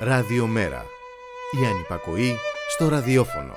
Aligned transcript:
Ραδιομέρα. 0.00 0.84
Η 1.62 1.66
ανυπακοή 1.66 2.36
στο 2.68 2.88
ραδιόφωνο. 2.88 3.54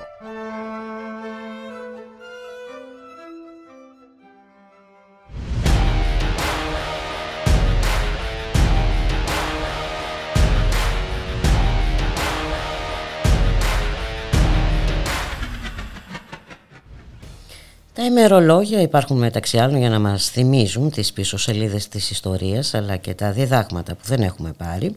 Τα 18.02 18.08
ημερολόγια 18.08 18.80
υπάρχουν 18.80 19.18
μεταξύ 19.18 19.58
άλλων 19.58 19.78
για 19.78 19.88
να 19.88 19.98
μας 19.98 20.28
θυμίζουν 20.28 20.90
τις 20.90 21.12
πίσω 21.12 21.36
σελίδες 21.36 21.88
της 21.88 22.10
ιστορίας 22.10 22.74
αλλά 22.74 22.96
και 22.96 23.14
τα 23.14 23.32
διδάγματα 23.32 23.94
που 23.94 24.04
δεν 24.04 24.22
έχουμε 24.22 24.52
πάρει, 24.56 24.94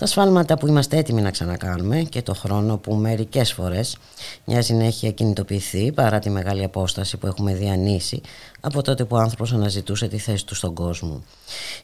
τα 0.00 0.06
σφάλματα 0.06 0.58
που 0.58 0.66
είμαστε 0.66 0.96
έτοιμοι 0.96 1.22
να 1.22 1.30
ξανακάνουμε 1.30 2.02
και 2.02 2.22
το 2.22 2.34
χρόνο 2.34 2.76
που 2.76 2.94
μερικές 2.94 3.52
φορές 3.52 3.96
μοιάζει 4.44 4.74
να 4.74 4.84
έχει 4.84 5.08
ακινητοποιηθεί 5.08 5.92
παρά 5.92 6.18
τη 6.18 6.30
μεγάλη 6.30 6.64
απόσταση 6.64 7.16
που 7.16 7.26
έχουμε 7.26 7.54
διανύσει 7.54 8.20
από 8.60 8.82
τότε 8.82 9.04
που 9.04 9.16
ο 9.16 9.18
άνθρωπος 9.18 9.52
αναζητούσε 9.52 10.08
τη 10.08 10.18
θέση 10.18 10.46
του 10.46 10.54
στον 10.54 10.74
κόσμο. 10.74 11.22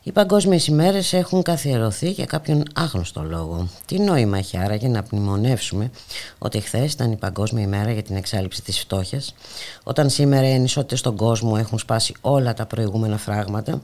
Οι 0.02 0.12
παγκόσμιες 0.12 0.66
ημέρες 0.66 1.12
έχουν 1.12 1.42
καθιερωθεί 1.42 2.10
για 2.10 2.24
κάποιον 2.24 2.62
άγνωστο 2.74 3.22
λόγο. 3.22 3.68
Τι 3.86 3.98
νόημα 3.98 4.38
έχει 4.38 4.56
άραγε 4.56 4.88
να 4.88 5.02
πνημονεύσουμε 5.02 5.90
ότι 6.38 6.60
χθες 6.60 6.92
ήταν 6.92 7.12
η 7.12 7.16
παγκόσμια 7.16 7.62
ημέρα 7.62 7.92
για 7.92 8.02
την 8.02 8.16
εξάλληψη 8.16 8.62
της 8.62 8.78
φτώχειας, 8.78 9.34
όταν 9.82 10.10
σήμερα 10.10 10.48
οι 10.48 10.54
ανισότητες 10.54 10.98
στον 10.98 11.16
κόσμο 11.16 11.56
έχουν 11.58 11.78
σπάσει 11.78 12.14
όλα 12.20 12.54
τα 12.54 12.66
προηγούμενα 12.66 13.18
φράγματα 13.18 13.80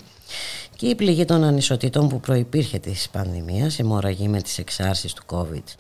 και 0.77 0.87
η 0.87 0.95
πληγή 0.95 1.25
των 1.25 1.45
ανισοτήτων 1.45 2.09
που 2.09 2.21
προϋπήρχε 2.21 2.79
της 2.79 3.09
πανδημίας 3.13 3.79
αιμορραγεί 3.79 4.29
με 4.29 4.43
τις 4.43 4.59
εξάρσεις 4.59 5.13
του 5.13 5.23
COVID. 5.27 5.75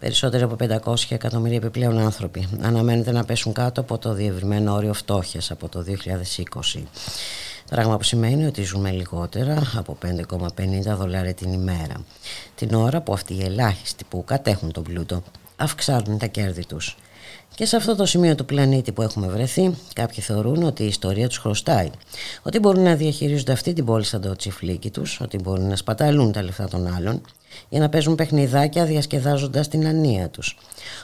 Περισσότεροι 0.00 0.42
από 0.42 0.56
500 0.84 0.94
εκατομμύρια 1.08 1.56
επιπλέον 1.56 1.98
άνθρωποι 1.98 2.48
αναμένεται 2.60 3.12
να 3.12 3.24
πέσουν 3.24 3.52
κάτω 3.52 3.80
από 3.80 3.98
το 3.98 4.12
διευρυμένο 4.12 4.72
όριο 4.72 4.92
φτώχειας 4.92 5.50
από 5.50 5.68
το 5.68 5.84
2020. 6.74 6.82
Πράγμα 7.70 7.96
που 7.96 8.02
σημαίνει 8.02 8.46
ότι 8.46 8.62
ζούμε 8.62 8.90
λιγότερα 8.90 9.62
από 9.76 9.98
5,50 10.06 10.96
δολάρια 10.96 11.34
την 11.34 11.52
ημέρα. 11.52 12.04
Την 12.54 12.74
ώρα 12.74 13.00
που 13.00 13.12
αυτοί 13.12 13.34
οι 13.34 13.44
ελάχιστοι 13.44 14.04
που 14.08 14.24
κατέχουν 14.24 14.72
τον 14.72 14.82
πλούτο 14.82 15.22
αυξάνουν 15.56 16.18
τα 16.18 16.26
κέρδη 16.26 16.66
τους. 16.66 16.96
Και 17.58 17.66
σε 17.66 17.76
αυτό 17.76 17.96
το 17.96 18.06
σημείο 18.06 18.34
του 18.34 18.44
πλανήτη 18.44 18.92
που 18.92 19.02
έχουμε 19.02 19.26
βρεθεί, 19.26 19.74
κάποιοι 19.92 20.22
θεωρούν 20.22 20.62
ότι 20.62 20.82
η 20.82 20.86
ιστορία 20.86 21.28
τους 21.28 21.38
χρωστάει. 21.38 21.90
Ότι 22.42 22.58
μπορούν 22.58 22.82
να 22.82 22.94
διαχειρίζονται 22.94 23.52
αυτή 23.52 23.72
την 23.72 23.84
πόλη 23.84 24.04
σαν 24.04 24.20
το 24.20 24.36
τσιφλίκι 24.36 24.90
τους, 24.90 25.20
ότι 25.20 25.38
μπορούν 25.38 25.68
να 25.68 25.76
σπαταλούν 25.76 26.32
τα 26.32 26.42
λεφτά 26.42 26.68
των 26.68 26.94
άλλων 26.94 27.20
για 27.68 27.80
να 27.80 27.88
παίζουν 27.88 28.14
παιχνιδάκια 28.14 28.84
διασκεδάζοντας 28.84 29.68
την 29.68 29.86
ανία 29.86 30.28
τους. 30.28 30.56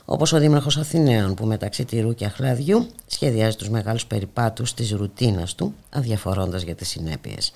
Όπως 0.05 0.33
ο 0.33 0.39
Δήμαρχος 0.39 0.77
Αθηναίων 0.77 1.35
που 1.35 1.47
μεταξύ 1.47 1.85
τυρού 1.85 2.15
και 2.15 2.25
αχλαδιού 2.25 2.87
σχεδιάζει 3.07 3.57
τους 3.57 3.69
μεγάλους 3.69 4.07
περιπάτους 4.07 4.75
της 4.75 4.91
ρουτίνας 4.91 5.55
του, 5.55 5.75
αδιαφορώντας 5.91 6.63
για 6.63 6.75
τις 6.75 6.89
συνέπειες. 6.89 7.53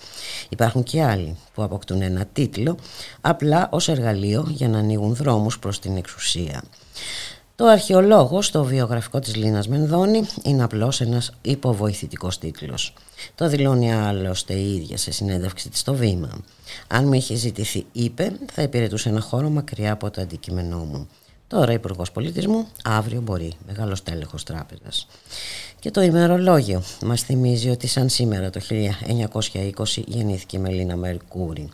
Υπάρχουν 0.49 0.83
και 0.83 1.03
άλλοι 1.03 1.37
που 1.55 1.63
αποκτούν 1.63 2.03
ένα 2.03 2.25
τίτλο 2.33 2.77
απλά 3.21 3.69
ως 3.73 3.89
εργαλείο 3.89 4.47
για 4.51 4.69
να 4.69 4.79
ανοίγουν 4.79 5.15
δρόμους 5.15 5.59
προς 5.59 5.79
την 5.79 5.97
εξουσία. 5.97 6.63
Το 7.59 7.67
αρχαιολόγο 7.67 8.43
στο 8.43 8.65
βιογραφικό 8.65 9.19
της 9.19 9.37
Λίνας 9.37 9.69
Μενδώνη 9.69 10.23
είναι 10.43 10.63
απλώς 10.63 11.01
ένας 11.01 11.33
υποβοηθητικός 11.43 12.39
τίτλος. 12.39 12.95
Το 13.35 13.49
δηλώνει 13.49 13.95
άλλωστε 13.95 14.55
η 14.55 14.75
ίδια 14.75 14.97
σε 14.97 15.11
συνέντευξη 15.11 15.69
της 15.69 15.81
στο 15.81 15.95
βήμα. 15.95 16.31
Αν 16.87 17.07
μου 17.07 17.13
είχε 17.13 17.35
ζητηθεί, 17.35 17.87
είπε, 17.93 18.33
θα 18.53 18.63
υπηρετούσε 18.63 19.09
ένα 19.09 19.21
χώρο 19.21 19.49
μακριά 19.49 19.93
από 19.93 20.11
το 20.11 20.21
αντικείμενό 20.21 20.79
μου. 20.79 21.09
Τώρα 21.47 21.73
υπουργός 21.73 22.11
Πολιτισμού, 22.11 22.67
αύριο 22.85 23.21
μπορεί, 23.21 23.53
μεγάλος 23.67 24.03
τέλεχος 24.03 24.43
τράπεζας. 24.43 25.07
Και 25.79 25.91
το 25.91 26.03
ημερολόγιο 26.03 26.83
μας 27.03 27.23
θυμίζει 27.23 27.71
ότι 27.71 27.87
σαν 27.87 28.09
σήμερα 28.09 28.51
το 28.51 28.61
1920 28.61 30.03
γεννήθηκε 30.07 30.57
η 30.57 30.61
Μελίνα 30.61 30.97
Μερκούρη 30.97 31.71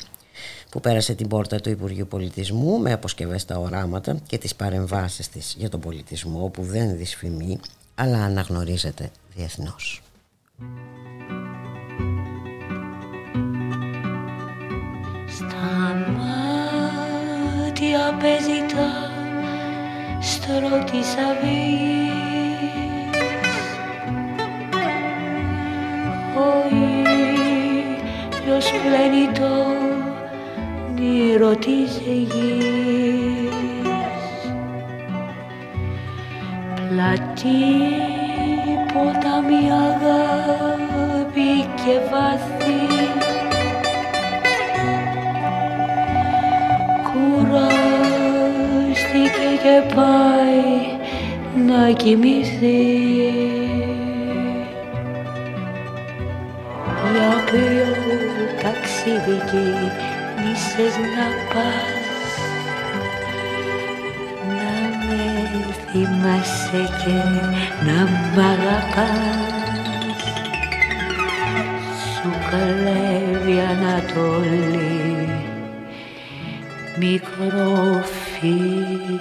που 0.75 0.81
πέρασε 0.81 1.15
την 1.15 1.29
πόρτα 1.29 1.61
του 1.61 1.71
Υπουργείου 1.71 2.07
Πολιτισμού 2.07 2.79
με 2.79 2.93
αποσκευές 2.93 3.43
στα 3.43 3.59
οράματα 3.59 4.17
και 4.27 4.39
τις 4.39 4.55
παρεμβάσεις 4.55 5.29
της 5.29 5.55
για 5.59 5.69
τον 5.69 5.81
πολιτισμό 5.81 6.49
που 6.49 6.63
δεν 6.63 6.97
δυσφημεί 6.97 7.61
αλλά 7.95 8.25
αναγνωρίζεται 8.25 9.11
διεθνώς. 9.35 10.03
Στα 15.29 15.95
μάτια 16.17 18.17
παίζει 18.21 18.61
τα 18.75 18.91
στρώ 20.21 20.85
της 20.85 21.15
Ο 26.37 26.39
ήλιος 28.45 28.71
πλένει 28.71 29.27
το 29.39 29.94
όνειρο 30.99 31.57
της 31.57 32.01
γης. 32.05 32.33
Πλατή 36.75 37.67
ποτάμι 38.93 39.63
αγάπη 39.89 41.53
και 41.77 41.95
βάθη. 42.11 42.83
Κουράστηκε 47.13 47.89
και 49.63 49.77
πάει 49.95 50.69
να 51.67 51.81
κοιμηθεί. 51.93 52.83
Για 57.13 57.33
ποιο 57.45 57.89
ταξίδι 58.63 59.39
ήθες 60.53 60.97
να 61.17 61.27
πας 61.53 62.05
να 64.49 64.73
με 65.07 65.23
θυμάσαι 65.91 66.83
και 67.05 67.17
να 67.85 67.99
μ' 68.05 68.39
αγαπάς. 68.39 69.55
Σου 72.03 72.31
καλεύει 72.51 73.61
Ανατολή 73.61 75.05
μικρό 76.99 78.03
φίλι 78.05 79.21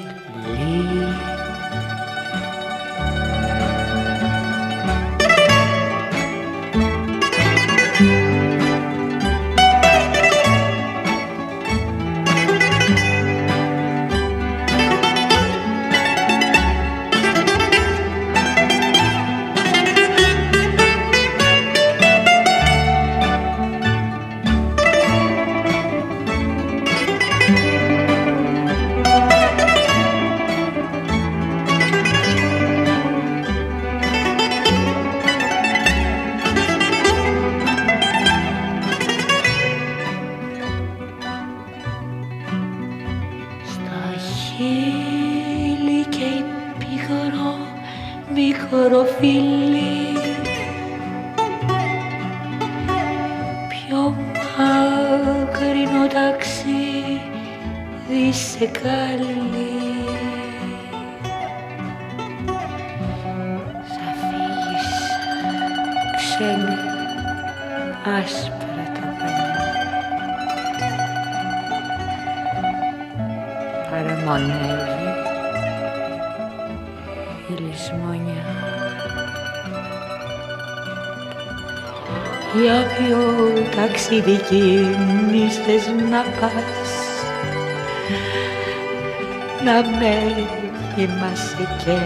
ταξίδι 84.14 84.38
κι 84.38 85.50
θες 85.66 85.88
να 86.10 86.22
πας. 86.40 86.92
Να 89.64 89.74
με 89.74 90.48
θυμάσαι 90.96 91.68
και 91.86 91.98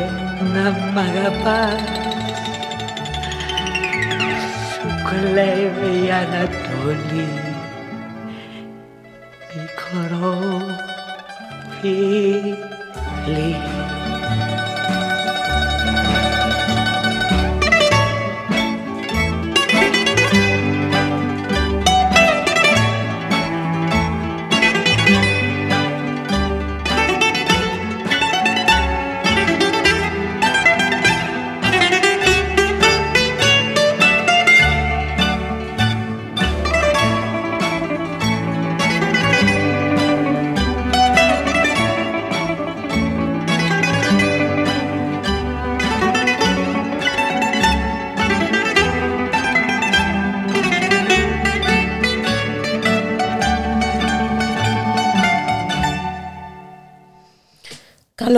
να 0.54 0.70
μ' 0.70 0.98
αγαπάς. 0.98 1.82
Σου 4.74 4.88
κλέβει 5.10 6.06
η 6.06 6.12
Ανατολή 6.12 7.47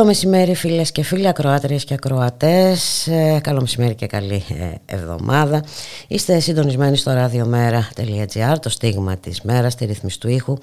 μεσημέρι 0.10 0.56
φίλες 0.56 0.92
και 0.92 1.04
φίλοι, 1.04 1.28
ακροάτριες 1.28 1.84
και 1.84 1.94
ακροατές. 1.94 3.08
Ε, 3.08 3.40
καλό 3.44 3.62
μεσημέρι 3.62 3.96
και 3.96 4.08
καλή 4.08 4.44
ε, 4.50 4.96
εβδομάδα. 4.96 5.64
Είστε 6.08 6.40
συντονισμένοι 6.40 6.98
στο 6.98 7.12
radiomera.gr, 7.12 8.56
το 8.62 8.70
στίγμα 8.70 9.18
της 9.18 9.42
μέρας, 9.42 9.76
τη 9.76 9.86
ρύθμιση 9.86 10.20
του 10.20 10.30
ήχου. 10.30 10.58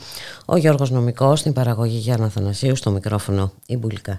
Ο 0.44 0.56
Γιώργος 0.56 0.90
Νομικός, 0.90 1.40
στην 1.40 1.52
παραγωγή 1.52 1.96
Γιάννα 1.96 2.28
Θανασίου, 2.28 2.76
στο 2.76 2.90
μικρόφωνο 2.90 3.52
η 3.66 3.76
Μπουλικά 3.76 4.18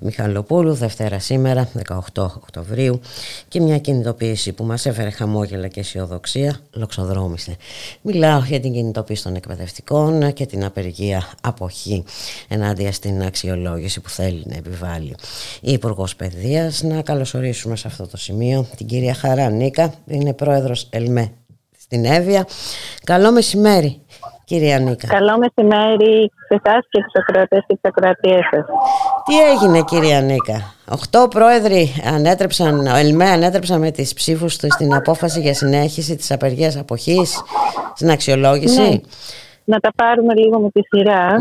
Μιχαλοπούλου, 0.00 0.74
Δευτέρα 0.74 1.18
σήμερα, 1.18 1.68
18 1.88 2.22
Οκτωβρίου. 2.36 3.00
Και 3.48 3.60
μια 3.60 3.78
κινητοποίηση 3.78 4.52
που 4.52 4.64
μας 4.64 4.86
έφερε 4.86 5.10
χαμόγελα 5.10 5.68
και 5.68 5.80
αισιοδοξία, 5.80 6.58
λοξοδρόμησε. 6.72 7.56
Μιλάω 8.02 8.42
για 8.44 8.60
την 8.60 8.72
κινητοποίηση 8.72 9.22
των 9.22 9.34
εκπαιδευτικών 9.34 10.32
και 10.32 10.46
την 10.46 10.64
απεργία 10.64 11.28
αποχή 11.42 12.04
ενάντια 12.48 12.92
στην 12.92 13.22
αξιολόγηση 13.22 14.00
που 14.00 14.08
θέλει 14.08 14.42
να 14.46 14.56
επιβάλλει 14.56 15.14
η 15.60 15.72
Υπουργός 15.72 16.16
Παιδείας. 16.16 16.82
Να 16.82 17.02
καλωσορίσουμε 17.02 17.76
σε 17.76 17.86
αυτό 17.86 18.06
το 18.06 18.16
σημείο 18.16 18.66
την 18.76 18.86
κυρία 18.86 19.14
Χαρά 19.14 19.50
Νίκα, 19.50 19.94
είναι 20.06 20.32
πρόεδρος 20.32 20.86
ΕΛΜΕ 20.90 21.32
στην 21.78 22.04
Εύβοια. 22.04 22.46
Καλό 23.04 23.32
μεσημέρι, 23.32 24.00
κυρία 24.46 24.78
Νίκα. 24.78 25.06
Καλό 25.06 25.38
μεσημέρι 25.38 26.30
σε 26.48 26.60
εσάς 26.62 26.86
και 26.90 27.00
στους 27.00 27.12
ακροατές 27.14 27.64
και 27.66 27.74
τι 27.74 27.80
ακροατίες 27.82 28.44
σας. 28.50 28.64
Τι 29.24 29.34
έγινε, 29.50 29.82
κυρία 29.82 30.20
Νίκα; 30.20 30.74
Οχτώ 30.90 31.28
πρόεδροι 31.30 31.88
ανέτρεψαν, 32.14 32.86
ο 32.86 32.96
ΕΛΜΕ 32.96 33.24
ανέτρεψαν 33.24 33.80
με 33.80 33.90
τις 33.90 34.14
ψήφους 34.14 34.56
του 34.56 34.66
στην 34.70 34.94
απόφαση 34.94 35.40
για 35.40 35.54
συνέχιση 35.54 36.16
της 36.16 36.30
απεργίας 36.30 36.76
αποχής 36.76 37.42
στην 37.94 38.10
αξιολόγηση; 38.10 38.80
Ναι. 38.80 39.00
Να 39.64 39.78
τα 39.78 39.90
πάρουμε 39.96 40.34
λίγο 40.34 40.60
με 40.60 40.70
τη 40.70 40.80
σειρά. 40.80 41.34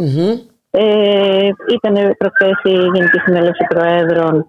Ε, 0.69 1.49
ήταν 1.73 2.15
προχθές 2.17 2.59
η 2.63 2.69
Γενική 2.69 3.19
Συνέλευση 3.25 3.65
Προέδρων 3.67 4.45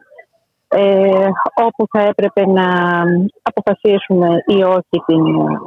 ε, 0.69 1.29
όπου 1.67 1.87
θα 1.93 2.01
έπρεπε 2.03 2.47
να 2.47 2.69
αποφασίσουμε 3.43 4.29
ή 4.47 4.63
όχι 4.63 4.97
την 5.07 5.25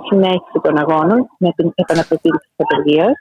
συνέχιση 0.09 0.59
των 0.61 0.77
αγώνων 0.77 1.29
με 1.37 1.49
την 1.55 1.71
επαναπροτήρηση 1.75 2.47
της 2.55 2.65
απεργίας. 2.65 3.13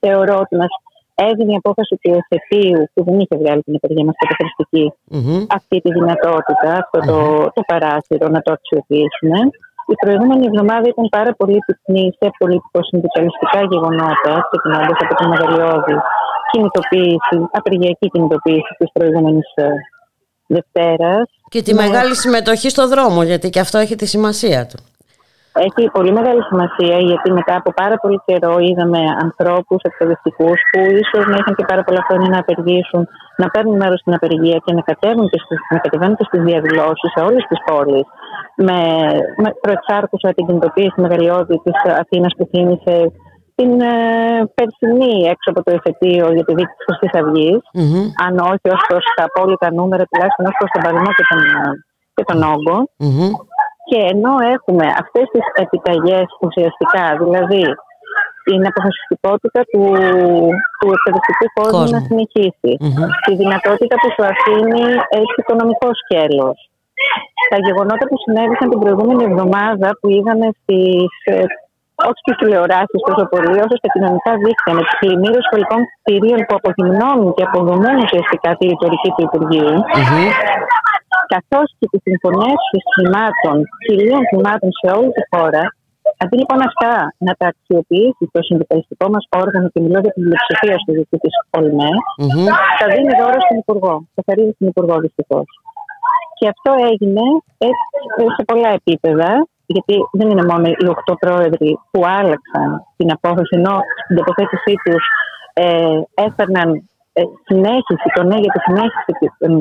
Θεωρώ 0.00 0.36
ότι 0.38 0.56
μας 0.56 0.72
έδινε 1.14 1.52
η 1.52 1.60
απόφαση 1.62 1.94
του 2.00 2.10
εφετείου 2.20 2.80
που 2.92 3.04
δεν 3.06 3.16
είχε 3.20 3.36
βγάλει 3.42 3.62
την 3.62 3.74
απεργία 3.78 4.04
μας 4.04 4.16
καταχρηστική 4.22 4.86
mm-hmm. 5.14 5.40
αυτή 5.58 5.76
τη 5.84 5.90
δυνατότητα, 5.98 6.70
αυτό 6.82 6.98
το, 7.10 7.18
το 7.56 7.62
παράθυρο 7.70 8.26
να 8.28 8.40
το 8.44 8.50
αξιοποιήσουμε. 8.56 9.38
Η 9.92 9.96
προηγούμενη 10.02 10.44
εβδομάδα 10.50 10.86
ήταν 10.92 11.06
πάρα 11.18 11.32
πολύ 11.38 11.58
πυκνή 11.66 12.06
σε 12.18 12.26
πολιτικο-συνδικαλιστικά 12.38 13.60
γεγονότα, 13.72 14.32
ξεκινώντας 14.48 14.98
από 15.04 15.14
την 15.18 15.28
μεγαλειώδη 15.32 15.96
κινητοποίηση, 16.50 17.36
απεργιακή 17.60 18.06
κινητοποίηση 18.14 18.72
της 18.78 18.88
προηγούμενης 18.96 19.48
ε, 19.54 19.66
Δευτέρας. 20.46 21.30
Και 21.48 21.62
τη 21.62 21.74
μεγάλη 21.74 22.16
συμμετοχή 22.16 22.68
στο 22.68 22.88
δρόμο, 22.88 23.22
γιατί 23.22 23.50
και 23.50 23.60
αυτό 23.60 23.78
έχει 23.78 23.94
τη 23.96 24.06
σημασία 24.06 24.66
του. 24.66 24.78
Έχει 25.66 25.90
πολύ 25.92 26.12
μεγάλη 26.12 26.42
σημασία 26.42 26.98
γιατί 26.98 27.32
μετά 27.32 27.54
από 27.56 27.72
πάρα 27.72 27.96
πολύ 27.96 28.20
καιρό 28.24 28.58
είδαμε 28.58 28.98
ανθρώπους 29.22 29.80
εκπαιδευτικούς 29.82 30.58
που 30.70 30.80
ίσως 31.02 31.26
να 31.26 31.36
είχαν 31.40 31.54
και 31.54 31.64
πάρα 31.70 31.82
πολλά 31.84 32.02
χρόνια 32.08 32.28
να 32.28 32.38
απεργήσουν, 32.38 33.08
να 33.36 33.46
παίρνουν 33.52 33.76
μέρος 33.76 34.00
στην 34.00 34.14
απεργία 34.14 34.58
και 34.64 34.72
να 34.72 34.82
κατέβουν 34.90 35.28
και 35.30 35.38
στις, 35.44 35.58
να 35.70 35.78
κατεβαίνουν 35.78 36.16
και 36.16 36.24
στις 36.28 36.42
διαδηλώσεις 36.42 37.10
σε 37.14 37.20
όλες 37.28 37.44
τις 37.48 37.58
πόλεις. 37.66 38.04
Με, 38.56 38.78
με 39.42 39.48
προεξάρχουσα 39.60 40.28
την 40.34 40.46
κινητοποίηση 40.46 41.00
μεγαλειώδη 41.00 41.56
της 41.64 41.76
Αθήνας 42.02 42.32
που 42.36 42.48
θύμισε 42.50 43.12
την 43.58 43.80
ε, 43.80 43.94
περσινή 44.56 45.14
έξω 45.32 45.48
από 45.52 45.60
το 45.66 45.70
εφετείο 45.78 46.26
για 46.36 46.44
τη 46.44 46.52
δίκη 46.58 46.74
της 46.76 46.86
Χρυσής 46.86 47.14
Αυγής, 47.20 47.60
mm-hmm. 47.78 48.04
αν 48.24 48.32
όχι 48.52 48.66
ως 48.76 48.82
προς 48.88 49.04
τα 49.16 49.24
απόλυτα 49.28 49.68
νούμερα, 49.78 50.04
τουλάχιστον 50.08 50.44
ως 50.50 50.56
προς 50.58 50.70
τον 50.74 50.82
παλμό 50.84 51.10
και 51.16 51.24
τον, 51.30 51.40
ε, 51.58 51.70
και 52.14 52.24
τον 52.30 52.38
όγκο. 52.54 52.76
Mm-hmm. 53.04 53.30
Και 53.88 53.98
ενώ 54.12 54.34
έχουμε 54.56 54.86
αυτές 55.02 55.26
τις 55.32 55.46
επιταγές 55.64 56.26
ουσιαστικά, 56.44 57.04
δηλαδή 57.22 57.64
την 58.46 58.60
αποφασιστικότητα 58.70 59.60
του, 59.70 59.82
του 60.78 60.88
εκπαιδευτικού 60.96 61.46
κόσμου 61.58 61.90
να 61.96 62.00
συνεχίσει, 62.08 62.72
mm-hmm. 62.82 63.08
τη 63.24 63.32
δυνατότητα 63.42 63.94
που 64.00 64.08
σου 64.14 64.24
αφήνει 64.32 64.84
έτσι 65.20 65.34
οικονομικό 65.42 65.88
σκέλος. 66.00 66.56
Τα 67.52 67.58
γεγονότα 67.66 68.04
που 68.08 68.16
συνέβησαν 68.24 68.66
την 68.70 68.80
προηγούμενη 68.82 69.22
εβδομάδα 69.30 69.88
που 69.98 70.06
είδαμε 70.16 70.46
στις 70.60 71.10
ε, 71.24 71.44
όχι 72.08 72.20
στις 72.24 72.36
τηλεοράσεις 72.40 73.00
τόσο 73.08 73.24
πολύ, 73.32 73.56
όσο 73.64 73.76
στα 73.80 73.88
κοινωνικά 73.94 74.32
δίκτυα, 74.44 74.72
με 74.76 74.82
τις 74.86 74.94
πλημμύρες 75.00 75.44
σχολικών 75.46 75.80
κτηρίων 76.02 76.40
που 76.46 76.54
απογυμνώνουν 76.60 77.30
και 77.36 77.44
αποδομούν 77.48 77.96
ουσιαστικά 78.04 78.50
τη 78.58 78.64
ρητορική 78.72 79.10
του 79.14 79.22
Υπουργείου, 79.28 79.76
mm-hmm. 79.82 80.26
καθώς 81.34 81.66
και 81.78 81.86
τις 81.90 82.02
συμφωνίες 82.08 82.60
θυμάτων, 82.94 83.56
χιλίων 83.84 84.22
θυμάτων 84.30 84.70
σε 84.80 84.88
όλη 84.98 85.10
τη 85.16 85.22
χώρα, 85.32 85.62
αντί 86.22 86.36
λοιπόν 86.42 86.60
αυτά 86.68 86.92
να 87.26 87.32
τα 87.38 87.46
αξιοποιήσει 87.52 88.24
το 88.34 88.40
συνδικαλιστικό 88.48 89.06
μας 89.14 89.24
όργανο 89.42 89.66
και 89.72 89.80
μιλώ 89.84 89.98
για 90.04 90.12
την 90.14 90.22
πλειοψηφία 90.24 90.76
στη 90.82 90.90
δική 90.98 91.16
της 91.24 91.34
ΟΛΜΕ, 91.56 91.90
mm-hmm. 92.22 92.46
θα 92.78 92.86
δίνει 92.92 93.12
δώρο 93.20 93.38
στον 93.46 93.56
Υπουργό. 93.62 93.94
Θα 94.14 94.22
χαρίζει 94.26 94.52
στην 94.56 94.66
Υπουργό 94.72 94.94
δυστυχώς. 95.04 95.48
Και 96.38 96.46
αυτό 96.54 96.70
έγινε 96.90 97.24
σε 98.36 98.42
πολλά 98.48 98.70
επίπεδα 98.80 99.30
γιατί 99.66 99.94
δεν 100.12 100.30
είναι 100.30 100.44
μόνο 100.44 100.66
οι 100.66 100.86
οχτώ 100.88 101.14
πρόεδροι 101.14 101.78
που 101.90 102.00
άλλαξαν 102.06 102.86
την 102.96 103.12
απόφαση, 103.12 103.56
ενώ 103.56 103.80
στην 104.04 104.16
τοποθέτησή 104.16 104.74
τους 104.84 105.04
ε, 105.52 105.64
έφερναν 106.14 106.88
ε, 107.12 107.22
συνέχιση, 107.44 108.06
το 108.14 108.22
ναι 108.22 108.38
για 108.44 108.52
τη 108.54 108.60
συνέχιση 108.66 109.12
των 109.38 109.52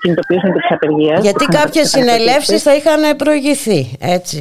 κινητοποιήσεων 0.00 0.52
τη 0.52 0.60
απεργία. 0.68 1.16
Γιατί 1.20 1.44
κάποιες 1.44 1.88
συνελεύσεις 1.88 2.62
θα 2.62 2.74
είχαν 2.74 3.16
προηγηθεί, 3.16 3.96
έτσι. 4.16 4.40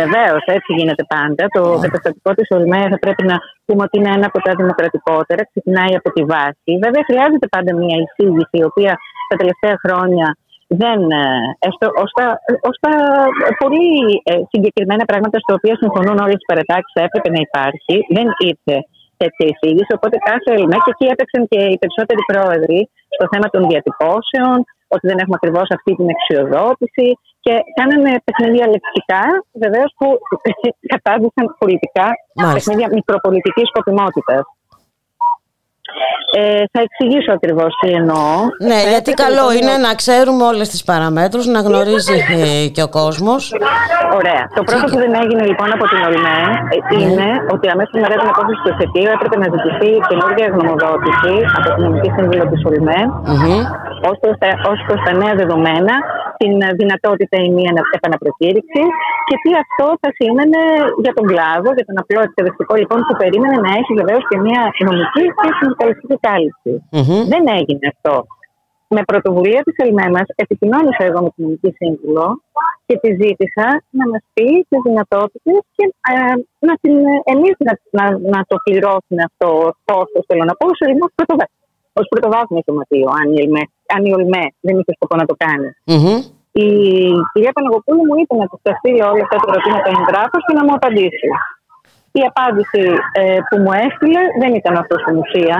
Βεβαίως, 0.00 0.42
έτσι 0.56 0.70
γίνεται 0.78 1.04
πάντα. 1.14 1.42
Το 1.56 1.62
yeah. 1.72 1.80
καταστατικό 1.84 2.30
της 2.34 2.46
ΟΛΜΕ 2.56 2.82
θα 2.92 2.98
πρέπει 3.04 3.24
να 3.32 3.36
πούμε 3.66 3.82
ότι 3.86 3.98
είναι 3.98 4.12
ένα 4.16 4.26
από 4.26 4.38
τα 4.46 4.52
δημοκρατικότερα, 4.60 5.42
ξεκινάει 5.50 5.94
από 6.00 6.08
τη 6.14 6.22
βάση. 6.32 6.70
Βέβαια, 6.84 7.02
χρειάζεται 7.10 7.46
πάντα 7.54 7.70
μια 7.82 7.96
εισήγηση, 8.02 8.56
η 8.62 8.64
οποία 8.70 8.92
τα 9.30 9.36
τελευταία 9.40 9.74
χρόνια 9.84 10.26
δεν, 10.66 11.00
ε, 11.10 11.28
ως 12.02 12.78
τα, 12.80 12.96
πολύ 13.62 13.88
ε, 14.24 14.34
συγκεκριμένα 14.52 15.04
πράγματα 15.04 15.38
στα 15.44 15.54
οποία 15.58 15.76
συμφωνούν 15.82 16.18
όλες 16.24 16.38
τις 16.40 16.48
παρατάξεις 16.50 16.94
έπρεπε 17.06 17.28
να 17.36 17.40
υπάρχει. 17.48 17.96
Δεν 18.16 18.26
ήρθε 18.48 18.76
τέτοια 19.22 19.46
εισήγηση. 19.50 19.92
Οπότε 19.98 20.16
κάθε 20.28 20.48
Ελληνέ 20.54 20.78
και 20.84 20.92
εκεί 20.94 21.06
έπαιξαν 21.14 21.42
και 21.52 21.60
οι 21.70 21.76
περισσότεροι 21.82 22.22
πρόεδροι 22.32 22.80
στο 23.16 23.24
θέμα 23.32 23.46
των 23.54 23.62
διατυπώσεων, 23.70 24.56
ότι 24.94 25.04
δεν 25.10 25.18
έχουμε 25.22 25.36
ακριβώς 25.40 25.66
αυτή 25.76 25.90
την 25.98 26.08
αξιοδότηση 26.14 27.08
και 27.44 27.54
κάνανε 27.78 28.12
παιχνίδια 28.26 28.66
λεξικά, 28.72 29.24
βεβαίως 29.64 29.90
που 29.98 30.06
κατάδυσαν 30.92 31.44
πολιτικά 31.62 32.06
Μάλιστα. 32.12 32.54
παιχνίδια 32.54 32.88
μικροπολιτικής 32.98 33.66
σκοπιμότητας. 33.72 34.42
Ε, 36.40 36.62
θα 36.72 36.80
εξηγήσω 36.86 37.30
ακριβώς 37.38 37.70
τι 37.80 37.88
εννοώ. 38.00 38.28
Ναι, 38.70 38.80
γιατί 38.92 39.10
καλό 39.24 39.46
λοιπόν 39.46 39.56
είναι 39.58 39.74
να 39.86 39.92
ξέρουμε 40.00 40.42
όλες 40.52 40.68
τις 40.72 40.82
παραμέτρους, 40.88 41.44
να 41.54 41.60
γνωρίζει 41.68 42.18
ε, 42.40 42.68
και 42.74 42.82
ο 42.88 42.90
κόσμος. 43.00 43.40
Ωραία. 44.18 44.42
Το 44.58 44.62
πρώτο 44.68 44.84
που 44.92 44.98
δεν 45.04 45.12
έγινε 45.22 45.42
λοιπόν 45.50 45.68
από 45.76 45.84
την 45.90 45.98
ΟΛΜΕ 46.06 46.40
ε, 46.74 46.78
ναι. 46.82 47.02
είναι 47.02 47.28
ότι 47.54 47.66
αμέσως 47.74 47.94
μετά 48.04 48.16
την 48.22 48.28
απόφαση 48.34 48.58
του 48.62 48.70
εφετείου 48.74 49.08
έπρεπε 49.16 49.36
να 49.42 49.48
ζητηθεί 49.54 49.90
καινούργια 50.10 50.46
γνωμοδότηση 50.54 51.34
από 51.56 51.68
την 51.74 51.82
νομική 51.86 52.10
σύμβουλο 52.16 52.44
της 52.50 52.60
ΟΛΜΕ 52.68 53.00
ως 54.70 54.78
προς 54.86 55.00
τα 55.06 55.12
νέα 55.20 55.34
δεδομένα, 55.40 55.94
την 56.40 56.54
δυνατότητα 56.80 57.36
η 57.46 57.50
μία 57.58 57.72
επαναπροκήρυξη 57.98 58.82
και 59.28 59.36
τι 59.42 59.50
αυτό 59.64 59.86
θα 60.02 60.08
σήμαινε 60.18 60.60
για 61.04 61.12
τον 61.16 61.24
κλάδο, 61.30 61.68
για 61.76 61.86
τον 61.88 61.96
απλό 62.02 62.20
εκπαιδευτικό 62.28 62.72
λοιπόν 62.80 62.98
που 63.06 63.14
περίμενε 63.22 63.56
να 63.66 63.70
έχει 63.80 63.92
βεβαίως 64.00 64.22
και 64.30 64.36
μια 64.46 64.60
νομική 64.88 65.24
και 65.40 65.50
συνδικαλιστική 65.98 66.82
Δεν 67.32 67.44
έγινε 67.58 67.86
αυτό. 67.94 68.26
Με 68.88 69.02
πρωτοβουλία 69.10 69.62
της 69.62 69.76
ΕΛΜΕ 69.76 70.08
μα 70.16 70.22
επικοινώνησα 70.34 71.02
εγώ 71.08 71.20
με 71.22 71.30
την 71.34 71.44
νομική 71.44 71.70
σύμβουλο 71.78 72.26
και 72.86 72.96
τη 73.02 73.10
ζήτησα 73.20 73.66
να 73.98 74.04
μας 74.10 74.22
πει 74.34 74.66
τις 74.68 74.80
δυνατότητες 74.84 75.58
και 75.76 75.84
ε, 76.12 76.34
να 76.66 76.74
την, 76.80 76.94
εμείς 77.34 77.54
να, 77.66 77.72
να, 77.98 78.04
να 78.34 78.40
το 78.50 78.56
πληρώσουμε 78.64 79.22
αυτό 79.30 79.50
το 79.86 80.20
θέλω 80.26 80.44
να 80.50 80.54
πω, 80.60 80.66
ως 81.98 82.06
πρωτοβάθμιο 82.12 82.62
σωματείο, 82.66 83.08
αν 83.20 83.26
η, 83.34 83.38
ΕΛΜΕ, 83.42 83.62
αν 83.94 84.00
η 84.08 84.10
ΟΛΜΕ 84.16 84.44
δεν 84.66 84.74
είχε 84.78 84.92
σκοπό 84.98 85.14
να 85.20 85.26
το 85.30 85.34
κάνει. 85.44 85.68
Mm-hmm. 85.92 86.18
Η 86.64 86.68
κυρία 87.32 87.52
Παναγοπούλου 87.56 88.04
μου 88.08 88.16
είπε 88.20 88.34
να 88.42 88.46
του 88.50 88.58
τα 88.66 88.72
στείλω 88.78 89.04
όλα 89.12 89.22
αυτά 89.26 89.36
τα 89.42 89.46
ερωτήματα 89.50 89.88
εγγράφω 89.94 90.38
και 90.46 90.54
να 90.58 90.62
μου 90.66 90.74
απαντήσει. 90.78 91.28
Η 92.20 92.22
απάντηση 92.30 92.82
ε, 93.20 93.38
που 93.48 93.56
μου 93.62 93.72
έστειλε 93.84 94.22
δεν 94.40 94.52
ήταν 94.60 94.74
αυτός 94.82 95.00
στην 95.02 95.16
ουσία. 95.22 95.58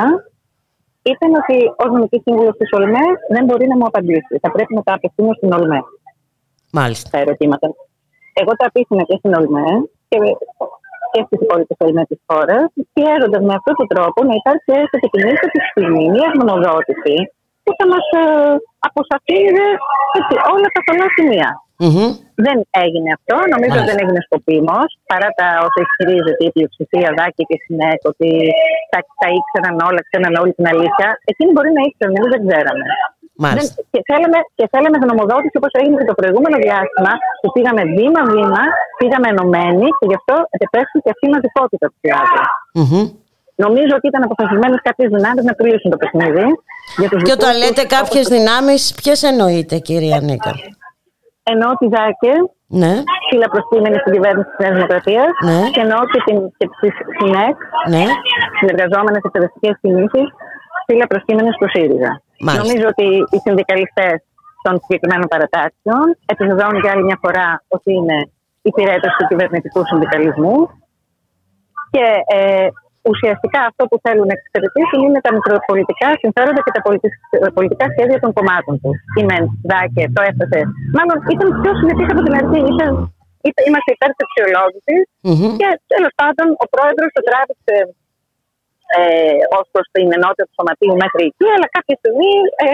Ήταν 1.12 1.30
ότι 1.40 1.56
ως 1.82 1.90
νομική 1.94 2.18
σύμβουλος 2.24 2.56
της 2.60 2.68
ΟΛΜΕ 2.76 3.04
δεν 3.34 3.42
μπορεί 3.44 3.66
να 3.72 3.76
μου 3.78 3.86
απαντήσει. 3.90 4.34
Θα 4.42 4.50
πρέπει 4.54 4.72
να 4.78 4.82
τα 4.86 4.92
απευθύνω 4.96 5.32
στην 5.38 5.52
ΟΛΜΕ. 5.56 5.80
Μάλιστα. 6.78 7.06
Τα 7.12 7.18
ερωτήματα. 7.24 7.66
Εγώ 8.40 8.52
τα 8.58 8.66
απίθυνα 8.70 9.02
και 9.08 9.16
στην 9.20 9.32
ΟΛΜΕ 9.38 9.68
και, 10.08 10.18
και 11.12 11.20
στις 11.26 11.38
υπόλοιπες 11.44 11.76
ΟΛΜΕ 11.84 12.04
της 12.10 12.20
χώρας, 12.28 12.66
πιέζοντα 12.94 13.38
με 13.48 13.52
αυτόν 13.58 13.74
τον 13.80 13.88
τρόπο 13.92 14.18
να 14.28 14.34
υπάρξει 14.40 14.70
έστω 14.80 14.96
και 15.02 15.10
την 15.12 15.22
ίστατη 15.32 15.58
στιγμή 15.70 16.04
μια 16.14 16.28
γνωμοδότηση 16.34 17.16
που 17.62 17.70
θα 17.78 17.84
μας 17.92 18.06
ε, 18.20 18.24
αποσαφήνιζε 18.86 19.66
όλα 20.54 20.68
τα 20.74 20.80
πολλά 20.86 21.06
σημεία. 21.16 21.50
Mm-hmm. 21.82 22.08
Δεν 22.46 22.56
έγινε 22.84 23.10
αυτό. 23.18 23.36
Νομίζω 23.54 23.74
ότι 23.80 23.88
δεν 23.90 24.00
έγινε 24.02 24.20
σκοπίμω. 24.28 24.78
Παρά 25.10 25.28
τα 25.38 25.48
όσα 25.66 25.80
ισχυρίζεται 25.86 26.42
η 26.48 26.50
πλειοψηφία 26.54 27.08
Δάκη 27.18 27.42
και 27.50 27.56
ΣΥΝΕΚ 27.62 28.00
ότι 28.12 28.30
τα, 28.92 28.98
τα 29.20 29.28
ήξεραν 29.38 29.76
όλα, 29.88 30.00
ξέραν 30.08 30.32
όλη 30.42 30.52
την 30.58 30.66
αλήθεια. 30.72 31.08
Εκείνοι 31.30 31.50
μπορεί 31.54 31.70
να 31.78 31.82
ήξεραν, 31.88 32.12
εμείς 32.18 32.30
δεν 32.34 32.42
ξέραμε. 32.46 32.86
Δεν, 33.58 33.66
και, 33.92 34.00
θέλαμε, 34.08 34.38
και 34.58 34.66
θέλαμε 34.72 34.96
γνωμοδότηση 35.04 35.56
όπως 35.60 35.72
έγινε 35.78 35.96
και 36.00 36.08
το 36.12 36.16
προηγούμενο 36.20 36.56
διάστημα 36.64 37.12
που 37.40 37.48
πήγαμε 37.54 37.82
βήμα-βήμα, 37.96 38.62
πήγαμε 39.00 39.26
ενωμένοι 39.34 39.86
και 39.98 40.06
γι' 40.10 40.18
αυτό 40.20 40.34
επέστρεψε 40.64 40.98
και 41.04 41.12
αυτή 41.14 41.24
η 41.28 41.32
μαζικότητα 41.34 41.86
του 41.92 41.98
θεάτρου. 42.04 42.44
Mm-hmm. 42.78 43.04
Νομίζω 43.64 43.92
ότι 43.98 44.06
ήταν 44.12 44.22
αποφασισμένες 44.28 44.80
κάποιες 44.88 45.08
δυνάμεις 45.16 45.44
να 45.48 45.52
κλείσουν 45.58 45.90
το 45.94 45.98
παιχνίδι. 46.02 46.46
και 47.26 47.34
όταν 47.38 47.52
λέτε 47.62 47.82
κάποιες 47.96 48.24
δυνάμεις, 48.34 48.80
ποιες 48.98 49.18
εννοείτε, 49.30 49.74
κυρία 49.88 50.18
Νίκα. 50.28 50.52
Εννοώ 51.52 51.70
τη 51.80 51.86
ΔΑΚΕ, 51.96 52.34
ναι. 52.80 52.92
φύλλα 53.28 53.48
προστήμενη 53.54 53.98
στην 54.02 54.12
κυβέρνησης 54.16 54.50
της 54.50 54.60
Νέας 54.62 54.74
Δημοκρατίας 54.78 55.30
ναι. 55.48 55.58
και 55.74 55.80
εννοώ 55.86 56.00
και, 56.12 56.20
την, 56.26 56.38
και 56.58 56.66
της 56.80 56.94
ΣΥΝΕΚ, 57.16 57.56
ναι. 57.92 58.04
συνεργαζόμενες 58.58 59.22
εκπαιδευτικέ 59.28 59.70
κινήσεις, 59.80 60.26
φύλλα 60.86 61.06
προστήμενη 61.12 61.50
του 61.58 61.68
ΣΥΡΙΖΑ. 61.74 62.12
Μάλιστα. 62.44 62.62
Νομίζω 62.62 62.86
ότι 62.92 63.06
οι 63.32 63.38
συνδικαλιστές 63.44 64.16
των 64.64 64.74
συγκεκριμένων 64.82 65.26
παρατάξεων 65.32 66.04
επιβεβαιώνουν 66.32 66.80
για 66.82 66.92
άλλη 66.92 67.04
μια 67.08 67.18
φορά 67.24 67.48
ότι 67.76 67.90
είναι 67.98 68.18
υπηρέτες 68.70 69.12
του 69.16 69.26
κυβερνητικού 69.30 69.80
συνδικαλισμού 69.90 70.56
και 71.94 72.06
ε, 72.38 72.68
ουσιαστικά 73.10 73.60
αυτό 73.70 73.82
που 73.88 73.96
θέλουν 74.04 74.26
να 74.30 74.34
εξυπηρετήσουν 74.38 74.98
είναι 75.06 75.20
τα 75.26 75.32
μικροπολιτικά 75.36 76.08
συμφέροντα 76.22 76.60
και 76.66 76.74
τα 77.44 77.50
πολιτικά 77.56 77.86
σχέδια 77.94 78.18
των 78.24 78.30
κομμάτων 78.38 78.74
τους. 78.82 78.96
Η 79.20 79.22
ΜΕΝΔΑΚΕ 79.28 80.04
το 80.16 80.20
έφτασε. 80.28 80.60
Μάλλον 80.96 81.16
ήταν 81.34 81.48
πιο 81.62 81.72
συνεπή 81.78 82.04
από 82.12 82.22
την 82.26 82.34
αρχή. 82.40 82.60
Ήταν, 82.72 82.90
είμαστε 83.66 83.90
υπέρ 83.96 84.10
της 84.14 84.22
αξιολόγησης 84.26 85.02
mm-hmm. 85.28 85.52
και 85.60 85.68
τέλος 85.92 86.12
πάντων 86.20 86.46
ο 86.64 86.66
πρόεδρος 86.74 87.10
το 87.16 87.22
τράβηξε 87.28 87.76
ε, 88.98 89.40
ως 89.58 89.66
προς 89.72 89.86
την 89.94 90.06
ενότητα 90.16 90.44
του 90.46 90.54
σωματείου 90.58 90.96
μέχρι 91.04 91.22
εκεί, 91.30 91.46
αλλά 91.54 91.66
κάποια 91.76 91.96
στιγμή 92.00 92.32
ε, 92.64 92.68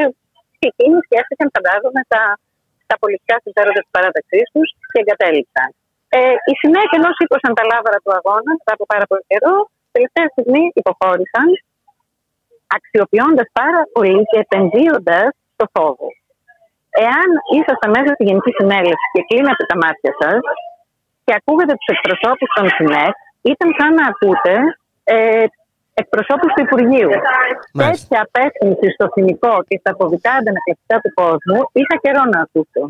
και 0.59 0.67
εκείνοι 0.73 0.97
σκέφτηκαν, 1.07 1.47
φαντάζομαι, 1.55 2.01
τα, 2.13 2.23
τα 2.91 2.97
πολιτικά 3.03 3.37
συμφέροντα 3.45 3.81
της 3.85 3.93
παράταξής 3.97 4.47
τους 4.55 4.69
και 4.93 4.99
εγκατέλειψαν. 5.03 5.69
Ε, 6.17 6.35
οι 6.49 6.55
συνέχεια 6.63 6.97
ενώ 7.01 7.11
σήκωσαν 7.19 7.53
τα 7.59 7.65
λάβαρα 7.71 7.99
του 8.05 8.13
αγώνα 8.19 8.51
μετά 8.59 8.73
από 8.77 8.85
πάρα 8.93 9.07
πολύ 9.11 9.25
καιρό, 9.31 9.55
τελευταία 9.97 10.29
στιγμή 10.35 10.63
υποχώρησαν, 10.81 11.49
αξιοποιώντας 12.77 13.49
πάρα 13.61 13.83
πολύ 13.95 14.23
και 14.31 14.39
επενδύοντας 14.45 15.29
στο 15.55 15.65
φόβο. 15.75 16.09
Εάν 17.07 17.29
ήσασταν 17.59 17.91
μέσα 17.97 18.11
στη 18.17 18.25
Γενική 18.29 18.53
Συνέλευση 18.59 19.07
και 19.15 19.23
κλείνατε 19.29 19.63
τα 19.71 19.77
μάτια 19.83 20.13
σας 20.21 20.41
και 21.25 21.33
ακούγατε 21.39 21.75
τους 21.79 21.91
εκπροσώπους 21.95 22.49
των 22.57 22.67
ΣΥΝΕΚ, 22.75 23.15
ήταν 23.53 23.69
σαν 23.79 23.91
να 23.99 24.05
ακούτε 24.13 24.55
ε, 25.15 25.45
εκπροσώπους 26.03 26.51
του 26.55 26.63
Υπουργείου. 26.67 27.13
Τέτοια 27.83 28.19
απέκτηση 28.27 28.87
στο 28.97 29.07
θυμικό 29.15 29.55
και 29.69 29.77
στα 29.81 29.91
αποβιτά 29.95 30.33
αντανακλαστικά 30.41 30.97
του 31.03 31.13
κόσμου 31.21 31.59
είχα 31.81 31.95
καιρό 32.05 32.23
να 32.35 32.39
ακούσω. 32.45 32.83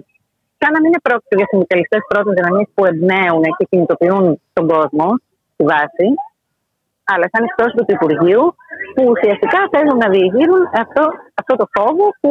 Σαν 0.59 0.71
να 0.75 0.79
μην 0.81 0.89
είναι 0.89 1.03
πρόκειται 1.07 1.37
για 1.41 1.49
συνδικαλιστές 1.51 2.01
πρώτη 2.11 2.31
δυναμή 2.39 2.63
που 2.75 2.83
εμπνέουν 2.91 3.45
και 3.57 3.65
κινητοποιούν 3.71 4.25
τον 4.57 4.65
κόσμο 4.73 5.09
στη 5.53 5.63
βάση, 5.71 6.09
αλλά 7.13 7.27
σαν 7.33 7.43
εκπρόσωποι 7.49 7.83
του 7.87 7.97
Υπουργείου, 7.99 8.45
που 8.95 9.03
ουσιαστικά 9.15 9.59
θέλουν 9.73 9.97
να 10.05 10.09
διηγείρουν 10.15 10.63
αυτό, 10.83 11.05
αυτό 11.41 11.53
το 11.61 11.67
φόβο 11.77 12.05
που 12.21 12.31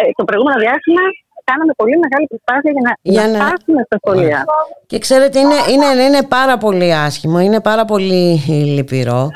ε, 0.00 0.04
το 0.18 0.24
προηγούμενο 0.28 0.58
διάστημα 0.64 1.04
κάναμε 1.50 1.72
πολύ 1.76 1.96
μεγάλη 2.04 2.26
προσπάθεια 2.32 2.70
για 2.76 2.84
να, 2.88 2.92
για 3.14 3.26
να... 3.28 3.38
φτάσουμε 3.44 3.82
στα 3.88 3.96
σχολεία. 4.00 4.44
Και 4.86 4.98
ξέρετε, 4.98 5.38
είναι, 5.38 5.58
είναι, 5.72 6.02
είναι 6.02 6.22
πάρα 6.38 6.56
πολύ 6.58 6.94
άσχημο, 6.94 7.38
είναι 7.40 7.60
πάρα 7.60 7.84
πολύ 7.84 8.42
λυπηρό, 8.76 9.30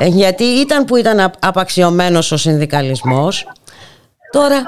ε, 0.00 0.06
γιατί 0.06 0.44
ήταν 0.44 0.84
που 0.84 0.96
ήταν 0.96 1.32
απαξιωμένος 1.40 2.32
ο 2.32 2.36
συνδικαλισμός, 2.36 3.34
τώρα 4.30 4.58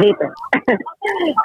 Δείτε. 0.00 0.26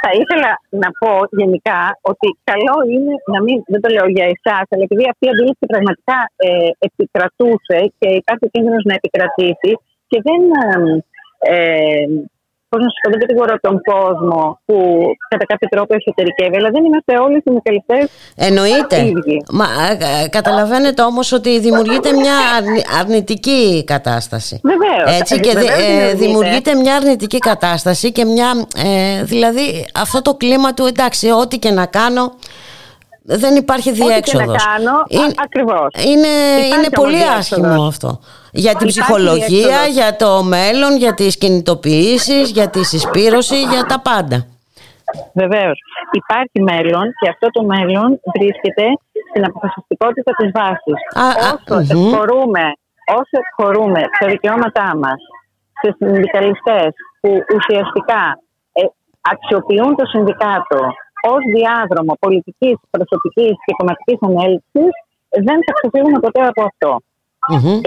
Θα 0.04 0.12
ήθελα 0.22 0.52
να 0.84 0.90
πω 1.00 1.12
γενικά 1.40 1.80
ότι 2.12 2.28
καλό 2.50 2.76
είναι 2.94 3.14
να 3.34 3.40
μην, 3.46 3.58
δεν 3.74 3.82
το 3.82 3.90
λέω 3.96 4.08
για 4.18 4.28
εσάς, 4.34 4.66
αλλά 4.72 4.84
επειδή 4.88 5.04
αυτή 5.12 5.24
η 5.26 5.32
αντίληψη 5.34 5.66
πραγματικά 5.74 6.18
ε, 6.36 6.70
επικρατούσε 6.88 7.80
και 8.00 8.10
υπάρχει 8.22 8.46
κίνδυνος 8.54 8.84
να 8.90 8.94
επικρατήσει 9.00 9.72
και 10.10 10.22
δεν 10.28 10.42
ε, 11.54 12.06
πώς 12.70 12.82
να 12.82 12.90
σα 12.94 12.98
πω, 13.02 13.10
δεν 13.14 13.20
κατηγορώ 13.20 13.56
τον 13.62 13.82
κόσμο 13.82 14.60
που 14.66 14.76
κατά 15.30 15.46
κάποιο 15.46 15.68
τρόπο 15.68 15.94
εσωτερικεύει, 15.96 16.56
αλλά 16.56 16.70
δεν 16.70 16.86
είμαστε 16.86 17.14
όλοι 17.26 17.42
συνδικαλιστές. 17.46 18.06
Εννοείται. 18.36 18.98
Μα 19.52 19.66
ε, 20.24 20.28
καταλαβαίνετε 20.28 21.02
όμως 21.02 21.32
ότι 21.32 21.60
δημιουργείται 21.60 22.12
μια 22.12 22.36
αρνητική 23.00 23.84
κατάσταση. 23.84 24.62
Βεβαίως. 24.64 25.20
Έτσι, 25.20 25.40
και 25.40 25.50
ε, 25.50 26.14
δημιουργείται 26.14 26.76
μια 26.76 26.96
αρνητική 26.96 27.38
κατάσταση 27.38 28.12
και 28.12 28.26
μια. 28.26 28.68
Ε, 28.76 29.24
δηλαδή 29.24 29.88
αυτό 29.96 30.22
το 30.22 30.34
κλίμα 30.34 30.74
του 30.74 30.86
εντάξει, 30.86 31.32
ό,τι 31.32 31.58
και 31.58 31.72
να 31.72 31.86
κάνω 31.86 32.34
δεν 33.36 33.56
υπάρχει 33.56 33.92
διέξοδος. 33.92 34.48
Ό,τι 34.48 34.58
και 34.58 34.64
να 34.64 34.74
κάνω, 34.74 35.04
είναι, 35.08 35.34
ακριβώς. 35.44 35.88
Είναι, 36.12 36.34
είναι 36.74 36.90
πολύ 37.02 37.24
άσχημο 37.38 37.84
αυτό. 37.84 38.20
Για 38.52 38.76
την 38.76 38.88
ψυχολογία, 38.88 39.86
για 39.86 40.16
το 40.16 40.44
μέλλον, 40.44 40.98
για 40.98 41.14
τις 41.14 41.38
κινητοποιήσεις, 41.38 42.52
για 42.52 42.70
τη 42.70 42.86
συσπήρωση, 42.86 43.62
για 43.62 43.84
τα 43.84 44.00
πάντα. 44.00 44.46
Βεβαίως. 45.34 45.80
Υπάρχει 46.12 46.62
μέλλον 46.62 47.06
και 47.20 47.30
αυτό 47.30 47.48
το 47.48 47.64
μέλλον 47.64 48.20
βρίσκεται 48.38 48.86
στην 49.30 49.46
αποφασιστικότητα 49.46 50.32
της 50.38 50.52
βάσης. 50.58 51.00
όσο, 51.70 51.98
εκχωρούμε, 51.98 52.66
όσο 53.20 53.36
εκχωρούμε 53.44 54.02
τα 54.20 54.28
δικαιώματά 54.28 54.96
μας 55.02 55.20
σε 55.82 55.96
συνδικαλιστές 55.98 56.90
που 57.22 57.30
ουσιαστικά 57.56 58.24
ε, 58.72 58.82
αξιοποιούν 59.32 59.96
το 59.96 60.06
συνδικάτο 60.06 60.82
ως 61.34 61.42
διάδρομο 61.56 62.14
πολιτικής, 62.26 62.76
προσωπικής 62.96 63.54
και 63.66 63.74
κομματικής 63.78 64.18
ανέλυξης, 64.28 64.92
δεν 65.48 65.58
θα 65.66 65.72
ξεφύγουμε 65.78 66.20
ποτέ 66.26 66.42
από 66.52 66.62
αυτό. 66.70 66.92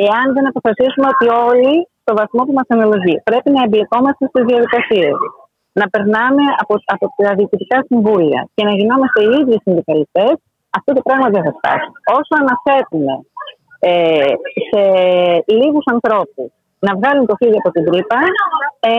Εάν 0.09 0.27
δεν 0.37 0.45
αποφασίσουμε 0.51 1.07
ότι 1.15 1.27
όλοι, 1.49 1.75
στο 2.03 2.13
βαθμό 2.21 2.43
που 2.47 2.55
μας 2.59 2.69
αναλογεί, 2.75 3.17
πρέπει 3.29 3.51
να 3.57 3.61
εμπλεκόμαστε 3.67 4.23
στις 4.31 4.45
διαδικασίες, 4.51 5.17
να 5.81 5.87
περνάμε 5.93 6.45
από, 6.63 6.75
από 6.95 7.07
τα 7.27 7.33
διοικητικά 7.39 7.79
συμβούλια 7.89 8.41
και 8.55 8.65
να 8.69 8.73
γινόμαστε 8.79 9.19
οι 9.25 9.31
ίδιοι 9.41 9.57
συνδικαλιστές, 9.65 10.35
αυτό 10.79 10.91
το 10.97 11.03
πράγμα 11.07 11.29
δεν 11.35 11.43
θα 11.47 11.53
φτάσει. 11.59 11.91
Όσο 12.19 12.33
αναθέτουμε 12.43 13.15
ε, 13.79 14.33
σε 14.69 14.83
λίγους 15.59 15.85
ανθρώπους 15.95 16.51
να 16.87 16.93
βγάλουν 16.99 17.25
το 17.31 17.35
φίδι 17.41 17.59
από 17.63 17.71
την 17.75 17.85
τρύπα. 17.89 18.21
Ε, 18.91 18.93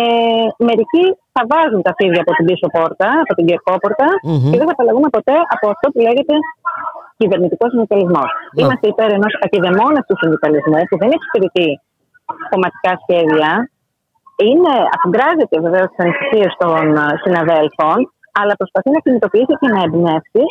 μερικοί 0.67 1.05
θα 1.35 1.41
βάζουν 1.51 1.81
τα 1.87 1.93
φίδια 1.97 2.21
από 2.25 2.31
την 2.37 2.45
πίσω 2.49 2.67
πόρτα, 2.75 3.09
από 3.23 3.33
την 3.37 3.45
κερκόπορτα 3.49 4.07
και 4.49 4.57
δεν 4.59 4.65
θα 4.69 4.75
απαλλαγούμε 4.77 5.09
ποτέ 5.17 5.37
από 5.55 5.65
αυτό 5.73 5.85
που 5.91 5.99
λέγεται 6.07 6.35
κυβερνητικός 7.19 7.69
συνδικαλισμό. 7.73 8.23
Είμαστε 8.59 8.85
υπέρ 8.93 9.09
ενός 9.17 9.33
ακιδεμόνευτου 9.45 10.15
συνδικαλισμού 10.21 10.81
που 10.89 10.97
δεν 11.01 11.09
εξυπηρετεί 11.17 11.69
κομματικά 12.51 12.91
σχέδια. 13.03 13.51
Είναι, 14.49 14.73
αφουγκράζεται 14.95 15.57
βεβαίως 15.65 15.87
τι 15.91 15.97
ανησυχίες 16.03 16.51
των 16.61 16.83
συναδέλφων, 17.23 17.97
αλλά 18.39 18.53
προσπαθεί 18.61 18.89
να 18.95 18.99
κινητοποιήσει 19.05 19.53
και 19.61 19.69
να 19.75 19.79
εμπνεύσει 19.85 20.43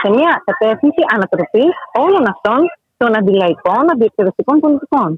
σε 0.00 0.08
μια 0.16 0.32
κατεύθυνση 0.48 1.02
ανατροπής 1.14 1.74
όλων 2.04 2.24
αυτών 2.34 2.60
των 3.00 3.10
αντιλαϊκών, 3.18 3.82
αντιεκπαιδευτικών 3.92 4.56
πολιτικών. 4.64 5.10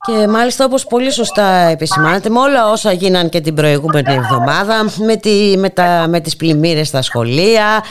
Και 0.00 0.26
μάλιστα 0.26 0.64
όπως 0.64 0.86
πολύ 0.86 1.10
σωστά 1.10 1.46
επισημάνετε 1.46 2.28
με 2.28 2.38
όλα 2.38 2.70
όσα 2.70 2.92
γίναν 2.92 3.28
και 3.28 3.40
την 3.40 3.54
προηγούμενη 3.54 4.14
εβδομάδα 4.14 4.84
με, 4.96 5.16
τη, 5.16 5.54
με, 5.56 5.70
τα, 5.70 6.06
με 6.08 6.20
τις 6.20 6.36
πλημμύρες 6.36 6.88
στα 6.88 7.02
σχολεία 7.02 7.84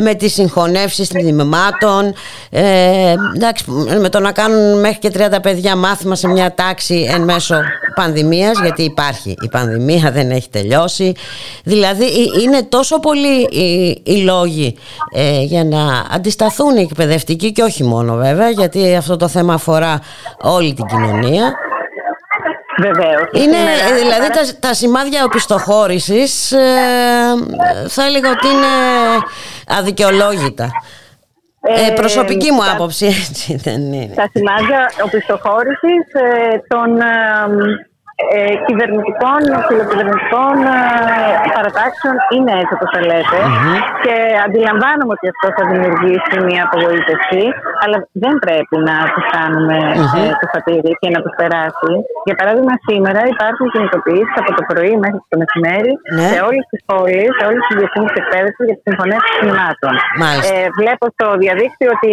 με 0.00 0.14
τις 0.14 0.32
συγχωνεύσεις 0.32 1.08
τμήματων 1.08 2.14
ε, 2.50 3.14
με 4.00 4.08
το 4.08 4.20
να 4.20 4.32
κάνουν 4.32 4.80
μέχρι 4.80 4.98
και 4.98 5.12
30 5.14 5.36
παιδιά 5.42 5.76
μάθημα 5.76 6.14
σε 6.14 6.28
μια 6.28 6.54
τάξη 6.54 7.08
εν 7.14 7.22
μέσω 7.22 7.60
πανδημίας 7.94 8.60
γιατί 8.60 8.82
υπάρχει 8.82 9.34
η 9.42 9.48
πανδημία 9.48 10.10
δεν 10.10 10.30
έχει 10.30 10.48
τελειώσει. 10.48 11.12
Δηλαδή 11.64 12.04
είναι 12.42 12.62
τόσο 12.62 13.00
πολλοί 13.00 13.42
οι, 13.42 14.00
οι 14.04 14.16
λόγοι 14.16 14.76
ε, 15.14 15.42
για 15.42 15.64
να 15.64 16.06
αντισταθούν 16.10 16.76
οι 16.76 16.80
εκπαιδευτικοί 16.80 17.52
και 17.52 17.62
όχι 17.62 17.84
μόνο 17.84 18.14
βέβαια 18.14 18.50
γιατί 18.50 18.94
αυτό 18.94 19.16
το 19.16 19.28
θέμα 19.28 19.54
αφορά 19.54 20.00
όλη 20.42 20.74
την 20.74 20.86
κοινωνία 20.86 21.54
Βεβαίως. 22.82 23.28
Είναι, 23.32 23.58
δηλαδή 23.98 24.28
τα, 24.30 24.68
τα 24.68 24.74
σημάδια 24.74 25.24
οπισθοχώρησης 25.24 26.52
ε, 26.52 26.58
θα 27.88 28.04
έλεγα 28.04 28.30
ότι 28.30 28.46
είναι 28.46 28.72
αδικαιολόγητα. 29.66 30.70
Ε, 31.60 31.92
προσωπική 31.94 32.52
μου 32.52 32.70
άποψη 32.74 33.06
έτσι 33.06 33.56
δεν 33.56 33.92
είναι. 33.92 34.14
Τα 34.14 34.30
σημάδια 34.32 34.92
οπισθοχώρησης 35.04 36.04
ε, 36.12 36.62
των 36.68 36.98
ε, 38.36 38.54
κυβερνητικών, 38.66 39.40
φιλοκυβερνητικών 39.66 40.56
ε, 40.74 41.48
παρατάξεων 41.56 42.14
είναι 42.34 42.52
έτσι 42.60 42.72
όπως 42.76 42.88
θα 42.94 43.00
λετε 43.10 43.38
και 44.04 44.14
αντιλαμβάνομαι 44.46 45.12
ότι 45.16 45.26
αυτό 45.34 45.46
θα 45.56 45.62
δημιουργήσει 45.70 46.34
μια 46.48 46.62
απογοήτευση 46.66 47.42
αλλά 47.82 47.96
δεν 48.24 48.34
πρέπει 48.44 48.76
να 48.88 48.96
τους 49.12 49.24
κάνουμε 49.36 49.76
ε, 50.20 50.22
το 50.40 50.46
φατήρι 50.52 50.92
και 51.00 51.08
να 51.14 51.20
τους 51.24 51.34
περάσει. 51.40 51.92
Για 52.26 52.36
παράδειγμα 52.40 52.74
σήμερα 52.88 53.20
υπάρχουν 53.34 53.66
κινητοποιήσεις 53.74 54.36
από 54.42 54.50
το 54.58 54.62
πρωί 54.70 54.94
μέχρι 55.04 55.20
το 55.30 55.36
μεσημέρι 55.42 55.92
ναι. 56.16 56.26
σε 56.32 56.38
όλες 56.48 56.64
τις 56.70 56.80
πόλεις, 56.90 57.30
σε 57.38 57.44
όλες 57.48 57.62
τις 57.66 57.76
διευθύνσεις 57.80 58.16
εκπαίδευση 58.22 58.62
για 58.68 58.76
τις 58.76 58.84
συμφωνίες 58.88 59.22
κινημάτων. 59.34 59.94
Ε, 60.50 60.66
βλέπω 60.80 61.04
στο 61.16 61.26
διαδίκτυο 61.44 61.88
ότι 61.96 62.12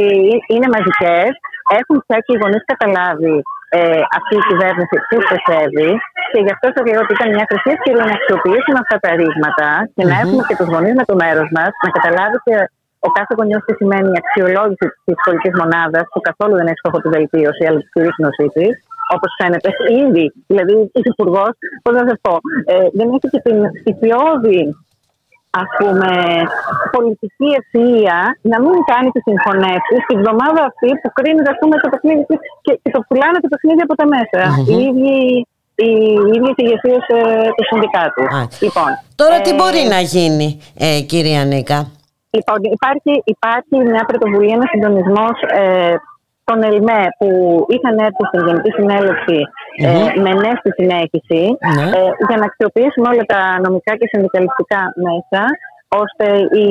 είναι 0.53 0.67
μαζικές, 0.75 1.31
έχουν 1.79 1.97
πια 2.05 2.17
και 2.25 2.31
οι 2.33 2.39
γονείς 2.43 2.63
καταλάβει 2.71 3.35
ε, 3.77 4.01
αυτή 4.17 4.33
η 4.41 4.43
κυβέρνηση 4.49 4.95
που 5.07 5.15
στοχεύει 5.25 5.91
και 6.31 6.39
γι' 6.45 6.53
αυτό 6.55 6.65
σας 6.75 6.85
λέω 6.89 7.01
ότι 7.05 7.13
ήταν 7.17 7.29
μια 7.35 7.45
χρυσή 7.49 7.69
ευκαιρία 7.77 8.05
να 8.09 8.15
αξιοποιήσουμε 8.19 8.79
αυτά 8.83 8.97
τα 9.03 9.11
ρήγματα 9.19 9.67
και 9.95 10.03
να 10.11 10.15
έχουμε 10.23 10.41
και 10.47 10.55
τους 10.59 10.69
γονείς 10.73 10.95
με 10.99 11.05
το 11.09 11.15
μέρος 11.23 11.47
μας, 11.55 11.71
να 11.83 11.89
καταλάβει 11.97 12.37
και 12.45 12.55
ο 13.07 13.09
κάθε 13.17 13.33
γονιός 13.39 13.61
τι 13.65 13.73
σημαίνει 13.79 14.09
η 14.15 14.19
αξιολόγηση 14.21 14.85
της 15.05 15.15
σχολική 15.21 15.49
μονάδας, 15.59 16.05
που 16.11 16.19
καθόλου 16.29 16.55
δεν 16.59 16.67
έχει 16.69 16.81
στόχο 16.83 16.97
τη 17.03 17.09
βελτίωση, 17.15 17.63
αλλά 17.67 17.79
τη 17.81 17.87
κηρύκνωσή 17.93 18.47
της. 18.55 18.73
Όπως 19.15 19.31
φαίνεται 19.39 19.69
ήδη, 20.05 20.25
δηλαδή 20.51 20.73
ο 20.73 21.01
Υπουργός, 21.13 21.53
πώς 21.83 21.93
να 21.99 22.03
σας 22.09 22.17
πω, 22.25 22.33
ε, 22.73 22.75
δεν 22.97 23.07
έχει 23.15 23.27
και 23.33 23.41
την 23.47 23.57
στοιχειώδη 23.79 24.61
ας 25.61 25.69
πούμε, 25.77 26.11
πολιτική 26.95 27.49
ευθεία 27.59 28.17
να 28.51 28.57
μην 28.63 28.77
κάνει 28.91 29.09
τις 29.13 29.23
συγχωνεύσει 29.27 29.95
τη 30.07 30.13
βδομάδα 30.21 30.61
αυτή 30.69 30.89
που 31.01 31.09
κρίνεται 31.17 31.51
πούμε, 31.59 31.75
το 31.83 31.89
παιχνίδι 31.93 32.23
και, 32.65 32.73
και 32.81 32.89
το 32.95 32.99
πουλάνε 33.07 33.37
το 33.45 33.49
παιχνίδι 33.53 33.81
από 33.87 33.95
τα 33.99 34.05
μέσα. 34.13 34.41
Mm-hmm. 34.47 34.69
Οι 34.69 34.77
ίδιοι 34.89 35.17
οι 35.85 35.91
ίδιες 36.35 36.55
ηγεσίες 36.63 37.03
ε, 37.07 37.49
του 37.55 37.65
συνδικάτου. 37.69 38.23
Λοιπόν, 38.65 38.89
Τώρα 39.15 39.41
τι 39.41 39.49
ε, 39.49 39.55
μπορεί 39.55 39.81
να 39.95 39.99
γίνει, 39.99 40.47
ε, 40.77 41.01
κυρία 41.11 41.43
Νίκα; 41.45 41.79
Λοιπόν, 42.29 42.57
υπάρχει, 42.77 43.11
υπάρχει 43.35 43.75
μια 43.91 44.03
πρωτοβουλία, 44.09 44.53
ένα 44.53 44.67
συντονισμός 44.71 45.35
ε, 45.41 45.95
των 46.49 46.59
ΕΛΜΕ 46.69 47.01
που 47.19 47.29
είχαν 47.73 47.95
έρθει 48.07 48.23
στην 48.29 48.41
Γενική 48.47 48.71
ε, 49.85 49.91
με 50.23 50.31
ναι 50.41 50.51
στη 50.61 50.69
συνέχιση 50.79 51.41
ναι. 51.75 51.85
ε, 51.97 52.01
για 52.27 52.37
να 52.41 52.45
αξιοποιήσουμε 52.49 53.07
όλα 53.11 53.25
τα 53.33 53.41
νομικά 53.65 53.91
και 53.99 54.07
συνδικαλιστικά 54.11 54.81
μέσα 55.07 55.41
ώστε 56.03 56.25
η, 56.65 56.69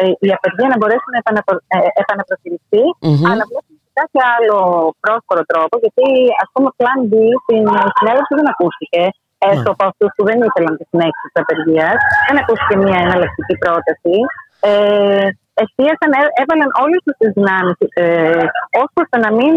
ε, 0.00 0.02
η 0.26 0.28
απεργία 0.36 0.68
να 0.72 0.78
μπορέσει 0.78 1.08
να 1.14 1.18
επαναπρο, 1.22 1.56
ε, 1.74 1.78
επαναπροκυριστεί 2.02 2.84
mm-hmm. 2.92 3.28
αλλά 3.30 3.42
βλέπουμε 3.50 3.82
και 4.12 4.22
άλλο 4.34 4.58
πρόσφορο 5.04 5.42
τρόπο 5.50 5.74
γιατί 5.82 6.06
ας 6.42 6.48
πούμε 6.52 6.68
πλάν 6.78 6.98
B 7.10 7.14
στην 7.44 7.64
συνέλευση 7.96 8.32
δεν 8.38 8.48
ακούστηκε 8.54 9.02
έστω 9.50 9.70
από 9.74 9.84
αυτούς 9.90 10.10
που 10.16 10.22
δεν 10.28 10.38
ήθελαν 10.46 10.74
τη 10.78 10.84
συνέχιση 10.90 11.26
της 11.32 11.38
απεργίας. 11.42 11.98
Δεν 12.28 12.36
ακούστηκε 12.42 12.74
μια 12.84 12.98
εναλλακτική 13.04 13.54
πρόταση. 13.64 14.16
Ε, 14.70 15.28
εστίασαν, 15.62 16.10
έβαλαν 16.40 16.70
όλες 16.84 17.00
τις 17.18 17.30
δυνάμεις 17.36 17.78
ε, 18.02 18.44
ω 18.80 18.82
προ 18.94 19.04
το 19.12 19.18
να 19.24 19.30
μην 19.38 19.54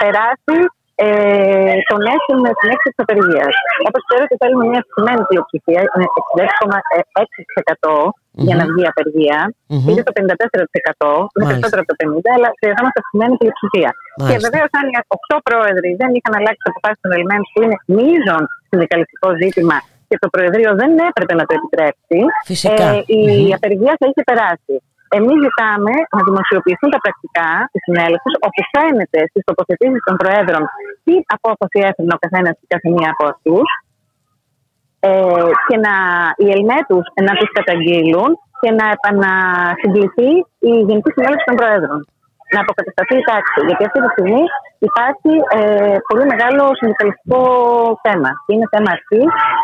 περάσει 0.00 0.58
ε, 1.04 1.76
τον 1.90 2.00
έσυμ 2.14 2.38
στην 2.58 2.68
έξι 2.74 2.86
της 2.92 3.00
απεργίας. 3.04 3.54
Όπως 3.88 4.02
ξέρετε, 4.08 4.32
θέλουμε 4.42 4.64
μια 4.70 4.80
αυξημένη 4.84 5.22
πλειοψηφία, 5.28 5.80
66% 7.86 8.44
για 8.46 8.56
να 8.58 8.64
βγει 8.68 8.82
η 8.86 8.88
απεργία. 8.92 9.38
Mm-hmm. 9.52 9.88
Είναι 9.90 10.02
το 10.08 10.12
54%, 10.18 10.20
είναι 11.34 11.46
περισσότερο 11.50 11.80
από 11.82 11.90
το 11.92 11.96
50%, 12.00 12.36
αλλά 12.36 12.48
χρειαζόμαστε 12.60 12.98
αυξημένη 13.02 13.34
πλειοψηφία. 13.40 13.90
Και 14.28 14.36
βεβαίως, 14.46 14.70
αν 14.78 14.84
οι 14.90 14.94
8 15.34 15.48
πρόεδροι 15.48 15.90
δεν 16.00 16.10
είχαν 16.16 16.32
αλλάξει 16.38 16.60
τις 16.62 16.70
αποφάσεις 16.72 17.00
των 17.04 17.10
Ελληνών, 17.14 17.40
που 17.52 17.58
είναι 17.64 17.76
μείζον 17.96 18.42
συνδικαλιστικό 18.70 19.28
ζήτημα 19.42 19.76
και 20.08 20.16
το 20.22 20.28
Προεδρείο 20.34 20.70
δεν 20.80 20.90
έπρεπε 21.10 21.34
να 21.40 21.44
το 21.48 21.52
επιτρέψει, 21.58 22.20
ε, 22.74 23.00
η 23.18 23.20
mm-hmm. 23.24 23.56
απεργία 23.56 23.94
θα 24.00 24.06
είχε 24.08 24.22
περάσει. 24.30 24.74
Εμείς 25.18 25.38
ζητάμε 25.46 25.94
να 26.16 26.20
δημοσιοποιηθούν 26.28 26.90
τα 26.94 27.00
πρακτικά 27.04 27.50
της 27.72 27.82
συνέλευσης, 27.86 28.34
όπου 28.46 28.60
φαίνεται 28.74 29.20
στις 29.30 29.42
τοποθετήσεις 29.48 30.02
των 30.06 30.14
Προέδρων 30.20 30.62
τι 31.04 31.14
απόφαση 31.36 31.78
έφερε 31.88 32.14
ο 32.16 32.20
καθένας 32.24 32.54
και 32.60 32.66
κάθε 32.72 32.88
μία 32.96 33.10
από 33.14 33.24
αυτούς 33.32 33.68
ε, 35.06 35.48
και 35.68 35.76
να, 35.86 35.94
οι 36.42 36.46
Ελμές 36.56 36.82
τους 36.90 37.04
να 37.26 37.32
τους 37.38 37.50
καταγγείλουν 37.58 38.30
και 38.60 38.70
να 38.78 38.86
επανασυμπληθεί 38.96 40.30
η 40.70 40.72
Γενική 40.88 41.10
Συνέλευση 41.14 41.46
των 41.48 41.56
Προέδρων 41.60 42.00
να 42.54 42.58
αποκατασταθεί 42.64 43.14
η 43.22 43.24
τάξη. 43.30 43.58
Γιατί 43.68 43.82
αυτή 43.88 43.98
τη 44.04 44.10
στιγμή 44.14 44.42
υπάρχει 44.88 45.32
ε, 45.58 45.96
πολύ 46.08 46.24
μεγάλο 46.32 46.62
συνδικαλιστικό 46.80 47.40
θέμα. 48.04 48.30
Είναι 48.50 48.66
θέμα 48.74 48.88
αρχή 48.96 49.22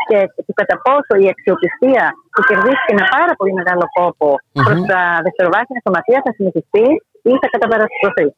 και 0.08 0.18
του 0.46 0.54
κατά 0.60 0.76
πόσο 0.86 1.12
η 1.24 1.26
αξιοπιστία 1.34 2.04
που 2.32 2.40
κερδίσει 2.48 2.86
ένα 2.94 3.04
πάρα 3.16 3.32
πολύ 3.38 3.52
μεγάλο 3.60 3.84
κόπο 3.98 4.28
mm-hmm. 4.34 4.64
προς 4.66 4.78
τα 4.90 5.00
δευτεροβάθμια 5.24 5.80
σωματεία 5.84 6.20
θα 6.24 6.32
συνεχιστεί 6.36 6.86
ή 7.30 7.32
θα 7.42 7.48
καταπαραστηρωθεί. 7.54 8.28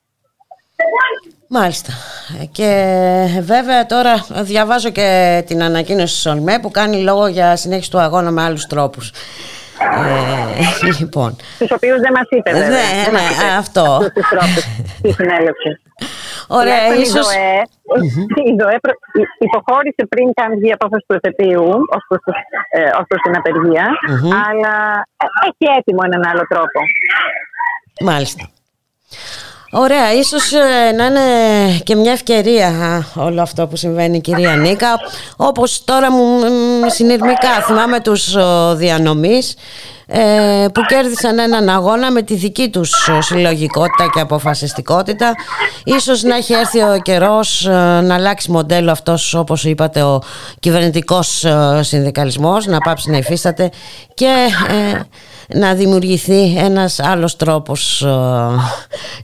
Μάλιστα. 1.48 1.92
Και 2.52 2.70
βέβαια 3.40 3.86
τώρα 3.86 4.14
διαβάζω 4.42 4.90
και 4.90 5.08
την 5.46 5.62
ανακοίνωση 5.62 6.14
της 6.14 6.26
ΟΛΜΕ 6.26 6.58
που 6.58 6.70
κάνει 6.70 6.96
λόγο 7.02 7.26
για 7.26 7.56
συνέχιση 7.56 7.90
του 7.90 7.98
αγώνα 7.98 8.30
με 8.30 8.42
άλλους 8.42 8.66
τρόπους. 8.66 9.12
Ε, 9.78 10.90
λοιπόν. 11.00 11.36
Τους 11.58 11.70
οποίους 11.70 12.00
δεν 12.00 12.12
μας 12.12 12.26
είπε, 12.28 12.50
βέβαια. 12.52 12.68
Ναι, 12.68 13.18
ναι, 13.18 13.56
αυτό. 13.58 14.10
Τη 15.02 15.12
συνέλευση. 15.18 15.70
Ωραία, 16.46 16.94
ίσω. 16.94 17.20
Η 18.50 18.52
ΔΟΕ 18.58 18.78
υποχώρησε 19.38 20.02
πριν 20.08 20.32
κάνει 20.32 20.56
βγει 20.56 20.72
απόφαση 20.72 21.04
τους 21.06 21.16
εφετείου 21.20 21.68
ως 22.98 23.04
προς 23.08 23.20
την 23.22 23.36
απεργία, 23.36 23.86
αλλά 24.48 24.74
έχει 25.48 25.78
έτοιμο 25.78 26.00
έναν 26.04 26.22
άλλο 26.30 26.44
τρόπο. 26.48 26.78
Μάλιστα. 28.00 28.48
Ωραία, 29.76 30.12
ίσως 30.12 30.52
ε, 30.52 30.92
να 30.96 31.04
είναι 31.04 31.20
και 31.82 31.94
μια 31.94 32.12
ευκαιρία 32.12 32.72
όλο 33.14 33.42
αυτό 33.42 33.66
που 33.66 33.76
συμβαίνει 33.76 34.20
κυρία 34.20 34.56
Νίκα. 34.56 34.88
Όπως 35.36 35.84
τώρα 35.84 36.12
μου 36.12 36.40
συνειρμικά 36.86 37.48
θυμάμαι 37.66 38.00
τους 38.00 38.36
διανομής 38.74 39.54
ε, 40.06 40.66
που 40.74 40.80
κέρδισαν 40.88 41.38
έναν 41.38 41.68
αγώνα 41.68 42.12
με 42.12 42.22
τη 42.22 42.34
δική 42.34 42.68
τους 42.68 43.08
συλλογικότητα 43.20 44.10
και 44.14 44.20
αποφασιστικότητα. 44.20 45.32
Ίσως 45.84 46.22
να 46.22 46.36
έχει 46.36 46.52
έρθει 46.52 46.80
ο 46.80 46.98
καιρός 47.02 47.66
ε, 47.66 47.70
να 48.04 48.14
αλλάξει 48.14 48.50
μοντέλο 48.50 48.90
αυτός 48.90 49.34
όπως 49.34 49.64
είπατε 49.64 50.02
ο 50.02 50.22
κυβερνητικός 50.60 51.44
συνδικαλισμός 51.80 52.66
να 52.66 52.78
πάψει 52.78 53.10
να 53.10 53.16
υφίσταται. 53.16 53.70
Και 54.14 54.34
να 55.62 55.68
δημιουργηθεί 55.80 56.42
ένας 56.68 56.92
άλλος 57.12 57.32
τρόπος 57.42 57.82
ε, 58.02 58.10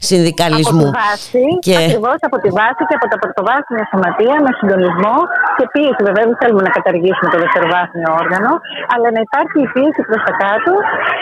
συνδικαλισμού. 0.09 0.87
Από 0.87 0.97
τη 0.97 1.03
βάση, 1.07 1.45
και... 1.65 1.75
ακριβώς 1.77 2.19
από 2.27 2.37
τη 2.43 2.49
βάση 2.59 2.81
και 2.87 2.95
από 2.99 3.07
τα 3.11 3.17
πρωτοβάθμια 3.21 3.83
σωματεία 3.91 4.35
με 4.45 4.51
συντονισμό 4.57 5.15
και 5.57 5.65
πίεση. 5.73 6.01
Βέβαια 6.07 6.23
δεν 6.29 6.37
θέλουμε 6.41 6.63
να 6.67 6.71
καταργήσουμε 6.77 7.27
το 7.33 7.37
δευτεροβάθμιο 7.43 8.09
όργανο, 8.21 8.51
αλλά 8.93 9.07
να 9.15 9.19
υπάρχει 9.27 9.57
η 9.65 9.69
πίεση 9.75 10.01
προς 10.09 10.21
τα 10.27 10.33
κάτω 10.43 10.71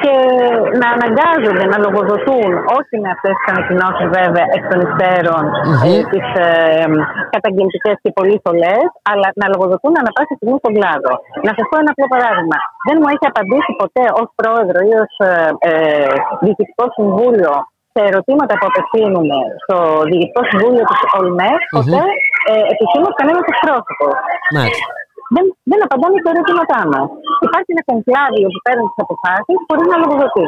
και 0.01 0.13
να 0.81 0.87
αναγκάζονται 0.95 1.65
να 1.73 1.77
λογοδοτούν 1.85 2.49
όχι 2.79 2.95
με 3.03 3.09
αυτές 3.15 3.33
τις 3.37 3.47
ανακοινώσεις 3.53 4.07
βέβαια 4.17 4.45
εκ 4.57 4.63
των 4.71 4.79
υστέρων 4.85 5.43
mm-hmm. 5.51 5.99
ε, 5.99 6.01
τις 6.11 6.27
ε, 6.45 6.47
καταγγελτικές 7.35 7.95
και 8.03 8.11
πολύ 8.17 8.35
θολές, 8.43 8.87
αλλά 9.11 9.27
να 9.41 9.45
λογοδοτούν 9.53 9.93
ανα 9.99 10.11
πάσα 10.15 10.33
στιγμή 10.37 10.57
στον 10.61 10.73
κλάδο. 10.77 11.13
Να 11.47 11.51
σας 11.57 11.65
πω 11.69 11.75
ένα 11.83 11.89
απλό 11.93 12.07
παράδειγμα. 12.15 12.57
Δεν 12.87 12.95
μου 12.99 13.07
έχει 13.13 13.25
απαντήσει 13.31 13.71
ποτέ 13.81 14.05
ως 14.21 14.27
πρόεδρο 14.39 14.77
ή 14.88 14.88
ως 15.03 15.11
ε, 15.27 15.31
ε, 15.71 16.07
διοικητικό 16.41 16.85
συμβούλιο 16.97 17.53
σε 17.93 17.99
ερωτήματα 18.09 18.53
που 18.59 18.67
απευθύνουμε 18.71 19.37
στο 19.63 19.75
Διοικητικό 20.09 20.41
Συμβούλιο 20.49 20.83
της 20.89 20.99
ΟΛΜΕ, 21.17 21.51
ποτέ 21.75 22.01
mm-hmm. 22.03 22.51
ε, 22.51 22.53
επισήμως 22.73 23.13
κανένα 23.19 23.39
εκπρόσωπο. 23.53 24.07
Δεν, 25.35 25.45
δεν 25.71 25.79
απαντάμε 25.85 26.17
στα 26.21 26.29
ερωτήματά 26.33 26.79
μα. 26.91 27.01
Υπάρχει 27.47 27.69
ένα 27.75 27.83
κονκλάδιο 27.91 28.47
που 28.53 28.59
παίρνει 28.65 28.85
τις 28.91 28.99
αποφάσεις 29.05 29.57
χωρίς 29.69 29.87
να 29.91 29.97
λογοδοτεί. 30.03 30.45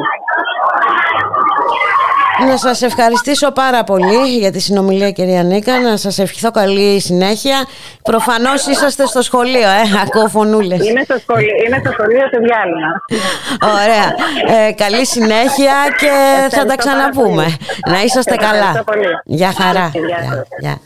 Να 2.48 2.56
σας 2.56 2.82
ευχαριστήσω 2.82 3.50
πάρα 3.52 3.84
πολύ 3.84 4.38
για 4.42 4.52
τη 4.52 4.60
συνομιλία 4.60 5.10
κυρία 5.10 5.42
Νίκα. 5.42 5.80
Να 5.80 5.96
σας 5.96 6.18
ευχηθώ 6.18 6.50
καλή 6.50 7.00
συνέχεια. 7.00 7.58
Προφανώς 8.02 8.66
είσαστε 8.66 9.06
στο 9.06 9.22
σχολείο 9.22 9.68
ε, 9.68 9.82
Ακούω 10.04 10.28
φωνούλες. 10.28 10.88
Είμαι 10.88 11.02
στο 11.04 11.16
σχολείο, 11.18 11.54
είμαι 11.66 11.78
στο 11.84 11.90
σχολείο 11.92 12.24
σε 12.32 12.38
διάλειμμα. 12.46 12.90
Ωραία. 13.82 14.06
Ε, 14.58 14.72
Καλή 14.72 15.06
συνέχεια 15.06 15.74
και 15.98 16.12
θα 16.56 16.64
τα 16.64 16.76
ξαναπούμε. 16.76 17.46
Να 17.90 18.02
είσαστε 18.02 18.36
καλά. 18.36 18.84
Γεια 19.24 19.52
χαρά. 19.52 19.90
Γεια. 20.60 20.78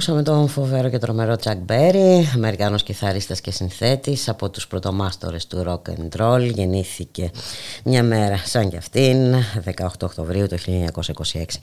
Ακούσαμε 0.00 0.22
τον 0.22 0.48
φοβερό 0.48 0.90
και 0.90 0.98
τρομερό 0.98 1.36
Τσακ 1.36 1.56
Μπέρι, 1.56 2.30
Αμερικάνος 2.34 2.82
κιθαρίστας 2.82 3.40
και 3.40 3.50
συνθέτης 3.50 4.28
από 4.28 4.50
τους 4.50 4.66
πρωτομάστορες 4.66 5.46
του 5.46 5.64
rock 5.66 5.90
and 5.90 6.20
roll. 6.20 6.40
Γεννήθηκε 6.40 7.30
μια 7.84 8.02
μέρα 8.02 8.36
σαν 8.36 8.70
κι 8.70 8.76
αυτήν, 8.76 9.34
18 9.64 9.86
Οκτωβρίου 10.02 10.46
του 10.46 10.56
1926. 10.56 11.58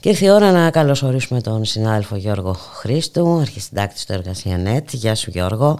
Και 0.00 0.08
ήρθε 0.08 0.26
η 0.26 0.30
ώρα 0.30 0.50
να 0.50 0.70
καλωσορίσουμε 0.70 1.40
τον 1.40 1.64
συνάδελφο 1.64 2.16
Γιώργο 2.16 2.52
Χρήστου, 2.52 3.38
αρχισυντάκτης 3.40 4.06
του 4.06 4.12
Εργασία 4.12 4.60
Net. 4.66 4.86
Γεια 4.90 5.14
σου 5.14 5.30
Γιώργο. 5.30 5.78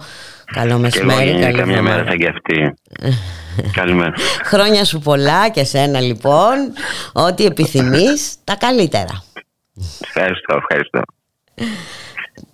Καλό 0.53 0.77
μεσημέρι. 0.77 1.39
Καλή 1.39 1.57
καμιά 1.57 1.81
μέρα 1.81 2.05
σαν 2.07 2.17
κι 2.17 2.27
αυτή. 2.27 2.73
Καλημέρα. 3.79 4.13
Χρόνια 4.43 4.85
σου 4.85 4.99
πολλά 4.99 5.49
και 5.49 5.63
σένα 5.63 5.99
λοιπόν. 5.99 6.55
Ό,τι 7.13 7.45
επιθυμείς, 7.45 8.35
τα 8.43 8.55
καλύτερα. 8.55 9.23
Ευχαριστώ, 10.01 10.55
ευχαριστώ. 10.55 11.01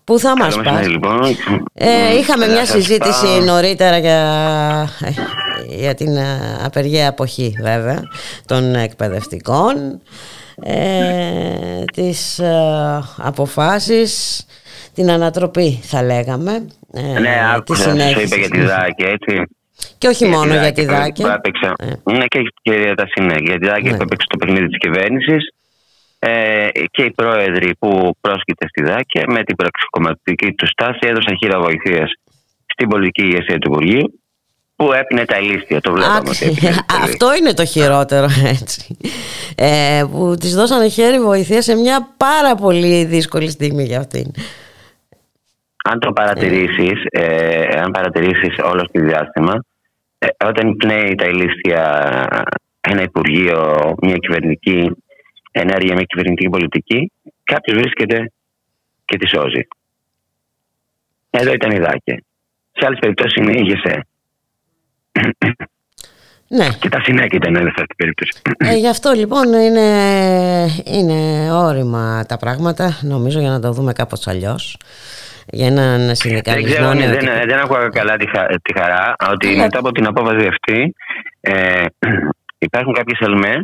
Πού 0.04 0.20
θα 0.20 0.38
μας 0.38 0.58
πας; 0.64 0.88
λοιπόν. 0.88 1.36
ε, 1.74 2.18
Είχαμε 2.18 2.48
μια 2.48 2.66
συζήτηση 2.66 3.28
νωρίτερα 3.46 3.98
για, 3.98 4.90
για 5.68 5.94
την 5.94 6.16
ε, 6.16 6.60
απεργία 6.64 7.10
αποχή 7.10 7.56
βέβαια 7.62 8.02
των 8.46 8.76
εκπαιδευτικών 8.76 10.02
ε, 10.64 11.84
τις 11.94 12.40
ε, 12.40 13.04
αποφάσεις 13.18 14.46
την 14.94 15.10
ανατροπή 15.10 15.80
θα 15.84 16.04
λέγαμε 16.04 16.68
ε, 16.94 17.20
ναι, 17.20 17.40
άκουσα, 17.56 17.90
σου 17.90 18.20
είπε 18.22 18.36
για 18.36 18.50
τη 18.50 18.62
Δάκη 18.62 19.04
έτσι 19.04 19.44
και 19.98 20.08
όχι 20.08 20.26
μόνο 20.26 20.54
για 20.54 20.72
τη 20.72 20.86
Δάκη. 20.86 21.24
Ναι, 22.04 22.26
και 22.62 22.74
για 22.74 22.96
τα 22.96 23.08
συνέχεια. 23.08 23.42
Για 23.42 23.60
τη 23.60 23.68
Δάκη 23.68 23.90
ναι. 23.90 23.98
που 23.98 24.04
έπαιξε 24.04 24.28
το 24.30 24.38
παιχνίδι 24.38 24.68
της 24.68 24.78
κυβέρνησης 24.78 25.54
ε, 26.24 26.70
και 26.92 27.04
οι 27.04 27.12
πρόεδροι 27.12 27.76
που 27.80 28.16
πρόσκειται 28.22 28.68
στη 28.68 28.84
ΔΑΚΕ 28.84 29.24
με 29.28 29.44
την 29.44 29.56
πραξικοματική 29.56 30.54
του 30.54 30.68
στάση 30.68 31.00
έδωσαν 31.02 31.38
χείρα 31.38 31.60
βοηθείας 31.60 32.12
στην 32.66 32.88
πολιτική 32.88 33.22
ηγεσία 33.22 33.58
του 33.58 33.72
Υπουργείου 33.72 34.22
που 34.76 34.94
έπινε 34.94 35.26
τα 35.26 35.38
ηλίστια, 35.38 35.82
το 35.82 35.92
βλέπαμε. 35.92 36.30
Αυτό 37.04 37.36
είναι 37.36 37.54
το 37.54 37.66
χειρότερο 37.66 38.28
έτσι. 38.62 38.98
Ε, 39.56 40.04
που 40.12 40.36
της 40.40 40.56
δώσανε 40.56 40.88
χέρι 40.88 41.20
βοηθείας 41.20 41.64
σε 41.64 41.76
μια 41.76 42.14
πάρα 42.18 42.56
πολύ 42.56 43.06
δύσκολη 43.06 43.50
στιγμή 43.50 43.84
για 43.84 44.00
αυτήν. 44.00 44.32
αν 45.84 46.00
το 46.00 46.12
παρατηρήσεις, 46.12 47.04
ε, 47.10 47.80
αν 47.80 47.92
παρατηρήσεις 47.92 48.58
όλο 48.64 48.82
το 48.92 49.02
διάστημα, 49.02 49.64
ε, 50.18 50.28
όταν 50.46 50.76
πνέει 50.76 51.16
τα 51.16 51.26
ηλίθια 51.26 51.84
ένα 52.82 53.02
Υπουργείο, 53.02 53.94
μια 54.02 54.16
κυβερνητική 54.16 54.92
ενέργεια, 55.52 55.94
μια 55.94 56.04
κυβερνητική 56.04 56.50
πολιτική, 56.50 57.12
κάποιος 57.44 57.78
βρίσκεται 57.78 58.32
και 59.06 59.18
τη 59.18 59.28
σώζει. 59.28 59.68
Εδώ 61.30 61.54
ήταν 61.54 61.72
η 61.72 61.80
Δάκη. 61.80 62.24
Σε 62.72 62.86
άλλες 62.86 63.00
περιπτώσεις 63.00 63.36
είναι 63.36 63.52
η 63.58 63.64
ΓΕΣΕ. 63.64 64.06
Ναι. 66.48 66.68
Και 66.80 66.90
τα 66.90 67.02
συνέχεια 67.02 67.40
ήταν 67.44 67.54
σε 67.56 67.62
αυτή 67.62 67.86
την 67.86 67.96
περίπτωση. 67.96 68.32
Ε, 68.58 68.76
γι' 68.76 68.90
αυτό 68.90 69.12
λοιπόν 69.12 69.54
είναι, 69.54 69.90
είναι 70.84 71.52
όρημα 71.54 72.26
τα 72.28 72.38
πράγματα, 72.38 72.98
νομίζω, 73.02 73.40
για 73.40 73.50
να 73.50 73.60
το 73.60 73.72
δούμε 73.72 73.94
κάπως 73.94 74.28
αλλιώς. 74.28 74.78
Για 75.48 75.68
έναν 75.68 76.16
συνδικαλισμό. 76.16 76.88
Δεν, 76.88 76.98
ξέρω, 76.98 77.34
δεν, 77.36 77.48
δεν 77.48 77.58
έχω 77.58 77.90
καλά 77.92 78.16
τη, 78.18 78.26
τη 78.62 78.80
χαρά 78.80 79.16
ότι 79.32 79.48
Αλλά... 79.48 79.64
μετά 79.64 79.80
από 79.80 79.92
την 79.92 80.06
απόφαση 80.08 80.48
αυτή 80.48 80.94
ε, 81.42 81.86
υπάρχουν 82.68 82.94
κάποιες 82.94 83.20
ελμέ 83.20 83.62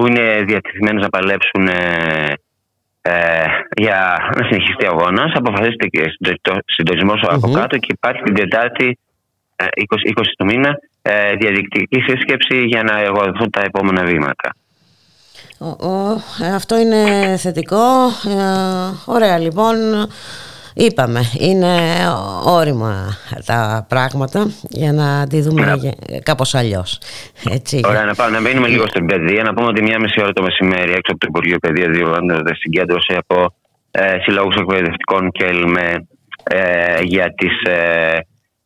που 0.00 0.06
είναι 0.06 0.42
διατεθειμένε 0.46 1.00
να 1.00 1.08
παλέψουν 1.08 1.68
ε, 1.68 2.32
ε, 3.02 3.44
για 3.76 3.98
να 4.36 4.44
συνεχιστεί 4.44 4.86
ο 4.86 4.90
αγώνας. 4.90 5.32
Αποφασίστηκε 5.34 6.02
συντονισμό 6.66 7.12
mm-hmm. 7.12 7.34
από 7.34 7.50
κάτω 7.50 7.76
και 7.76 7.92
υπάρχει 7.92 8.22
την 8.22 8.34
Τετάρτη 8.34 8.98
20, 9.56 9.62
20 9.62 10.22
του 10.38 10.44
μήνα 10.44 10.78
ε, 11.02 11.34
διαδικτυακή 11.34 12.00
σύσκεψη 12.00 12.64
για 12.64 12.82
να 12.82 13.00
εργοδοθούν 13.00 13.50
τα 13.50 13.60
επόμενα 13.60 14.04
βήματα. 14.04 14.54
Ε, 16.42 16.54
αυτό 16.54 16.78
είναι 16.78 17.36
θετικό. 17.36 18.06
Ε, 18.06 18.42
ωραία 19.04 19.38
λοιπόν. 19.38 19.76
Είπαμε, 20.74 21.20
είναι 21.38 21.76
όρημα 22.44 23.16
τα 23.44 23.86
πράγματα 23.88 24.50
για 24.68 24.92
να 24.92 25.26
τη 25.26 25.40
δούμε 25.40 25.74
yeah. 25.82 26.18
κάπως 26.22 26.54
αλλιώς. 26.54 26.98
Έτσι. 27.50 27.80
Ωραία, 27.84 28.04
να, 28.04 28.14
πάμε, 28.14 28.30
να 28.30 28.40
μείνουμε 28.40 28.68
λίγο 28.68 28.86
στην 28.86 29.06
παιδεία. 29.06 29.42
Να 29.42 29.54
πούμε 29.54 29.66
ότι 29.66 29.82
μία 29.82 29.98
μισή 29.98 30.20
ώρα 30.22 30.32
το 30.32 30.42
μεσημέρι 30.42 30.90
έξω 30.90 31.12
από 31.12 31.18
το 31.18 31.26
Υπουργείο 31.28 31.58
Παιδείας 31.58 31.88
διοργανώνεται 31.96 32.54
συγκέντρωση 32.54 33.16
από 33.16 33.54
ε, 33.90 34.18
συλλόγους 34.22 34.54
εκπαιδευτικών 34.56 35.30
και 35.30 35.44
ΕΛΜΕ 35.44 36.06
ε, 36.42 37.02
για 37.02 37.34
τις 37.34 37.62
ε, 37.62 38.18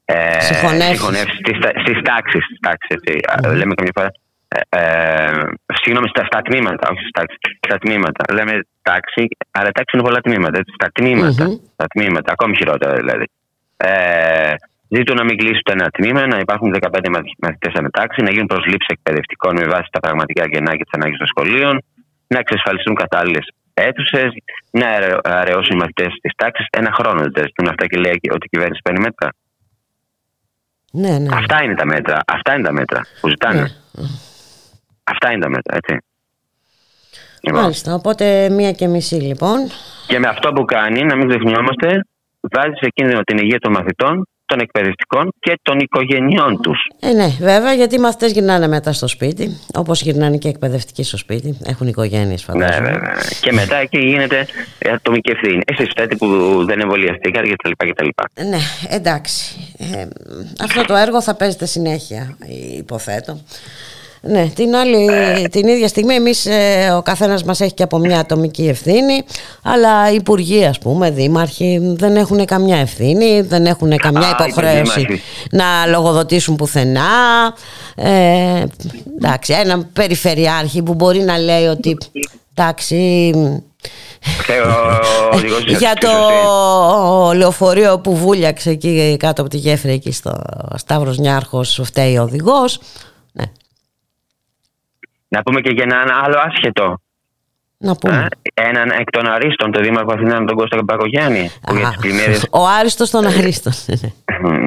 ε, 0.04 0.40
συγχωνεύσεις 0.40 1.38
στις 1.82 1.98
τάξεις, 2.02 2.44
mm-hmm. 2.66 3.56
λέμε 3.56 3.74
καμιά 3.74 3.92
φορά 3.94 4.10
ε, 4.54 4.78
ε, 4.78 5.74
συγγνώμη, 5.82 6.08
στα, 6.08 6.22
στα 6.30 6.40
τμήματα, 6.46 6.84
όχι 6.92 7.04
στα, 7.12 7.22
στα 7.66 7.76
τμήματα. 7.78 8.22
Λέμε 8.36 8.54
τάξη, 8.82 9.22
αλλά 9.50 9.70
τάξη 9.76 9.92
είναι 9.94 10.06
πολλά 10.08 10.20
τμήματα. 10.26 10.56
Έτσι, 10.60 10.72
στα 10.78 10.88
τμήματα, 10.96 11.44
mm-hmm. 11.46 11.70
στα 11.76 11.86
τμήματα, 11.92 12.32
ακόμη 12.32 12.56
χειρότερα 12.56 12.94
δηλαδή. 13.02 13.26
Ε, 13.76 14.54
ζητούν 14.96 15.16
να 15.16 15.24
μην 15.24 15.36
κλείσουν 15.40 15.68
ένα 15.76 15.88
τμήμα, 15.96 16.26
να 16.26 16.38
υπάρχουν 16.38 16.68
15 16.80 17.08
μαθητές 17.44 17.72
ανά 17.78 17.90
τάξη, 17.90 18.22
να 18.22 18.30
γίνουν 18.30 18.46
προσλήψεις 18.46 18.90
εκπαιδευτικών 18.96 19.52
με 19.60 19.66
βάση 19.72 19.88
τα 19.94 20.00
πραγματικά 20.00 20.42
κενά 20.52 20.72
και 20.76 20.84
τις 20.86 20.94
ανάγκες 20.98 21.18
των 21.18 21.28
σχολείων, 21.32 21.74
να 22.26 22.38
εξασφαλιστούν 22.38 22.94
κατάλληλες 22.94 23.46
αίθουσες, 23.74 24.30
να 24.70 24.86
αραιώσουν 25.22 25.74
οι 25.76 25.80
μαθητές 25.82 26.12
της 26.22 26.32
τάξης. 26.36 26.66
Ένα 26.70 26.90
χρόνο 26.98 27.20
δεν 27.34 27.44
ζητούν 27.48 27.66
αυτά 27.68 27.84
και 27.86 27.98
λέει 28.04 28.18
ότι 28.36 28.44
η 28.48 28.52
κυβέρνηση 28.52 28.80
παίρνει 28.84 29.00
μέτρα. 29.00 29.28
Ναι, 31.02 31.18
ναι. 31.18 31.28
Αυτά 31.40 31.62
είναι 31.62 31.74
τα 31.74 31.86
μέτρα. 31.86 32.16
Αυτά 32.26 32.54
είναι 32.54 32.64
τα 32.64 32.72
μέτρα 32.72 33.00
που 33.20 33.28
ζητάνε. 33.28 33.60
Ναι. 33.60 33.68
Αυτά 35.04 35.30
είναι 35.30 35.40
τα 35.40 35.48
μέτρα, 35.48 35.76
έτσι. 35.76 35.98
Λοιπόν. 37.40 37.60
Μάλιστα, 37.60 37.94
οπότε 37.94 38.48
μία 38.50 38.72
και 38.72 38.86
μισή 38.86 39.14
λοιπόν. 39.14 39.58
Και 40.06 40.18
με 40.18 40.28
αυτό 40.28 40.52
που 40.52 40.64
κάνει, 40.64 41.04
να 41.04 41.16
μην 41.16 41.28
ξεχνιόμαστε, 41.28 42.06
βάζει 42.40 42.74
σε 42.80 42.88
κίνδυνο 42.94 43.20
την 43.20 43.38
υγεία 43.38 43.58
των 43.58 43.72
μαθητών, 43.72 44.28
των 44.46 44.58
εκπαιδευτικών 44.60 45.32
και 45.38 45.58
των 45.62 45.78
οικογενειών 45.78 46.60
τους. 46.62 46.78
Ε, 47.00 47.12
ναι, 47.12 47.26
βέβαια, 47.40 47.72
γιατί 47.72 47.94
οι 47.94 47.98
μαθητέ 47.98 48.26
γυρνάνε 48.26 48.68
μετά 48.68 48.92
στο 48.92 49.06
σπίτι, 49.06 49.60
όπως 49.74 50.02
γυρνάνε 50.02 50.36
και 50.36 50.48
οι 50.48 50.50
εκπαιδευτικοί 50.50 51.02
στο 51.02 51.16
σπίτι. 51.16 51.58
Έχουν 51.64 51.86
οικογένειες, 51.86 52.42
φαντάζομαι. 52.42 52.90
Ναι, 52.90 52.92
βέβαια. 52.92 53.14
Και 53.40 53.52
μετά 53.52 53.76
εκεί 53.76 53.98
γίνεται 53.98 54.46
ατομική 54.94 55.30
ευθύνη. 55.30 55.62
Εσείς 55.66 55.88
φταίτε 55.90 56.16
που 56.16 56.26
δεν 56.64 56.80
εμβολιαστήκατε 56.80 57.54
κτλ. 57.76 58.08
Ναι, 58.48 58.58
εντάξει. 58.88 59.74
Ε, 59.78 60.06
αυτό 60.62 60.84
το 60.84 60.94
έργο 60.94 61.22
θα 61.22 61.34
παίζεται 61.34 61.66
συνέχεια, 61.66 62.36
υποθέτω. 62.78 63.40
Ναι, 64.26 64.48
την, 64.54 64.74
άλλη, 64.74 65.08
την 65.50 65.68
ίδια 65.68 65.88
στιγμή 65.88 66.14
εμείς 66.14 66.46
ε, 66.46 66.90
ο 66.96 67.02
καθένας 67.02 67.44
μας 67.44 67.60
έχει 67.60 67.74
και 67.74 67.82
από 67.82 67.98
μια 67.98 68.18
ατομική 68.18 68.68
ευθύνη 68.68 69.24
αλλά 69.62 70.10
οι 70.10 70.14
υπουργοί 70.14 70.64
ας 70.64 70.78
πούμε, 70.78 71.10
δήμαρχοι 71.10 71.80
δεν 71.82 72.16
έχουν 72.16 72.44
καμιά 72.44 72.76
ευθύνη, 72.76 73.40
δεν 73.40 73.66
έχουν 73.66 73.96
καμιά 73.96 74.36
υποχρέωση 74.38 75.06
να 75.50 75.64
λογοδοτήσουν 75.86 76.56
πουθενά. 76.56 77.02
Ε, 77.96 78.64
εντάξει, 79.16 79.52
έναν 79.52 79.88
περιφερειάρχη 79.92 80.82
που 80.82 80.94
μπορεί 80.94 81.20
να 81.20 81.38
λέει 81.38 81.66
ότι 81.66 81.96
εντάξει... 82.54 83.30
για 85.78 85.94
το 85.94 86.08
λεωφορείο 87.34 87.98
που 87.98 88.16
βούλιαξε 88.16 88.70
εκεί 88.70 89.16
κάτω 89.18 89.40
από 89.40 89.50
τη 89.50 89.56
γέφυρα 89.56 89.92
εκεί 89.92 90.12
στο 90.12 90.42
Σταύρος 90.76 91.18
Νιάρχος 91.18 91.80
φταίει 91.84 92.16
ο 92.16 92.22
οδηγός. 92.22 92.78
ναι, 92.78 93.13
να 95.34 95.42
πούμε 95.42 95.60
και 95.60 95.72
για 95.76 95.84
έναν 95.90 96.08
άλλο 96.24 96.38
άσχετο. 96.48 96.98
Να 97.78 97.96
πούμε. 97.96 98.28
έναν 98.54 98.90
εκ 99.00 99.10
των 99.10 99.26
Αρίστων, 99.26 99.72
τον 99.72 99.82
Δήμαρχο 99.82 100.12
Αθηνών, 100.12 100.46
τον 100.46 100.56
Κώστα 100.56 100.84
Πακογιάννη. 100.84 101.50
Ο 102.50 102.66
Άριστος 102.78 103.10
των 103.10 103.26
Αρίστων. 103.26 103.72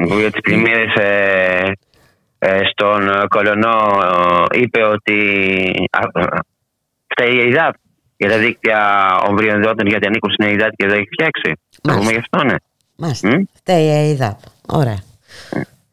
που 0.08 0.14
για 0.18 0.30
τις 0.30 0.40
πλημμύρες 0.40 0.94
ε, 0.94 1.72
ε, 2.38 2.60
στον 2.70 3.28
Κολονό 3.28 3.78
ε, 4.52 4.60
είπε 4.60 4.82
ότι 4.82 5.16
φταίει 7.06 7.34
η 7.34 7.48
ΕΙΔΑΠ 7.48 7.74
για 8.16 8.28
τα 8.30 8.38
δίκτυα 8.38 8.80
ομβρίων 9.28 9.62
δόντων 9.62 9.86
γιατί 9.86 10.06
ανήκουν 10.06 10.30
στην 10.30 10.48
ΕΙΔΑΠ 10.48 10.70
και 10.76 10.86
δεν 10.86 10.98
έχει 10.98 11.08
φτιάξει. 11.12 11.52
Να 11.82 11.96
πούμε 11.96 12.10
γι' 12.12 12.18
αυτό, 12.18 12.44
ναι. 12.44 12.54
Μάλιστα. 12.96 13.42
Φταίει 13.54 13.84
η 13.84 14.10
ΕΙΔΑΠ. 14.10 14.38
Ωραία. 14.66 14.98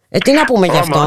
Ε, 0.09 0.17
τι 0.17 0.31
να 0.31 0.43
πούμε 0.45 0.67
γι' 0.67 0.77
αυτό, 0.77 1.03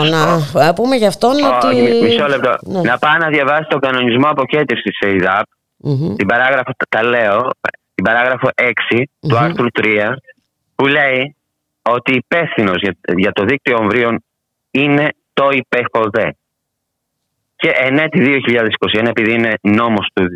να 0.53 0.75
πούμε 0.75 0.97
γι' 0.97 1.07
αυτό 1.07 1.29
ότι... 1.29 1.83
Μισό 2.03 2.27
λεπτό. 2.27 2.57
Ναι. 2.61 2.81
Να 2.81 2.99
πάω 2.99 3.17
να 3.17 3.29
διαβάσει 3.29 3.67
το 3.69 3.79
κανονισμό 3.79 4.29
αποκέντρηση 4.29 4.91
σε 5.01 5.11
ΕΙΔΑΠ, 5.11 5.47
mm-hmm. 5.85 6.17
την 6.17 6.27
παράγραφο, 6.27 6.71
τα 6.89 7.03
λέω, 7.03 7.51
την 7.95 8.05
παράγραφο 8.05 8.49
6 8.55 8.65
mm-hmm. 8.65 9.03
του 9.29 9.39
άρθρου 9.39 9.67
3, 9.81 10.13
που 10.75 10.87
λέει 10.87 11.37
ότι 11.83 12.13
υπεύθυνος 12.13 12.77
για, 12.81 12.97
για 13.17 13.33
το 13.33 13.45
δίκτυο 13.45 13.77
ομβρίων 13.77 14.25
είναι 14.71 15.09
το 15.33 15.49
υπέχοδε. 15.51 16.37
Και 17.57 17.69
ενέτη 17.69 18.41
2021, 18.97 19.07
επειδή 19.07 19.33
είναι 19.33 19.55
νόμος 19.61 20.11
του 20.13 20.27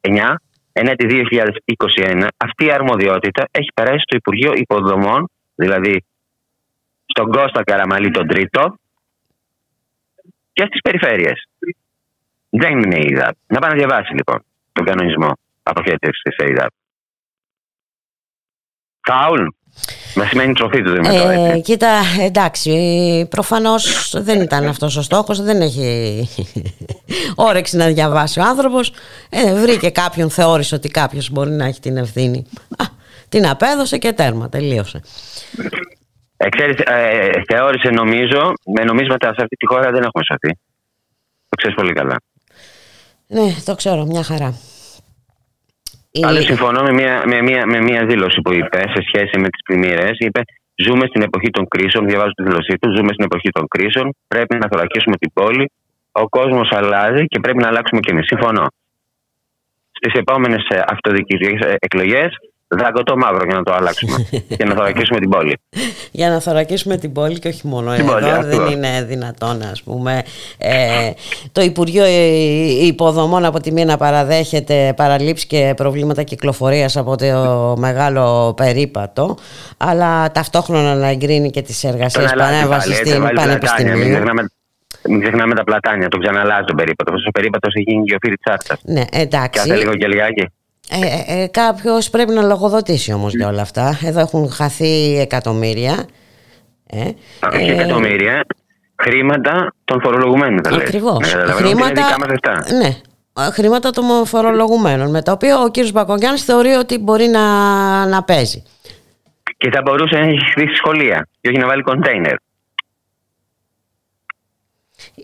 2009, 0.00 0.34
ενέτη 0.72 1.26
2021, 1.96 2.26
αυτή 2.36 2.64
η 2.64 2.70
αρμοδιότητα 2.70 3.44
έχει 3.50 3.68
περάσει 3.74 3.98
στο 3.98 4.16
Υπουργείο 4.16 4.52
Υποδομών, 4.54 5.30
δηλαδή 5.54 6.04
στον 7.06 7.30
Κώστα 7.30 7.62
Καραμαλή 7.64 8.10
τον 8.10 8.26
τρίτο 8.26 8.78
και 10.52 10.64
στις 10.66 10.80
περιφέρειες. 10.80 11.48
Δεν 12.50 12.78
είναι 12.78 12.96
η 12.96 13.06
ΕΙΔΑΠ. 13.10 13.36
Να 13.46 13.58
πάει 13.58 13.70
να 13.70 13.76
διαβάσει 13.76 14.12
λοιπόν 14.14 14.44
τον 14.72 14.84
κανονισμό 14.84 15.30
αποχέτευσης 15.62 16.22
της 16.22 16.46
ΕΙΔΑΠ. 16.46 16.72
Φάουλ. 19.06 19.46
Με 20.14 20.26
σημαίνει 20.26 20.52
τροφή 20.52 20.82
του 20.82 20.90
Δημητρό. 20.90 21.28
Ε, 21.28 21.60
κοίτα, 21.60 22.00
εντάξει, 22.20 23.26
προφανώς 23.30 24.14
δεν 24.22 24.40
ήταν 24.40 24.66
αυτός 24.66 24.96
ο 24.96 25.02
στόχος, 25.02 25.42
δεν 25.42 25.60
έχει 25.60 26.28
όρεξη 27.48 27.76
να 27.76 27.86
διαβάσει 27.86 28.40
ο 28.40 28.42
άνθρωπος. 28.42 28.92
Ε, 29.30 29.54
βρήκε 29.60 29.90
κάποιον, 29.90 30.30
θεώρησε 30.30 30.74
ότι 30.74 30.88
κάποιος 30.88 31.30
μπορεί 31.30 31.50
να 31.50 31.64
έχει 31.64 31.80
την 31.80 31.96
ευθύνη. 31.96 32.46
Α, 32.76 32.84
την 33.28 33.46
απέδωσε 33.46 33.98
και 33.98 34.12
τέρμα, 34.12 34.48
τελείωσε. 34.48 35.00
Ε, 36.36 36.48
ξέρεις, 36.48 36.76
ε, 36.78 37.30
θεώρησε 37.48 37.90
νομίζω, 37.90 38.52
με 38.64 38.84
νομίσματα 38.84 39.26
σε 39.26 39.42
αυτή 39.42 39.56
τη 39.56 39.66
χώρα 39.66 39.90
δεν 39.90 40.02
έχουμε 40.02 40.24
σωθεί. 40.30 40.58
Το 41.48 41.56
ξέρεις 41.56 41.76
πολύ 41.76 41.92
καλά. 41.92 42.16
Ναι, 43.26 43.54
το 43.64 43.74
ξέρω, 43.74 44.04
μια 44.04 44.22
χαρά. 44.22 44.54
Άλλο 46.22 46.40
συμφωνώ 46.40 46.82
με 46.82 46.92
μια, 46.92 47.22
με, 47.26 47.42
μια, 47.42 47.66
με 47.66 47.80
μια 47.80 48.06
δήλωση 48.06 48.40
που 48.40 48.52
είπε 48.52 48.78
σε 48.78 49.00
σχέση 49.06 49.38
με 49.38 49.48
τις 49.48 49.62
πλημμύρες. 49.64 50.16
Είπε, 50.18 50.40
ζούμε 50.86 51.06
στην 51.06 51.22
εποχή 51.22 51.50
των 51.50 51.68
κρίσεων, 51.68 52.06
διαβάζω 52.06 52.30
τη 52.30 52.42
δήλωσή 52.42 52.78
του, 52.80 52.94
ζούμε 52.96 53.12
στην 53.12 53.24
εποχή 53.24 53.50
των 53.50 53.68
κρίσεων, 53.68 54.14
πρέπει 54.28 54.56
να 54.56 54.66
θωρακίσουμε 54.70 55.16
την 55.16 55.32
πόλη, 55.32 55.70
ο 56.12 56.28
κόσμος 56.28 56.68
αλλάζει 56.72 57.24
και 57.26 57.40
πρέπει 57.40 57.58
να 57.58 57.68
αλλάξουμε 57.68 58.00
και 58.00 58.10
εμείς. 58.10 58.26
Συμφωνώ. 58.26 58.66
Στις 59.90 60.12
επόμενες 60.20 60.66
ε, 60.68 60.82
αυτοδιοικητικές 60.86 61.76
εκλογές 61.78 62.30
δαγκωτό 62.68 63.16
μαύρο 63.16 63.44
για 63.44 63.54
να 63.54 63.62
το 63.62 63.72
αλλάξουμε 63.72 64.26
και 64.58 64.64
να 64.64 64.74
θωρακίσουμε 64.74 65.18
την 65.20 65.28
πόλη. 65.30 65.58
Για 66.10 66.28
να 66.30 66.40
θωρακίσουμε 66.40 66.96
την 66.96 67.12
πόλη 67.12 67.38
και 67.38 67.48
όχι 67.48 67.66
μόνο 67.66 67.92
Την 67.94 68.00
εδώ, 68.00 68.12
πόλη, 68.12 68.30
αυτό. 68.30 68.46
δεν 68.46 68.66
είναι 68.66 69.02
δυνατόν 69.08 69.62
ας 69.62 69.82
πούμε 69.82 70.22
ε, 70.58 71.10
το 71.52 71.60
Υπουργείο 71.60 72.04
Υποδομών 72.80 73.44
από 73.44 73.60
τη 73.60 73.72
μία 73.72 73.84
να 73.84 73.96
παραδέχεται 73.96 74.92
παραλήψεις 74.96 75.46
και 75.46 75.72
προβλήματα 75.76 76.22
κυκλοφορίας 76.22 76.96
από 76.96 77.16
το 77.16 77.74
μεγάλο 77.78 78.54
περίπατο 78.56 79.36
αλλά 79.76 80.30
ταυτόχρονα 80.32 80.94
να 80.94 81.08
εγκρίνει 81.08 81.50
και 81.50 81.62
τις 81.62 81.84
εργασίες 81.84 82.30
Τον 82.30 82.40
αλλάζει 82.40 82.52
πανέβαση 82.52 82.88
πάλι, 82.88 83.00
έτσι, 83.00 83.10
στην 83.12 83.22
βάλει 83.22 83.34
πλατάνια. 83.34 83.56
Μην 83.56 83.68
Πανεπιστημίου. 83.68 84.14
ξεχνάμε, 84.14 84.48
μην 85.08 85.20
ξεχνάμε 85.20 85.54
τα 85.54 85.64
πλατάνια, 85.64 86.08
τον 86.08 86.20
ξαναλάζει 86.20 86.64
τον 86.66 86.76
περίπατο. 86.76 87.10
Αυτός 87.12 87.26
ο 87.26 87.30
περίπατος 87.30 87.74
έχει 87.74 87.90
γίνει 87.90 88.04
και 88.04 88.14
ο 88.14 88.18
φύρι 88.20 88.36
τσάρτα. 88.36 88.78
Ναι, 88.82 89.02
εντάξει. 89.12 89.60
Κάθε 89.68 89.76
λίγο 89.76 89.94
και 89.94 90.06
λιγάκι. 90.06 90.48
Ε, 90.90 91.42
ε, 91.42 91.46
Κάποιος 91.46 92.10
πρέπει 92.10 92.32
να 92.32 92.42
λογοδοτήσει 92.42 93.12
όμως 93.12 93.34
για 93.34 93.48
όλα 93.48 93.62
αυτά. 93.62 93.98
Εδώ 94.04 94.20
έχουν 94.20 94.50
χαθεί 94.50 95.18
εκατομμύρια. 95.20 96.06
Ε, 96.86 97.00
Όχι 97.52 97.70
ε, 97.70 97.72
εκατομμύρια, 97.72 98.44
χρήματα 99.02 99.74
των 99.84 100.00
φορολογουμένων. 100.00 100.60
θα 100.64 100.70
λες. 100.70 100.80
Ακριβώς. 100.80 101.18
Ναι, 101.18 101.28
καταλαβαίνω, 101.40 101.68
είναι 101.68 101.86
δικά 101.88 102.16
μας 102.18 102.28
λεφτά. 102.28 102.64
Ναι. 102.78 102.96
Ε, 103.46 103.50
Χρήματα 103.50 103.90
των 103.90 104.26
φορολογουμένων. 104.26 105.10
Με 105.10 105.22
τα 105.22 105.32
οποία 105.32 105.60
ο 105.60 105.68
κύριος 105.70 105.92
Μπακογιάννη 105.92 106.38
θεωρεί 106.38 106.70
ότι 106.72 106.98
μπορεί 106.98 107.26
να, 107.26 107.40
να 108.06 108.22
παίζει. 108.22 108.62
Και 109.56 109.70
θα 109.70 109.80
μπορούσε 109.84 110.18
να 110.18 110.26
έχει 110.26 110.50
χτίσει 110.50 110.74
σχολεία 110.74 111.28
και 111.40 111.48
όχι 111.48 111.58
να 111.58 111.66
βάλει 111.66 111.82
κοντέινερ. 111.82 112.34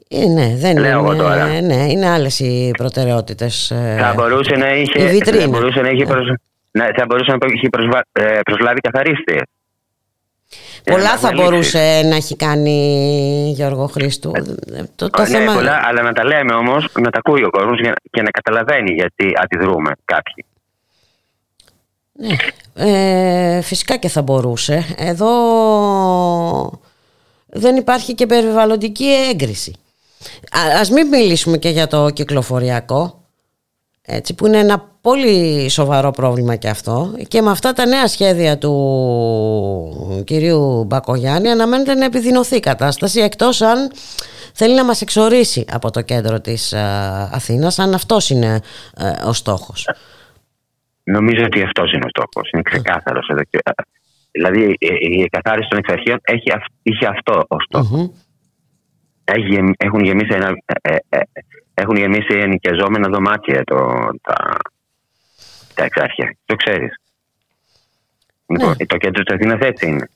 Ε, 0.09 0.27
ναι, 0.27 0.55
δεν 0.57 0.79
Λέω 0.79 0.99
εγώ 0.99 1.13
είναι, 1.13 1.23
τώρα. 1.23 1.61
ναι, 1.61 1.75
είναι 1.91 2.09
άλλες 2.09 2.41
οι 2.41 2.71
προτεραιότητες. 2.77 3.71
ε, 3.71 3.97
Θα 4.01 4.13
μπορούσε 4.17 4.55
να 4.55 4.75
είχε, 4.75 5.03
η 5.03 5.07
βιτρίνα. 5.07 5.41
θα 5.43 5.49
μπορούσε 5.49 5.81
να 5.81 5.89
είχε, 5.89 6.05
προσ... 6.05 6.27
ναι, 6.71 6.87
θα 6.97 7.05
μπορούσε 7.09 7.31
να 7.31 7.39
έχει 7.55 7.69
προσβα... 7.69 8.05
ε, 8.13 8.39
προσλάβει 8.45 8.81
καθαρίστριες. 8.81 9.43
Πολλά 10.85 11.13
Ε, 11.13 11.17
θα 11.17 11.33
να 11.35 11.43
μπορούσε 11.43 12.01
να 12.05 12.17
έχει 12.17 12.37
κάνει 12.37 13.53
Γιώργο 13.55 13.87
Χρήστου. 13.87 14.33
Ε, 14.35 14.83
Το, 14.97 15.11
το 15.11 15.23
ναι, 15.23 15.29
θέμα... 15.29 15.53
πολλά, 15.55 15.81
αλλά 15.85 16.03
να 16.03 16.13
τα 16.13 16.25
λέμε 16.25 16.55
όμως, 16.55 16.89
να 17.01 17.11
τα 17.11 17.19
ακούει 17.25 17.45
ο 17.45 17.51
κόσμος 17.51 17.79
και 18.11 18.23
να 18.23 18.31
καταλαβαίνει 18.31 18.93
γιατί 18.93 19.33
αντιδρούμε 19.43 19.91
κάποιοι. 20.05 20.45
Ναι, 22.13 22.37
ε, 22.75 23.61
φυσικά 23.61 23.97
και 23.97 24.09
θα 24.09 24.23
μπορούσε. 24.23 24.85
Εδώ 24.99 25.31
δεν 27.53 27.77
υπάρχει 27.77 28.15
και 28.15 28.27
περιβαλλοντική 28.27 29.07
έγκριση. 29.31 29.75
Α, 30.57 30.81
ας 30.81 30.91
μην 30.91 31.09
μιλήσουμε 31.09 31.59
και 31.59 31.69
για 31.69 31.87
το 31.87 32.11
κυκλοφοριακό, 32.11 33.25
έτσι, 34.03 34.35
που 34.35 34.47
είναι 34.47 34.59
ένα 34.59 34.89
πολύ 35.01 35.69
σοβαρό 35.69 36.11
πρόβλημα 36.11 36.57
και 36.57 36.69
αυτό. 36.69 37.15
Και 37.29 37.43
με 37.43 37.51
αυτά 37.51 37.73
τα 37.73 37.87
νέα 37.87 38.07
σχέδια 38.09 38.59
του 38.59 40.23
κυρίου 40.27 40.85
Μπακογιάννη 40.85 41.51
αναμένεται 41.51 41.95
να 41.95 42.05
επιδεινωθεί 42.05 42.57
η 42.57 42.61
κατάσταση, 42.61 43.21
εκτός 43.21 43.61
αν 43.63 43.93
θέλει 44.55 44.75
να 44.75 44.85
μας 44.85 45.01
εξορίσει 45.01 45.65
από 45.73 45.91
το 45.91 46.01
κέντρο 46.01 46.41
της 46.41 46.73
α, 46.73 47.29
Αθήνας, 47.33 47.79
αν 47.79 47.95
αυτός 47.95 48.31
είναι 48.31 48.61
ε, 48.97 49.27
ο 49.27 49.33
στόχος. 49.33 49.89
Νομίζω 51.03 51.45
ότι 51.45 51.63
αυτός 51.63 51.93
είναι 51.93 52.05
ο 52.05 52.09
στόχος. 52.09 52.51
Είναι 52.51 52.63
ξεκάθαρος 52.63 53.29
εδώ. 53.29 53.43
και- 53.51 53.59
Δηλαδή 54.33 54.63
η- 54.79 55.17
η 55.19 55.23
εκαθάριση 55.23 55.69
των 55.69 55.79
εξαρχείων 55.79 56.19
έχει, 56.23 56.53
αυ- 56.53 56.73
είχε 56.83 57.07
αυτό 57.07 57.45
ο 57.49 57.57
στόχο. 57.61 57.97
Μμμ. 57.97 58.09
Έχει 59.25 59.47
γεμ- 59.55 59.75
έχουν 59.83 60.05
γεμίσει, 60.05 60.31
ένα, 60.35 60.49
ε, 60.83 60.95
ε, 60.95 60.97
ε, 61.09 61.21
έχουν 61.75 61.97
γεμίσει 61.97 62.39
ενοικιαζόμενα 62.39 63.09
δωμάτια 63.09 63.65
το, 63.65 63.77
τα, 64.23 64.57
τα 65.75 65.85
εξάρχεια. 65.85 66.37
Το 66.45 66.55
ξέρεις. 66.57 66.95
Ναι. 68.47 68.75
Το 68.87 68.97
κέντρο 68.97 69.23
της 69.23 69.35
Αθήνας 69.35 69.59
έτσι 69.61 69.87
είναι. 69.87 70.09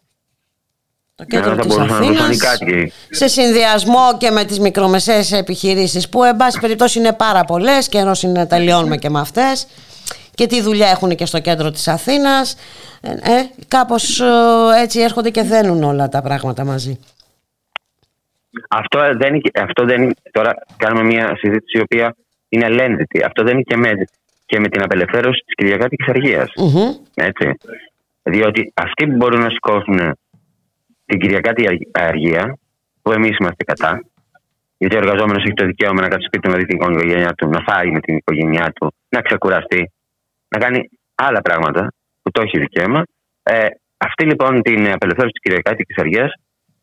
Το 1.14 1.24
κέντρο 1.24 1.50
Ε, 1.50 1.55
θα 1.55 1.61
της 1.61 1.66
μπορούσαν 1.77 2.00
να 2.00 2.07
δώσουν 2.07 2.16
Αθήνας, 2.24 2.38
κάτι. 2.59 2.92
σε 3.11 3.29
συνδυασμό 3.29 4.16
και 4.18 4.31
με 4.31 4.44
τις 4.44 4.59
μικρομεσαίες 4.61 5.33
επιχειρήσεις 5.33 6.09
που 6.09 6.24
εν 6.24 6.37
πάση 6.37 6.61
περιπτώσει 6.61 6.98
είναι 6.98 7.12
πάρα 7.12 7.44
πολλές 7.44 7.88
και 7.88 7.98
ενώ 7.98 8.12
είναι 8.22 8.46
τελειώνουμε 8.46 8.96
και 8.96 9.11
με 9.11 9.20
αυτές 9.20 9.66
και 10.35 10.47
τι 10.47 10.62
δουλειά 10.62 10.88
έχουν 10.88 11.16
και 11.16 11.27
στο 11.27 11.40
κέντρο 11.40 11.70
της 11.70 11.88
Αθήνας 11.88 12.57
ε, 13.01 13.11
ε, 13.11 13.51
κάπως 13.68 14.20
ε, 14.20 14.27
έτσι 14.83 15.01
έρχονται 15.01 15.31
και 15.31 15.42
δένουν 15.42 15.83
όλα 15.83 16.09
τα 16.09 16.23
πράγματα 16.23 16.64
μαζί 16.64 16.99
Αυτό 18.68 18.99
δεν, 19.16 19.35
είναι, 19.35 19.51
αυτό 19.55 19.85
δεν 19.85 20.03
είναι, 20.03 20.14
τώρα 20.31 20.55
κάνουμε 20.77 21.05
μια 21.05 21.37
συζήτηση 21.37 21.79
η 21.79 21.81
οποία 21.81 22.14
είναι 22.55 22.64
ελένδυτη. 22.64 23.23
Αυτό 23.25 23.42
δεν 23.42 23.53
είναι 23.53 23.62
και 23.62 23.77
με, 23.77 23.90
και 24.47 24.59
με 24.59 24.68
την 24.68 24.83
απελευθέρωση 24.83 25.42
της 25.47 25.55
Κυριακάτικης 25.55 26.09
Αργίας. 26.09 26.53
Μμμ. 26.57 26.94
Έτσι. 27.14 27.55
Διότι 28.23 28.73
αυτοί 28.75 29.07
που 29.07 29.16
μπορούν 29.16 29.40
να 29.40 29.51
σηκώσουν 29.51 29.99
την 31.07 31.18
Κυριακάτη 31.20 31.88
αργία, 31.92 32.59
που 33.03 33.12
εμείς 33.12 33.37
είμαστε 33.40 33.64
κατά, 33.64 34.05
γιατί 34.77 34.94
ο 34.94 34.99
εργαζόμενος 34.99 35.42
έχει 35.44 35.55
το 35.55 35.66
δικαίωμα 35.66 36.01
να 36.01 36.09
κάτσει 36.09 36.27
σπίτι 36.27 36.42
του 36.42 36.51
να 36.51 36.57
δει 36.57 36.64
την 36.64 36.77
οικογένειά 36.77 37.35
του, 37.35 37.49
να 37.49 37.61
φάει 37.61 37.90
με 37.90 38.01
την 38.01 38.16
οικογένειά 38.16 38.73
του, 38.75 38.94
να 39.09 39.20
ξεκουραστεί, 39.20 39.92
να 40.54 40.58
κάνει 40.58 40.88
άλλα 41.14 41.40
πράγματα 41.40 41.92
που 42.22 42.30
το 42.30 42.42
έχει 42.42 42.58
δικαίωμα. 42.58 43.02
Ε, 43.42 43.66
αυτή 43.96 44.24
λοιπόν 44.24 44.62
την 44.62 44.92
απελευθέρωση 44.92 45.32
της 45.32 45.42
Κυριακάτικη 45.42 45.94
Αργίας, 46.00 46.32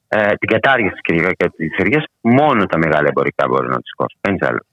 ε, 0.07 0.33
την 0.39 0.49
κατάργηση 0.49 0.91
της 0.91 1.01
Κυριακάτικη 1.01 1.81
Αργίας, 1.81 2.03
μόνο 2.21 2.65
τα 2.65 2.77
μεγάλα 2.77 3.07
εμπορικά 3.07 3.47
μπορούν 3.47 3.69
να 3.69 3.77
τη 3.81 3.87
σηκώσουν. 3.87 4.17
Κανείς 4.21 4.41
άλλο. 4.41 4.65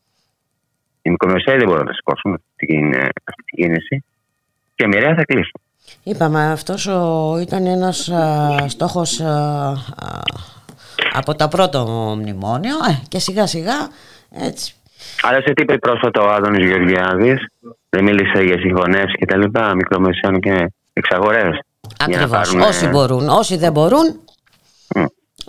Οι 1.03 1.11
μικρομεσαίοι 1.11 1.57
δεν 1.57 1.69
μπορούν 1.69 1.85
να 1.85 1.93
σηκώσουν 1.93 2.35
αυτή 2.35 2.67
την, 2.67 2.93
ε, 2.93 3.09
αυτή 3.29 3.43
την 3.45 3.57
κίνηση 3.57 4.05
και 4.75 4.87
μοιραία 4.87 5.15
θα 5.15 5.25
κλείσουν. 5.25 5.61
Είπαμε 6.03 6.51
αυτός 6.51 6.87
ο, 6.87 7.39
ήταν 7.41 7.67
ένας 7.67 8.09
α, 8.09 8.69
στόχος 8.69 9.21
α, 9.21 9.27
α, 9.27 10.23
από 11.13 11.35
τα 11.35 11.49
πρώτο 11.49 11.85
μνημόνιο 12.19 12.77
ε, 12.91 13.03
και 13.09 13.19
σιγά 13.19 13.47
σιγά 13.47 13.89
έτσι 14.31 14.75
Αλλά 15.23 15.41
σε 15.41 15.53
τι 15.53 15.63
είπε 15.63 15.79
πρόσφατα 15.79 16.23
ο 16.23 16.29
Άδωνης 16.29 16.67
Γεωργιάδης, 16.67 17.47
δεν 17.89 18.05
μίλησε 18.05 18.43
για 18.43 18.59
συγχωνεύσεις 18.59 19.15
και 19.19 19.25
τα 19.25 19.37
λοιπά, 19.37 19.75
μικρομεσαίων 19.75 20.41
και 20.41 20.73
εξαγορές. 20.93 21.61
Για 22.07 22.17
να 22.17 22.25
ακριβώς 22.25 22.49
πάρουν, 22.49 22.61
όσοι 22.61 22.85
ε, 22.85 22.89
μπορούν 22.89 23.29
όσοι 23.29 23.57
δεν 23.57 23.73
μπορούν 23.73 24.21
μ. 24.95 25.05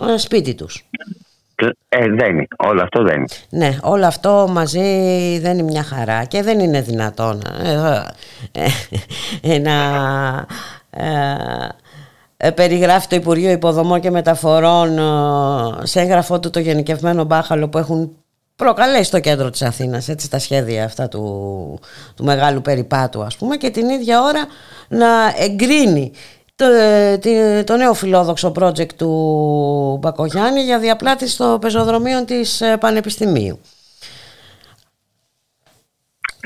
ε, 0.08 0.18
σπίτι 0.18 0.56
τους 0.56 0.86
Ε, 1.90 2.06
δεν 2.08 2.30
είναι. 2.30 2.48
Όλο 2.58 2.82
αυτό 2.82 3.04
δεν 3.04 3.16
είναι. 3.16 3.28
Ναι, 3.50 3.78
όλο 3.82 4.06
αυτό 4.06 4.48
μαζί 4.52 4.80
δεν 5.40 5.54
είναι 5.58 5.64
μια 5.72 5.84
χαρά 5.84 6.24
και 6.26 6.42
δεν 6.42 6.60
είναι 6.60 6.82
δυνατόν 6.82 7.42
ε, 7.64 8.04
ε, 8.52 8.68
ε, 9.42 9.58
να 9.58 9.76
ε, 10.90 11.36
ε, 12.38 12.52
περιγράφει 12.52 13.08
το 13.08 13.16
Υπουργείο 13.16 13.52
Υποδομών 13.52 14.00
και 14.00 14.12
Μεταφορών 14.12 14.98
ε, 14.98 15.86
σε 15.86 16.00
έγγραφό 16.00 16.40
του 16.40 16.50
το 16.50 16.60
γενικευμένο 16.60 17.24
μπάχαλο 17.24 17.70
που 17.70 17.78
έχουν 17.78 18.12
προκαλέσει 18.64 19.04
στο 19.04 19.20
κέντρο 19.20 19.50
της 19.50 19.62
Αθήνας 19.62 20.08
έτσι, 20.10 20.30
τα 20.30 20.40
σχέδια 20.40 20.84
αυτά 20.86 21.08
του, 21.08 21.20
του 22.16 22.24
μεγάλου 22.24 22.62
περιπάτου 22.62 23.24
ας 23.24 23.36
πούμε 23.38 23.56
και 23.58 23.70
την 23.70 23.90
ίδια 23.90 24.22
ώρα 24.22 24.46
να 24.88 25.08
εγκρίνει 25.40 26.12
το, 26.56 26.66
ε, 26.66 27.18
τη- 27.18 27.64
το 27.64 27.76
νέο 27.78 27.94
φιλόδοξο 27.94 28.52
project 28.60 28.94
του 28.94 29.98
Μπακογιάννη 30.02 30.62
για 30.62 30.80
διαπλάτηση 30.80 31.34
στο 31.34 31.58
πεζοδρομίο 31.62 32.26
της 32.26 32.62
ε, 32.62 32.78
Πανεπιστημίου. 32.78 33.60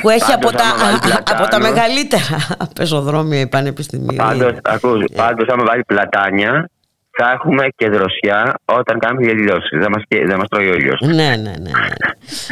Που 0.01 0.09
έχει 0.09 0.19
Πάντως, 0.19 0.35
από 0.35 0.57
τα, 0.57 0.63
άμα 0.63 0.83
βάλει 0.83 0.99
πλατάνο- 0.99 1.41
από 1.41 1.49
τα 1.51 1.59
μεγαλύτερα 1.59 2.37
πεζοδρόμια 2.75 3.39
η 3.39 3.47
Πανεπιστημίου. 3.47 4.15
Πάντως, 4.15 4.57
ακούς, 4.63 5.03
πάντως, 5.15 5.47
άμα 5.47 5.63
βάλει 5.65 5.83
πλατάνια, 5.83 6.69
θα 7.17 7.31
έχουμε 7.31 7.67
και 7.75 7.89
δροσιά 7.89 8.53
όταν 8.65 8.99
κάνουμε 8.99 9.25
διαδηλώσεις. 9.25 9.69
Δεν 9.79 9.91
μας, 9.91 10.03
δεν 10.27 10.37
μας 10.37 10.47
τρώει 10.49 10.67
ο 10.69 10.73
ήλιος. 10.73 10.99
Ναι, 11.01 11.13
ναι, 11.13 11.35
ναι, 11.35 11.53
ναι. 11.59 11.71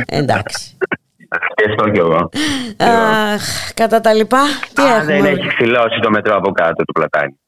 Εντάξει. 0.05 0.77
Και 1.55 1.65
αυτό 1.69 1.89
κι 1.89 1.99
εγώ. 1.99 2.29
Αχ, 2.77 3.73
κατά 3.73 4.01
τα 4.01 4.13
λοιπά, 4.13 4.41
τι 4.73 4.81
Αν 4.81 5.05
δεν 5.05 5.15
έχουμε. 5.15 5.29
έχει 5.29 5.47
ξυλώσει 5.47 5.99
το 6.01 6.09
μετρό 6.09 6.35
από 6.35 6.51
κάτω 6.51 6.83
του 6.83 6.91
πλατάνι. 6.93 7.39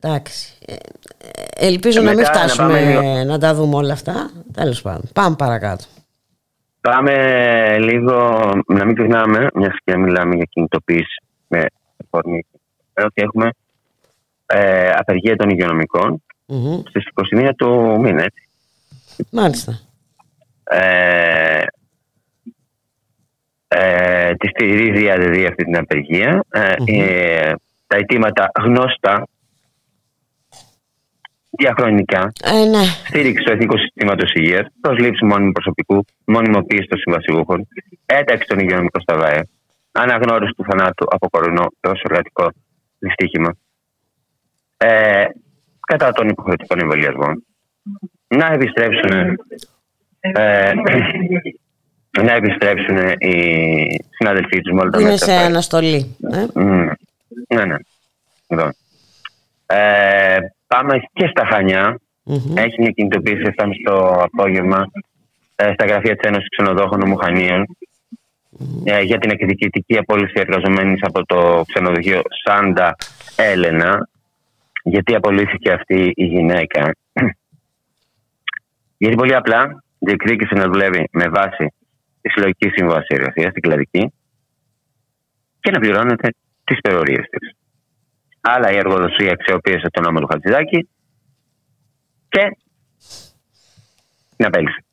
Εντάξει. 0.00 0.52
Ε, 0.66 0.72
ε, 0.74 1.66
Ελπίζω 1.66 2.00
Ε, 2.00 2.04
να 2.04 2.08
μην 2.10 2.18
μετά 2.18 2.32
να 2.32 2.38
φτάσουμε 2.38 2.66
πάμε 2.66 2.84
λίγο. 3.10 3.24
να 3.24 3.38
τα 3.38 3.54
δούμε 3.54 3.76
όλα 3.76 3.92
αυτά. 3.92 4.30
Τέλος 4.54 4.82
πάντων. 4.82 5.02
Πάμε 5.14 5.36
παρακάτω. 5.36 5.84
Πάμε 6.80 7.12
λίγο, 7.78 8.38
να 8.66 8.84
μην 8.84 8.94
ξεχνάμε, 8.94 9.46
μιας 9.54 9.74
και 9.84 9.96
μιλάμε 9.96 10.34
για 10.34 10.44
κινητοποίηση 10.50 11.22
με 11.48 11.64
αφορμή 12.04 12.46
ε, 12.94 13.04
ότι 13.04 13.22
έχουμε 13.22 13.50
ε, 14.52 14.90
απεργία 14.90 15.36
των 15.36 15.50
υγειονομικών 15.50 16.22
Μμμ. 16.46 16.80
στις 16.88 17.04
21 17.36 17.50
του 17.56 17.98
μήνα. 18.00 18.22
Έτσι. 18.22 18.42
Μάλιστα. 19.30 19.80
Ε, 20.64 21.62
ε, 23.68 24.34
τη 24.34 24.48
στηρίζει 24.48 25.04
η 25.04 25.10
ΑΔΔ 25.10 25.46
αυτή 25.46 25.64
την 25.64 25.76
απεργία. 25.78 26.44
Ε, 26.50 26.74
Μμμ. 26.78 27.00
ε, 27.00 27.52
τα 27.86 27.96
αιτήματα 27.96 28.50
γνωστά, 28.60 29.26
διαχρονικά, 31.50 32.32
Ε, 32.44 32.64
ναι. 32.64 32.84
στήριξη 33.08 33.44
του 33.44 33.52
εθνικού 33.52 33.78
συστήματος 33.78 34.32
υγείας, 34.34 34.66
προσλήψη 34.80 35.24
μόνιμου 35.24 35.52
προσωπικού, 35.52 36.04
μονιμοποίηση 36.24 36.86
των 36.88 36.98
συμβασιούχων, 36.98 37.68
ένταξη 38.06 38.46
των 38.48 38.58
υγειονομικών 38.58 39.00
στα 39.02 39.16
ΒΑΕ, 39.16 39.48
αναγνώριση 39.92 40.52
του 40.56 40.64
θανάτου 40.68 41.06
από 41.10 41.28
κορονοϊό 41.30 41.66
έω 41.80 41.92
εργατικό 42.02 42.48
δυστύχημα 42.98 43.54
ε, 44.84 45.24
κατά 45.86 46.12
των 46.12 46.28
υποχρεωτικών 46.28 46.78
εμβολιασμών 46.80 47.44
να 48.26 48.46
επιστρέψουν 48.46 49.38
ε, 50.20 50.72
να 52.26 52.32
επιστρέψουν 52.32 52.96
οι 53.18 53.34
συναδελφοί 54.10 54.60
τους 54.60 54.72
με 54.72 54.80
όλα 54.80 54.90
τα 54.90 55.00
Είναι 55.00 55.16
σε 55.16 55.32
αναστολή. 55.32 56.16
Ε; 56.32 56.60
ναι, 57.54 57.64
ναι. 57.64 57.76
Εδώ. 58.46 58.70
Ε, 59.66 60.38
πάμε 60.66 61.00
και 61.12 61.26
στα 61.26 61.46
χανια 61.52 61.98
Έχει 62.54 62.80
μια 62.80 62.90
κινητοποίηση, 62.90 63.50
φτάνει 63.52 63.74
στο 63.74 64.26
απόγευμα 64.32 64.90
ε, 65.56 65.72
στα 65.72 65.86
γραφεία 65.86 66.16
της 66.16 66.28
Ένωσης 66.28 66.48
Ξενοδόχων 66.48 67.02
Ομοχανίων 67.02 67.66
ε, 68.84 69.00
για 69.00 69.18
την 69.18 69.30
εκδικητική 69.30 69.96
απόλυση 69.98 70.32
εργαζομένης 70.34 71.00
από 71.02 71.26
το 71.26 71.62
ξενοδοχείο 71.66 72.22
Σάντα 72.44 72.96
Έλενα. 73.36 74.08
Γιατί 74.82 75.14
απολύθηκε 75.14 75.72
αυτή 75.72 76.12
η 76.14 76.24
γυναίκα. 76.24 76.94
Γιατί 78.98 79.16
πολύ 79.16 79.34
απλά 79.34 79.84
διεκδίκησε 79.98 80.54
να 80.54 80.64
δουλεύει 80.64 81.08
με 81.12 81.28
βάση 81.28 81.74
τη 82.20 82.30
συλλογική 82.30 82.68
σύμβαση 82.68 83.06
εργασίας, 83.08 83.52
την 83.52 83.62
κλαδική, 83.62 84.12
και 85.60 85.70
να 85.70 85.78
πληρώνεται 85.78 86.34
τις 86.64 86.80
περιορίε 86.80 87.20
της. 87.30 87.54
Άλλα 88.40 88.72
η 88.72 88.76
εργοδοσία 88.76 89.32
αξιοποίησε 89.32 89.90
τον 89.90 90.02
νόμο 90.02 90.20
του 90.20 90.26
Χατζηδάκη 90.26 90.88
και 92.28 92.56
την 94.36 94.46
απέλησε. 94.46 94.84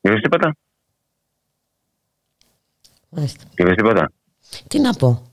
Είδε 0.00 0.20
τίποτα; 0.20 0.56
Είδε 3.56 3.74
τίποτα; 3.74 4.12
Τι 4.68 4.80
να 4.80 4.92
πω. 4.92 5.27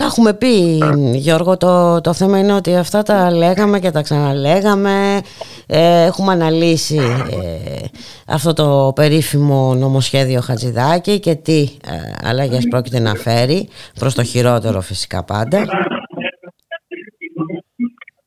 Τα 0.00 0.06
έχουμε 0.06 0.34
πει 0.34 0.78
Γιώργο, 1.14 1.56
το, 1.56 2.00
το 2.00 2.14
θέμα 2.14 2.38
είναι 2.38 2.52
ότι 2.52 2.76
αυτά 2.76 3.02
τα 3.02 3.30
λέγαμε 3.30 3.78
και 3.78 3.90
τα 3.90 4.02
ξαναλέγαμε. 4.02 5.20
Ε, 5.66 6.04
Έχουμε 6.04 6.32
αναλύσει 6.32 6.96
ε, 6.96 7.86
αυτό 8.26 8.52
το 8.52 8.92
περίφημο 8.94 9.74
νομοσχέδιο 9.74 10.40
Χατζηδάκη 10.40 11.20
και 11.20 11.34
τι 11.34 11.60
ε, 11.60 12.28
αλλαγές 12.28 12.66
πρόκειται 12.70 12.98
να 12.98 13.14
φέρει 13.14 13.68
προς 13.98 14.14
το 14.14 14.22
χειρότερο 14.22 14.80
φυσικά 14.80 15.24
πάντα. 15.24 15.64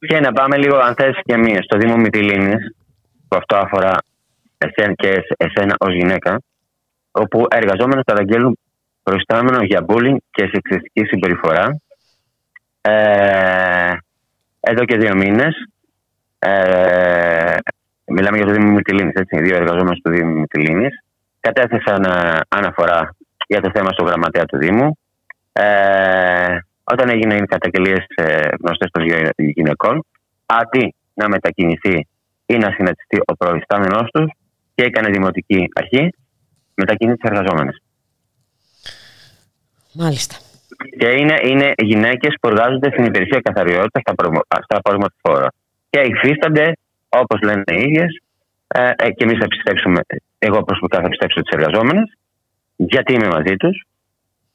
Και 0.07 0.19
να 0.19 0.31
πάμε 0.31 0.57
λίγο 0.57 0.77
αν 0.77 0.93
θες 0.95 1.19
και 1.23 1.37
μία 1.37 1.61
στο 1.61 1.77
Δήμο 1.77 1.95
Μητυλίνης 1.97 2.75
που 3.27 3.37
αυτό 3.37 3.55
αφορά 3.55 3.95
εσένα 4.57 4.93
και 4.93 5.21
εσένα 5.37 5.75
ως 5.79 5.93
γυναίκα 5.93 6.41
όπου 7.11 7.45
εργαζόμενοι 7.49 8.01
καταγγέλνουν 8.03 8.57
προϊστάμενο 9.03 9.63
για 9.63 9.85
bullying 9.87 10.17
και 10.31 10.49
σεξιστική 10.51 11.05
συμπεριφορά. 11.05 11.81
Ε, 12.81 13.93
εδώ 14.59 14.85
και 14.85 14.97
δύο 14.97 15.15
μήνες. 15.15 15.67
Ε, 16.39 17.55
μιλάμε 18.05 18.37
για 18.37 18.45
το 18.45 18.51
Δήμο 18.51 18.71
Μυτιλίνη, 18.71 19.11
έτσι. 19.15 19.41
Δύο 19.41 19.55
εργαζόμενοι 19.55 19.99
του 20.01 20.11
Δήμου 20.11 20.39
Μυτιλίνη 20.39 20.87
κατέθεσαν 21.39 22.03
ε, 22.03 22.39
αναφορά 22.47 23.15
για 23.47 23.61
το 23.61 23.71
θέμα 23.73 23.89
στο 23.91 24.03
γραμματέα 24.03 24.45
του 24.45 24.57
Δήμου. 24.57 24.97
Ε, 25.53 26.57
όταν 26.83 27.09
έγινε 27.09 27.35
οι 27.35 27.45
καταγγελίες 27.45 28.05
ε, 28.15 28.47
γνωστές 28.61 28.89
των 28.91 29.03
γυναικών, 29.35 30.05
αντί 30.45 30.95
να 31.13 31.27
μετακινηθεί 31.29 32.07
ή 32.45 32.57
να 32.57 32.71
συναντηθεί 32.71 33.17
ο 33.25 33.33
προϊστάμενός 33.37 34.09
τους 34.11 34.31
και 34.75 34.83
έκανε 34.83 35.09
δημοτική 35.09 35.69
αρχή, 35.73 36.09
μετακινεί 36.75 37.15
τι 37.15 37.27
εργαζόμενες. 37.27 37.81
Μάλιστα. 39.93 40.35
Και 40.97 41.07
είναι, 41.07 41.39
είναι 41.43 41.73
γυναίκες 41.77 42.35
που 42.41 42.47
εργάζονται 42.47 42.89
στην 42.91 43.05
υπηρεσία 43.05 43.39
καθαριότητας 43.39 44.01
στα, 44.63 44.79
στα 44.79 45.51
Και 45.89 45.99
υφίστανται, 45.99 46.77
όπως 47.09 47.41
λένε 47.41 47.63
οι 47.65 47.81
ίδιες, 47.81 48.21
ε, 48.67 48.91
ε, 48.95 49.11
και 49.11 49.23
εμείς 49.23 49.37
θα 49.37 49.43
επιστρέψουμε, 49.43 50.01
εγώ 50.39 50.63
προσωπικά 50.63 50.99
θα 50.99 51.05
επιστρέψω 51.05 51.41
τι 51.41 51.49
εργαζόμενε, 51.57 52.01
γιατί 52.75 53.13
είμαι 53.13 53.27
μαζί 53.27 53.55
τους, 53.55 53.85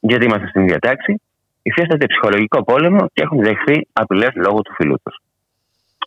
γιατί 0.01 0.25
είμαστε 0.25 0.49
στην 0.49 0.63
ίδια 0.63 0.79
τάξη, 0.79 1.21
υφίστανται 1.63 2.07
ψυχολογικό 2.07 2.65
πόλεμο 2.65 3.07
και 3.13 3.23
έχουν 3.23 3.43
δεχθεί 3.43 3.87
απειλές 3.93 4.31
λόγω 4.35 4.63
του 4.63 4.75
φίλου 4.75 4.97
τους. 5.03 5.17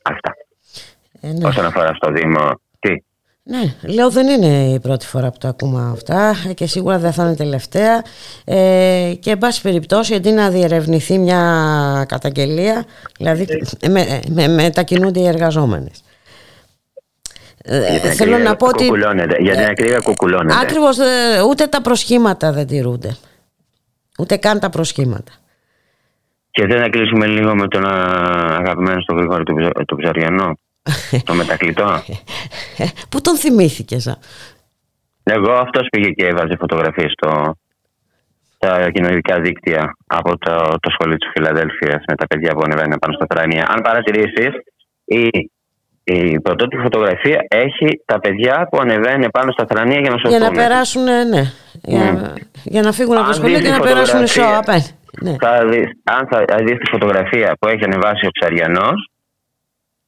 Αυτά. 0.03 0.35
Ε, 1.21 1.31
ναι. 1.31 1.47
Όσον 1.47 1.65
αφορά 1.65 1.93
στο 1.93 2.11
Δήμο, 2.11 2.61
τι; 2.79 3.03
Ναι, 3.43 3.75
λέω 3.93 4.09
δεν 4.09 4.27
είναι 4.27 4.73
η 4.73 4.79
πρώτη 4.79 5.05
φορά 5.05 5.31
που 5.31 5.37
το 5.37 5.47
ακούμε 5.47 5.89
αυτά 5.91 6.35
και 6.55 6.65
σίγουρα 6.65 6.97
δεν 6.97 7.11
θα 7.11 7.23
είναι 7.23 7.35
τελευταία 7.35 8.03
ε, 8.45 9.13
και 9.19 9.31
εν 9.31 9.37
πάση 9.37 9.61
περιπτώσει 9.61 10.13
αντί 10.13 10.31
να 10.31 10.49
διερευνηθεί 10.49 11.17
μια 11.17 12.05
καταγγελία 12.07 12.85
δηλαδή 13.17 13.47
με, 13.89 14.19
με, 14.29 14.47
μετακινούνται 14.47 15.19
οι 15.19 15.27
εργαζόμενες. 15.27 16.03
Ε, 17.63 17.97
θέλω 17.97 18.37
να 18.37 18.55
πω 18.55 18.67
ότι. 18.67 18.83
Για 19.39 19.55
την 19.55 19.65
ακρίβεια 19.65 19.99
κουκουλώνεται. 19.99 20.59
Ακριβώς, 20.61 20.97
ε, 20.99 21.41
ούτε 21.49 21.67
τα 21.67 21.81
προσχήματα 21.81 22.51
δεν 22.51 22.67
τηρούνται. 22.67 23.17
Ούτε 24.19 24.37
καν 24.37 24.59
τα 24.59 24.69
προσχήματα. 24.69 25.31
Και 26.51 26.65
δεν 26.65 26.79
να 26.79 26.89
κλείσουμε 26.89 27.25
λίγο 27.25 27.55
με 27.55 27.67
τον 27.67 27.85
αγαπημένο 27.85 29.01
στον 29.01 29.17
Γρηγόρη 29.17 29.43
του 29.87 29.95
Ψαριανό. 29.95 30.57
Το 31.25 31.33
μετακλητό. 31.33 32.03
Πού 33.09 33.21
τον 33.21 33.35
θυμήθηκες, 33.35 34.17
Εγώ 35.23 35.51
αυτός 35.51 35.87
πήγε 35.91 36.09
και 36.09 36.25
έβαζε 36.25 36.55
φωτογραφίες 36.59 37.11
στα 38.55 38.91
κοινωνικά 38.91 39.39
δίκτυα 39.39 39.95
από 40.07 40.37
το, 40.37 40.75
το 40.79 40.89
σχολείο 40.89 41.17
της 41.17 41.29
Φιλαδέλφια 41.33 42.03
με 42.07 42.15
τα 42.15 42.27
παιδιά 42.27 42.53
που 42.53 42.61
ανεβαίνουν 42.63 42.99
πάνω 42.99 43.13
στα 43.13 43.25
τράνια. 43.25 43.65
Αν 43.67 43.81
παρατηρήσεις, 43.81 44.51
η, 45.05 45.29
η 46.03 46.39
πρωτότυπη 46.39 46.81
φωτογραφία 46.81 47.45
έχει 47.47 48.01
τα 48.05 48.19
παιδιά 48.19 48.67
που 48.71 48.77
ανεβαίνουν 48.79 49.29
πάνω 49.31 49.51
στα 49.51 49.65
τρανία 49.65 49.99
για 49.99 50.09
να 50.09 50.17
σωθούν. 50.17 50.37
Για 50.37 50.49
να 50.49 50.51
περάσουν, 50.51 51.03
ναι. 51.03 51.23
ναι. 51.23 51.53
Για, 51.83 52.35
για, 52.63 52.81
να 52.81 52.91
φύγουν 52.91 53.17
από 53.17 53.27
το 53.27 53.33
σχολείο 53.33 53.59
και 53.59 53.69
να 53.69 53.79
περάσουν 53.79 54.27
στο 54.27 54.43
απέναντι. 54.57 54.89
Ναι. 55.21 55.35
Θα 55.39 55.65
δεις, 55.65 55.89
αν 56.03 56.27
θα 56.27 56.55
δεις 56.63 56.77
τη 56.77 56.91
φωτογραφία 56.91 57.55
που 57.59 57.67
έχει 57.67 57.83
ανεβάσει 57.83 58.25
ο 58.25 58.29
Ψαριανός 58.39 59.09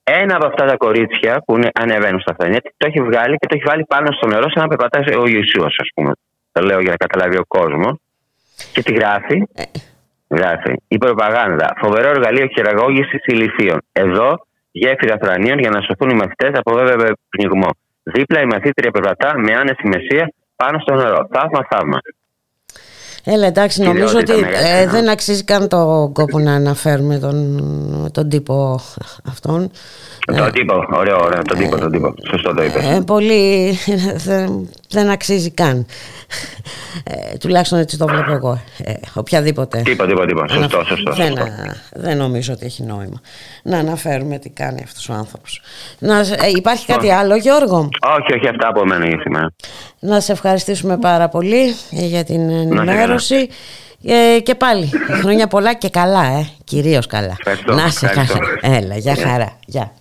ένα 0.03 0.35
από 0.35 0.45
αυτά 0.45 0.65
τα 0.65 0.77
κορίτσια 0.77 1.41
που 1.45 1.55
είναι, 1.55 1.69
ανεβαίνουν 1.73 2.19
στα 2.19 2.35
φανιά 2.39 2.59
το 2.61 2.87
έχει 2.87 3.01
βγάλει 3.01 3.35
και 3.37 3.47
το 3.47 3.55
έχει 3.55 3.63
βάλει 3.65 3.85
πάνω 3.87 4.07
στο 4.11 4.27
νερό 4.27 4.49
σαν 4.49 4.61
να 4.63 4.67
περπατάει 4.67 5.15
ο 5.15 5.25
Ιησούς 5.27 5.75
ας 5.83 5.89
πούμε. 5.95 6.11
Το 6.51 6.61
λέω 6.61 6.79
για 6.79 6.89
να 6.89 6.97
καταλάβει 6.97 7.37
ο 7.37 7.45
κόσμος. 7.47 7.93
Και 8.73 8.81
τη 8.81 8.93
γράφει. 8.93 9.47
Ε. 9.53 9.63
Γράφει. 10.27 10.73
Η 10.87 10.97
προπαγάνδα. 10.97 11.73
Φοβερό 11.81 12.09
εργαλείο 12.09 12.47
χειραγώγησης 12.47 13.21
ηλικίων. 13.25 13.79
Εδώ 13.91 14.45
γέφυρα 14.71 15.17
θρανίων 15.21 15.59
για 15.59 15.69
να 15.69 15.81
σωθούν 15.81 16.09
οι 16.09 16.13
μαθητές 16.13 16.51
από 16.53 16.73
βέβαιο 16.73 17.13
πνιγμό. 17.29 17.69
Δίπλα 18.03 18.41
η 18.41 18.45
μαθήτρια 18.45 18.91
περπατά 18.91 19.39
με 19.39 19.53
άνεση 19.53 19.87
μεσία 19.87 20.33
πάνω 20.55 20.79
στο 20.79 20.93
νερό. 20.95 21.27
Θαύμα, 21.31 21.67
θαύμα. 21.69 21.97
Έλα 23.25 23.47
εντάξει 23.47 23.81
νομίζω 23.81 24.17
ότι 24.17 24.33
ε, 24.63 24.87
δεν 24.87 25.09
αξίζει 25.09 25.43
καν 25.43 25.67
το 25.67 26.09
κόπο 26.13 26.39
να 26.39 26.53
αναφέρουμε 26.53 27.17
τον, 27.17 28.09
τον 28.11 28.29
τύπο 28.29 28.79
αυτόν. 29.29 29.71
Τον 30.25 30.51
τύπο, 30.51 30.73
ωραίο, 30.91 31.17
ωραίο, 31.21 31.41
τον 31.41 31.57
τύπο, 31.57 31.77
τον 31.77 31.91
τύπο. 31.91 32.13
Σωστό 32.29 32.53
το 32.53 32.63
είπες. 32.63 32.85
Ε, 32.85 33.01
πολύ, 33.05 33.77
δεν, 34.25 34.69
δεν 34.89 35.09
αξίζει 35.09 35.51
καν. 35.51 35.85
Ε, 37.03 37.37
τουλάχιστον 37.37 37.79
έτσι 37.79 37.97
το 37.97 38.07
βλέπω 38.07 38.31
εγώ. 38.31 38.61
Ε, 38.83 38.93
οποιαδήποτε. 39.13 39.81
Τίποτα, 39.81 40.09
τίποτα, 40.09 40.27
τίποτα. 40.27 40.53
Σωστό, 40.53 40.83
σωστό, 40.83 41.13
σωστό. 41.13 41.33
Δεν, 41.33 41.45
δεν 41.91 42.17
νομίζω 42.17 42.53
ότι 42.53 42.65
έχει 42.65 42.83
νόημα 42.83 43.21
να 43.63 43.77
αναφέρουμε 43.77 44.37
τι 44.37 44.49
κάνει 44.49 44.81
αυτός 44.83 45.09
ο 45.09 45.13
άνθρωπος. 45.13 45.61
Να, 45.99 46.19
ε, 46.19 46.25
υπάρχει 46.55 46.85
κάτι 46.85 47.11
άλλο, 47.11 47.35
Γιώργο; 47.35 47.89
Όχι, 48.17 48.33
όχι, 48.33 48.47
αυτά 48.47 48.67
από 48.67 48.85
μένα 48.85 49.07
για 49.07 49.19
σήμερα. 49.21 49.53
Να 49.99 50.19
σε 50.19 50.31
ευχαριστήσουμε 50.31 50.97
πάρα 50.97 51.29
πολύ 51.29 51.75
για 51.89 52.23
την 52.23 52.49
ενημέρωση. 52.49 53.12
Ε, 54.05 54.39
και 54.39 54.55
πάλι, 54.55 54.89
χρόνια 55.21 55.47
πολλά 55.47 55.73
και 55.73 55.89
καλά, 55.89 56.23
ε. 56.23 56.47
κυρίως 56.63 57.07
καλά. 57.07 57.35
Ευχαριστώ, 57.39 57.73
να 57.73 57.89
σε 57.89 58.07
καλά. 58.07 58.77
Έλα, 58.77 58.97
για 58.97 59.15
χαρά. 59.15 59.59
Γεια. 59.65 59.91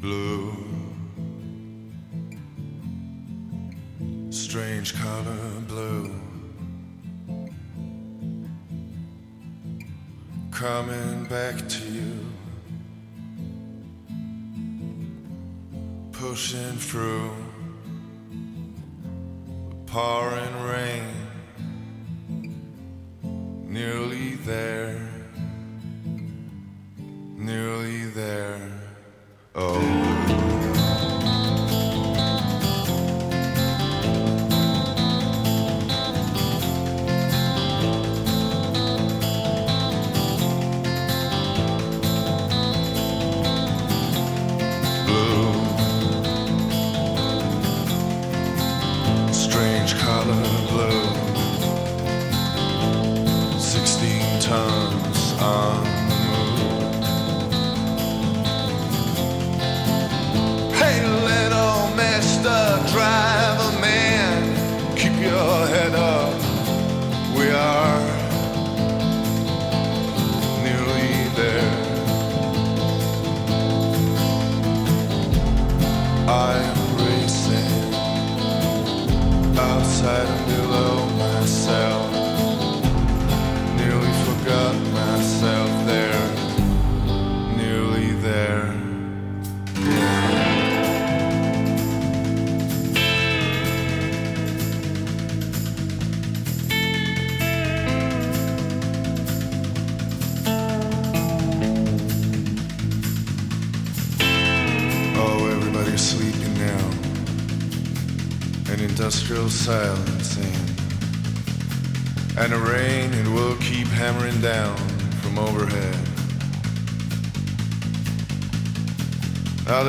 Blue. 0.00 0.54
Strange 4.30 4.94
color 4.94 5.60
blue. 5.66 6.14
Coming 10.50 11.24
back 11.24 11.68
to 11.68 11.84
you. 11.84 12.26
Pushing 16.12 16.76
through 16.76 17.30
pouring 19.86 20.62
rain, 20.62 21.17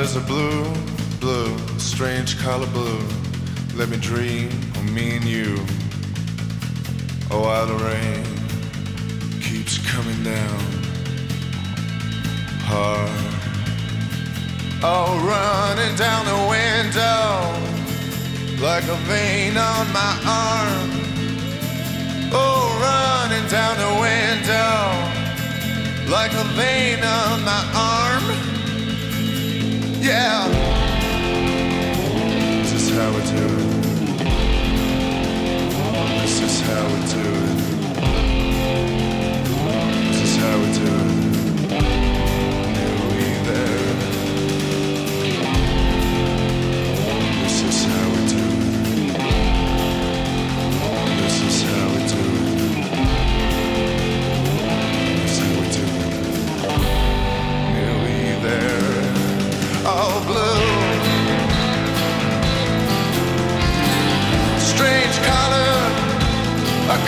Now 0.10 0.16
there's 0.16 0.26
a 0.26 0.28
blue, 0.28 0.64
blue, 1.20 1.56
strange 1.78 2.40
color 2.40 2.66
blue. 2.68 3.06
Let 3.76 3.90
me 3.90 3.98
dream 3.98 4.48
of 4.48 4.92
me 4.92 5.18
and 5.18 5.26
you. 5.26 5.56
Oh, 7.30 7.42
while 7.42 7.68
the 7.68 7.76
rain 7.76 8.24
keeps 9.40 9.78
coming 9.88 10.24
down 10.24 10.60
hard. 12.66 13.12
Oh, 14.82 15.14
running 15.30 15.96
down 15.96 16.26
the 16.26 16.42
window 16.56 17.54
like 18.66 18.86
a 18.86 18.98
vein 19.06 19.58
on 19.58 19.94
my 19.94 20.18
arm. 20.26 20.90
Oh, 22.34 22.66
running 22.82 23.48
down 23.48 23.78
the 23.78 23.94
window 24.02 24.90
like 26.10 26.34
a 26.34 26.44
vein 26.56 27.04
on. 27.04 27.39
Yeah, 30.10 30.59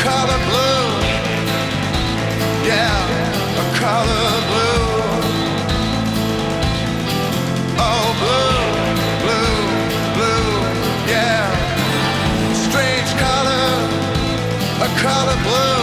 color 0.02 0.40
blue. 0.50 0.88
Yeah, 2.66 3.62
a 3.62 3.66
color 3.78 4.32
blue. 4.50 4.86
Oh, 7.78 8.08
blue, 8.22 8.62
blue, 9.24 9.58
blue. 10.18 10.50
Yeah, 11.14 11.46
strange 12.66 13.12
color, 13.26 13.68
a 14.86 14.90
color 15.06 15.38
blue. 15.48 15.81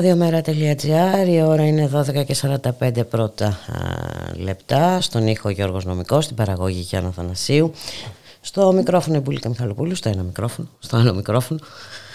Ραδιομέρα.gr, 0.00 1.28
η 1.28 1.42
ώρα 1.42 1.66
είναι 1.66 1.90
12 1.94 2.24
και 2.24 2.36
45 2.80 3.06
πρώτα 3.10 3.58
λεπτά. 4.34 5.00
Στον 5.00 5.26
ήχο 5.26 5.48
Γιώργος 5.48 5.84
Νομικός, 5.84 6.24
στην 6.24 6.36
παραγωγή 6.36 6.80
Γιάννα 6.80 7.10
Θανασίου. 7.10 7.72
Στο 8.40 8.72
μικρόφωνο 8.72 9.16
η 9.16 9.20
Μπουλίκα 9.20 9.48
Μιχαλοπούλου, 9.48 9.94
στο 9.94 10.08
ένα 10.08 10.22
μικρόφωνο, 10.22 10.68
στο 10.78 10.96
άλλο 10.96 11.14
μικρόφωνο. 11.14 11.60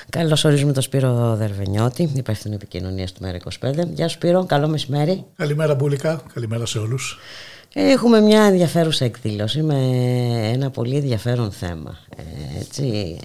Καλώς 0.09 0.43
ορίζουμε 0.45 0.73
τον 0.73 0.81
Σπύρο 0.81 1.35
Δερβενιώτη, 1.35 2.11
υπεύθυνο 2.15 2.55
επικοινωνίας 2.55 3.11
του 3.11 3.21
Μέρα 3.21 3.37
25. 3.61 3.87
Γεια 3.93 4.07
σου 4.07 4.15
Σπύρο, 4.15 4.45
καλό 4.45 4.67
μεσημέρι. 4.67 5.23
Καλημέρα 5.35 5.75
Μπουλίκα, 5.75 6.21
καλημέρα 6.33 6.65
σε 6.65 6.79
όλους. 6.79 7.19
Έχουμε 7.77 8.19
μια 8.19 8.43
ενδιαφέρουσα 8.43 9.05
εκδήλωση 9.05 9.61
με 9.61 9.75
ένα 10.53 10.69
πολύ 10.69 10.95
ενδιαφέρον 10.95 11.51
θέμα 11.51 11.97
έτσι, 12.59 13.19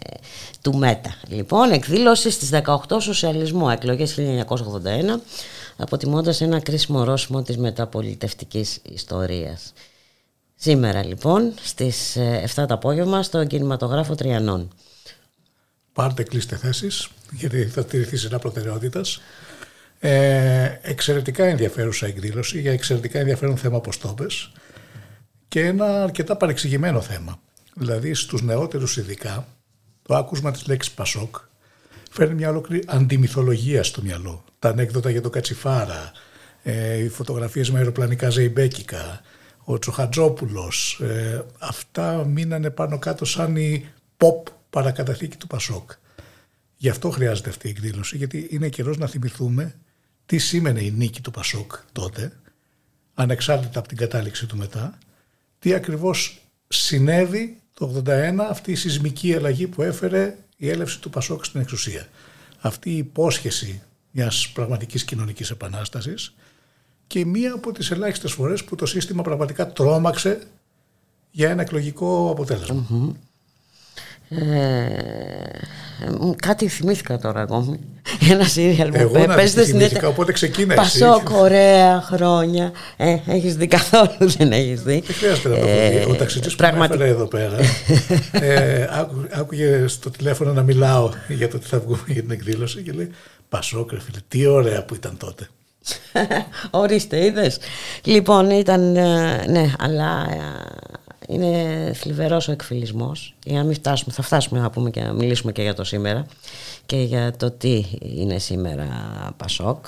του 0.61 0.77
ΜΕΤΑ. 0.77 1.15
Λοιπόν, 1.29 1.71
εκδήλωση 1.71 2.31
στις 2.31 2.51
18 2.89 3.01
Σοσιαλισμού, 3.01 3.69
εκλογές 3.69 4.19
1981, 4.19 5.21
αποτιμώντας 5.77 6.41
ένα 6.41 6.61
κρίσιμο 6.61 7.05
ρώσιμο 7.05 7.43
της 7.43 7.57
μεταπολιτευτικής 7.57 8.79
ιστορίας. 8.83 9.73
Σήμερα 10.55 11.05
λοιπόν 11.05 11.53
στις 11.63 12.17
7 12.55 12.67
το 12.67 12.75
απόγευμα 12.75 13.23
στο 13.23 13.45
κινηματογράφο 13.45 14.15
Τριανών. 14.15 14.71
Πάρτε 15.93 16.23
κλείστε 16.23 16.57
θέσεις 16.57 17.09
γιατί 17.33 17.65
θα 17.65 17.85
τηρηθεί 17.85 18.17
σειρά 18.17 18.39
προτεραιότητας. 18.39 19.21
Ε, 20.03 20.79
εξαιρετικά 20.83 21.45
ενδιαφέρουσα 21.45 22.07
εκδήλωση 22.07 22.61
για 22.61 22.73
εξαιρετικά 22.73 23.19
ενδιαφέρον 23.19 23.57
θέμα 23.57 23.77
όπως 23.77 23.99
το 23.99 24.17
και 25.49 25.61
ένα 25.61 26.03
αρκετά 26.03 26.37
παρεξηγημένο 26.37 27.01
θέμα. 27.01 27.41
Δηλαδή 27.75 28.15
στους 28.15 28.43
νεότερους 28.43 28.97
ειδικά 28.97 29.47
το 30.03 30.17
άκουσμα 30.17 30.51
της 30.51 30.67
λέξης 30.67 30.93
Πασόκ 30.93 31.37
φέρνει 32.11 32.35
μια 32.35 32.49
ολόκληρη 32.49 32.85
αντιμυθολογία 32.87 33.83
στο 33.83 34.03
μυαλό. 34.03 34.45
Τα 34.59 34.69
ανέκδοτα 34.69 35.11
για 35.11 35.21
το 35.21 35.31
Κατσιφάρα, 35.31 36.13
ε, 36.63 36.97
οι 36.97 37.09
φωτογραφίες 37.09 37.71
με 37.71 37.79
αεροπλανικά 37.79 38.31
ζεϊμπέκικα, 38.31 39.21
ο 39.65 39.79
Τσοχατζόπουλος, 39.79 41.01
ε, 41.03 41.45
αυτά 41.59 42.25
μείνανε 42.25 42.71
πάνω 42.71 42.99
κάτω 42.99 43.25
σαν 43.25 43.57
η 43.57 43.89
pop 44.17 44.53
παρακαταθήκη 44.71 45.37
του 45.37 45.47
Πασόκ. 45.47 45.91
Γι' 46.77 46.89
αυτό 46.89 47.11
χρειάζεται 47.11 47.49
αυτή 47.49 47.67
η 47.67 47.71
εκδήλωση, 47.71 48.17
γιατί 48.17 48.49
είναι 48.51 48.69
καιρός 48.69 48.99
να 48.99 49.07
θυμηθούμε 49.07 49.75
τι 50.31 50.39
σήμαινε 50.39 50.81
η 50.83 50.91
νίκη 50.91 51.21
του 51.21 51.31
Πασόκ 51.31 51.73
τότε, 51.93 52.33
ανεξάρτητα 53.15 53.79
από 53.79 53.89
την 53.89 53.97
κατάληξη 53.97 54.47
του 54.47 54.57
μετά, 54.57 54.99
τι 55.59 55.75
ακριβώς 55.75 56.41
συνέβη 56.69 57.61
το 57.75 58.03
81 58.07 58.35
αυτή 58.51 58.71
η 58.71 58.75
σεισμική 58.75 59.35
αλλαγή 59.35 59.67
που 59.67 59.83
έφερε 59.83 60.37
η 60.57 60.69
έλευση 60.69 61.01
του 61.01 61.11
Πασόκ 61.11 61.45
στην 61.45 61.61
εξουσία. 61.61 62.09
Αυτή 62.61 62.91
η 62.91 62.97
υπόσχεση 62.97 63.83
μιας 64.11 64.51
πραγματικής 64.55 65.05
κοινωνικής 65.05 65.51
επανάστασης 65.51 66.35
και 67.07 67.25
μία 67.25 67.53
από 67.53 67.73
τις 67.73 67.91
ελάχιστες 67.91 68.33
φορές 68.33 68.65
που 68.65 68.75
το 68.75 68.87
σύστημα 68.87 69.23
πραγματικά 69.23 69.73
τρόμαξε 69.73 70.47
για 71.31 71.51
ένα 71.51 71.63
εκλογικό 71.63 72.29
ε, 74.31 74.41
κάτι 76.37 76.69
θυμήθηκα 76.69 77.19
τώρα 77.19 77.41
ακόμη. 77.41 77.79
Ένα 78.31 78.45
σύριαλ 78.45 78.91
που 78.91 78.97
Εγώ 78.99 79.25
παίζεται 79.27 79.63
στην 79.63 79.79
θυμήθηκα, 79.79 80.09
οπότε 80.09 80.33
ξεκίνα 80.33 80.75
Πασό, 80.75 81.23
Κορέα, 81.25 82.01
χρόνια. 82.01 82.73
Ε, 82.97 83.17
έχεις 83.27 83.57
δει 83.57 83.67
καθόλου, 83.67 84.31
δεν 84.39 84.53
έχεις 84.53 84.83
δει. 84.83 85.03
Δεν 85.07 85.15
χρειάζεται 85.17 85.49
να 85.49 85.59
το 85.59 85.67
ε, 85.67 86.05
Ο 86.09 86.15
ταξιτής 86.15 86.55
που 86.55 86.65
έφερε 86.65 87.09
εδώ 87.09 87.27
πέρα 87.27 87.57
ε, 88.47 88.89
άκου, 88.91 89.27
άκουγε 89.33 89.87
στο 89.87 90.11
τηλέφωνο 90.11 90.53
να 90.53 90.63
μιλάω 90.63 91.11
για 91.29 91.49
το 91.49 91.59
τι 91.59 91.67
θα 91.67 91.79
βγούμε 91.79 92.03
για 92.07 92.23
την 92.23 92.31
εκδήλωση 92.31 92.83
και 92.83 92.93
λέει 92.93 93.11
Πασό, 93.49 93.87
φίλε, 93.89 94.19
τι 94.29 94.47
ωραία 94.47 94.85
που 94.85 94.95
ήταν 94.95 95.17
τότε. 95.17 95.49
Ορίστε, 96.71 97.25
είδες. 97.25 97.59
Λοιπόν, 98.05 98.51
ήταν, 98.51 98.97
ε, 98.97 99.45
ναι, 99.49 99.73
αλλά 99.79 100.27
είναι 101.31 101.93
θλιβερός 101.95 102.49
ο 102.49 102.53
εκφυλισμός. 102.53 103.35
Για 103.45 103.59
να 103.59 103.65
μην 103.65 103.75
φτάσουμε, 103.75 104.13
θα 104.15 104.23
φτάσουμε 104.23 104.61
να 104.61 104.71
πούμε 104.71 104.91
και 104.91 105.01
να 105.01 105.13
μιλήσουμε 105.13 105.53
και 105.53 105.63
για 105.63 105.75
το 105.75 105.85
σήμερα 105.85 106.27
και 106.87 106.97
για 106.97 107.33
το 107.37 107.51
τι 107.51 107.85
είναι 108.01 108.39
σήμερα 108.39 108.89
Πασόκ, 109.37 109.85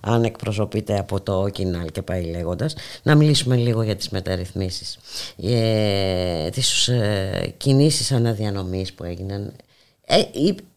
αν 0.00 0.24
εκπροσωπείται 0.24 0.98
από 0.98 1.20
το 1.20 1.48
Κινάλ 1.52 1.90
και 1.90 2.02
πάει 2.02 2.22
λέγοντας. 2.22 2.74
Να 3.02 3.14
μιλήσουμε 3.14 3.56
λίγο 3.56 3.82
για 3.82 3.96
τις 3.96 4.08
μεταρρυθμίσεις, 4.08 4.98
ε, 5.42 6.48
τις 6.48 6.88
ε, 6.88 7.54
κινήσεις 7.56 8.12
αναδιανομής 8.12 8.92
που 8.92 9.04
έγιναν. 9.04 9.52
Ε, 10.06 10.22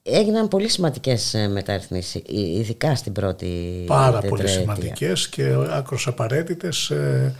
έγιναν 0.04 0.48
πολύ 0.48 0.68
σημαντικές 0.68 1.34
ε, 1.34 1.48
μεταρρυθμίσεις, 1.48 2.22
ειδικά 2.28 2.96
στην 2.96 3.14
πρώτη 3.14 3.84
Πάρα 3.88 4.22
πολύ 4.22 4.48
σημαντικές 4.48 5.30
και 5.30 5.56
άκρως 5.70 6.08
απαραίτητες. 6.08 6.90
Ε, 6.90 7.36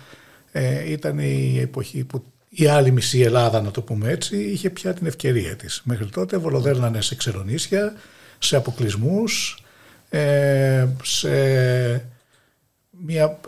ε, 0.52 0.92
ήταν 0.92 1.20
η 1.20 1.60
εποχή 1.62 2.04
που 2.04 2.24
η 2.50 2.68
άλλη 2.68 2.92
μισή 2.92 3.20
Ελλάδα, 3.20 3.62
να 3.62 3.72
το 3.72 3.82
πούμε 3.82 4.10
έτσι, 4.10 4.38
είχε 4.38 4.70
πια 4.70 4.94
την 4.94 5.08
ευκαιρία 5.08 5.56
της. 5.56 5.82
Μέχρι 5.84 6.06
τότε 6.06 6.38
βολοδέρνανε 6.38 7.02
σε 7.02 7.16
ξερονίσια, 7.16 7.94
σε 8.40 8.56
αποκλεισμούς, 8.56 9.64
ε, 10.10 10.88
σε 11.04 11.30
μια 12.90 13.40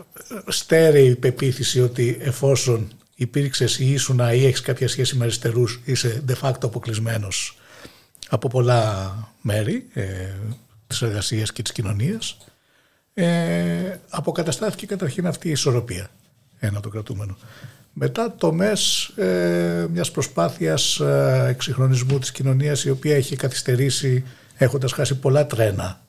στέρεη 0.46 1.16
πεποίθηση 1.16 1.80
ότι 1.80 2.18
εφόσον 2.20 2.92
υπήρξες 3.14 3.78
ή 3.78 3.92
ήσουν 3.92 4.18
ή 4.18 4.44
έχεις 4.44 4.60
κάποια 4.60 4.88
σχέση 4.88 5.16
με 5.16 5.24
αριστερούς, 5.24 5.80
είσαι 5.84 6.22
de 6.28 6.34
facto 6.40 6.62
αποκλεισμένος 6.62 7.56
από 8.28 8.48
πολλά 8.48 9.14
μέρη 9.40 9.86
ε, 9.92 10.04
της 10.86 11.02
εργασίας 11.02 11.52
και 11.52 11.62
της 11.62 11.72
κοινωνίας. 11.72 12.36
Ε, 13.14 13.98
αποκαταστάθηκε 14.08 14.86
καταρχήν 14.86 15.26
αυτή 15.26 15.48
η 15.48 15.50
ισορροπία 15.50 16.10
ένα 16.58 16.80
το 16.80 16.88
κρατούμενο. 16.88 17.36
Μετά 17.92 18.34
το 18.34 18.52
ΜΕΣ 18.52 19.04
ε, 19.16 19.86
μιας 19.90 20.10
προσπάθειας 20.10 21.00
ε, 21.00 21.46
εξυγχρονισμού 21.48 22.18
της 22.18 22.32
κοινωνίας 22.32 22.84
η 22.84 22.90
οποία 22.90 23.16
είχε 23.16 23.36
καθυστερήσει 23.36 24.24
έχοντας 24.56 24.92
χάσει 24.92 25.18
πολλά 25.18 25.46
τρένα 25.46 26.00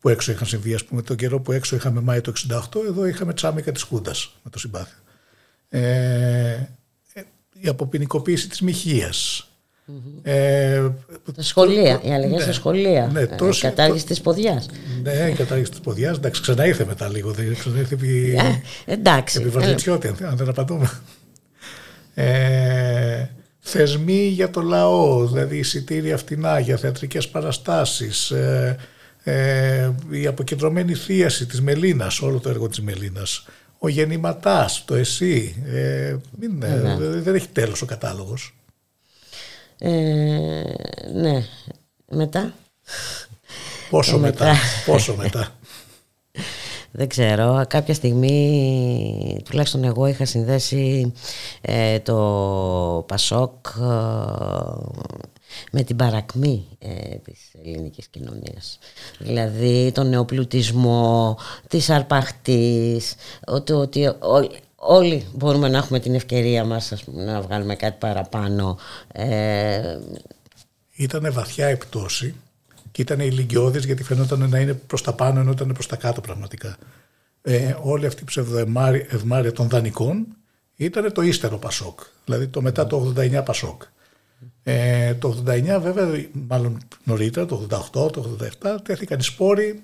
που 0.00 0.08
έξω 0.08 0.32
είχαν 0.32 0.46
συμβεί. 0.46 0.74
Ας 0.74 0.84
πούμε 0.84 1.02
τον 1.02 1.16
καιρό 1.16 1.40
που 1.40 1.52
έξω 1.52 1.76
είχαμε 1.76 2.00
Μάη 2.00 2.20
το 2.20 2.32
68 2.74 2.84
εδώ 2.86 3.06
είχαμε 3.06 3.32
τσάμικα 3.32 3.72
της 3.72 3.82
Χούντας 3.82 4.38
με 4.42 4.50
το 4.50 4.58
συμπάθειο. 4.58 4.98
Ε, 5.68 6.50
ε 7.12 7.22
η 7.60 7.68
αποποινικοποίηση 7.68 8.48
της 8.48 8.60
μοιχείας. 8.60 9.47
Ε, 10.22 10.88
τα 11.36 11.42
σχολεία, 11.42 12.00
οι 12.02 12.12
αλλαγέ 12.12 12.34
ναι, 12.36 12.42
στα 12.42 12.52
σχολεία. 12.52 13.10
Ναι, 13.12 13.20
ε, 13.20 13.24
η 13.24 13.60
κατάργηση 13.60 14.06
της 14.06 14.20
ποδιάς. 14.20 14.68
Ναι, 15.02 15.30
η 15.30 15.32
κατάργηση 15.32 15.70
της 15.70 15.80
ποδιάς. 15.80 16.16
Εντάξει, 16.16 16.40
ξανά 16.40 16.66
ήρθε 16.66 16.84
μετά 16.84 17.08
λίγο. 17.08 17.30
Δεν 17.30 17.56
ξαναήρθε 17.58 17.94
επί. 17.94 18.36
Ε, 18.86 18.92
εντάξει. 18.92 19.38
Επί 19.40 19.48
Βαρδιτσιώτη, 19.48 20.08
αν 20.08 20.36
δεν 20.36 20.48
απαντούμε. 20.48 20.90
Ε, 22.14 23.26
θεσμοί 23.58 24.26
για 24.26 24.50
το 24.50 24.60
λαό, 24.60 25.26
δηλαδή 25.26 25.56
εισιτήρια 25.56 26.16
φτηνά 26.16 26.58
για 26.58 26.76
θεατρικές 26.76 27.28
παραστάσεις, 27.28 28.30
ε, 28.30 28.76
ε, 29.22 29.90
η 30.10 30.26
αποκεντρωμένη 30.26 30.94
θίαση 30.94 31.46
της 31.46 31.60
Μελίνας, 31.60 32.20
όλο 32.20 32.38
το 32.38 32.48
έργο 32.48 32.68
της 32.68 32.80
Μελίνας, 32.80 33.46
ο 33.78 33.88
γεννηματάς, 33.88 34.84
το 34.84 34.94
εσύ, 34.94 35.62
ε, 35.66 36.16
μην, 36.40 36.56
ναι. 36.58 36.96
δεν 37.20 37.34
έχει 37.34 37.48
τέλος 37.48 37.82
ο 37.82 37.86
κατάλογος. 37.86 38.57
Ε, 39.78 40.62
ναι. 41.14 41.44
Μετά. 42.10 42.52
Πόσο 43.90 44.18
μετά. 44.18 44.54
Πόσο 44.86 45.14
μετά. 45.16 45.48
Δεν 46.90 47.08
ξέρω. 47.08 47.64
Κάποια 47.68 47.94
στιγμή, 47.94 49.42
τουλάχιστον 49.44 49.84
εγώ 49.84 50.06
είχα 50.06 50.24
συνδέσει 50.24 51.12
ε, 51.60 51.98
το 51.98 53.04
Πασόκ 53.08 53.66
ε, 53.66 53.82
με 55.72 55.82
την 55.82 55.96
παρακμή 55.96 56.66
ε, 56.78 57.14
της 57.24 57.50
ελληνικής 57.64 58.06
κοινωνίας. 58.06 58.78
Δηλαδή 59.18 59.92
τον 59.94 60.08
νεοπλουτισμό, 60.08 61.38
της 61.68 61.90
αρπαχτής, 61.90 63.14
ότι, 63.46 63.72
ότι 63.72 64.14
όλοι 64.80 65.26
μπορούμε 65.34 65.68
να 65.68 65.78
έχουμε 65.78 66.00
την 66.00 66.14
ευκαιρία 66.14 66.64
μας 66.64 66.92
να 67.06 67.40
βγάλουμε 67.40 67.76
κάτι 67.76 67.96
παραπάνω. 67.98 68.78
Ε... 69.12 69.98
Ήταν 70.92 71.32
βαθιά 71.32 71.66
επιπτώση 71.66 72.34
και 72.92 73.02
ήταν 73.02 73.20
ηλικιώδης 73.20 73.84
γιατί 73.84 74.02
φαινόταν 74.02 74.48
να 74.48 74.58
είναι 74.58 74.74
προς 74.74 75.02
τα 75.02 75.12
πάνω 75.12 75.40
ενώ 75.40 75.50
ήταν 75.50 75.72
προς 75.72 75.86
τα 75.86 75.96
κάτω 75.96 76.20
πραγματικά. 76.20 76.76
Ε, 77.42 77.76
όλη 77.82 78.06
αυτή 78.06 78.22
η 78.22 78.24
ψευδοευμάρεια 78.24 79.52
των 79.52 79.68
δανεικών 79.68 80.26
ήταν 80.76 81.12
το 81.12 81.22
ύστερο 81.22 81.58
Πασόκ, 81.58 82.00
δηλαδή 82.24 82.46
το 82.46 82.62
μετά 82.62 82.86
το 82.86 83.14
89 83.16 83.42
Πασόκ. 83.44 83.82
Ε, 84.62 85.14
το 85.14 85.44
89 85.46 85.78
βέβαια, 85.80 86.26
μάλλον 86.32 86.78
νωρίτερα, 87.04 87.46
το 87.46 87.66
88, 87.70 88.12
το 88.12 88.36
87, 88.62 88.76
τέθηκαν 88.82 89.18
οι 89.18 89.22
σπόροι 89.22 89.82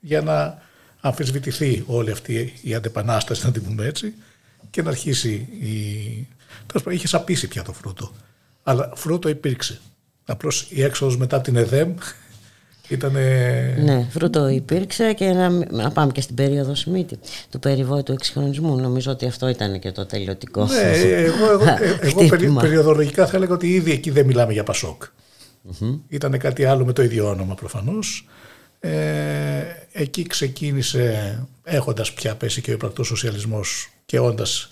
για 0.00 0.20
να 0.20 0.62
αμφισβητηθεί 1.00 1.84
όλη 1.86 2.10
αυτή 2.10 2.52
η 2.62 2.74
αντεπανάσταση, 2.74 3.46
να 3.46 3.52
την 3.52 3.64
πούμε 3.64 3.86
έτσι, 3.86 4.14
και 4.78 4.84
να 4.84 4.90
αρχίσει 4.90 5.48
η... 5.60 6.26
Είχες 6.88 7.10
σαπίσει 7.10 7.48
πια 7.48 7.62
το 7.62 7.72
φρούτο. 7.72 8.12
Αλλά 8.62 8.92
φρούτο 8.94 9.28
υπήρξε. 9.28 9.80
Απλώς 10.24 10.66
η 10.70 10.82
έξοδος 10.82 11.16
μετά 11.16 11.40
την 11.40 11.56
ΕΔΕΜ 11.56 11.94
ήταν. 12.88 13.12
Ναι, 13.82 14.08
φρούτο 14.10 14.48
υπήρξε 14.48 15.12
και 15.12 15.26
να, 15.32 15.48
να 15.70 15.90
πάμε 15.90 16.12
και 16.12 16.20
στην 16.20 16.34
περίοδο 16.34 16.74
Σμίτη 16.74 17.18
του 17.50 17.58
περιβόητου 17.58 18.12
εξυγχρονισμού. 18.12 18.76
Νομίζω 18.76 19.10
ότι 19.10 19.26
αυτό 19.26 19.48
ήταν 19.48 19.78
και 19.78 19.92
το 19.92 20.06
τελειωτικό. 20.06 20.64
Ναι, 20.64 20.80
εγώ, 20.80 21.50
εγώ, 21.50 21.64
εγώ 22.00 22.60
περιοδολογικά 22.60 23.26
θα 23.26 23.36
έλεγα 23.36 23.54
ότι 23.54 23.74
ήδη 23.74 23.92
εκεί 23.92 24.10
δεν 24.10 24.26
μιλάμε 24.26 24.52
για 24.52 24.62
Πασόκ. 24.62 25.02
Mm-hmm. 25.02 25.98
Ήταν 26.08 26.38
κάτι 26.38 26.64
άλλο 26.64 26.84
με 26.84 26.92
το 26.92 27.02
ίδιο 27.02 27.28
όνομα 27.28 27.54
προφανώς. 27.54 28.28
Ε, 28.80 28.90
εκεί 29.92 30.26
ξεκίνησε 30.26 31.38
έχοντας 31.62 32.12
πια 32.12 32.34
πέσει 32.34 32.60
και 32.60 32.70
ο 32.70 32.74
υπρακτός 32.74 33.06
σοσιαλισμός 33.06 33.92
και 34.08 34.18
όντας 34.18 34.68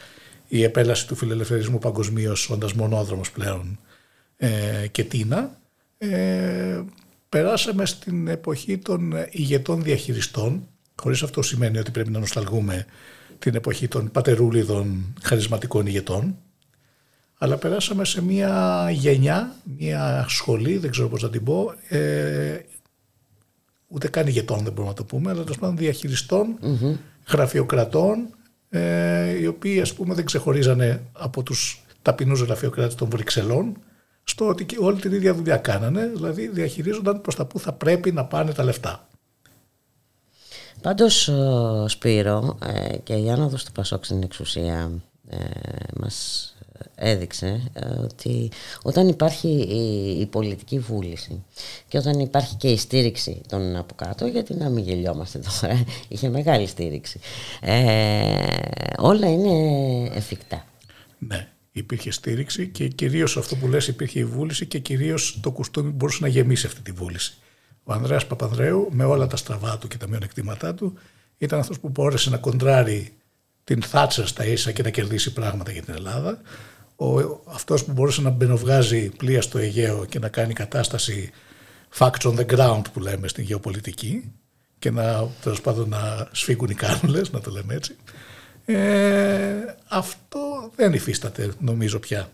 η 0.48 0.62
επέλαση 0.62 1.06
του 1.06 1.14
φιλελευθερισμού 1.14 1.78
παγκοσμίως 1.78 2.50
όντας 2.50 2.72
μονόδρομος 2.72 3.30
πλέον 3.30 3.78
ε, 4.36 4.86
και 4.90 5.04
τίνα 5.04 5.58
ε, 5.98 6.82
περάσαμε 7.28 7.86
στην 7.86 8.28
εποχή 8.28 8.78
των 8.78 9.14
ηγετών 9.30 9.82
διαχειριστών. 9.82 10.68
Χωρίς 11.02 11.22
αυτό 11.22 11.42
σημαίνει 11.42 11.78
ότι 11.78 11.90
πρέπει 11.90 12.10
να 12.10 12.18
νοσταλγούμε 12.18 12.86
την 13.38 13.54
εποχή 13.54 13.88
των 13.88 14.10
πατερούλιδων 14.10 15.14
χαρισματικών 15.22 15.86
ηγετών. 15.86 16.36
Αλλά 17.38 17.56
περάσαμε 17.56 18.04
σε 18.04 18.22
μια 18.22 18.88
γενιά, 18.92 19.56
μια 19.78 20.26
σχολή, 20.28 20.78
δεν 20.78 20.90
ξέρω 20.90 21.08
πώς 21.08 21.22
να 21.22 21.30
την 21.30 21.44
πω, 21.44 21.74
ε, 21.88 22.58
ούτε 23.88 24.08
καν 24.08 24.26
ηγετών 24.26 24.58
δεν 24.58 24.72
μπορούμε 24.72 24.88
να 24.88 24.94
το 24.94 25.04
πούμε, 25.04 25.30
αλλά 25.30 25.42
τέλος 25.42 25.58
πάντων 25.58 26.58
γραφειοκρατών, 27.26 28.35
ε, 28.70 29.38
οι 29.40 29.46
οποίοι 29.46 29.80
ας 29.80 29.94
πούμε 29.94 30.14
δεν 30.14 30.24
ξεχωρίζανε 30.24 31.02
από 31.12 31.42
τους 31.42 31.84
ταπεινούς 32.02 32.40
γραφειοκράτες 32.40 32.94
των 32.94 33.08
Βρυξελών, 33.10 33.76
στο 34.24 34.48
ότι 34.48 34.64
και 34.64 34.76
όλη 34.80 35.00
την 35.00 35.12
ίδια 35.12 35.34
δουλειά 35.34 35.56
κάνανε, 35.56 36.06
δηλαδή 36.06 36.48
διαχειρίζονταν 36.48 37.20
προς 37.20 37.34
τα 37.34 37.44
που 37.44 37.58
θα 37.58 37.72
πρέπει 37.72 38.12
να 38.12 38.24
πάνε 38.24 38.52
τα 38.52 38.64
λεφτά. 38.64 39.08
Πάντως 40.80 41.30
Σπύρο 41.86 42.58
ε, 42.62 42.96
και 42.96 43.14
η 43.14 43.30
άνοδος 43.30 43.64
του 43.64 43.72
Πασόκ 43.72 44.04
στην 44.04 44.22
εξουσία 44.22 44.90
ε, 45.28 45.38
μας 45.96 46.55
έδειξε 46.94 47.70
ε, 47.72 47.88
ότι 47.88 48.50
όταν 48.82 49.08
υπάρχει 49.08 49.48
η, 50.20 50.26
πολιτική 50.26 50.78
βούληση 50.78 51.44
και 51.88 51.98
όταν 51.98 52.18
υπάρχει 52.18 52.54
και 52.54 52.68
η 52.68 52.76
στήριξη 52.76 53.40
των 53.48 53.76
από 53.76 53.94
κάτω, 53.94 54.26
γιατί 54.26 54.54
να 54.54 54.68
μην 54.68 54.84
γελιόμαστε 54.84 55.38
τώρα, 55.60 55.84
είχε 56.08 56.28
μεγάλη 56.28 56.66
στήριξη, 56.66 57.20
όλα 58.96 59.28
είναι 59.28 59.52
εφικτά. 60.14 60.64
Ναι, 61.18 61.48
υπήρχε 61.72 62.10
στήριξη 62.10 62.68
και 62.68 62.88
κυρίως 62.88 63.36
αυτό 63.36 63.56
που 63.56 63.68
λες 63.68 63.88
υπήρχε 63.88 64.18
η 64.18 64.24
βούληση 64.24 64.66
και 64.66 64.78
κυρίως 64.78 65.38
το 65.42 65.50
κουστούμι 65.50 65.90
μπορούσε 65.90 66.18
να 66.22 66.28
γεμίσει 66.28 66.66
αυτή 66.66 66.80
τη 66.80 66.92
βούληση. 66.92 67.36
Ο 67.84 67.92
Ανδρέας 67.92 68.26
Παπανδρέου 68.26 68.88
με 68.90 69.04
όλα 69.04 69.26
τα 69.26 69.36
στραβά 69.36 69.78
του 69.78 69.88
και 69.88 69.96
τα 69.96 70.08
μειονεκτήματά 70.08 70.74
του 70.74 70.98
ήταν 71.38 71.58
αυτός 71.58 71.80
που 71.80 71.88
μπόρεσε 71.88 72.30
να 72.30 72.36
κοντράρει 72.36 73.12
την 73.66 73.82
Θάτσερ 73.82 74.26
στα 74.26 74.46
ίσα 74.46 74.72
και 74.72 74.82
να 74.82 74.90
κερδίσει 74.90 75.32
πράγματα 75.32 75.70
για 75.70 75.82
την 75.82 75.94
Ελλάδα. 75.94 76.40
Ο, 76.96 77.20
αυτός 77.46 77.84
που 77.84 77.92
μπορούσε 77.92 78.20
να 78.20 78.30
μπαινοβγάζει 78.30 79.08
πλοία 79.08 79.42
στο 79.42 79.58
Αιγαίο 79.58 80.04
και 80.04 80.18
να 80.18 80.28
κάνει 80.28 80.52
κατάσταση 80.52 81.30
facts 81.98 82.22
on 82.22 82.36
the 82.38 82.46
ground 82.46 82.82
που 82.92 83.00
λέμε 83.00 83.28
στην 83.28 83.44
γεωπολιτική 83.44 84.32
και 84.78 84.90
να, 84.90 85.28
τέλος 85.42 85.60
πάντων, 85.60 85.88
να 85.88 86.28
σφίγγουν 86.32 86.70
οι 86.70 86.74
κάνουλες, 86.74 87.30
να 87.30 87.40
το 87.40 87.50
λέμε 87.50 87.74
έτσι. 87.74 87.96
Ε, 88.64 89.54
αυτό 89.88 90.70
δεν 90.76 90.92
υφίσταται 90.92 91.50
νομίζω 91.58 91.98
πια. 91.98 92.28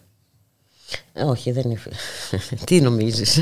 Ε, 1.13 1.23
όχι, 1.23 1.53
δεν 1.53 1.63
είναι. 1.65 1.81
Τι 2.67 2.81
νομίζεις; 2.81 3.41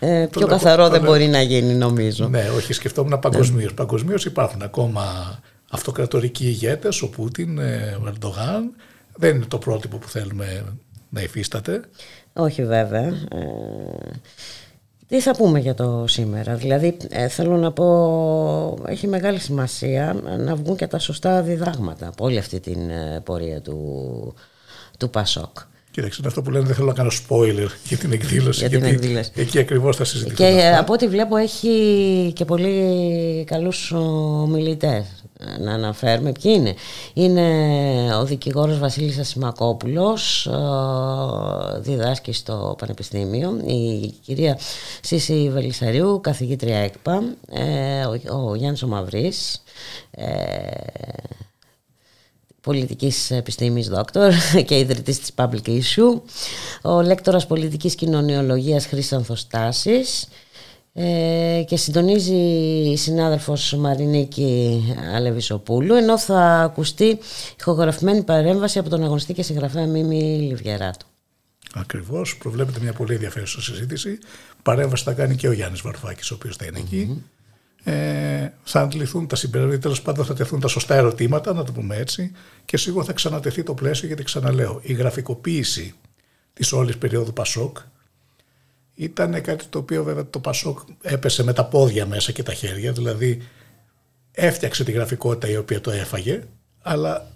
Ε, 0.00 0.26
πιο 0.30 0.46
καθαρό 0.46 0.88
δεν 0.88 1.02
μπορεί 1.02 1.26
να 1.26 1.42
γίνει, 1.42 1.74
νομίζω. 1.74 2.28
Ναι, 2.28 2.50
όχι, 2.56 2.72
σκεφτόμουν 2.72 3.18
παγκοσμίως. 3.18 3.74
Παγκοσμίως 3.74 4.24
υπάρχουν 4.24 4.62
ακόμα 4.62 5.38
αυτοκρατορικοί 5.70 6.46
ηγέτες, 6.46 7.02
ο 7.02 7.08
Πούτιν, 7.10 7.58
ε, 7.58 7.98
ο 8.02 8.06
Ερντογάν. 8.06 8.74
Δεν 9.16 9.36
είναι 9.36 9.44
το 9.44 9.58
πρότυπο 9.58 9.96
που 9.96 10.08
θέλουμε 10.08 10.64
να 11.10 11.22
υφίσταται. 11.22 11.80
Όχι, 12.32 12.64
βέβαια. 12.64 13.12
τι 15.06 15.20
θα 15.20 15.36
πούμε 15.36 15.58
για 15.58 15.74
το 15.74 16.04
σήμερα; 16.06 16.54
Δηλαδή, 16.54 16.96
θέλω 17.28 17.56
να 17.56 17.72
πω, 17.72 18.84
έχει 18.86 19.06
μεγάλη 19.06 19.38
σημασία 19.38 20.16
να 20.38 20.54
βγουν 20.56 20.76
και 20.76 20.86
τα 20.86 20.98
σωστά 20.98 21.42
διδάγματα 21.42 22.08
από 22.08 22.24
όλη 22.24 22.38
αυτή 22.38 22.60
την 22.60 22.78
πορεία 23.24 23.60
του, 23.60 24.34
του 24.98 25.10
Πασόκ. 25.10 25.58
Κοίταξε, 25.96 26.18
είναι 26.20 26.28
αυτό 26.28 26.42
που 26.42 26.50
λένε 26.50 26.64
δεν 26.64 26.74
θέλω 26.74 26.86
να 26.86 26.92
κάνω 26.92 27.10
spoiler 27.10 27.68
για 27.84 27.96
την 27.96 28.12
εκδήλωση. 28.12 28.58
Για 28.58 28.68
την 28.68 28.78
γιατί 28.78 28.94
εκδήλωση. 28.94 29.30
Εκεί 29.34 29.58
ακριβώς 29.58 29.96
θα 29.96 30.04
συζητήσουμε. 30.04 30.50
Και 30.50 30.58
αυτά. 30.58 30.78
από 30.78 30.92
ό,τι 30.92 31.08
βλέπω 31.08 31.36
έχει 31.36 32.32
και 32.34 32.44
πολύ 32.44 33.44
καλούς 33.46 33.92
ομιλητές 33.92 35.24
να 35.60 35.72
αναφέρουμε. 35.72 36.32
Ποιοι 36.32 36.52
είναι; 36.56 36.74
Είναι 37.12 38.16
ο 38.16 38.24
δικηγόρος 38.24 38.78
Βασίλης 38.78 39.18
Ασημακόπουλος, 39.18 40.50
διδάσκει 41.78 42.32
στο 42.32 42.76
Πανεπιστήμιο. 42.78 43.60
Η 43.66 44.14
κυρία 44.24 44.58
Σύση 45.00 45.50
Βελισσαριού, 45.52 46.20
καθηγήτρια 46.22 46.78
ΕΚΠΑ. 46.78 47.22
Ε, 47.52 48.04
ο, 48.04 48.48
ο 48.48 48.54
Γιάννης 48.54 48.82
Ομαυρή. 48.82 49.32
Ε, 50.10 50.24
πολιτικής 52.66 53.30
επιστήμης 53.30 53.88
δόκτωρ 53.88 54.32
και 54.66 54.78
ιδρυτής 54.78 55.18
της 55.18 55.30
Public 55.34 55.68
Issue, 55.68 56.20
ο 56.82 57.02
λέκτορας 57.02 57.46
πολιτικής 57.46 57.94
κοινωνιολογίας 57.94 58.86
Χρήστανθος 58.86 59.46
Τάσης 59.46 60.28
ε, 60.92 61.62
και 61.66 61.76
συντονίζει 61.76 62.34
η 62.92 62.96
συνάδελφος 62.96 63.74
Μαρινίκη 63.78 64.82
Αλεβισοπούλου 65.14 65.94
ενώ 65.94 66.18
θα 66.18 66.40
ακουστεί 66.40 67.18
ηχογραφημένη 67.58 68.22
παρέμβαση 68.22 68.78
από 68.78 68.88
τον 68.88 69.04
αγωνιστή 69.04 69.32
και 69.32 69.42
συγγραφέα 69.42 69.86
Μίμη 69.86 70.20
Λιβιεράτου. 70.22 71.06
Ακριβώς, 71.74 72.36
προβλέπεται 72.36 72.80
μια 72.80 72.92
πολύ 72.92 73.14
ενδιαφέρουσα 73.14 73.60
συζήτηση. 73.60 74.18
Παρέμβαση 74.62 75.04
θα 75.04 75.12
κάνει 75.12 75.36
και 75.36 75.48
ο 75.48 75.52
Γιάννης 75.52 75.80
Βαρφάκης, 75.80 76.30
ο 76.30 76.34
οποίος 76.34 76.56
θα 76.56 76.64
είναι 76.64 76.78
εκεί 76.78 77.22
ε, 77.88 78.52
θα 78.62 78.80
αντιληφθούν 78.80 79.26
τα 79.26 79.36
συμπεράσματα, 79.36 79.80
τέλος 79.80 80.02
πάντων 80.02 80.24
θα 80.24 80.34
τεθούν 80.34 80.60
τα 80.60 80.68
σωστά 80.68 80.94
ερωτήματα, 80.94 81.52
να 81.52 81.64
το 81.64 81.72
πούμε 81.72 81.96
έτσι, 81.96 82.32
και 82.64 82.76
σίγουρα 82.76 83.04
θα 83.04 83.12
ξανατεθεί 83.12 83.62
το 83.62 83.74
πλαίσιο, 83.74 84.06
γιατί 84.06 84.22
ξαναλέω, 84.22 84.80
η 84.82 84.92
γραφικοποίηση 84.92 85.94
της 86.52 86.72
όλης 86.72 86.96
περίοδου 86.96 87.32
Πασόκ 87.32 87.78
ήταν 88.94 89.42
κάτι 89.42 89.64
το 89.70 89.78
οποίο 89.78 90.04
βέβαια 90.04 90.26
το 90.30 90.38
Πασόκ 90.38 90.78
έπεσε 91.02 91.44
με 91.44 91.52
τα 91.52 91.64
πόδια 91.64 92.06
μέσα 92.06 92.32
και 92.32 92.42
τα 92.42 92.54
χέρια, 92.54 92.92
δηλαδή 92.92 93.42
έφτιαξε 94.32 94.84
τη 94.84 94.92
γραφικότητα 94.92 95.52
η 95.52 95.56
οποία 95.56 95.80
το 95.80 95.90
έφαγε, 95.90 96.42
αλλά 96.82 97.26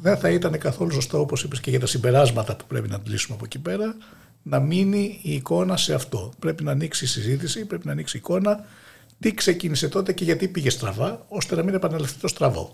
δεν 0.00 0.16
θα 0.16 0.30
ήταν 0.30 0.58
καθόλου 0.58 0.92
σωστό, 0.92 1.20
όπως 1.20 1.42
είπες 1.42 1.60
και 1.60 1.70
για 1.70 1.80
τα 1.80 1.86
συμπεράσματα 1.86 2.56
που 2.56 2.64
πρέπει 2.66 2.88
να 2.88 2.96
αντλήσουμε 2.96 3.34
από 3.34 3.44
εκεί 3.44 3.58
πέρα, 3.58 3.96
να 4.42 4.60
μείνει 4.60 5.20
η 5.22 5.34
εικόνα 5.34 5.76
σε 5.76 5.94
αυτό. 5.94 6.32
Πρέπει 6.38 6.64
να 6.64 6.70
ανοίξει 6.70 7.04
η 7.04 7.08
συζήτηση, 7.08 7.64
πρέπει 7.64 7.86
να 7.86 7.92
ανοίξει 7.92 8.16
η 8.16 8.20
εικόνα 8.24 8.64
τι 9.20 9.34
ξεκίνησε 9.34 9.88
τότε 9.88 10.12
και 10.12 10.24
γιατί 10.24 10.48
πήγε 10.48 10.70
στραβά, 10.70 11.24
ώστε 11.28 11.54
να 11.54 11.62
μην 11.62 11.74
επαναληφθεί 11.74 12.20
το 12.20 12.28
στραβό. 12.28 12.70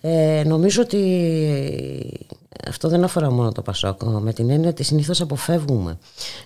Ε, 0.00 0.42
νομίζω 0.46 0.82
ότι 0.82 1.00
αυτό 2.68 2.88
δεν 2.88 3.04
αφορά 3.04 3.30
μόνο 3.30 3.52
το 3.52 3.62
Πασόκ, 3.62 4.02
με 4.02 4.32
την 4.32 4.50
έννοια 4.50 4.68
ότι 4.68 4.82
συνήθως 4.82 5.20
αποφεύγουμε 5.20 5.98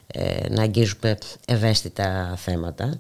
ε, 0.06 0.48
να 0.48 0.62
αγγίζουμε 0.62 1.18
ευαίσθητα 1.46 2.34
θέματα. 2.36 2.98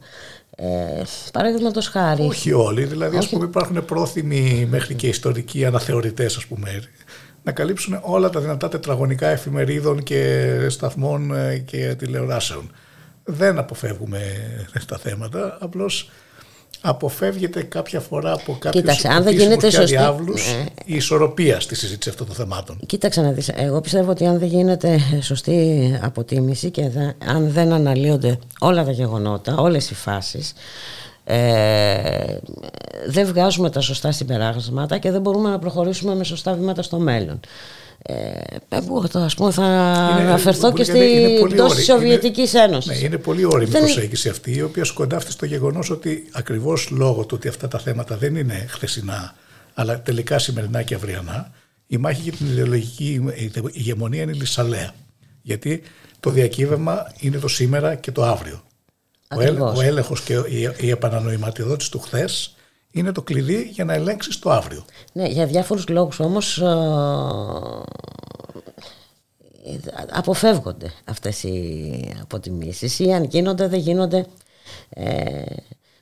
Ε, 0.56 1.02
Παραδείγματος 1.32 1.88
χάρη. 1.88 2.22
Όχι 2.22 2.52
όλοι, 2.52 2.84
δηλαδή 2.84 3.16
Όχι... 3.16 3.24
Ας 3.24 3.30
πούμε, 3.30 3.44
υπάρχουν 3.44 3.84
πρόθυμοι 3.84 4.66
μέχρι 4.70 4.94
και 4.94 5.08
ιστορικοί 5.08 5.64
αναθεωρητές 5.64 6.36
ας 6.36 6.46
πούμε 6.46 6.82
να 7.46 7.52
καλύψουν 7.52 7.98
όλα 8.02 8.30
τα 8.30 8.40
δυνατά 8.40 8.68
τετραγωνικά 8.68 9.28
εφημερίδων 9.28 10.02
και 10.02 10.50
σταθμών 10.68 11.34
ε, 11.34 11.58
και 11.58 11.94
τηλεοράσεων. 11.98 12.70
Δεν 13.24 13.58
αποφεύγουμε 13.58 14.20
τα 14.86 14.98
θέματα, 14.98 15.58
απλώς 15.60 16.10
αποφεύγεται 16.80 17.62
κάποια 17.62 18.00
φορά 18.00 18.32
από 18.32 18.56
κάποιους 18.58 18.82
Κοίταξε, 18.82 19.08
αν 19.08 19.22
δεν 19.22 19.34
γίνεται 19.34 19.70
σωστή... 19.70 19.96
διάβλους 19.96 20.54
ναι. 20.54 20.64
η 20.84 20.94
ισορροπία 20.94 21.60
στη 21.60 21.74
συζήτηση 21.74 22.08
αυτών 22.08 22.26
των 22.26 22.36
θεμάτων. 22.36 22.78
Κοίταξε 22.86 23.20
να 23.20 23.32
δεις, 23.32 23.48
εγώ 23.48 23.80
πιστεύω 23.80 24.10
ότι 24.10 24.26
αν 24.26 24.38
δεν 24.38 24.48
γίνεται 24.48 25.00
σωστή 25.20 25.98
αποτίμηση 26.02 26.70
και 26.70 26.90
αν 27.26 27.50
δεν 27.50 27.72
αναλύονται 27.72 28.38
όλα 28.58 28.84
τα 28.84 28.90
γεγονότα, 28.90 29.56
όλες 29.56 29.90
οι 29.90 29.94
φάσεις, 29.94 30.52
ε, 31.24 32.36
δεν 33.06 33.26
βγάζουμε 33.26 33.70
τα 33.70 33.80
σωστά 33.80 34.12
συμπεράσματα 34.12 34.98
και 34.98 35.10
δεν 35.10 35.20
μπορούμε 35.20 35.50
να 35.50 35.58
προχωρήσουμε 35.58 36.14
με 36.14 36.24
σωστά 36.24 36.54
βήματα 36.54 36.82
στο 36.82 36.98
μέλλον. 36.98 37.40
Ε, 38.08 38.34
ας 39.12 39.34
πούμε, 39.34 39.50
θα 39.50 39.62
αναφερθώ 39.62 40.72
και 40.72 40.84
στην 40.84 41.48
πτώση 41.48 41.76
της 41.76 41.84
Σοβιετικής 41.84 42.54
Ένωσης. 42.54 43.00
Ναι, 43.00 43.06
είναι 43.06 43.18
πολύ 43.18 43.44
όρημη 43.44 43.68
η 43.68 43.78
προσέγγιση 43.78 44.28
αυτή, 44.28 44.56
η 44.56 44.62
οποία 44.62 44.84
σκοντάφτει 44.84 45.30
στο 45.30 45.46
γεγονός 45.46 45.90
ότι 45.90 46.28
ακριβώς 46.32 46.90
λόγω 46.90 47.24
του 47.24 47.34
ότι 47.38 47.48
αυτά 47.48 47.68
τα 47.68 47.78
θέματα 47.78 48.16
δεν 48.16 48.36
είναι 48.36 48.66
χθεσινά, 48.68 49.34
αλλά 49.74 50.02
τελικά 50.02 50.38
σημερινά 50.38 50.82
και 50.82 50.94
αυριανά, 50.94 51.50
η 51.86 51.96
μάχη 51.96 52.22
για 52.22 52.32
την 52.32 52.46
ιδεολογική 52.46 53.24
ηγεμονία 53.72 54.22
είναι 54.22 54.32
λησαλέα. 54.32 54.94
Γιατί 55.42 55.82
το 56.20 56.30
διακύβευμα 56.30 57.12
είναι 57.18 57.38
το 57.38 57.48
σήμερα 57.48 57.94
και 57.94 58.10
το 58.10 58.24
αύριο. 58.24 58.62
Ο, 59.74 59.80
έλεγχος 59.80 60.20
και 60.20 60.34
η, 60.34 60.70
η 60.80 60.90
επανανοηματιδότηση 60.90 61.90
του 61.90 61.98
χθες 61.98 62.55
είναι 62.96 63.12
το 63.12 63.22
κλειδί 63.22 63.62
για 63.62 63.84
να 63.84 63.92
ελέγξεις 63.92 64.38
το 64.38 64.50
αύριο. 64.50 64.84
Ναι, 65.12 65.26
για 65.26 65.46
διάφορους 65.46 65.88
λόγους 65.88 66.20
όμως 66.20 66.58
ε, 66.58 66.66
αποφεύγονται 70.10 70.92
αυτές 71.04 71.42
οι 71.42 72.14
αποτιμήσεις 72.22 72.98
ή 72.98 73.12
αν 73.12 73.24
γίνονται 73.24 73.68
δεν 73.68 73.80
γίνονται 73.80 74.26
ε, 74.88 75.44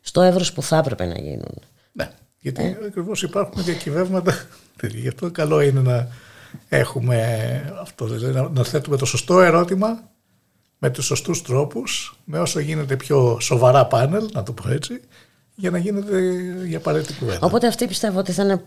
στο 0.00 0.20
εύρος 0.20 0.52
που 0.52 0.62
θα 0.62 0.76
έπρεπε 0.76 1.06
να 1.06 1.18
γίνουν. 1.18 1.62
Ναι, 1.92 2.10
γιατί 2.38 2.62
ε; 2.62 2.78
ακριβώς 2.86 3.22
υπάρχουν 3.22 3.64
διακυβεύματα. 3.64 4.46
Γι' 4.82 5.08
αυτό 5.08 5.30
καλό 5.30 5.60
είναι 5.60 5.80
να 5.80 6.08
έχουμε 6.68 7.74
αυτό, 7.80 8.06
δηλαδή 8.06 8.48
να 8.52 8.64
θέτουμε 8.64 8.96
το 8.96 9.04
σωστό 9.04 9.40
ερώτημα 9.40 10.02
με 10.78 10.90
τους 10.90 11.04
σωστούς 11.04 11.42
τρόπους, 11.42 12.18
με 12.24 12.40
όσο 12.40 12.60
γίνεται 12.60 12.96
πιο 12.96 13.40
σοβαρά 13.40 13.86
πάνελ, 13.86 14.28
να 14.32 14.42
το 14.42 14.52
πω 14.52 14.68
έτσι, 14.68 15.00
για 15.54 15.70
να 15.70 15.78
γίνεται 15.78 16.18
η 16.70 16.74
απαραίτητη 16.74 17.14
κουβέντα. 17.14 17.46
Οπότε 17.46 17.66
αυτή 17.66 17.86
πιστεύω 17.86 18.18
ότι 18.18 18.32
θα 18.32 18.42
είναι 18.42 18.62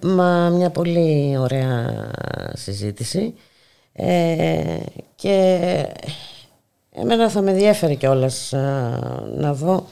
μια 0.52 0.70
πολύ 0.70 1.38
ωραία 1.38 2.10
συζήτηση. 2.54 3.34
Ε, 3.94 4.78
και 5.16 5.60
εμένα 6.92 7.30
θα 7.30 7.42
με 7.42 7.52
ενδιαφέρει 7.52 7.96
κιόλας 7.96 8.54
να 9.38 9.54
δω 9.54 9.86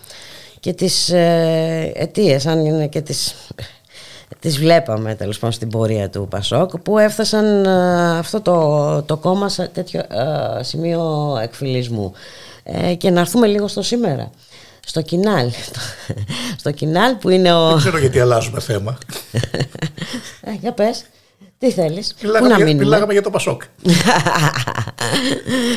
και 0.59 0.73
τις 0.73 1.09
ε, 1.09 1.91
αιτίες, 1.95 2.45
αν 2.45 2.65
είναι 2.65 2.87
και 2.87 3.01
τις, 3.01 3.35
τις 4.39 4.57
βλέπαμε 4.57 5.15
τέλος 5.15 5.39
πάντων 5.39 5.51
στην 5.51 5.69
πορεία 5.69 6.09
του 6.09 6.27
Πασόκ 6.29 6.77
που 6.77 6.97
έφτασαν 6.97 7.67
αυτό 8.17 8.41
το, 8.41 9.01
το 9.03 9.17
κόμμα 9.17 9.49
σε 9.49 9.67
τέτοιο 9.67 10.01
σημείο 10.61 11.37
εκφυλισμού. 11.41 12.13
και 12.97 13.09
να 13.09 13.19
έρθουμε 13.19 13.47
λίγο 13.47 13.67
στο 13.67 13.81
σήμερα 13.81 14.31
στο 14.85 15.01
κοινάλ. 15.01 15.51
στο 16.59 16.71
κοινάλ 16.71 17.15
που 17.15 17.29
είναι 17.29 17.53
ο... 17.53 17.69
Δεν 17.69 17.77
ξέρω 17.77 17.97
γιατί 17.97 18.19
αλλάζουμε 18.19 18.59
θέμα. 18.59 18.97
ε, 20.41 20.51
για 20.61 20.71
πες. 20.71 21.05
Τι 21.57 21.71
θέλεις, 21.71 22.15
μιλάγαμε, 22.21 22.53
πού 22.53 22.59
να 22.59 22.65
για, 22.65 22.75
μιλάγαμε 22.75 23.13
για 23.13 23.21
το 23.21 23.29
Πασόκ. 23.29 23.61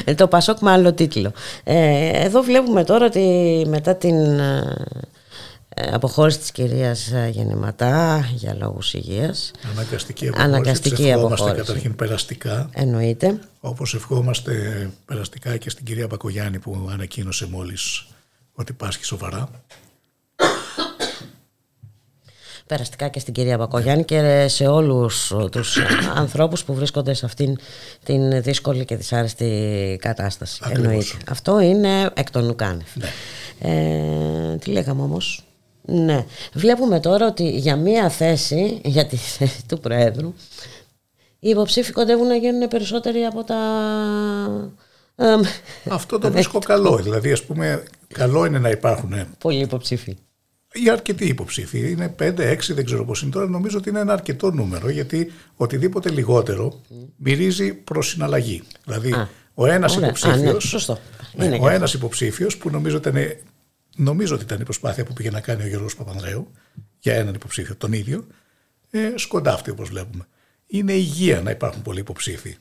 Ε, 0.04 0.14
το 0.14 0.26
Πασόκ 0.26 0.58
με 0.60 0.70
άλλο 0.70 0.92
τίτλο. 0.92 1.32
Ε, 1.64 2.24
εδώ 2.24 2.42
βλέπουμε 2.42 2.84
τώρα 2.84 3.06
ότι 3.06 3.64
μετά 3.68 3.94
την 3.94 4.38
ε, 4.38 5.90
αποχώρηση 5.92 6.38
της 6.38 6.50
κυρίας 6.50 7.12
Γεννηματά 7.30 8.28
για 8.34 8.54
λόγους 8.54 8.94
υγείας. 8.94 9.50
Αναγκαστική 9.72 10.28
αποχώρηση. 10.28 10.54
Αναγκαστική 10.54 11.12
αποχώρηση. 11.12 11.56
καταρχήν 11.56 11.96
περαστικά. 11.96 12.70
Εννοείται. 12.72 13.38
Όπως 13.60 13.94
ευχόμαστε 13.94 14.52
περαστικά 15.04 15.56
και 15.56 15.70
στην 15.70 15.84
κυρία 15.84 16.06
Μπακογιάννη 16.06 16.58
που 16.58 16.88
ανακοίνωσε 16.92 17.46
μόλις 17.46 18.06
ότι 18.58 18.72
πάσχει 18.72 19.04
σοβαρά. 19.04 19.48
Περαστικά 22.66 23.08
και 23.08 23.18
στην 23.18 23.34
κυρία 23.34 23.56
Μπακογιάννη 23.56 24.04
και 24.04 24.46
σε 24.48 24.66
όλους 24.66 25.34
τους 25.50 25.78
ανθρώπους 26.14 26.64
που 26.64 26.74
βρίσκονται 26.74 27.14
σε 27.14 27.26
αυτήν 27.26 27.58
την 28.04 28.42
δύσκολη 28.42 28.84
και 28.84 28.96
δυσάρεστη 28.96 29.98
κατάσταση. 30.00 30.62
Εννοείται. 30.70 31.16
Αυτό 31.28 31.60
είναι 31.60 32.10
εκ 32.14 32.30
των 32.30 32.48
ουκάνευ. 32.48 32.88
Ναι. 32.94 33.08
Ε, 33.60 34.56
τι 34.56 34.70
λέγαμε 34.70 35.02
όμως; 35.02 35.44
Ναι. 35.82 36.24
Βλέπουμε 36.52 37.00
τώρα 37.00 37.26
ότι 37.26 37.50
για 37.50 37.76
μία 37.76 38.08
θέση, 38.08 38.80
για 38.84 39.06
τη 39.06 39.16
θέση 39.16 39.66
του 39.66 39.80
Προέδρου, 39.80 40.34
οι 41.38 41.48
υποψήφοι 41.48 41.92
κοντεύουν 41.92 42.26
να 42.26 42.36
γίνουν 42.36 42.68
περισσότεροι 42.68 43.24
από 43.24 43.44
τα 43.44 43.56
αυτό 45.88 46.18
το 46.18 46.30
βρίσκω 46.30 46.58
καλό. 46.58 46.96
Δηλαδή, 46.96 47.32
ας 47.32 47.44
πούμε, 47.44 47.82
καλό 48.14 48.44
είναι 48.44 48.58
να 48.58 48.70
υπάρχουν. 48.70 49.12
Πολλοί 49.38 49.60
υποψήφοι. 49.60 50.16
Ή 50.72 50.90
αρκετοί 50.90 51.24
υποψήφοι. 51.26 51.90
Είναι 51.90 52.14
5-6, 52.18 52.74
δεν 52.74 52.84
ξέρω 52.84 53.04
πώς 53.04 53.22
είναι 53.22 53.30
τώρα. 53.30 53.48
Νομίζω 53.48 53.78
ότι 53.78 53.88
είναι 53.88 54.00
ένα 54.00 54.12
αρκετό 54.12 54.50
νούμερο 54.50 54.90
γιατί 54.90 55.32
οτιδήποτε 55.56 56.10
λιγότερο 56.10 56.80
μυρίζει 57.16 57.74
προς 57.74 58.08
συναλλαγή. 58.08 58.62
Δηλαδή, 58.84 59.14
ο 59.54 59.66
ένας 59.66 59.96
υποψήφιος. 59.96 60.90
Ναι, 61.36 61.58
ο 61.60 61.68
ένας 61.68 61.94
υποψήφιος 61.94 62.56
που 62.56 62.70
νομίζω, 62.70 62.96
ήταν, 62.96 63.16
νομίζω 63.96 64.34
ότι 64.34 64.44
ήταν 64.44 64.60
η 64.60 64.64
προσπάθεια 64.64 65.04
που 65.04 65.12
πήγε 65.12 65.30
να 65.30 65.40
κάνει 65.40 65.62
ο 65.62 65.66
Γιώργος 65.66 65.96
Παπανδρέου 65.96 66.50
για 66.98 67.14
έναν 67.14 67.34
υποψήφιο, 67.34 67.76
τον 67.76 67.92
ίδιο, 67.92 68.26
ε, 68.90 69.12
σκοντάφτει 69.14 69.70
όπως 69.70 69.88
βλέπουμε. 69.88 70.26
Είναι 70.66 70.92
υγεία 70.92 71.40
να 71.40 71.50
υπάρχουν 71.50 71.82
πολλοί 71.82 72.00
υποψήφοι. 72.00 72.56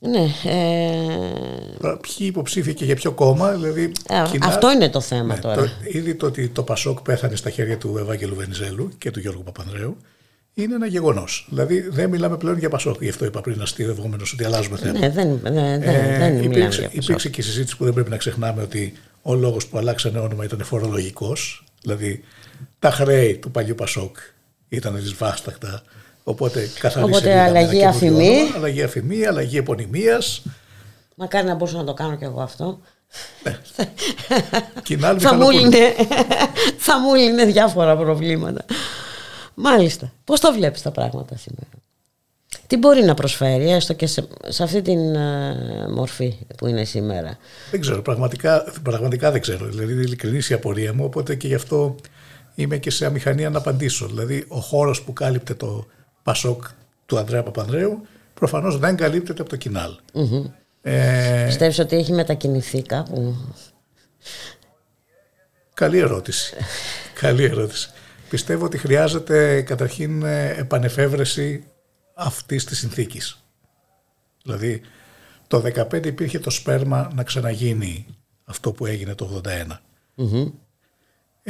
Ναι. 0.00 0.50
Ε... 0.50 1.88
Ποιοι 2.00 2.16
υποψήφοι 2.16 2.74
και 2.74 2.84
για 2.84 2.94
ποιο 2.94 3.12
κόμμα, 3.12 3.50
δηλαδή. 3.52 3.92
Αυτό 4.42 4.72
είναι 4.72 4.88
το 4.88 5.00
θέμα 5.00 5.34
ναι, 5.34 5.40
τώρα. 5.40 5.56
Το, 5.56 5.68
ήδη 5.92 6.14
το 6.14 6.26
ότι 6.26 6.48
το 6.48 6.62
Πασόκ 6.62 7.00
πέθανε 7.00 7.36
στα 7.36 7.50
χέρια 7.50 7.78
του 7.78 7.96
Ευάγγελου 7.98 8.34
Βενιζέλου 8.34 8.90
και 8.98 9.10
του 9.10 9.20
Γιώργου 9.20 9.42
Παπανδρέου 9.42 9.96
είναι 10.54 10.74
ένα 10.74 10.86
γεγονός. 10.86 11.46
Δηλαδή 11.50 11.80
δεν 11.80 12.08
μιλάμε 12.08 12.36
πλέον 12.36 12.58
για 12.58 12.68
Πασόκ. 12.68 13.02
Γι' 13.02 13.08
αυτό 13.08 13.24
είπα 13.24 13.40
πριν 13.40 13.62
αστείευόμενο 13.62 14.22
ότι 14.32 14.44
αλλάζουμε 14.44 14.76
θέμα. 14.76 14.98
Ναι, 14.98 15.10
δεν, 15.10 15.38
δεν, 15.42 15.82
ε, 15.82 16.18
δεν 16.18 16.42
υπήρξε, 16.42 16.88
υπήρξε 16.92 17.28
και 17.28 17.42
συζήτηση 17.42 17.76
που 17.76 17.84
δεν 17.84 17.94
πρέπει 17.94 18.10
να 18.10 18.16
ξεχνάμε 18.16 18.62
ότι 18.62 18.92
ο 19.22 19.34
λόγος 19.34 19.66
που 19.66 19.78
αλλάξανε 19.78 20.18
όνομα 20.18 20.44
ήταν 20.44 20.62
φορολογικός. 20.64 21.64
Δηλαδή 21.82 22.24
τα 22.78 22.90
χρέη 22.90 23.36
του 23.36 23.50
παλιού 23.50 23.74
Πασόκ 23.74 24.16
ήταν 24.68 24.96
δυσβάσταχτα 24.96 25.82
Οπότε 26.28 26.68
καθαρίζει 26.78 27.16
Οπότε 27.16 27.40
αλλαγή 27.40 27.84
αφημί. 27.84 28.52
Αλλαγή 28.56 28.82
αφημί, 28.82 29.26
αλλαγή 29.26 29.56
επωνυμίας. 29.56 30.42
Μακάρι 31.14 31.46
να 31.46 31.54
μπορούσα 31.54 31.76
να 31.76 31.84
το 31.84 31.94
κάνω 31.94 32.16
κι 32.16 32.24
εγώ 32.24 32.40
αυτό. 32.40 32.80
Ναι. 33.42 33.58
θα, 35.18 35.34
μου 35.34 35.50
λύνε, 35.50 35.94
θα 36.78 36.98
μου 37.00 37.14
λύνε 37.14 37.44
διάφορα 37.44 37.96
προβλήματα. 37.96 38.64
Μάλιστα. 39.54 40.12
Πώς 40.24 40.40
το 40.40 40.52
βλέπεις 40.52 40.82
τα 40.82 40.90
πράγματα 40.90 41.36
σήμερα; 41.36 41.68
Τι 42.66 42.76
μπορεί 42.76 43.02
να 43.02 43.14
προσφέρει 43.14 43.70
έστω 43.70 43.92
και 43.92 44.06
σε, 44.06 44.28
σε 44.48 44.62
αυτή 44.62 44.82
την 44.82 45.14
uh, 45.14 45.18
μορφή 45.94 46.38
που 46.56 46.66
είναι 46.66 46.84
σήμερα; 46.84 47.38
Δεν 47.70 47.80
ξέρω. 47.80 48.02
Πραγματικά, 48.02 48.72
πραγματικά 48.82 49.30
δεν 49.30 49.40
ξέρω. 49.40 49.66
Δηλαδή 49.66 49.92
ειλικρινής 49.92 50.50
η 50.50 50.54
απορία 50.54 50.94
μου. 50.94 51.04
Οπότε 51.04 51.34
και 51.34 51.46
γι' 51.46 51.54
αυτό 51.54 51.94
είμαι 52.54 52.76
και 52.76 52.90
σε 52.90 53.06
αμηχανία 53.06 53.50
να 53.50 53.58
απαντήσω. 53.58 54.06
Δηλαδή 54.06 54.44
ο 54.48 54.60
χώρος 54.60 55.02
που 55.02 55.12
κάλυπτε 55.12 55.54
το 55.54 55.86
Πασόκ 56.28 56.62
του 57.06 57.18
Ανδρέα 57.18 57.42
Παπανδρέου 57.42 58.06
προφανώς 58.34 58.78
δεν 58.78 58.96
καλύπτεται 58.96 59.40
από 59.40 59.50
το 59.50 59.56
κοινάλ. 59.56 59.98
Mm-hmm. 60.14 60.50
Ε, 60.82 61.44
Πιστεύεις 61.46 61.78
ότι 61.78 61.96
έχει 61.96 62.12
μετακινηθεί 62.12 62.82
κάπου; 62.82 63.36
Καλή 65.74 65.98
ερώτηση. 65.98 66.56
Καλή 67.20 67.44
ερώτηση. 67.44 67.90
Πιστεύω 68.28 68.64
ότι 68.64 68.78
χρειάζεται 68.78 69.62
καταρχήν 69.62 70.22
ε, 70.22 70.48
επανεφεύρεση 70.48 71.64
αυτής 72.14 72.64
της 72.64 72.78
συνθήκης. 72.78 73.44
Δηλαδή 74.42 74.80
το 75.46 75.62
2015 75.92 76.06
υπήρχε 76.06 76.38
το 76.38 76.50
σπέρμα 76.50 77.10
να 77.14 77.22
ξαναγίνει 77.22 78.06
αυτό 78.44 78.72
που 78.72 78.86
έγινε 78.86 79.14
το 79.14 79.42
81 79.44 79.78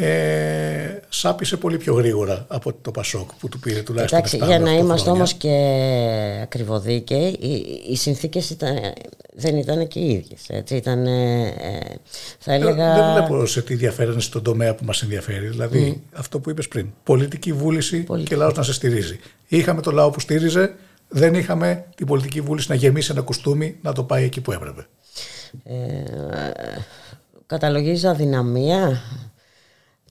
ε, 0.01 1.01
σάπησε 1.09 1.57
πολύ 1.57 1.77
πιο 1.77 1.95
γρήγορα 1.95 2.45
από 2.49 2.73
το 2.73 2.91
Πασόκ 2.91 3.31
που 3.39 3.49
του 3.49 3.59
πήρε 3.59 3.83
τουλάχιστον 3.83 4.19
Εντάξει, 4.19 4.37
για 4.37 4.59
να 4.59 4.73
είμαστε 4.73 5.11
όμως 5.11 5.35
και 5.35 5.49
ακριβοδίκαιοι, 6.43 7.39
οι, 7.41 7.67
οι 7.91 7.97
συνθήκες 7.97 8.57
δεν 9.35 9.57
ήταν 9.57 9.89
και 9.89 9.99
οι 9.99 10.11
ίδιες. 10.11 10.41
Έτσι, 10.49 10.77
ήταν, 10.77 11.07
ε, 11.07 11.53
θα 12.39 12.53
έλεγα... 12.53 12.95
Δεν, 12.95 13.05
δεν 13.05 13.13
βλέπω 13.13 13.47
σε 13.47 13.63
τι 13.63 13.75
διαφέρανε 13.75 14.21
στον 14.21 14.43
τομέα 14.43 14.75
που 14.75 14.85
μας 14.85 15.03
ενδιαφέρει. 15.03 15.47
Δηλαδή 15.47 16.03
αυτό 16.13 16.41
που 16.41 16.51
είπες 16.51 16.69
πριν, 16.69 16.87
πολιτική 17.03 17.53
βούληση 17.53 18.07
και 18.25 18.37
λαός 18.37 18.55
να 18.55 18.63
σε 18.63 18.73
στηρίζει. 18.73 19.19
Είχαμε 19.49 19.83
το 19.83 19.91
λαό 19.91 20.11
που 20.11 20.21
στήριζε, 20.21 20.75
δεν 21.09 21.35
είχαμε 21.35 21.85
την 21.97 22.07
πολιτική 22.07 22.41
βούληση 22.41 22.67
να 22.71 22.75
γεμίσει 22.75 23.11
ένα 23.13 23.21
κουστούμι 23.21 23.77
να 23.83 23.93
το 23.93 24.03
πάει 24.03 24.25
εκεί 24.25 24.41
που 24.41 24.53
έπρεπε. 24.53 24.87
Ε, 25.65 25.75
καταλογίζει 27.47 28.07
αδυναμία; 28.07 29.03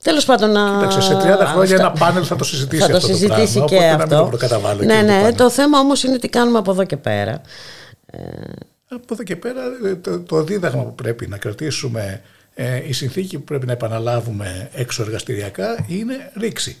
Τέλος 0.02 0.24
πάντων. 0.24 0.48
Κοίταξε, 0.48 1.00
σε 1.00 1.14
30 1.14 1.46
χρόνια 1.46 1.74
ένα 1.74 1.90
πάνελ 1.90 2.24
θα 2.26 2.36
το 2.36 2.44
συζητήσει 2.44 2.82
θα 2.82 2.88
το 2.88 2.96
αυτό 2.96 3.08
συζητήσει 3.08 3.58
το 3.58 3.64
και 3.64 3.76
πράγμα, 3.76 4.02
αυτό. 4.02 4.24
Να 4.24 4.30
το 4.30 4.36
καταβάλω 4.36 4.82
ναι, 4.82 5.02
ναι. 5.02 5.32
Το, 5.32 5.50
θέμα 5.50 5.78
όμως 5.78 6.02
είναι 6.02 6.18
τι 6.18 6.28
κάνουμε 6.28 6.58
από 6.58 6.70
εδώ 6.70 6.84
και 6.84 6.96
πέρα. 6.96 7.40
Ε... 8.06 8.20
Από 8.88 9.14
εδώ 9.14 9.22
και 9.22 9.36
πέρα 9.36 9.62
ε, 9.84 9.94
το, 9.94 10.20
το 10.20 10.42
δίδαγμα 10.42 10.82
που 10.82 10.94
πρέπει 10.94 11.26
να 11.26 11.36
κρατήσουμε, 11.36 12.22
ε, 12.54 12.88
η 12.88 12.92
συνθήκη 12.92 13.38
που 13.38 13.44
πρέπει 13.44 13.66
να 13.66 13.72
επαναλάβουμε 13.72 14.68
έξω 14.72 15.02
εργαστηριακά 15.02 15.84
είναι 15.88 16.30
ρήξη 16.36 16.76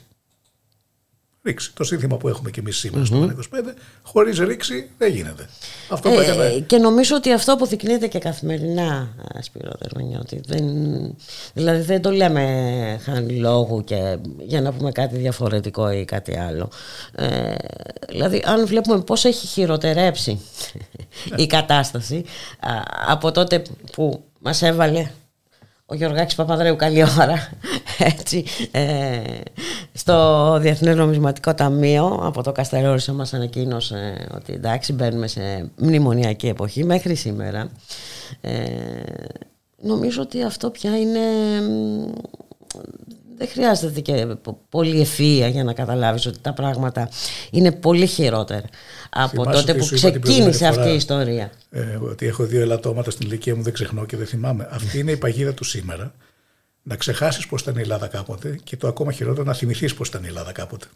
ρήξη. 1.42 1.72
Το 1.74 1.84
σύνθημα 1.84 2.16
που 2.16 2.28
έχουμε 2.28 2.50
και 2.50 2.60
εμείς 2.60 2.76
σήμερα 2.76 3.02
mm-hmm. 3.02 3.42
στο 3.42 3.56
25, 3.56 3.72
χωρίς 4.02 4.38
ρήξη 4.38 4.88
δεν 4.98 5.12
γίνεται. 5.12 5.48
Αυτό 5.88 6.08
ε, 6.08 6.22
έκανε... 6.22 6.64
Και 6.66 6.76
νομίζω 6.76 7.16
ότι 7.16 7.32
αυτό 7.32 7.52
αποδεικνύεται 7.52 8.06
και 8.06 8.18
καθημερινά, 8.18 9.14
Σπύρο 9.40 9.72
Δερμανιώτη. 9.78 10.40
Δεν, 10.46 10.64
δηλαδή 11.54 11.82
δεν 11.82 12.02
το 12.02 12.10
λέμε 12.10 13.00
χάνει 13.02 13.32
λόγου 13.32 13.84
και 13.84 14.18
για 14.38 14.60
να 14.60 14.72
πούμε 14.72 14.92
κάτι 14.92 15.16
διαφορετικό 15.16 15.90
ή 15.90 16.04
κάτι 16.04 16.38
άλλο. 16.38 16.70
Ε, 17.14 17.54
δηλαδή 18.08 18.42
αν 18.46 18.66
βλέπουμε 18.66 19.00
πώς 19.00 19.24
έχει 19.24 19.46
χειροτερέψει 19.46 20.40
η 21.36 21.46
κατάσταση 21.46 22.24
από 23.06 23.32
τότε 23.32 23.62
που 23.92 24.24
μας 24.38 24.62
έβαλε 24.62 25.10
ο 25.90 25.94
Γιωργάκης 25.94 26.34
Παπαδρέου 26.34 26.76
καλή 26.76 27.02
ώρα. 27.20 27.48
Έτσι, 27.98 28.44
ε, 28.70 29.20
στο 29.92 30.58
Διεθνές 30.60 30.96
Νομισματικό 30.96 31.54
Ταμείο 31.54 32.20
από 32.22 32.42
το 32.42 32.52
Καστερόρισο 32.52 33.14
μας 33.14 33.34
ανακοίνωσε 33.34 34.28
ότι 34.34 34.52
εντάξει 34.52 34.92
μπαίνουμε 34.92 35.26
σε 35.26 35.70
μνημονιακή 35.76 36.46
εποχή 36.46 36.84
μέχρι 36.84 37.14
σήμερα. 37.14 37.70
Ε, 38.40 38.52
νομίζω 39.82 40.22
ότι 40.22 40.42
αυτό 40.42 40.70
πια 40.70 40.98
είναι 40.98 41.20
δεν 43.36 43.48
χρειάζεται 43.48 44.00
και 44.00 44.26
πολύ 44.68 45.06
ευφυΐα 45.06 45.50
για 45.50 45.64
να 45.64 45.72
καταλάβεις 45.72 46.26
ότι 46.26 46.38
τα 46.40 46.52
πράγματα 46.52 47.08
είναι 47.50 47.72
πολύ 47.72 48.06
χειρότερα 48.06 48.66
από 49.08 49.44
τότε 49.44 49.74
που 49.74 49.88
ξεκίνησε 49.92 50.66
αυτή 50.66 50.88
η 50.88 50.94
ιστορία. 50.94 51.52
Ε, 51.70 51.96
ότι 51.96 52.26
έχω 52.26 52.44
δύο 52.44 52.60
ελαττώματα 52.60 53.10
στην 53.10 53.26
ηλικία 53.26 53.56
μου, 53.56 53.62
δεν 53.62 53.72
ξεχνώ 53.72 54.06
και 54.06 54.16
δεν 54.16 54.26
θυμάμαι. 54.26 54.68
Αυτή 54.70 54.98
είναι 54.98 55.10
η 55.10 55.16
παγίδα 55.16 55.54
του 55.54 55.64
σήμερα. 55.64 56.14
Να 56.82 56.96
ξεχάσεις 56.96 57.46
πώ 57.46 57.56
ήταν 57.60 57.76
η 57.76 57.80
Ελλάδα 57.80 58.06
κάποτε 58.06 58.58
και 58.64 58.76
το 58.76 58.88
ακόμα 58.88 59.12
χειρότερο 59.12 59.44
να 59.44 59.54
θυμηθείς 59.54 59.94
πώ 59.94 60.04
ήταν 60.06 60.24
η 60.24 60.26
Ελλάδα 60.26 60.52
κάποτε. 60.52 60.86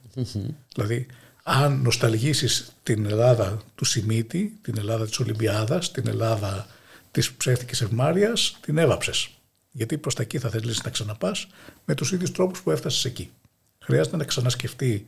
Δηλαδή, 0.74 1.06
αν 1.42 1.80
νοσταλγήσεις 1.82 2.72
την 2.82 3.06
Ελλάδα 3.06 3.62
του 3.74 3.84
Σιμίτη, 3.84 4.58
την 4.62 4.74
Ελλάδα 4.78 5.06
της 5.06 5.18
Ολυμπιάδας, 5.18 5.90
την 5.90 6.08
Ελλάδα 6.08 6.66
της 7.10 7.32
ψεύτικης 7.32 7.80
ευμάρειας, 7.80 8.58
την 8.60 8.78
έβαψες. 8.78 9.30
Γιατί 9.70 9.98
προς 9.98 10.14
τα 10.14 10.22
εκεί 10.22 10.38
θα 10.38 10.48
θέλεις 10.48 10.82
να 10.82 10.90
ξαναπάς 10.90 11.46
με 11.84 11.94
τους 11.94 12.12
ίδιους 12.12 12.32
τρόπους 12.32 12.62
που 12.62 12.70
έφτασες 12.70 13.04
εκεί. 13.04 13.30
Χρειάζεται 13.78 14.16
να 14.16 14.24
ξανασκεφτεί 14.24 15.06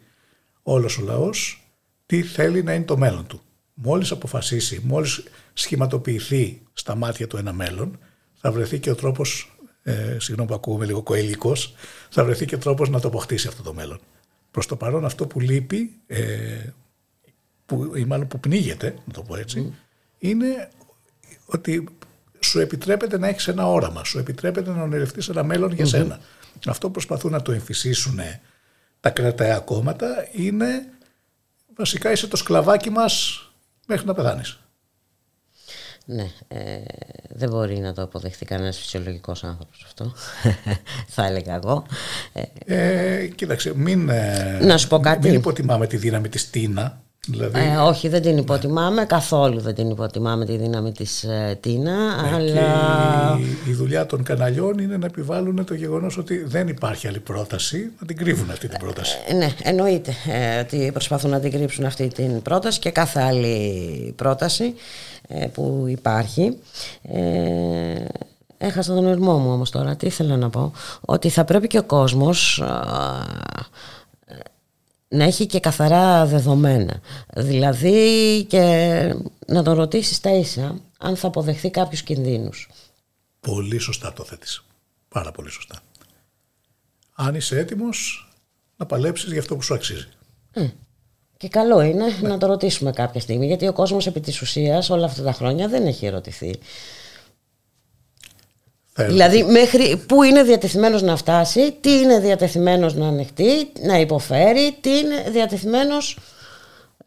όλος 0.62 0.98
ο 0.98 1.02
λαός 1.02 1.63
τι 2.06 2.22
θέλει 2.22 2.62
να 2.62 2.74
είναι 2.74 2.84
το 2.84 2.96
μέλλον 2.96 3.26
του. 3.26 3.40
Μόλις 3.74 4.10
αποφασίσει, 4.10 4.80
μόλις 4.84 5.22
σχηματοποιηθεί 5.52 6.62
στα 6.72 6.94
μάτια 6.94 7.26
του 7.26 7.36
ένα 7.36 7.52
μέλλον, 7.52 7.98
θα 8.34 8.52
βρεθεί 8.52 8.78
και 8.78 8.90
ο 8.90 8.94
τρόπος, 8.94 9.56
ε, 9.82 10.16
συγγνώμη 10.18 10.48
που 10.48 10.54
ακούγομαι 10.54 10.84
λίγο 10.84 11.02
κοέλικος, 11.02 11.74
θα 12.10 12.24
βρεθεί 12.24 12.44
και 12.44 12.54
ο 12.54 12.58
τρόπος 12.58 12.88
να 12.88 13.00
το 13.00 13.08
αποκτήσει 13.08 13.48
αυτό 13.48 13.62
το 13.62 13.74
μέλλον. 13.74 14.00
Προς 14.50 14.66
το 14.66 14.76
παρόν 14.76 15.04
αυτό 15.04 15.26
που 15.26 15.40
λείπει, 15.40 16.00
ε, 16.06 16.22
που, 17.66 17.92
ή 17.96 18.04
μάλλον 18.04 18.26
που 18.26 18.40
πνίγεται, 18.40 18.94
να 19.04 19.12
το 19.12 19.22
πω 19.22 19.36
έτσι, 19.36 19.74
είναι 20.18 20.68
ότι 21.46 21.84
σου 22.40 22.60
επιτρέπεται 22.60 23.18
να 23.18 23.28
έχεις 23.28 23.48
ένα 23.48 23.68
όραμα, 23.68 24.04
σου 24.04 24.18
επιτρέπεται 24.18 24.70
να 24.70 24.82
ονειρευτείς 24.82 25.28
ένα 25.28 25.42
μέλλον 25.42 25.72
για 25.72 25.86
σένα. 25.86 26.20
Αυτό 26.66 26.86
που 26.86 26.92
προσπαθούν 26.92 27.30
να 27.30 27.42
το 27.42 27.52
εμφυσίσουν 27.52 28.18
τα 29.00 29.10
κραταία 29.10 29.58
κόμματα 29.58 30.28
είναι 30.32 30.93
βασικά 31.76 32.10
είσαι 32.10 32.26
το 32.26 32.36
σκλαβάκι 32.36 32.90
μας 32.90 33.42
μέχρι 33.86 34.06
να 34.06 34.14
πεθάνεις. 34.14 34.58
Ναι, 36.06 36.30
ε, 36.48 36.82
δεν 37.28 37.48
μπορεί 37.48 37.78
να 37.78 37.92
το 37.92 38.02
αποδεχτεί 38.02 38.44
κανένας 38.44 38.78
φυσιολογικός 38.78 39.44
άνθρωπος 39.44 39.82
αυτό. 39.84 40.12
θα 41.14 41.26
έλεγα 41.26 41.54
εγώ. 41.54 41.86
Ε, 42.64 43.26
κοίταξε, 43.26 43.76
μην, 43.76 44.08
ε, 44.08 44.58
να 44.62 44.78
σου 44.78 44.88
πω 44.88 45.00
κάτι. 45.00 45.28
μην 45.28 45.38
υποτιμάμε 45.38 45.86
τη 45.86 45.96
δύναμη 45.96 46.28
της 46.28 46.50
Τίνα. 46.50 47.03
Δηλαδή, 47.26 47.60
ε, 47.60 47.76
όχι, 47.76 48.08
δεν 48.08 48.22
την 48.22 48.36
υποτιμάμε 48.36 49.04
καθόλου. 49.04 49.60
Δεν 49.60 49.74
την 49.74 49.90
υποτιμάμε 49.90 50.44
τη 50.44 50.56
δύναμη 50.56 50.92
της 50.92 51.24
ε, 51.24 51.58
Τίνα. 51.60 52.22
Ναι, 52.22 52.34
αλλά... 52.34 53.38
η, 53.66 53.70
η 53.70 53.72
δουλειά 53.72 54.06
των 54.06 54.22
καναλιών 54.22 54.78
είναι 54.78 54.96
να 54.96 55.06
επιβάλλουν 55.06 55.64
το 55.64 55.74
γεγονός 55.74 56.18
ότι 56.18 56.44
δεν 56.46 56.68
υπάρχει 56.68 57.08
άλλη 57.08 57.20
πρόταση, 57.20 57.90
να 58.00 58.06
την 58.06 58.16
κρύβουν 58.16 58.50
αυτή 58.50 58.68
την 58.68 58.78
πρόταση. 58.78 59.16
Ε, 59.28 59.34
ναι, 59.34 59.52
εννοείται 59.62 60.14
ε, 60.26 60.58
ότι 60.58 60.90
προσπαθούν 60.92 61.30
να 61.30 61.40
την 61.40 61.50
κρύψουν 61.50 61.84
αυτή 61.84 62.08
την 62.08 62.42
πρόταση 62.42 62.78
και 62.78 62.90
κάθε 62.90 63.20
άλλη 63.20 64.12
πρόταση 64.16 64.74
ε, 65.28 65.46
που 65.46 65.84
υπάρχει. 65.88 66.56
Ε, 67.02 67.20
έχασα 68.58 68.94
τον 68.94 69.06
ερμό 69.06 69.38
μου 69.38 69.52
όμως 69.52 69.70
τώρα. 69.70 69.96
Τι 69.96 70.06
ήθελα 70.06 70.36
να 70.36 70.50
πω; 70.50 70.72
Ότι 71.00 71.28
θα 71.28 71.44
πρέπει 71.44 71.66
και 71.66 71.78
ο 71.78 71.82
κόσμος 71.82 72.62
να 75.14 75.24
έχει 75.24 75.46
και 75.46 75.60
καθαρά 75.60 76.26
δεδομένα. 76.26 77.00
Δηλαδή 77.34 78.44
και 78.48 79.14
να 79.46 79.62
τον 79.62 79.74
ρωτήσεις 79.74 80.20
τα 80.20 80.30
ίσα 80.30 80.80
αν 80.98 81.16
θα 81.16 81.26
αποδεχθεί 81.26 81.70
κάποιους 81.70 82.02
κινδύνους. 82.02 82.70
Πολύ 83.40 83.78
σωστά 83.78 84.12
το 84.12 84.24
θέτεις. 84.24 84.64
Πάρα 85.08 85.30
πολύ 85.30 85.50
σωστά. 85.50 85.80
Αν 87.14 87.34
είσαι 87.34 87.58
έτοιμος 87.58 88.28
να 88.76 88.86
παλέψεις 88.86 89.30
για 89.30 89.40
αυτό 89.40 89.56
που 89.56 89.62
σου 89.62 89.74
αξίζει. 89.74 90.08
Ε, 90.52 90.66
και 91.36 91.48
καλό 91.48 91.80
είναι 91.80 92.04
να 92.22 92.38
το 92.38 92.46
ρωτήσουμε 92.46 92.92
κάποια 92.92 93.20
στιγμή 93.20 93.46
γιατί 93.46 93.66
ο 93.66 93.72
κόσμος 93.72 94.06
επί 94.06 94.20
της 94.20 94.40
ουσίας 94.40 94.90
όλα 94.90 95.04
αυτά 95.04 95.22
τα 95.22 95.32
χρόνια 95.32 95.68
δεν 95.68 95.86
έχει 95.86 96.06
ερωτηθεί. 96.06 96.54
Θα 98.96 99.04
Δηλαδή 99.04 99.42
μέχρι 99.44 100.02
πού 100.08 100.22
είναι 100.22 100.42
διατεθειμένος 100.42 101.02
να 101.02 101.16
φτάσει, 101.16 101.76
τι 101.80 101.90
είναι 101.92 102.18
διατεθειμένος 102.20 102.94
να 102.94 103.06
ανεχτεί, 103.06 103.72
να 103.86 103.98
υποφέρει, 104.00 104.76
τι 104.80 104.90
είναι 104.98 105.24
διατεθειμένος 105.30 106.18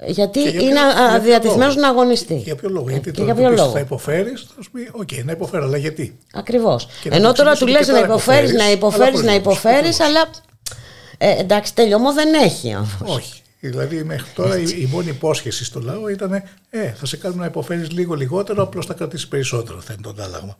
γιατί 0.06 0.44
Και 0.44 0.50
για 0.50 0.62
είναι 0.62 0.70
ποιο- 0.72 0.82
α- 0.82 1.10
για 1.10 1.20
ποιο 1.20 1.22
διατεθειμένος 1.30 1.76
λόγο; 1.76 1.88
να 1.88 1.94
αγωνιστεί. 1.94 2.36
Για 2.36 2.56
ποιο 2.56 2.70
λόγο, 2.70 2.88
Ε, 2.90 2.92
γιατί 2.92 3.12
και 3.12 3.18
τώρα 3.22 3.26
για 3.26 3.34
του 3.36 3.40
ποιο 3.42 3.50
πεις 3.50 3.60
λόγο; 3.60 3.72
θα 3.72 3.80
υποφέρεις, 3.80 4.48
θα 4.56 4.62
σου 4.62 4.72
πει, 4.72 4.90
οκ, 4.92 5.24
να 5.26 5.32
υποφέρω, 5.32 5.64
αλλά 5.66 5.78
γιατί; 5.78 6.18
Ακριβώς. 6.34 6.88
Και 7.02 7.10
να 7.10 7.16
Ενώ 7.16 7.28
του 7.32 7.34
τώρα 7.38 7.56
του 7.56 7.64
εξηγήσω 7.68 7.78
λες 7.78 7.86
και 7.86 7.92
να 7.92 7.98
τώρα 8.00 8.14
υποφέρεις, 8.14 8.54
να 8.54 8.72
υποφέρεις, 8.72 9.20
υποφέρεις, 9.20 9.20
αλλά 9.20 9.24
να 9.24 9.32
χωρίς 9.32 9.46
λόγους. 9.46 9.58
υποφέρεις, 9.58 10.00
αλλά 10.00 10.30
ε, 11.18 11.40
εντάξει 11.42 11.74
τέλειωμο 11.76 12.14
δεν 12.14 12.34
έχει 12.34 12.76
όμως. 12.76 13.16
Όχι. 13.18 13.42
Δηλαδή 13.60 14.04
μέχρι 14.04 14.30
τώρα 14.36 14.58
η, 14.58 14.64
η 14.64 14.90
μόνη 14.92 15.10
υπόσχεση 15.10 15.66
στο 15.66 15.80
λαό 15.80 16.08
ήταν 16.10 16.34
ε, 16.70 16.94
θα 16.96 17.06
σε 17.06 17.18
κάνουμε 17.18 17.42
να 17.42 17.48
υποφέρεις 17.48 17.92
λίγο 17.92 18.14
λιγότερο, 18.16 18.64
απλώς 18.64 18.86
θα 18.86 18.94
κρατήσεις 18.94 19.28
περισσότερο, 19.28 19.82
θα 19.82 19.94
είναι 19.94 20.02
το 20.02 20.10
αντάλλαγμα. 20.10 20.58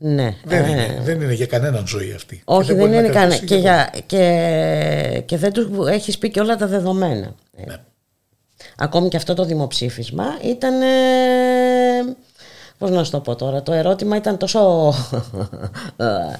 Ναι. 0.00 0.34
Δεν, 0.44 0.64
ε, 0.64 0.70
είναι, 0.70 1.00
δεν 1.02 1.20
είναι 1.20 1.32
για 1.32 1.46
κανέναν 1.46 1.86
ζωή 1.86 2.12
αυτή. 2.12 2.42
Όχι, 2.44 2.66
Και 2.68 2.74
δεν, 2.74 2.76
μπορεί 2.76 2.90
να 2.90 2.98
είναι 2.98 3.08
κανένα. 3.08 3.36
κρατήσει 3.36 3.46
Και, 3.46 3.56
για 3.56 3.90
για, 3.92 4.00
και, 4.06 5.20
και 5.26 5.36
δεν 5.36 5.52
τους 5.52 5.88
έχεις 5.88 6.18
πει 6.18 6.30
και 6.30 6.40
όλα 6.40 6.56
τα 6.56 6.66
δεδομένα. 6.66 7.34
Ε, 7.56 7.64
Ναι. 7.66 7.76
Ακόμη 8.76 9.08
και 9.08 9.16
αυτό 9.16 9.34
το 9.34 9.44
δημοψήφισμα 9.44 10.24
ήταν. 10.44 10.82
Ε, 10.82 12.16
πώς 12.78 12.90
να 12.90 13.04
σου 13.04 13.10
το 13.10 13.20
πω 13.20 13.34
τώρα, 13.36 13.62
το 13.62 13.72
ερώτημα 13.72 14.16
ήταν 14.16 14.36
τόσο. 14.38 14.92
ε, 15.96 16.04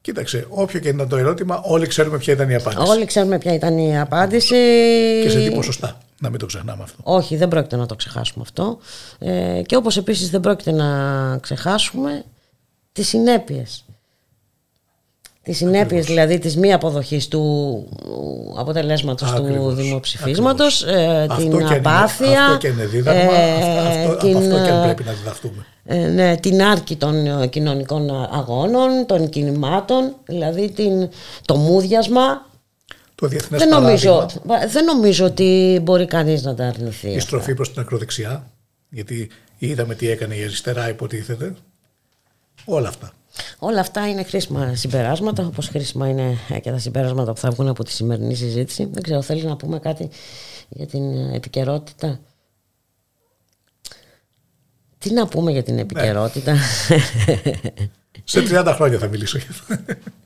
Κοίταξε, 0.00 0.46
όποιο 0.48 0.80
και 0.80 0.88
ήταν 0.88 1.08
το 1.08 1.16
ερώτημα, 1.16 1.60
όλοι 1.64 1.86
ξέρουμε 1.86 2.18
ποια 2.18 2.32
ήταν 2.32 2.50
η 2.50 2.54
απάντηση. 2.54 2.90
Όλοι 2.90 3.04
ξέρουμε 3.04 3.38
ποια 3.38 3.54
ήταν 3.54 3.78
η 3.78 4.00
απάντηση. 4.00 4.54
Και 5.22 5.28
σε 5.30 5.38
τι 5.48 5.50
ποσοστά. 5.54 5.98
Να 6.20 6.30
μην 6.30 6.38
το 6.38 6.46
ξεχνάμε 6.46 6.82
αυτό. 6.82 6.96
Όχι, 7.02 7.36
δεν 7.36 7.48
πρόκειται 7.48 7.76
να 7.76 7.86
το 7.86 7.94
ξεχάσουμε 7.96 8.44
αυτό. 8.46 8.78
Ε, 9.18 9.62
και 9.66 9.76
όπως 9.76 9.96
επίσης 9.96 10.30
δεν 10.30 10.40
πρόκειται 10.40 10.72
να 10.72 11.38
ξεχάσουμε 11.38 12.24
τις 12.92 13.08
συνέπειες. 13.08 13.84
Τις 15.42 15.56
συνέπειες 15.56 16.06
δηλαδή 16.06 16.38
της 16.38 16.56
μη 16.56 16.72
αποδοχής 16.72 17.28
του 17.28 17.84
αποτελέσματος 18.56 19.30
του 19.32 19.42
Ακριβώς, 19.42 19.74
δημοψηφίσματος, 19.74 20.82
ακριβώς. 20.82 21.04
ε, 21.04 21.26
Αυτό 21.30 21.36
την 21.42 21.50
και 21.50 21.56
αν 21.56 21.66
είναι- 21.66 21.76
απάθεια, 21.76 22.44
Αυτό 22.44 22.56
και 22.58 22.68
είναι 22.68 22.84
δίδαγμα, 22.86 23.32
ε, 23.34 23.54
αυτό, 23.54 24.10
αυτό, 24.10 24.16
την, 24.26 24.36
από 24.36 24.38
αυτό 24.46 24.64
και 24.64 24.70
αν 24.70 24.80
ε, 24.82 24.84
πρέπει 24.84 25.04
να 25.04 25.12
διδαχτούμε. 25.12 25.66
ε, 25.84 25.96
ναι, 26.08 26.36
την 26.36 26.62
άρκη 26.62 26.96
των 26.96 27.26
ε, 27.42 27.46
κοινωνικών 27.46 28.10
αγώνων, 28.32 29.06
των 29.06 29.28
κινημάτων, 29.28 30.14
δηλαδή 30.24 30.70
την, 30.70 31.08
το 31.44 31.56
μούδιασμα. 31.56 32.46
Το 33.16 33.26
διεθνές 33.26 33.60
Δεν 33.60 33.68
νομίζω, 33.68 34.26
παράδειγμα, 34.46 34.66
δεν 34.66 34.84
νομίζω 34.84 35.24
ότι 35.24 35.80
μπορεί 35.82 36.06
κανείς 36.06 36.42
να 36.42 36.54
τα 36.54 36.66
αρνηθεί. 36.66 37.10
η 37.10 37.20
στροφή 37.20 37.54
προς 37.54 37.72
την 37.72 37.80
ακροδεξιά, 37.80 38.50
γιατί 38.88 39.30
είδαμε 39.58 39.94
τι 39.94 40.08
έκανε 40.08 40.34
η 40.34 40.42
αριστερά 40.42 40.88
υποτίθεται. 40.88 41.54
Όλα 42.64 42.88
αυτά. 42.88 43.12
Όλα 43.58 43.80
αυτά 43.80 44.08
είναι 44.08 44.22
χρήσιμα 44.22 44.74
συμπεράσματα, 44.74 45.46
όπως 45.46 45.68
χρήσιμα 45.68 46.08
είναι 46.08 46.38
και 46.62 46.70
τα 46.70 46.78
συμπεράσματα 46.78 47.32
που 47.32 47.40
θα 47.40 47.50
βγουν 47.50 47.68
από 47.68 47.84
τη 47.84 47.90
σημερινή 47.90 48.34
συζήτηση. 48.34 48.88
Δεν 48.92 49.02
ξέρω, 49.02 49.22
θέλεις 49.22 49.44
να 49.44 49.56
πούμε 49.56 49.78
κάτι 49.78 50.08
για 50.68 50.86
την 50.86 51.34
επικαιρότητα; 51.34 52.20
Τι 54.98 55.12
να 55.12 55.26
πούμε 55.26 55.50
για 55.50 55.62
την 55.62 55.78
επικαιρότητα; 55.78 56.56
Σε 58.24 58.40
30 58.40 58.72
χρόνια 58.74 58.98
θα 58.98 59.06
μιλήσω 59.08 59.38
για 59.38 59.48
αυτό. 59.50 59.76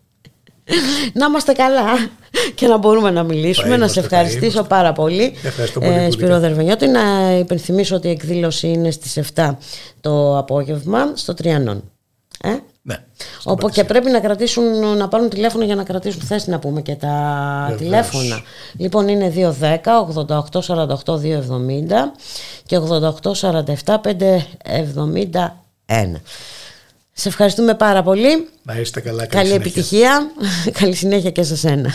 να 1.12 1.26
είμαστε 1.26 1.52
καλά 1.52 2.10
και 2.54 2.66
να 2.66 2.78
μπορούμε 2.78 3.10
να 3.10 3.22
μιλήσουμε. 3.22 3.68
Θα 3.68 3.68
να 3.68 3.74
είμαστε, 3.76 4.00
σε 4.00 4.08
θα 4.08 4.16
ευχαριστήσω 4.16 4.50
είμαστε. 4.50 4.74
πάρα 4.74 4.92
πολύ. 4.92 5.34
Ευχαριστώ 5.42 5.80
πολύ, 5.80 5.92
Πουλίκα. 5.92 6.10
Σπύρο 6.10 6.38
Δερβενιώτη. 6.38 6.86
Να 6.86 7.32
υπενθυμίσω 7.38 7.96
ότι 7.96 8.08
η 8.08 8.10
εκδήλωση 8.10 8.68
είναι 8.68 8.90
στις 8.90 9.18
7 9.34 9.56
το 10.00 10.38
απόγευμα 10.38 11.12
στο 11.14 11.34
Τριανόν. 11.34 11.82
Ε; 12.42 12.56
ναι. 12.82 12.96
στον 13.38 13.52
Όπου 13.52 13.68
και 13.68 13.84
πρέπει 13.84 14.10
να 14.10 14.20
κρατήσουν, 14.20 14.96
να 14.96 15.08
πάρουν 15.08 15.28
τηλέφωνο 15.28 15.64
για 15.64 15.74
να 15.74 15.82
κρατήσουν 15.82 16.20
θέση 16.20 16.50
να 16.50 16.58
πούμε 16.58 16.82
και 16.82 16.94
τα 16.94 17.66
Βεβαίως. 17.68 17.80
τηλέφωνα. 17.80 18.42
Λοιπόν 18.76 19.08
είναι 19.08 19.32
210 19.60 19.76
88 20.26 20.60
48 20.60 21.20
270 21.20 21.20
και 22.66 22.78
88 22.78 23.32
47 23.40 24.00
571. 25.86 26.20
Σε 27.20 27.28
ευχαριστούμε 27.28 27.74
πάρα 27.74 28.02
πολύ. 28.02 28.48
Να 28.62 28.74
είστε 28.74 29.00
καλά. 29.00 29.26
Καλή 29.26 29.46
συνέχεια. 29.46 29.66
επιτυχία. 29.66 30.30
Καλή 30.80 30.94
συνέχεια 30.94 31.30
και 31.30 31.42
σε 31.42 31.56
σένα. 31.56 31.94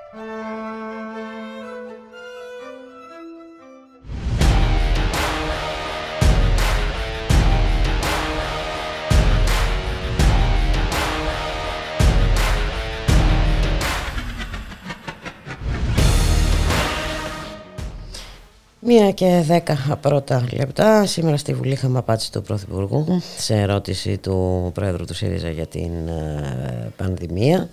Μία 18.83 19.11
και 19.11 19.41
δέκα 19.45 19.97
πρώτα 20.01 20.45
λεπτά. 20.53 21.05
Σήμερα 21.05 21.37
στη 21.37 21.53
Βουλή 21.53 21.71
είχαμε 21.71 21.97
απάντηση 21.97 22.31
του 22.31 22.41
Πρωθυπουργού 22.41 23.21
σε 23.37 23.55
ερώτηση 23.55 24.17
του 24.17 24.71
Πρόεδρου 24.73 25.05
του 25.05 25.13
ΣΥΡΙΖΑ 25.13 25.49
για 25.49 25.65
την 25.65 26.07
ε, 26.07 26.91
πανδημία. 26.97 27.69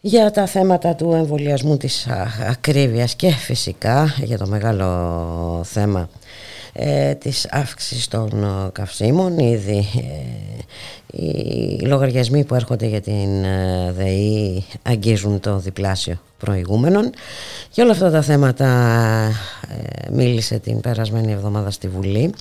Για 0.00 0.30
τα 0.30 0.46
θέματα 0.46 0.94
του 0.94 1.12
εμβολιασμού 1.12 1.76
της 1.76 2.06
ακρίβειας 2.48 3.14
και 3.14 3.30
φυσικά 3.30 4.14
για 4.22 4.38
το 4.38 4.46
μεγάλο 4.46 5.60
θέμα 5.64 6.08
ε, 6.72 7.14
της 7.14 7.46
αύξησης 7.50 8.08
των 8.08 8.44
ε, 8.44 8.70
καυσίμων. 8.72 9.38
Ήδη 9.38 9.88
ε, 9.96 10.60
οι 11.12 11.80
λογαριασμοί 11.80 12.44
που 12.44 12.54
έρχονται 12.54 12.86
για 12.86 13.00
την 13.00 13.44
ε, 13.44 13.92
ΔΕΗ 13.92 14.64
αγγίζουν 14.82 15.40
το 15.40 15.58
διπλάσιο 15.58 16.20
προηγούμενων 16.38 17.12
και 17.70 17.82
όλα 17.82 17.90
αυτά 17.90 18.10
τα 18.10 18.22
θέματα 18.22 18.66
ε, 19.68 20.10
μίλησε 20.10 20.58
την 20.58 20.80
περασμένη 20.80 21.32
εβδομάδα 21.32 21.70
στη 21.70 21.88
Βουλή 21.88 22.34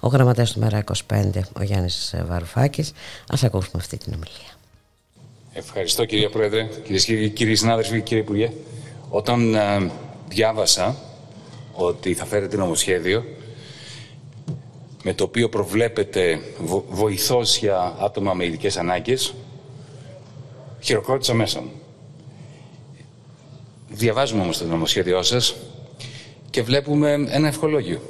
ο 0.00 0.08
γραμματέας 0.08 0.52
του 0.52 0.58
ΜΕΡΑ 0.58 0.84
25 1.10 1.24
ο 1.58 1.62
Γιάννης 1.62 2.14
Βαρουφάκης. 2.26 2.92
Ας 3.28 3.44
ακούσουμε 3.44 3.76
αυτή 3.76 3.96
την 3.96 4.12
ομιλία. 4.12 4.52
Ευχαριστώ 5.52 6.04
κυρία 6.04 6.30
Πρόεδρε, 6.30 6.68
κυρίες 6.84 7.04
και 7.04 7.28
κύριοι 7.28 7.54
συνάδελφοι, 7.54 8.00
κύριε 8.00 8.22
Υπουργέ. 8.22 8.50
Όταν 9.08 9.56
διάβασα 10.28 10.96
ότι 11.72 12.14
θα 12.14 12.24
φέρετε 12.24 12.56
νομοσχέδιο, 12.56 13.24
με 15.06 15.14
το 15.14 15.24
οποίο 15.24 15.48
προβλέπετε 15.48 16.40
βο- 16.64 16.84
βοηθός 16.88 17.56
για 17.58 17.96
άτομα 18.00 18.34
με 18.34 18.44
ειδικές 18.44 18.76
ανάγκες, 18.76 19.34
χειροκρότησα 20.80 21.34
μέσα 21.34 21.60
μου. 21.60 21.70
Διαβάζουμε 23.90 24.42
όμως 24.42 24.58
το 24.58 24.64
νομοσχέδιό 24.64 25.22
σας 25.22 25.54
και 26.50 26.62
βλέπουμε 26.62 27.12
ένα 27.12 27.48
ευχολόγιο. 27.48 28.00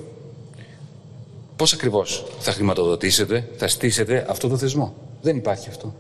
Πώς 1.57 1.73
ακριβώς 1.73 2.25
θα 2.39 2.53
χρηματοδοτήσετε, 2.53 3.49
θα 3.57 3.69
στήσετε 3.69 4.27
αυτό 4.29 4.49
το 4.49 4.57
θεσμό; 4.57 4.95
Δεν 5.21 5.37
υπάρχει 5.37 5.69
αυτό. 5.69 5.95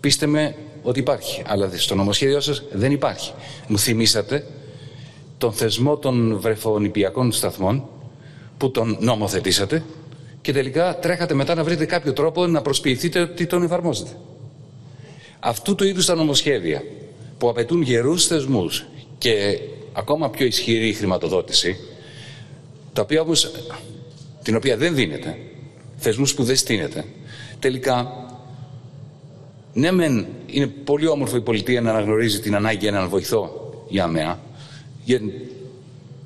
Πείστε 0.00 0.26
με 0.26 0.54
ότι 0.82 0.98
υπάρχει, 0.98 1.42
αλλά 1.46 1.70
στο 1.76 1.94
νομοσχέδιό 1.94 2.40
σας 2.40 2.62
δεν 2.72 2.92
υπάρχει. 2.92 3.32
Μου 3.68 3.78
θυμήσατε 3.78 4.46
τον 5.38 5.52
θεσμό 5.52 5.96
των 5.96 6.38
βρεφονιπιακών 6.40 7.32
σταθμών 7.32 7.84
που 8.62 8.70
τον 8.70 8.96
νομοθετήσατε 9.00 9.82
και 10.40 10.52
τελικά 10.52 10.98
τρέχατε 10.98 11.34
μετά 11.34 11.54
να 11.54 11.64
βρείτε 11.64 11.84
κάποιο 11.86 12.12
τρόπο 12.12 12.46
να 12.46 12.62
προσποιηθείτε 12.62 13.20
ότι 13.20 13.46
τον 13.46 13.62
εφαρμόζετε. 13.62 14.10
Αυτού 15.40 15.74
του 15.74 15.84
είδους 15.84 16.06
τα 16.06 16.14
νομοσχέδια 16.14 16.82
που 17.38 17.48
απαιτούν 17.48 17.82
γερούς 17.82 18.26
θεσμούς 18.26 18.86
και 19.18 19.58
ακόμα 19.92 20.30
πιο 20.30 20.46
ισχυρή 20.46 20.92
χρηματοδότηση, 20.92 21.76
τα 22.92 23.02
οποία 23.02 23.20
όμως, 23.20 23.50
την 24.42 24.56
οποία 24.56 24.76
δεν 24.76 24.94
δίνεται, 24.94 25.38
θεσμούς 25.96 26.34
που 26.34 26.44
δεν 26.44 26.56
στείνεται, 26.56 27.04
τελικά 27.58 28.12
ναι, 29.72 29.92
μεν 29.92 30.26
είναι 30.46 30.66
πολύ 30.66 31.06
όμορφο 31.06 31.36
η 31.36 31.42
πολιτεία 31.42 31.80
να 31.80 31.90
αναγνωρίζει 31.90 32.40
την 32.40 32.54
ανάγκη 32.54 32.86
έναν 32.86 33.08
βοηθό 33.08 33.72
για 33.88 34.04
αμαία, 34.04 34.40
για 35.04 35.20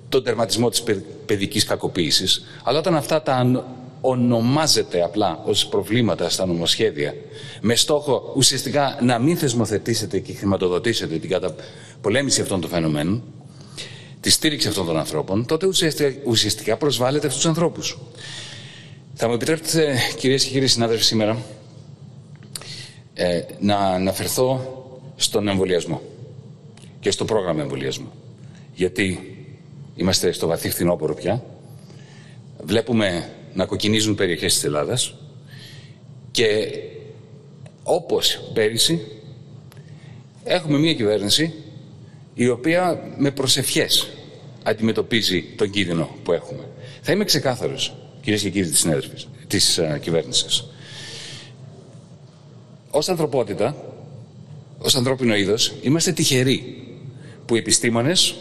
τον 0.08 0.24
τερματισμό 0.24 0.68
της 0.68 0.82
παιδ- 0.82 1.04
παιδικής 1.26 1.64
κακοποίησης, 1.64 2.44
αλλά 2.62 2.78
όταν 2.78 2.94
αυτά 2.94 3.22
τα 3.22 3.34
αν- 3.34 3.64
ονομάζεται 4.00 5.02
απλά 5.02 5.42
ως 5.44 5.66
προβλήματα 5.66 6.28
στα 6.28 6.46
νομοσχέδια, 6.46 7.14
με 7.60 7.74
στόχο 7.74 8.32
ουσιαστικά 8.36 8.98
να 9.02 9.18
μην 9.18 9.36
θεσμοθετήσετε 9.36 10.18
και 10.18 10.32
χρηματοδοτήσετε 10.32 11.16
την 11.18 11.30
καταπολέμηση 11.30 12.40
αυτών 12.40 12.60
των 12.60 12.70
φαινομένων, 12.70 13.22
τη 14.20 14.30
στήριξη 14.30 14.68
αυτών 14.68 14.86
των 14.86 14.98
ανθρώπων, 14.98 15.46
τότε 15.46 15.66
ουσιαστικά, 15.66 16.20
ουσιαστικά 16.24 16.76
προσβάλλετε 16.76 17.26
αυτούς 17.26 17.40
τους 17.40 17.50
ανθρώπους. 17.50 17.98
Θα 19.14 19.28
μου 19.28 19.34
επιτρέπετε, 19.34 19.98
κυρίες 20.18 20.44
και 20.44 20.50
κύριοι 20.50 20.66
συνάδελφοι, 20.66 21.04
σήμερα, 21.04 21.42
ε, 23.14 23.40
να 23.60 23.76
αναφερθώ 23.78 24.60
στον 25.16 25.48
εμβολιασμό 25.48 26.00
και 27.00 27.10
στο 27.10 27.24
πρόγραμμα 27.24 27.62
εμβολιασμού. 27.62 28.12
Γιατί 28.74 29.35
είμαστε 29.96 30.32
στο 30.32 30.46
βαθύ 30.46 30.70
φθινόπωρο 30.70 31.14
πια. 31.14 31.44
Βλέπουμε 32.62 33.30
να 33.54 33.66
κοκκινίζουν 33.66 34.14
περιοχές 34.14 34.54
της 34.54 34.64
Ελλάδας 34.64 35.14
και 36.30 36.68
όπως 37.82 38.50
πέρυσι 38.54 39.00
έχουμε 40.44 40.78
μια 40.78 40.94
κυβέρνηση 40.94 41.54
η 42.34 42.48
οποία 42.48 43.14
με 43.18 43.30
προσευχές 43.30 44.08
αντιμετωπίζει 44.62 45.42
τον 45.56 45.70
κίνδυνο 45.70 46.08
που 46.22 46.32
έχουμε. 46.32 46.68
Θα 47.00 47.12
είμαι 47.12 47.24
ξεκάθαρος, 47.24 47.94
κυρίες 48.20 48.42
και 48.42 48.50
κύριοι 48.50 48.68
της, 48.68 48.78
συνέδρυφης, 48.78 49.28
της 49.46 49.80
uh, 49.80 50.00
κυβέρνησης. 50.00 50.64
Ως 52.90 53.08
ανθρωπότητα, 53.08 53.76
ως 54.78 54.94
ανθρώπινο 54.94 55.36
είδος, 55.36 55.72
είμαστε 55.82 56.12
τυχεροί 56.12 56.86
που 57.46 57.54
οι 57.54 57.58
επιστήμονες 57.58 58.34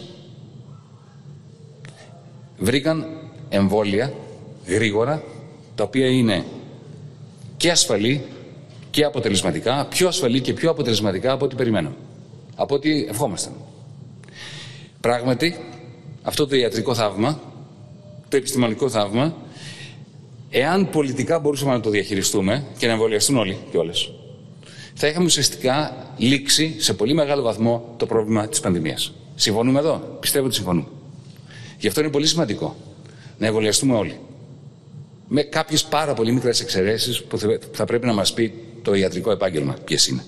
βρήκαν 2.57 3.07
εμβόλια 3.49 4.13
γρήγορα, 4.65 5.23
τα 5.75 5.83
οποία 5.83 6.07
είναι 6.07 6.45
και 7.57 7.71
ασφαλή 7.71 8.21
και 8.91 9.03
αποτελεσματικά, 9.03 9.85
πιο 9.89 10.07
ασφαλή 10.07 10.41
και 10.41 10.53
πιο 10.53 10.69
αποτελεσματικά 10.69 11.31
από 11.31 11.45
ό,τι 11.45 11.55
περιμέναμε, 11.55 11.95
από 12.55 12.75
ό,τι 12.75 13.05
ευχόμασταν. 13.05 13.53
Πράγματι, 15.01 15.55
αυτό 16.21 16.47
το 16.47 16.55
ιατρικό 16.55 16.93
θαύμα, 16.93 17.39
το 18.29 18.37
επιστημονικό 18.37 18.89
θαύμα, 18.89 19.35
εάν 20.49 20.89
πολιτικά 20.89 21.39
μπορούσαμε 21.39 21.71
να 21.71 21.79
το 21.79 21.89
διαχειριστούμε 21.89 22.65
και 22.77 22.85
να 22.85 22.91
εμβολιαστούν 22.91 23.37
όλοι 23.37 23.57
και 23.71 23.77
όλες, 23.77 24.11
θα 24.93 25.07
είχαμε 25.07 25.25
ουσιαστικά 25.25 25.95
λήξει 26.17 26.75
σε 26.77 26.93
πολύ 26.93 27.13
μεγάλο 27.13 27.41
βαθμό 27.41 27.93
το 27.97 28.05
πρόβλημα 28.05 28.47
της 28.47 28.59
πανδημίας. 28.59 29.13
Συμφωνούμε 29.35 29.79
εδώ; 29.79 30.17
Πιστεύω 30.19 30.45
ότι 30.45 30.55
συμφωνούμε. 30.55 30.87
Γι' 31.79 31.87
αυτό 31.87 31.99
είναι 32.01 32.09
πολύ 32.09 32.27
σημαντικό 32.27 32.75
να 33.37 33.45
εμβολιαστούμε 33.47 33.95
όλοι. 33.95 34.19
Με 35.27 35.41
κάποιες 35.43 35.83
πάρα 35.83 36.13
πολύ 36.13 36.31
μικρές 36.31 36.61
εξαιρέσεις 36.61 37.23
που 37.23 37.37
θα- 37.37 37.59
θα 37.71 37.85
πρέπει 37.85 38.05
να 38.05 38.13
μας 38.13 38.33
πει 38.33 38.53
το 38.81 38.93
ιατρικό 38.93 39.31
επάγγελμα 39.31 39.73
ποιες 39.85 40.07
είναι. 40.07 40.23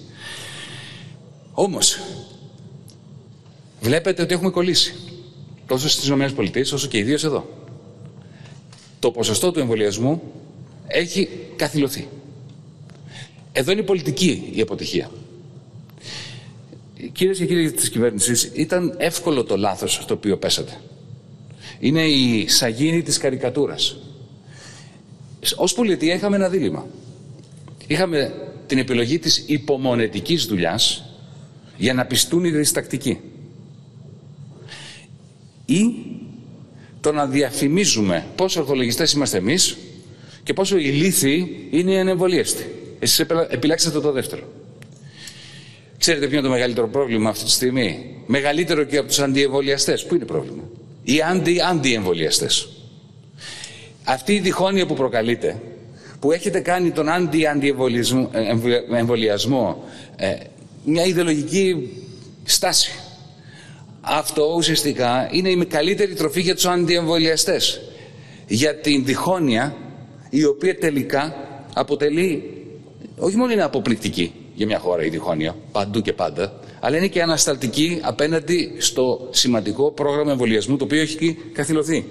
Όμως, 1.51 1.99
βλέπετε 3.81 4.21
ότι 4.21 4.33
έχουμε 4.33 4.49
κολλήσει. 4.49 4.95
Τόσο 5.67 5.89
στις 5.89 6.07
ΗΠΑ 6.07 6.61
όσο 6.73 6.87
και 6.87 6.97
ιδίως 6.97 7.23
εδώ. 7.23 7.49
Το 8.99 9.11
ποσοστό 9.11 9.51
του 9.51 9.59
εμβολιασμού 9.59 10.21
έχει 10.87 11.29
καθυλωθεί. 11.55 12.07
Εδώ 13.51 13.71
είναι 13.71 13.81
η 13.81 13.83
πολιτική 13.83 14.51
η 14.53 14.61
αποτυχία. 14.61 15.09
Κυρίες 17.11 17.37
και 17.37 17.45
κύριοι 17.45 17.71
της 17.71 17.89
κυβέρνησης, 17.89 18.51
ήταν 18.53 18.95
εύκολο 18.97 19.43
το 19.43 19.57
λάθος 19.57 19.93
στο 19.93 20.13
οποίο 20.13 20.37
πέσατε. 20.37 20.79
Είναι 21.79 22.05
η 22.05 22.47
σαγίνη 22.47 23.01
της 23.01 23.17
καρικατούρας. 23.17 23.97
Ως 25.55 25.73
πολιτεία 25.73 26.13
είχαμε 26.13 26.35
ένα 26.35 26.49
δίλημα. 26.49 26.85
Είχαμε 27.87 28.33
την 28.67 28.77
επιλογή 28.77 29.19
της 29.19 29.43
υπομονετικής 29.47 30.45
δουλειάς 30.45 31.03
για 31.77 31.93
να 31.93 32.05
πιστούν 32.05 32.43
οι 32.45 32.49
διστακτικοί. 32.49 33.19
Ή 35.65 35.93
το 37.01 37.11
να 37.11 37.27
διαφημίζουμε 37.27 38.25
πόσο 38.35 38.59
ορθολογιστές 38.59 39.11
είμαστε 39.13 39.37
εμείς 39.37 39.77
και 40.43 40.53
πόσο 40.53 40.77
ηλίθιοι 40.77 41.67
είναι 41.71 41.91
οι 41.91 41.97
ανεμβολίαστοι. 41.99 42.65
Εσείς 42.99 43.19
επιλα- 43.19 43.53
επιλέξατε 43.53 43.99
το 43.99 44.11
δεύτερο. 44.11 44.43
Ξέρετε 45.97 46.27
ποιο 46.27 46.37
είναι 46.37 46.47
το 46.47 46.53
μεγαλύτερο 46.53 46.87
πρόβλημα 46.87 47.29
αυτή 47.29 47.43
τη 47.43 47.51
στιγμή; 47.51 48.15
Μεγαλύτερο 48.25 48.83
και 48.83 48.97
από 48.97 49.07
τους 49.07 49.19
αντιεμβολιαστές. 49.19 50.05
Πού 50.05 50.15
είναι 50.15 50.25
το 50.25 50.33
πρόβλημα; 50.33 50.63
Οι 51.09 51.21
αντι-αντιεμβολιαστές. 51.21 52.67
Αυτή 54.03 54.33
η 54.33 54.39
διχόνοια 54.39 54.85
που 54.85 54.93
προκαλείται, 54.93 55.61
που 56.19 56.31
έχετε 56.31 56.59
κάνει 56.59 56.91
τον 56.91 57.09
αντι-αντιεμβολιασμό 57.09 59.83
ε, 60.15 60.35
μια 60.83 61.05
ιδεολογική 61.05 61.89
στάση. 62.43 62.91
Αυτό 64.01 64.53
ουσιαστικά 64.55 65.29
είναι 65.31 65.49
η 65.49 65.65
καλύτερη 65.65 66.13
τροφή 66.13 66.41
για 66.41 66.55
τους 66.55 66.65
αντιεμβολιαστές. 66.65 67.81
Για 68.47 68.75
την 68.75 69.05
διχόνοια 69.05 69.75
η 70.29 70.45
οποία 70.45 70.77
τελικά 70.77 71.35
αποτελεί, 71.73 72.43
όχι 73.17 73.35
μόνο 73.35 73.51
είναι 73.51 73.63
αποπληκτική 73.63 74.33
για 74.53 74.65
μια 74.65 74.79
χώρα 74.79 75.03
η 75.03 75.09
διχόνοια, 75.09 75.55
παντού 75.71 76.01
και 76.01 76.13
πάντα, 76.13 76.59
αλλά 76.79 76.97
είναι 76.97 77.07
και 77.07 77.21
ανασταλτική 77.21 77.99
απέναντι 78.01 78.71
στο 78.77 79.27
σημαντικό 79.31 79.91
πρόγραμμα 79.91 80.31
εμβολιασμού 80.31 80.77
το 80.77 80.83
οποίο 80.83 81.01
έχει 81.01 81.37
καθυλωθεί. 81.53 82.05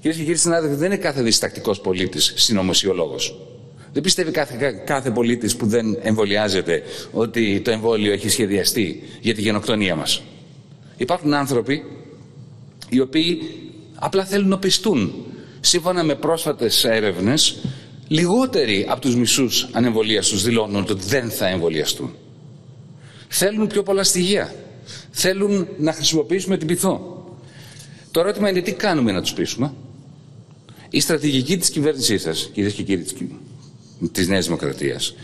Κυρίες 0.00 0.18
και 0.18 0.24
κύριοι 0.24 0.38
συνάδελφοι, 0.38 0.76
δεν 0.76 0.86
είναι 0.86 0.96
κάθε 1.00 1.22
διστακτικός 1.22 1.80
πολίτης 1.80 2.32
συνωμοσιολόγος. 2.36 3.38
Δεν 3.92 4.02
πιστεύει 4.02 4.30
κάθε, 4.30 4.82
κάθε 4.86 5.10
πολίτης 5.10 5.56
που 5.56 5.66
δεν 5.66 5.98
εμβολιάζεται 6.02 6.82
ότι 7.12 7.60
το 7.60 7.70
εμβόλιο 7.70 8.12
έχει 8.12 8.28
σχεδιαστεί 8.28 9.02
για 9.20 9.34
τη 9.34 9.40
γενοκτονία 9.40 9.96
μας. 9.96 10.22
Υπάρχουν 10.96 11.34
άνθρωποι 11.34 11.84
οι 12.88 13.00
οποίοι 13.00 13.38
απλά 13.94 14.24
θέλουν 14.24 14.48
να 14.48 14.58
πιστούν. 14.58 15.12
Σύμφωνα 15.60 16.04
με 16.04 16.14
πρόσφατες 16.14 16.84
έρευνες, 16.84 17.58
λιγότεροι 18.08 18.86
από 18.88 19.00
τους 19.00 19.16
μισούς 19.16 19.68
ανεμβολίαστους 19.72 20.42
δηλώνουν 20.42 20.86
ότι 20.90 20.94
δεν 21.06 21.30
θα 21.30 21.48
εμβολιαστούν. 21.48 22.14
Θέλουν 23.34 23.66
πιο 23.66 23.82
πολλά 23.82 24.04
στοιχεία. 24.04 24.54
Θέλουν 25.10 25.68
να 25.78 25.92
χρησιμοποιήσουμε 25.92 26.56
την 26.56 26.66
πυθό. 26.66 27.24
Το 28.10 28.20
ερώτημα 28.20 28.48
είναι 28.50 28.60
τι 28.60 28.72
κάνουμε 28.72 29.12
να 29.12 29.20
τους 29.22 29.32
πείσουμε. 29.32 29.72
Η 30.90 31.00
στρατηγική 31.00 31.56
της 31.56 31.70
κυβέρνησής 31.70 32.22
σας, 32.22 32.50
κυρίες 32.52 32.72
και 32.72 32.82
κύριοι 32.82 33.02
της, 33.02 33.12
κυ- 33.12 33.30
της 34.12 34.28
Νέας 34.28 34.44
Δημοκρατίας, 34.44 35.14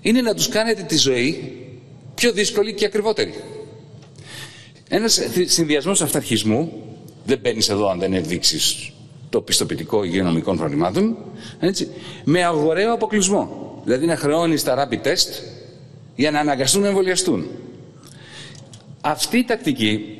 είναι 0.00 0.20
να 0.20 0.34
τους 0.34 0.48
κάνετε 0.48 0.82
τη 0.82 0.96
ζωή 0.96 1.52
πιο 2.14 2.32
δύσκολη 2.32 2.74
και 2.74 2.84
ακριβότερη. 2.84 3.34
Ένας 4.88 5.20
συνδυασμός 5.46 6.02
αυταρχισμού, 6.02 6.72
δεν 7.24 7.38
μπαίνεις 7.42 7.68
εδώ 7.68 7.88
αν 7.88 7.98
δεν 7.98 8.12
ενδείξεις 8.12 8.92
το 9.30 9.40
πιστοποιητικό 9.40 10.04
υγειονομικών 10.04 10.56
προβλημάτων, 10.56 11.16
έτσι, 11.60 11.88
με 12.24 12.44
αγοραίο 12.44 12.92
αποκλεισμό. 12.92 13.72
Δηλαδή 13.84 14.06
να 14.06 14.16
χρεώνεις 14.16 14.62
τα 14.64 14.88
rapid 14.88 15.06
test 15.06 15.58
για 16.20 16.30
να 16.30 16.40
αναγκαστούν 16.40 16.82
να 16.82 16.88
εμβολιαστούν. 16.88 17.46
Αυτή 19.00 19.38
η 19.38 19.44
τακτική, 19.44 20.18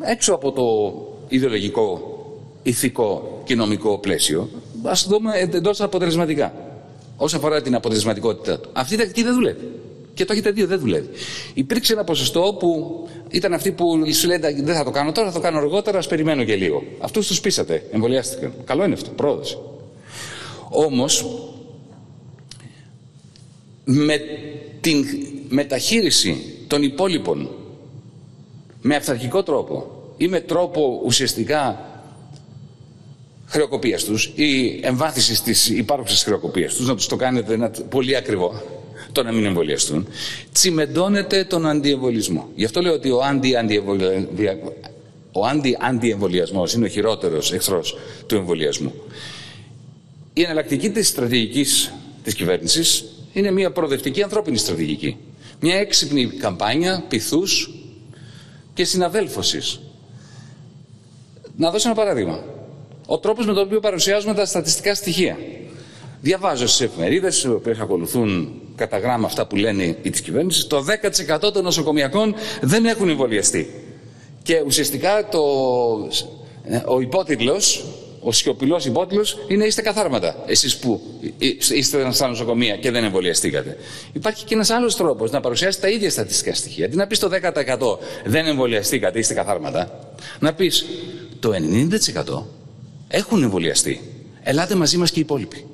έξω 0.00 0.34
από 0.34 0.52
το 0.52 0.64
ιδεολογικό, 1.28 2.00
ηθικό 2.62 3.40
και 3.44 3.54
νομικό 3.54 3.98
πλαίσιο, 3.98 4.48
ας 4.82 5.06
δούμε 5.06 5.48
εντός 5.52 5.80
αποτελεσματικά. 5.80 6.54
Όσον 7.16 7.38
αφορά 7.38 7.62
την 7.62 7.74
αποτελεσματικότητα, 7.74 8.60
αυτή 8.72 8.94
η 8.94 8.96
τακτική 8.96 9.22
δεν 9.22 9.34
δουλεύει. 9.34 9.70
Και 10.14 10.24
το 10.24 10.32
έχετε 10.32 10.50
δει, 10.50 10.64
δεν 10.64 10.78
δουλεύει. 10.78 11.08
Υπήρξε 11.54 11.92
ένα 11.92 12.04
ποσοστό 12.04 12.56
που 12.58 13.02
ήταν 13.30 13.52
αυτοί 13.52 13.72
που 13.72 14.12
σου 14.12 14.26
λένε 14.26 14.52
δεν 14.62 14.74
θα 14.74 14.84
το 14.84 14.90
κάνω 14.90 15.12
τώρα, 15.12 15.28
θα 15.28 15.32
το 15.34 15.40
κάνω 15.40 15.58
αργότερα, 15.58 15.98
ας 15.98 16.06
περιμένω 16.06 16.44
και 16.44 16.56
λίγο. 16.56 16.82
Αυτούς 16.98 17.26
τους 17.26 17.40
πείσατε, 17.40 17.82
εμβολιάστηκαν. 17.92 18.52
Καλό 18.64 18.84
είναι 18.84 18.94
αυτό, 18.94 19.10
πρόοδο. 19.10 19.42
Όμως, 20.70 21.26
με 23.84 24.20
την 24.80 25.04
μεταχείριση 25.48 26.54
των 26.66 26.82
υπόλοιπων 26.82 27.48
με 28.80 28.96
αυθαρχικό 28.96 29.42
τρόπο 29.42 29.90
ή 30.16 30.28
με 30.28 30.40
τρόπο 30.40 31.00
ουσιαστικά 31.04 31.88
χρεοκοπίας 33.46 34.04
τους 34.04 34.32
ή 34.34 34.80
εμβάθυνσης 34.82 35.42
της 35.42 35.68
υπάρχουσης 35.68 36.22
χρεοκοπίας 36.22 36.74
τους, 36.74 36.86
να 36.86 36.94
τους 36.94 37.06
το 37.06 37.16
κάνετε 37.16 37.52
ένα 37.54 37.70
πολύ 37.88 38.16
ακριβό, 38.16 38.62
το 39.12 39.22
να 39.22 39.32
μην 39.32 39.44
εμβολιαστούν, 39.44 40.06
τσιμεντώνεται 40.52 41.44
τον 41.44 41.66
αντιεμβολισμό. 41.66 42.48
Γι' 42.54 42.64
αυτό 42.64 42.80
λέω 42.80 42.92
ότι 42.92 43.10
ο 43.10 43.20
αντι-αντιεμβολιασμό 45.44 46.64
είναι 46.74 46.84
ο 46.84 46.88
χειρότερος 46.88 47.52
εχθρός 47.52 47.96
του 48.26 48.34
εμβολιασμού. 48.34 48.92
Η 50.32 50.42
εναλλακτική 50.42 50.90
της 50.90 51.08
στρατηγικής 51.08 51.92
της 52.22 52.34
κυβέρνησης 52.34 53.04
είναι 53.32 53.50
μια 53.50 53.70
προοδευτική 53.70 54.22
ανθρώπινη 54.22 54.56
στρατηγική. 54.56 55.16
Μια 55.60 55.76
έξυπνη 55.76 56.26
καμπάνια 56.26 57.04
πυθούς 57.08 57.70
και 58.74 58.84
συναδέλφωσης. 58.84 59.80
Να 61.56 61.70
δώσω 61.70 61.88
ένα 61.88 61.96
παράδειγμα. 61.96 62.44
Ο 63.06 63.18
τρόπος 63.18 63.46
με 63.46 63.52
τον 63.52 63.66
οποίο 63.66 63.80
παρουσιάζουμε 63.80 64.34
τα 64.34 64.44
στατιστικά 64.44 64.94
στοιχεία. 64.94 65.38
Διαβάζω 66.20 66.66
στις 66.66 66.80
εφημερίδες, 66.80 67.42
οι 67.42 67.48
οποίες 67.48 67.78
ακολουθούν 67.78 68.60
κατά 68.76 68.98
γράμμα 68.98 69.26
αυτά 69.26 69.46
που 69.46 69.56
λένε 69.56 69.82
οι 69.82 70.10
της 70.10 70.20
κυβέρνησης, 70.20 70.66
το 70.66 70.84
10% 70.84 71.52
των 71.52 71.64
νοσοκομιακών 71.64 72.34
δεν 72.60 72.84
έχουν 72.84 73.08
εμβολιαστεί. 73.08 73.70
Και 74.42 74.62
ουσιαστικά 74.66 75.28
το, 75.28 75.40
ο 76.86 77.00
υπότιτλος 77.00 77.84
ο 78.20 78.32
σιωπηλός 78.32 78.84
υπότιτλος 78.84 79.38
είναι 79.48 79.64
είστε 79.64 79.82
καθάρματα. 79.82 80.36
Εσείς 80.46 80.76
που 80.76 81.00
είστε 81.68 82.12
στα 82.12 82.28
νοσοκομεία 82.28 82.76
και 82.76 82.90
δεν 82.90 83.04
εμβολιαστήκατε. 83.04 83.76
Υπάρχει 84.12 84.44
και 84.44 84.54
ένας 84.54 84.70
άλλος 84.70 84.96
τρόπος 84.96 85.30
να 85.30 85.40
παρουσιάσει 85.40 85.80
τα 85.80 85.88
ίδια 85.88 86.10
στατιστικά 86.10 86.54
στοιχεία. 86.54 86.86
Αντί 86.86 86.96
να 86.96 87.06
πεις 87.06 87.18
το 87.18 87.28
10% 87.28 87.98
δεν 88.24 88.46
εμβολιαστήκατε, 88.46 89.18
είστε 89.18 89.34
καθάρματα, 89.34 90.12
να 90.38 90.54
πεις 90.54 90.86
το 91.40 91.52
90% 91.52 92.42
έχουν 93.08 93.42
εμβολιαστεί. 93.42 94.00
Ελάτε 94.42 94.74
μαζί 94.74 94.96
μας 94.96 95.10
και 95.10 95.18
οι 95.18 95.22
υπόλοιποι. 95.22 95.66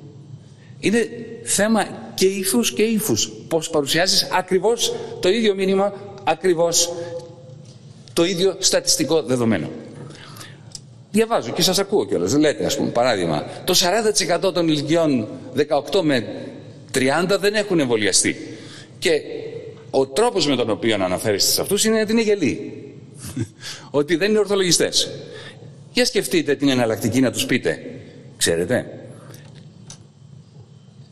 Είναι 0.79 1.09
θέμα 1.43 1.87
και 2.13 2.25
ήθους 2.25 2.73
και 2.73 2.83
ύφους. 2.83 3.31
Πώς 3.47 3.69
παρουσιάζεις 3.69 4.27
ακριβώς 4.31 4.93
το 5.19 5.29
ίδιο 5.29 5.55
μήνυμα, 5.55 5.93
ακριβώς 6.23 6.93
το 8.13 8.25
ίδιο 8.25 8.55
στατιστικό 8.59 9.21
δεδομένο. 9.21 9.69
Διαβάζω 11.15 11.51
και 11.51 11.61
σας 11.61 11.79
ακούω 11.79 12.05
κιόλας. 12.05 12.33
Λέτε, 12.33 12.65
ας 12.65 12.77
πούμε, 12.77 12.89
παράδειγμα, 12.89 13.45
το 13.63 13.73
40% 13.73 14.53
των 14.53 14.67
ηλικιών 14.67 15.27
18 15.55 16.01
με 16.01 16.25
30 16.93 17.37
δεν 17.39 17.53
έχουν 17.53 17.79
εμβολιαστεί. 17.79 18.57
Και 18.99 19.21
ο 19.89 20.07
τρόπος 20.07 20.47
με 20.47 20.55
τον 20.55 20.69
οποίο 20.69 20.97
αναφέρεστε 21.03 21.51
σε 21.51 21.61
αυτούς 21.61 21.85
είναι 21.85 22.01
ότι 22.01 22.11
είναι 22.11 22.21
γελοί. 22.21 22.83
ότι 23.99 24.15
δεν 24.15 24.29
είναι 24.29 24.39
ορθολογιστές. 24.39 25.09
Για 25.93 26.05
σκεφτείτε 26.05 26.55
την 26.55 26.69
εναλλακτική 26.69 27.19
να 27.19 27.31
τους 27.31 27.45
πείτε. 27.45 27.81
Ξέρετε, 28.37 28.99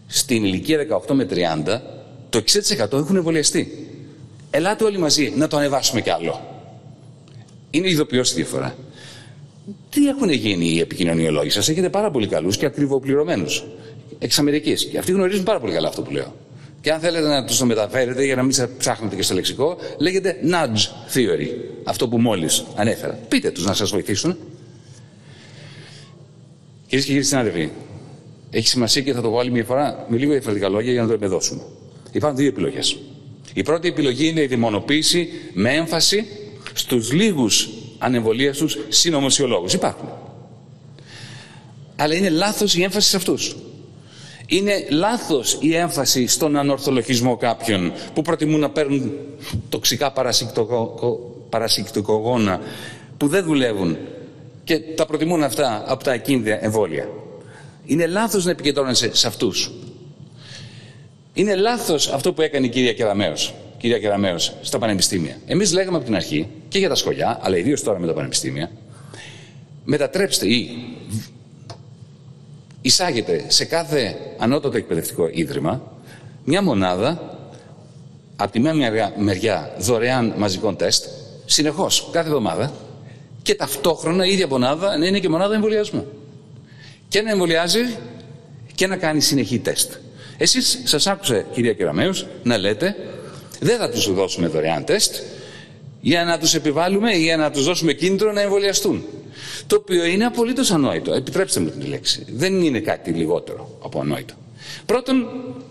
στην 0.08 0.44
ηλικία 0.44 1.02
18 1.08 1.14
με 1.14 1.28
30 1.66 1.80
το 2.30 2.44
60% 2.92 2.94
έχουν 2.94 3.16
εμβολιαστεί. 3.16 3.88
Ελάτε 4.50 4.84
όλοι 4.84 4.98
μαζί 4.98 5.34
να 5.36 5.48
το 5.48 5.58
ανεβάσουμε 5.58 6.02
κι 6.02 6.10
άλλο. 6.10 6.62
Είναι 7.72 7.90
ειδοποιώς 7.90 8.34
διαφορά. 8.34 8.76
Τι 9.90 10.08
έχουν 10.08 10.30
γίνει 10.30 10.66
οι 10.66 10.80
επικοινωνιολόγοι; 10.80 11.50
Σας, 11.50 11.70
έχετε 11.70 11.90
πάρα 11.90 12.12
πολύ 12.12 12.28
καλούς 12.28 12.58
και 12.58 12.66
ακριβοπληρωμένους. 12.66 13.64
Εξ 14.20 14.40
Αμερικής. 14.40 14.86
Και 14.86 14.98
αυτοί 14.98 15.12
γνωρίζουν 15.12 15.44
πάρα 15.44 15.60
πολύ 15.60 15.74
καλά 15.74 15.88
αυτό 15.88 16.02
που 16.02 16.12
λέω. 16.12 16.36
Και 16.82 16.92
αν 16.92 17.00
θέλετε 17.00 17.28
να 17.28 17.46
τους 17.46 17.58
το 17.58 17.66
μεταφέρετε 17.66 18.26
για 18.26 18.36
να 18.36 18.44
μην 18.44 18.56
ψάχνετε 18.78 19.16
και 19.16 19.22
στο 19.22 19.34
λεξικό, 19.34 19.78
λέγεται 19.98 20.38
nudge 20.46 21.14
theory. 21.14 21.48
Αυτό 21.84 22.08
που 22.08 22.18
μόλις 22.18 22.64
ανέφερα. 22.76 23.20
Πείτε 23.28 23.52
τους 23.52 23.66
να 23.66 23.74
σας 23.74 23.90
βοηθήσουν. 23.90 24.38
Κυρίες 26.88 27.06
και 27.06 27.12
κύριοι 27.12 27.26
συνάδελφοι, 27.26 27.70
έχει 28.50 28.68
σημασία 28.68 29.02
και 29.02 29.14
θα 29.14 29.22
το 29.22 29.30
βάλω 29.30 29.52
μια 29.52 29.64
φορά 29.64 30.06
με 30.10 30.18
λίγο 30.18 30.32
διαφορετικά 30.32 30.70
λόγια 30.70 30.92
για 30.92 31.02
να 31.02 31.08
το 31.08 31.14
επεδώσουμε. 31.14 31.62
Υπάρχουν 32.12 32.40
δύο 32.40 32.48
επιλογές. 32.48 32.98
Η 33.54 33.64
πρώτη 33.64 33.88
επιλογή 33.88 34.28
είναι 34.28 34.42
η 34.42 34.48
δημονοποίηση 34.48 35.30
με 35.54 35.74
έμφαση 35.74 36.26
στους 36.74 37.12
λίγους 37.12 37.70
ανεμβολίαστους 38.04 38.78
συνωμοσιολόγους. 38.90 39.74
Υπάρχουν. 39.74 40.10
Αλλά 41.96 42.16
είναι 42.16 42.30
λάθος 42.30 42.76
η 42.76 42.84
έμφαση 42.84 43.10
σε 43.10 43.18
αυτούς. 43.18 43.56
Είναι 44.46 44.86
λάθος 44.90 45.58
η 45.60 45.76
έμφαση 45.76 46.28
στον 46.28 46.56
ανορθολογισμό 46.58 47.38
κάποιων 47.38 47.94
που 48.14 48.22
προτιμούν 48.22 48.60
να 48.60 48.70
παίρνουν 48.70 49.12
τοξικά 49.70 50.14
παρασυκτικογόνα 51.50 52.62
που 53.18 53.28
δεν 53.28 53.44
δουλεύουν 53.44 53.98
και 54.64 54.80
τα 54.80 55.06
προτιμούν 55.06 55.44
αυτά 55.44 55.84
από 55.88 56.04
τα 56.04 56.12
ακίνδυα 56.12 56.60
εμβόλια. 56.62 57.10
Είναι 57.86 58.08
λάθος 58.08 58.46
να 58.46 58.52
επικεντρώνεσαι 58.52 59.16
σε 59.16 59.28
αυτούς. 59.28 59.72
Είναι 61.34 61.56
λάθος 61.56 62.08
αυτό 62.08 62.34
που 62.34 62.42
έκανε 62.42 62.66
η 62.66 62.70
κυρία 62.70 62.94
Κεραμέως 62.94 63.54
κυρία 63.84 64.00
Κεραμέο, 64.00 64.38
στα 64.38 64.80
πανεπιστήμια. 64.80 65.38
Εμείς 65.46 65.74
λέγαμε 65.74 65.96
από 65.98 66.06
την 66.06 66.16
αρχή 66.16 66.48
και 66.70 66.80
για 66.80 66.90
τα 66.90 66.96
σχολιά, 66.96 67.40
αλλά 67.42 67.58
ιδίως 67.58 67.84
τώρα 67.84 68.00
με 68.00 68.08
τα 68.08 68.14
πανεπιστήμια, 68.14 68.72
μετατρέψτε 69.84 70.48
ή 70.48 70.88
εισάγετε 72.82 73.46
σε 73.48 73.66
κάθε 73.66 74.16
ανώτατο 74.38 74.78
εκπαιδευτικό 74.78 75.30
ίδρυμα 75.32 75.82
μια 76.44 76.62
μονάδα 76.62 77.38
από 78.36 78.52
τη 78.52 78.60
μία 78.60 79.12
μεριά 79.18 79.76
δωρεάν 79.80 80.34
μαζικών 80.38 80.76
τεστ, 80.76 81.06
συνεχώς 81.46 82.10
κάθε 82.12 82.28
εβδομάδα, 82.28 82.74
και 83.42 83.56
ταυτόχρονα 83.56 84.26
η 84.26 84.32
ίδια 84.32 84.48
μονάδα 84.48 84.98
να 84.98 85.06
είναι 85.06 85.20
και 85.20 85.30
μονάδα 85.30 85.56
εμβολιασμού. 85.56 86.08
Και 87.08 87.22
να 87.22 87.32
εμβολιάζει 87.32 87.96
και 88.76 88.88
να 88.88 88.98
κάνει 88.98 89.22
συνεχή 89.22 89.60
τεστ. 89.60 89.94
Εσείς 90.38 90.82
σας 90.84 91.08
άκουσα, 91.08 91.42
κυρία 91.42 91.74
Κεραμέως, 91.74 92.28
να 92.44 92.58
λέτε 92.58 92.96
δεν 93.60 93.78
θα 93.78 93.90
τους 93.90 94.14
δώσουμε 94.14 94.48
δωρεάν 94.48 94.86
τεστ 94.86 95.16
για 96.02 96.24
να 96.24 96.40
τους 96.40 96.54
επιβάλλουμε 96.54 97.16
ή 97.16 97.22
για 97.22 97.38
να 97.38 97.52
τους 97.52 97.66
δώσουμε 97.66 97.94
κίνητρο 97.94 98.32
να 98.32 98.42
εμβολιαστούν. 98.42 99.04
Το 99.68 99.76
οποίο 99.76 100.06
είναι 100.06 100.26
απολύτως 100.26 100.72
ανόητο. 100.72 101.14
Επιτρέψτε 101.14 101.60
μου 101.60 101.70
την 101.70 101.88
λέξη. 101.88 102.26
Δεν 102.30 102.62
είναι 102.62 102.80
κάτι 102.80 103.12
λιγότερο 103.12 103.78
από 103.84 104.00
ανόητο. 104.00 104.34
Πρώτον, 104.86 105.28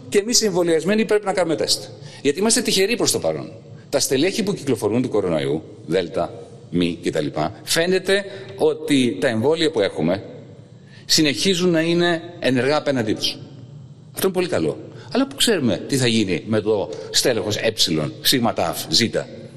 και 0.09 0.18
εμείς 0.18 0.40
οι 0.40 0.46
εμβολιασμένοι 0.46 1.04
πρέπει 1.04 1.24
να 1.24 1.32
κάνουμε 1.32 1.56
τεστ. 1.56 1.82
Γιατί 2.22 2.38
είμαστε 2.38 2.60
τυχεροί 2.60 2.96
προς 2.96 3.10
το 3.10 3.18
παρόν. 3.18 3.52
Τα 3.88 4.00
στελέχη 4.00 4.42
που 4.42 4.54
κυκλοφορούν 4.54 5.02
του 5.02 5.09
κορονοϊού, 5.09 5.62
Δέλτα, 5.86 6.42
Μη 6.70 6.98
κτλ. 7.04 7.26
Φαίνεται 7.62 8.24
ότι 8.56 9.16
τα 9.20 9.28
εμβόλια 9.28 9.70
που 9.70 9.80
έχουμε 9.80 10.22
συνεχίζουν 11.04 11.70
να 11.70 11.80
είναι 11.80 12.22
ενεργά 12.38 12.76
απέναντί 12.76 13.12
τους. 13.12 13.38
Αυτό 14.14 14.26
είναι 14.26 14.36
πολύ 14.36 14.48
καλό. 14.48 14.78
Αλλά 15.12 15.26
που 15.26 15.36
ξέρουμε 15.36 15.76
τι 15.76 15.97
θα 15.97 16.06
γίνει 16.06 16.43
με 16.47 16.60
το 16.60 16.90
στέλεχος 17.10 17.56
ε, 17.56 17.72
σίγμα 18.20 18.52
ταφ, 18.52 18.84
ζ, 18.90 19.02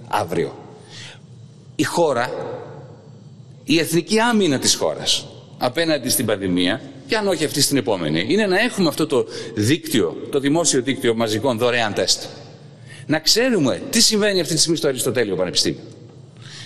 αύριο. 0.08 0.58
Η 1.76 1.84
χώρα, 1.84 2.32
η 3.64 3.80
εθνική 3.80 4.20
άμυνα 4.20 4.60
της 4.60 4.76
χώρας 4.76 5.26
απέναντι 5.58 6.10
στην 6.10 6.26
πανδημία, 6.26 6.82
και 7.08 7.16
αν 7.16 7.28
όχι 7.28 7.46
αυτή 7.46 7.62
στην 7.62 7.78
επόμενη, 7.78 8.26
είναι 8.30 8.46
να 8.46 8.60
έχουμε 8.60 8.88
αυτό 8.88 9.08
το 9.08 9.26
δίκτυο, 9.56 10.28
το 10.32 10.40
δημόσιο 10.40 10.82
δίκτυο 10.82 11.16
μαζικών 11.16 11.58
δωρεάν 11.58 11.94
τεστ. 11.94 12.24
Να 13.06 13.20
ξέρουμε 13.20 13.82
τι 13.90 14.02
συμβαίνει 14.02 14.40
αυτή 14.40 14.54
τη 14.54 14.60
στιγμή 14.60 14.78
στο 14.78 14.88
Αριστοτέλειο 14.88 15.36
Πανεπιστήμιο. 15.36 15.80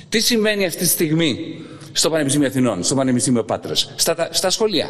Τι 0.09 0.19
συμβαίνει 0.19 0.65
αυτή 0.65 0.79
τη 0.79 0.87
στιγμή 0.87 1.59
στο 1.91 2.09
Πανεπιστήμιο 2.09 2.47
Αθηνών, 2.47 2.83
στο 2.83 2.95
Πανεπιστήμιο 2.95 3.43
Πάτρας, 3.43 3.93
στα, 3.95 4.29
στα 4.31 4.49
σχολεία. 4.49 4.89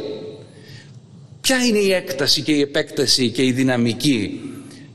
Ποια 1.42 1.66
είναι 1.66 1.78
η 1.78 1.94
έκταση 1.94 2.42
και 2.42 2.52
η 2.52 2.62
επέκταση 2.62 3.30
και 3.30 3.44
η 3.44 3.52
δυναμική 3.52 4.42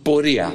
πορεία, 0.03 0.55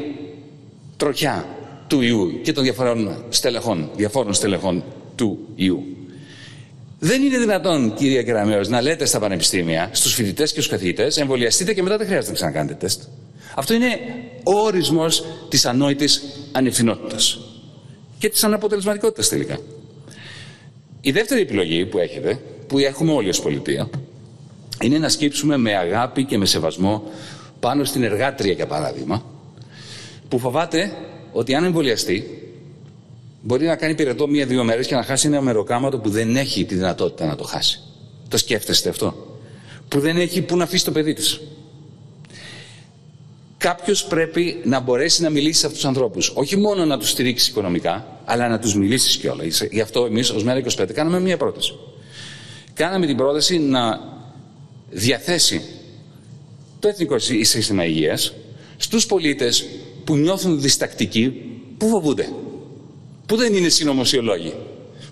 τροχιά 0.98 1.46
του 1.88 2.02
ιού 2.02 2.40
και 2.42 2.54
των 2.54 2.64
διαφορών 2.64 3.24
στελεχών, 3.30 3.90
διαφόρων 3.96 4.34
στελεχών 4.34 4.84
του 5.16 5.40
ιού; 5.56 5.84
Δεν 7.00 7.24
είναι 7.24 7.38
δυνατόν, 7.38 7.94
κυρία 7.94 8.24
Κεραμέως, 8.24 8.68
να 8.68 8.82
λέτε 8.82 9.06
στα 9.06 9.20
πανεπιστήμια, 9.20 9.90
στους 9.92 10.14
φοιτητές 10.14 10.54
και 10.54 10.62
στους 10.62 10.72
καθηγητές, 10.72 11.18
εμβολιαστείτε 11.18 11.74
και 11.74 11.84
μετά 11.84 11.98
δεν 11.98 12.06
χρειάζεται 12.06 12.32
να 12.32 12.36
ξανακάνετε 12.38 12.74
τεστ. 12.74 13.02
Αυτό 13.56 13.74
είναι 13.74 14.00
ο 14.44 14.52
ορισμός 14.52 15.26
της 15.50 15.66
ανόητης 15.66 16.24
ανευθυνότητας 16.52 17.40
και 18.20 18.30
της 18.30 18.44
αναποτελεσματικότητας 18.44 19.30
τελικά. 19.30 19.58
Η 21.02 21.12
δεύτερη 21.12 21.42
επιλογή 21.42 21.86
που 21.86 21.98
έχετε, 21.98 22.40
που 22.68 22.78
έχουμε 22.78 23.12
όλοι 23.12 23.30
ως 23.30 23.42
πολιτεία, 23.42 23.90
είναι 24.84 24.98
να 24.98 25.10
σκύψουμε 25.10 25.58
με 25.58 25.76
αγάπη 25.76 26.24
και 26.24 26.38
με 26.38 26.46
σεβασμό 26.46 27.04
πάνω 27.60 27.84
στην 27.84 28.04
εργάτρια, 28.04 28.54
για 28.54 28.68
παράδειγμα, 28.68 29.24
που 30.28 30.40
φοβάται 30.40 30.92
ότι 31.32 31.56
αν 31.56 31.64
εμβολιαστεί, 31.64 32.44
μπορεί 33.42 33.66
να 33.66 33.76
κάνει 33.76 33.96
πυρετό 33.96 34.28
μία-δύο 34.28 34.64
μέρες 34.64 34.88
και 34.88 34.96
να 34.96 35.04
χάσει 35.04 35.28
ένα 35.28 35.42
μεροκάματο 35.42 35.98
που 36.00 36.10
δεν 36.10 36.36
έχει 36.36 36.66
τη 36.66 36.76
δυνατότητα 36.76 37.26
να 37.26 37.36
το 37.36 37.44
χάσει. 37.44 37.82
Το 38.28 38.38
σκέφτεστε 38.38 38.90
αυτό; 38.90 39.38
Που 39.88 40.00
δεν 40.00 40.18
έχει 40.18 40.42
που 40.42 40.58
να 40.58 40.64
αφήσει 40.64 40.86
το 40.86 40.92
παιδί 40.92 41.14
της. 41.14 41.40
Κάποιος 43.58 44.06
πρέπει 44.06 44.62
να 44.64 44.80
μπορέσει 44.80 45.22
να 45.22 45.30
μιλήσει 45.30 45.60
σε 45.60 45.66
αυτούς 45.66 45.82
τους 45.82 45.90
ανθρώπους. 45.90 46.32
Όχι 46.36 46.58
μόνο 46.58 46.86
να 46.86 46.98
τους 46.98 47.10
στηρίξεις 47.10 47.48
οικονομικά, 47.48 48.22
αλλά 48.26 48.48
να 48.48 48.60
τους 48.60 48.76
μιλήσεις 48.76 49.18
κιόλας. 49.18 49.62
Γι' 49.72 49.82
αυτό 49.82 50.06
εμείς 50.06 50.30
ως 50.30 50.44
Μέρα 50.44 50.60
25 50.60 50.94
κάναμε 50.94 51.20
μία 51.20 51.38
πρόταση. 51.38 51.74
Κάναμε 52.74 53.06
την 53.06 53.18
πρόταση 53.18 53.60
να 53.60 54.00
διαθέσει 54.90 55.62
το 56.80 56.88
Εθνικό 56.88 57.20
Σύστημα 57.20 57.86
Υγείας 57.86 58.34
στους 58.78 59.06
πολίτες 59.06 59.66
που 60.04 60.16
νιώθουν 60.16 60.62
διστακτικοί, 60.62 61.34
που 61.78 61.88
φοβούνται, 61.88 62.30
που 63.26 63.36
δεν 63.36 63.54
είναι 63.54 63.70
συνωμοσιολόγοι, 63.70 64.54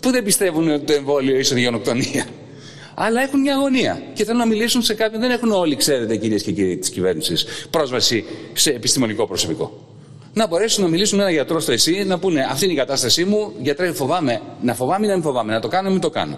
που 0.02 0.12
δεν 0.12 0.24
πιστεύουν 0.24 0.70
ότι 0.70 0.86
το 0.86 0.94
εμβόλιο 0.94 1.38
είσαι 1.38 1.60
γενοκτονία, 1.60 2.26
αλλά 2.94 3.22
έχουν 3.22 3.40
μια 3.40 3.56
αγωνία 3.56 4.04
και 4.14 4.24
θέλουν 4.24 4.40
να 4.40 4.45
μιλήσουν 4.45 4.82
σε 4.82 4.94
κάποιον. 4.94 5.22
Δεν 5.22 5.32
έχουν 5.32 5.52
όλοι, 5.52 5.76
ξέρετε, 5.76 6.16
κυρίες 6.16 6.44
και 6.44 6.52
κύριοι 6.52 6.78
της 6.78 6.90
κυβέρνησης, 6.90 7.45
πρόσβαση 7.70 8.26
σε 8.54 8.70
επιστημονικό 8.70 9.28
προσωπικό. 9.28 9.88
Να 10.34 10.48
μπορέσουν 10.48 10.84
να 10.84 10.90
μιλήσουν 10.90 11.18
με 11.18 11.24
έναν 11.24 11.36
γιατρό 11.36 11.60
στο 11.60 11.72
ΕΣΥ, 11.72 12.04
να 12.06 12.20
πούνε 12.20 12.48
Αυτή 12.52 12.64
είναι 12.64 12.74
η 12.74 12.78
κατάστασή 12.78 13.26
μου, 13.26 13.54
γιατρέ, 13.62 13.91
φοβάμαι. 13.91 14.41
Να 14.62 14.74
φοβάμαι 14.74 15.06
ή 15.06 15.10
να 15.10 15.14
μην 15.14 15.24
φοβάμαι, 15.24 15.54
να 15.54 15.60
το 15.60 15.68
κάνω 15.68 15.90
ή 15.90 15.91
μην 15.91 16.02
το 16.02 16.10
κάνω. 16.10 16.38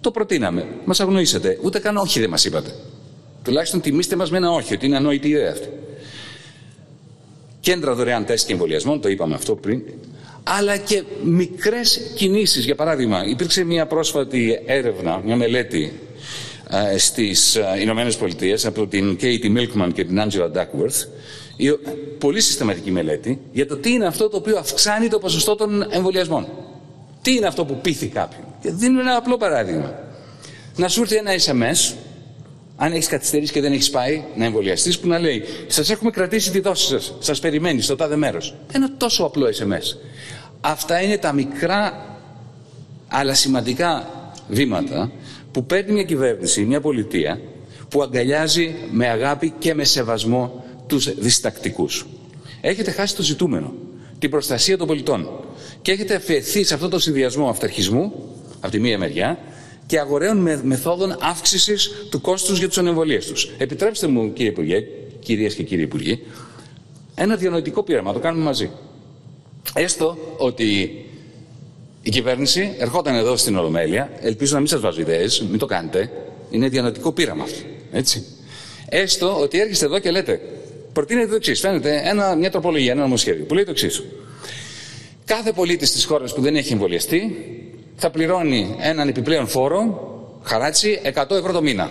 Το 0.00 0.10
προτείναμε. 0.10 0.66
Μας 0.84 1.00
αγνοήσατε. 1.00 1.58
Ούτε 1.62 1.78
καν 1.78 1.96
όχι 1.96 2.20
δεν 2.20 2.30
μας 2.30 2.44
είπατε. 2.44 2.70
Τουλάχιστον 3.44 3.80
τιμήστε 3.80 4.16
μας 4.16 4.30
με 4.30 4.36
ένα 4.36 4.50
όχι, 4.50 4.74
ότι 4.74 4.86
είναι 4.86 4.96
ανόητη 4.96 5.28
η 5.28 5.30
ιδέα 5.30 5.50
αυτή. 5.52 5.68
Κέντρα 7.60 7.94
δωρεάν 7.94 8.24
τεστ 8.24 8.46
και 8.46 8.52
εμβολιασμών, 8.52 9.00
το 9.00 9.08
είπαμε 9.08 9.34
αυτό 9.34 9.56
πριν 9.56 9.82
αλλά 10.42 10.76
και 10.76 11.02
μικρές 11.24 12.00
κινήσεις. 12.14 12.64
Για 12.64 12.74
παράδειγμα, 12.74 13.24
υπήρξε 13.26 13.64
μια 13.64 13.86
πρόσφατη 13.86 14.62
έρευνα, 14.66 15.20
μια 15.24 15.36
μελέτη 15.36 16.00
ε, 16.92 16.98
στις 16.98 17.56
ε, 17.56 17.80
Ηνωμένες 17.80 18.16
Πολιτείες 18.16 18.66
από 18.66 18.86
την 18.86 19.18
Katie 19.20 19.56
Milkman 19.56 19.88
και 19.94 20.04
την 20.04 20.20
Angela 20.20 20.56
Duckworth, 20.56 21.06
η, 21.56 21.70
πολύ 22.18 22.40
συστηματική 22.40 22.90
μελέτη, 22.90 23.40
για 23.52 23.66
το 23.66 23.76
τι 23.76 23.90
είναι 23.92 24.06
αυτό 24.06 24.28
το 24.28 24.36
οποίο 24.36 24.58
αυξάνει 24.58 25.08
το 25.08 25.18
ποσοστό 25.18 25.54
των 25.54 25.86
εμβολιασμών. 25.90 26.46
Τι 27.22 27.34
είναι 27.34 27.46
αυτό 27.46 27.64
που 27.64 27.78
πείθει 27.80 28.06
κάποιον; 28.06 28.44
Και 28.60 28.70
δίνω 28.70 29.00
ένα 29.00 29.16
απλό 29.16 29.36
παράδειγμα. 29.36 29.94
Να 30.76 30.88
σου 30.88 31.00
έρθει 31.02 31.16
ένα 31.16 31.30
SMS, 31.32 31.94
αν 32.76 32.92
έχεις 32.92 33.06
καθυστερήσει 33.06 33.52
και 33.52 33.60
δεν 33.60 33.72
έχεις 33.72 33.90
πάει 33.90 34.24
να 34.36 34.44
εμβολιαστείς, 34.44 34.98
που 34.98 35.08
να 35.08 35.18
λέει: 35.18 35.42
Σας 35.66 35.90
έχουμε 35.90 36.10
κρατήσει 36.10 36.50
τη 36.50 36.60
δόση 36.60 36.86
σας. 36.86 37.14
Σας 37.18 37.40
περιμένει 37.40 37.80
στο 37.80 37.96
τάδε 37.96 38.16
μέρος. 38.16 38.54
Ένα 38.72 38.96
τόσο 38.96 39.24
απλό 39.24 39.46
SMS. 39.46 39.96
Αυτά 40.60 41.02
είναι 41.02 41.18
τα 41.18 41.32
μικρά 41.32 42.04
αλλά 43.08 43.34
σημαντικά 43.34 44.08
βήματα 44.48 45.10
που 45.52 45.64
παίρνει 45.64 45.92
μια 45.92 46.02
κυβέρνηση, 46.02 46.64
μια 46.64 46.80
πολιτεία 46.80 47.40
που 47.88 48.02
αγκαλιάζει 48.02 48.74
με 48.90 49.08
αγάπη 49.08 49.52
και 49.58 49.74
με 49.74 49.84
σεβασμό 49.84 50.64
τους 50.86 51.14
διστακτικούς. 51.14 52.06
Έχετε 52.60 52.90
χάσει 52.90 53.16
το 53.16 53.22
ζητούμενο, 53.22 53.72
την 54.18 54.30
προστασία 54.30 54.78
των 54.78 54.86
πολιτών 54.86 55.28
και 55.82 55.92
έχετε 55.92 56.14
αφαιθεί 56.14 56.64
σε 56.64 56.74
αυτό 56.74 56.88
το 56.88 56.98
συνδυασμό 56.98 57.48
αυταρχισμού 57.48 58.12
από 58.60 58.72
τη 58.72 58.80
μία 58.80 58.98
μεριά 58.98 59.38
και 59.86 59.98
αγοραίων 59.98 60.60
μεθόδων 60.62 61.16
αύξησης 61.20 61.90
του 62.10 62.20
κόστους 62.20 62.58
για 62.58 62.68
τους 62.68 62.78
ανεμβολίες 62.78 63.26
τους. 63.26 63.50
Επιτρέψτε 63.58 64.06
μου 64.06 64.32
κύριε 64.32 64.50
Υπουργέ, 64.50 64.84
κυρίες 65.18 65.54
και 65.54 65.62
κύριοι 65.62 65.82
Υπουργοί, 65.82 66.22
ένα 67.14 67.36
διανοητικό 67.36 67.82
πείραμα, 67.82 68.12
το 68.12 68.18
κάνουμε 68.18 68.44
μαζί. 68.44 68.70
Έστω 69.74 70.16
ότι 70.36 71.04
η 72.02 72.10
κυβέρνηση 72.10 72.74
ερχόταν 72.78 73.14
εδώ 73.14 73.36
στην 73.36 73.56
Ολομέλεια, 73.56 74.10
ελπίζω 74.20 74.52
να 74.52 74.58
μην 74.58 74.68
σας 74.68 74.80
βάζω 74.80 75.00
ιδέες, 75.00 75.40
μην 75.40 75.58
το 75.58 75.66
κάνετε, 75.66 76.10
είναι 76.50 76.68
διανοητικό 76.68 77.12
πείραμα 77.12 77.42
αυτό. 77.42 77.58
Έτσι. 77.92 78.24
Έστω 78.88 79.40
ότι 79.40 79.60
έρχεστε 79.60 79.84
εδώ 79.84 79.98
και 79.98 80.10
λέτε, 80.10 80.40
προτείνετε 80.92 81.28
το 81.28 81.34
εξής. 81.34 81.60
Φαίνεται 81.60 82.02
ένα, 82.04 82.36
μια 82.36 82.50
τροπολογία, 82.50 82.92
ένα 82.92 83.00
νομοσχέδιο 83.00 83.44
που 83.44 83.54
λέει 83.54 83.64
το 83.64 83.70
εξής. 83.70 84.02
Κάθε 85.36 85.52
πολίτης 85.52 85.92
της 85.92 86.04
χώρας 86.04 86.34
που 86.34 86.40
δεν 86.40 86.56
έχει 86.56 86.72
εμβολιαστεί 86.72 87.36
θα 87.96 88.10
πληρώνει 88.10 88.76
έναν 88.78 89.08
επιπλέον 89.08 89.46
φόρο, 89.46 89.82
χαράτσι, 90.42 91.00
100 91.04 91.30
ευρώ 91.30 91.52
το 91.52 91.62
μήνα 91.62 91.90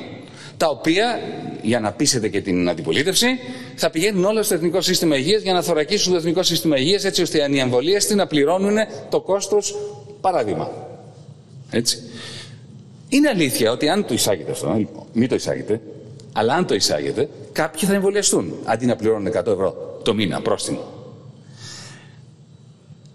τα 0.57 0.67
οποία, 0.67 1.19
για 1.61 1.79
να 1.79 1.91
πείσετε 1.91 2.27
και 2.27 2.41
την 2.41 2.69
αντιπολίτευση, 2.69 3.27
θα 3.75 3.89
πηγαίνουν 3.89 4.25
όλα 4.25 4.43
στο 4.43 4.53
Εθνικό 4.53 4.81
Σύστημα 4.81 5.17
Υγείας 5.17 5.41
για 5.41 5.53
να 5.53 5.61
θωρακίσουν 5.61 6.11
το 6.11 6.17
Εθνικό 6.17 6.43
Σύστημα 6.43 6.77
Υγείας 6.77 7.03
έτσι 7.03 7.21
ώστε 7.21 7.37
οι 7.37 7.41
ανεμβολίαστοι 7.41 8.15
να 8.15 8.27
πληρώνουν 8.27 8.77
το 9.09 9.21
κόστος 9.21 9.75
παράδειγμα. 10.21 10.71
Έτσι. 11.69 12.03
Είναι 13.09 13.29
αλήθεια 13.29 13.71
ότι 13.71 13.89
αν 13.89 14.05
το 14.05 14.13
εισάγετε 14.13 14.51
αυτό, 14.51 14.73
λοιπόν, 14.77 15.03
μην 15.13 15.27
το 15.27 15.35
εισάγετε, 15.35 15.81
αλλά 16.33 16.53
αν 16.53 16.65
το 16.65 16.75
εισάγετε, 16.75 17.29
κάποιοι 17.51 17.87
θα 17.87 17.93
εμβολιαστούν 17.93 18.53
αντί 18.65 18.85
να 18.85 18.95
πληρώνουν 18.95 19.27
100 19.27 19.33
ευρώ 19.33 19.99
το 20.03 20.13
μήνα 20.13 20.41
πρόστιμο. 20.41 20.98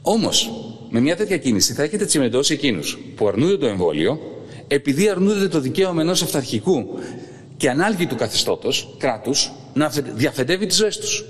Όμως, 0.06 0.50
με 0.90 1.00
μια 1.00 1.16
τέτοια 1.16 1.36
κίνηση 1.36 1.72
θα 1.72 1.82
έχετε 1.82 2.04
τσιμεντώσει 2.04 2.52
εκείνους 2.52 2.98
που 3.16 3.28
αρνούνται 3.28 3.56
το 3.56 3.66
εμβόλιο 3.66 4.20
επειδή 4.66 5.08
αρνούνται 5.08 5.48
το 5.48 5.60
δικαίωμα 5.60 6.02
ενός 6.02 6.22
αυταρχικού 6.22 6.86
και 7.56 7.70
ανάλγη 7.70 8.06
του 8.06 8.16
καθεστώτος, 8.16 8.94
κράτους, 8.98 9.52
να 9.74 9.88
διαφεντεύει 9.88 10.66
τις 10.66 10.76
ζωές 10.76 10.98
τους. 10.98 11.24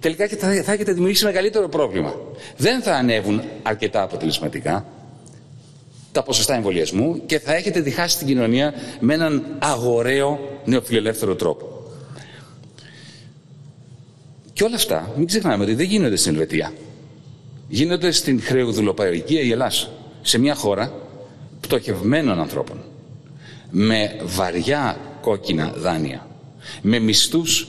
Τελικά 0.00 0.26
και 0.26 0.36
θα, 0.36 0.62
θα 0.62 0.72
έχετε 0.72 0.92
δημιουργήσει 0.92 1.24
μεγαλύτερο 1.24 1.68
πρόβλημα. 1.68 2.14
Δεν 2.56 2.82
θα 2.82 2.94
ανέβουν 2.94 3.42
αρκετά 3.62 4.02
αποτελεσματικά 4.02 4.86
τα 6.12 6.22
ποσοστά 6.22 6.54
εμβολιασμού 6.54 7.22
και 7.26 7.38
θα 7.38 7.54
έχετε 7.54 7.80
διχάσει 7.80 8.18
την 8.18 8.26
κοινωνία 8.26 8.74
με 9.00 9.14
έναν 9.14 9.44
αγοραίο 9.58 10.60
νεοφιλελεύθερο 10.64 11.34
τρόπο. 11.34 11.82
Και 14.52 14.64
όλα 14.64 14.74
αυτά, 14.74 15.12
μην 15.16 15.26
ξεχνάμε 15.26 15.64
ότι 15.64 15.74
δεν 15.74 15.86
γίνονται 15.86 16.16
στην 16.16 16.32
Ελβετία. 16.32 16.72
Γίνονται 17.68 18.10
στην 18.10 18.42
χρεοδουλοπαϊκή 18.42 19.36
Ελλάς, 19.36 19.90
σε 20.22 20.38
μια 20.38 20.54
χώρα 20.54 20.92
πτωχευμένων 21.60 22.40
ανθρώπων, 22.40 22.80
με 23.70 24.16
βαριά 24.24 24.96
κόκκινα 25.20 25.72
δάνεια, 25.76 26.26
με 26.82 26.98
μισθούς 26.98 27.68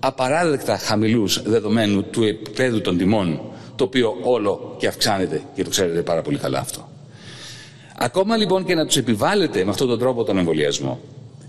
απαράδεκτα 0.00 0.78
χαμηλούς 0.78 1.42
δεδομένου 1.42 2.02
του 2.02 2.22
επίπεδου 2.22 2.80
των 2.80 2.98
τιμών, 2.98 3.40
το 3.76 3.84
οποίο 3.84 4.16
όλο 4.22 4.76
και 4.78 4.86
αυξάνεται 4.86 5.42
και 5.54 5.64
το 5.64 5.70
ξέρετε 5.70 6.02
πάρα 6.02 6.22
πολύ 6.22 6.38
καλά 6.38 6.58
αυτό. 6.58 6.88
Ακόμα 7.98 8.36
λοιπόν 8.36 8.64
και 8.64 8.74
να 8.74 8.86
τους 8.86 8.96
επιβάλλετε 8.96 9.64
με 9.64 9.70
αυτόν 9.70 9.88
τον 9.88 9.98
τρόπο 9.98 10.24
τον 10.24 10.38
εμβολιασμό, 10.38 11.00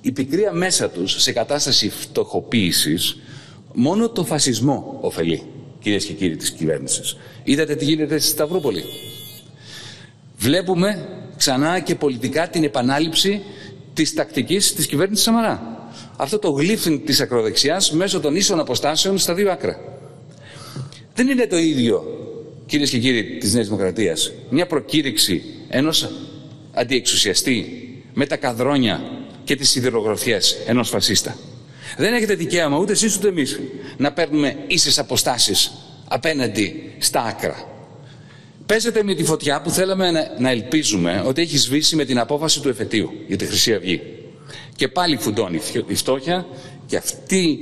η 0.02 0.12
πικρία 0.12 0.52
μέσα 0.52 0.90
τους 0.90 1.22
σε 1.22 1.32
κατάσταση 1.32 1.90
φτωχοποίησης 1.90 3.18
μόνο 3.74 4.10
το 4.10 4.24
φασισμό 4.24 4.98
ωφελεί, 5.02 5.44
κυρίες 5.84 6.06
και 6.06 6.14
κύριοι 6.14 6.36
της 6.36 6.52
κυβέρνησης. 6.52 7.18
Είδατε 7.44 7.76
τι 7.76 7.86
γίνεται 7.86 8.20
στη 8.20 8.30
Σταυρούπολη. 8.30 8.84
Βλέπουμε 10.38 11.08
ξανά 11.38 11.80
και 11.80 11.96
πολιτικά 11.96 12.48
την 12.48 12.64
επανάληψη 12.64 13.42
της 13.94 14.14
τακτικής 14.14 14.74
της 14.74 14.86
κυβέρνησης 14.86 15.24
Σαμαρά. 15.24 15.90
Αυτό 16.18 16.40
το 16.40 16.50
γλύφιν 16.50 17.06
της 17.06 17.22
ακροδεξιάς 17.22 17.92
μέσω 17.92 18.20
των 18.20 18.36
ίσων 18.36 18.60
αποστάσεων 18.60 19.18
στα 19.18 19.34
δύο 19.34 19.52
άκρα. 19.52 19.80
Δεν 21.16 21.28
είναι 21.28 21.48
το 21.48 21.58
ίδιο, 21.58 22.04
κυρίες 22.66 22.90
και 22.90 23.00
κύριοι 23.00 23.38
της 23.38 23.54
Νέας 23.54 23.66
Δημοκρατίας, 23.66 24.32
μια 24.50 24.68
προκήρυξη 24.68 25.44
ενός 25.70 26.10
αντιεξουσιαστή 26.74 27.66
με 28.14 28.26
τα 28.26 28.38
καδρόνια 28.38 29.02
και 29.44 29.56
τις 29.56 29.70
σιδηρογραφιές 29.70 30.58
ενός 30.68 30.90
φασίστα. 30.90 31.36
Δεν 31.98 32.14
έχετε 32.14 32.36
δικαίωμα 32.36 32.78
ούτε 32.78 32.92
εσείς 32.92 33.16
ούτε 33.16 33.28
εμείς 33.28 33.60
να 33.98 34.12
παίρνουμε 34.12 34.58
ίσες 34.68 35.00
αποστάσεις 35.00 35.72
απέναντι 36.08 36.92
στα 36.98 37.22
άκρα. 37.22 37.68
Παίζεται 38.66 39.04
με 39.04 39.14
τη 39.14 39.24
φωτιά 39.24 39.62
που 39.62 39.70
θέλαμε 39.70 40.12
να 40.40 40.50
ελπίζουμε 40.50 41.24
ότι 41.26 41.42
έχει 41.42 41.58
σβήσει 41.58 41.96
με 41.96 42.06
την 42.06 42.20
απόφαση 42.20 42.62
του 42.62 42.70
εφετείου 42.70 43.12
για 43.28 43.38
τη 43.38 43.46
Χρυσή 43.46 43.74
Αυγή. 43.74 44.02
Και 44.76 44.88
πάλι 44.88 45.18
φουντώνει 45.18 45.60
η 45.88 45.96
φτώχεια 45.96 46.46
και 46.86 46.98
αυτή, 46.98 47.60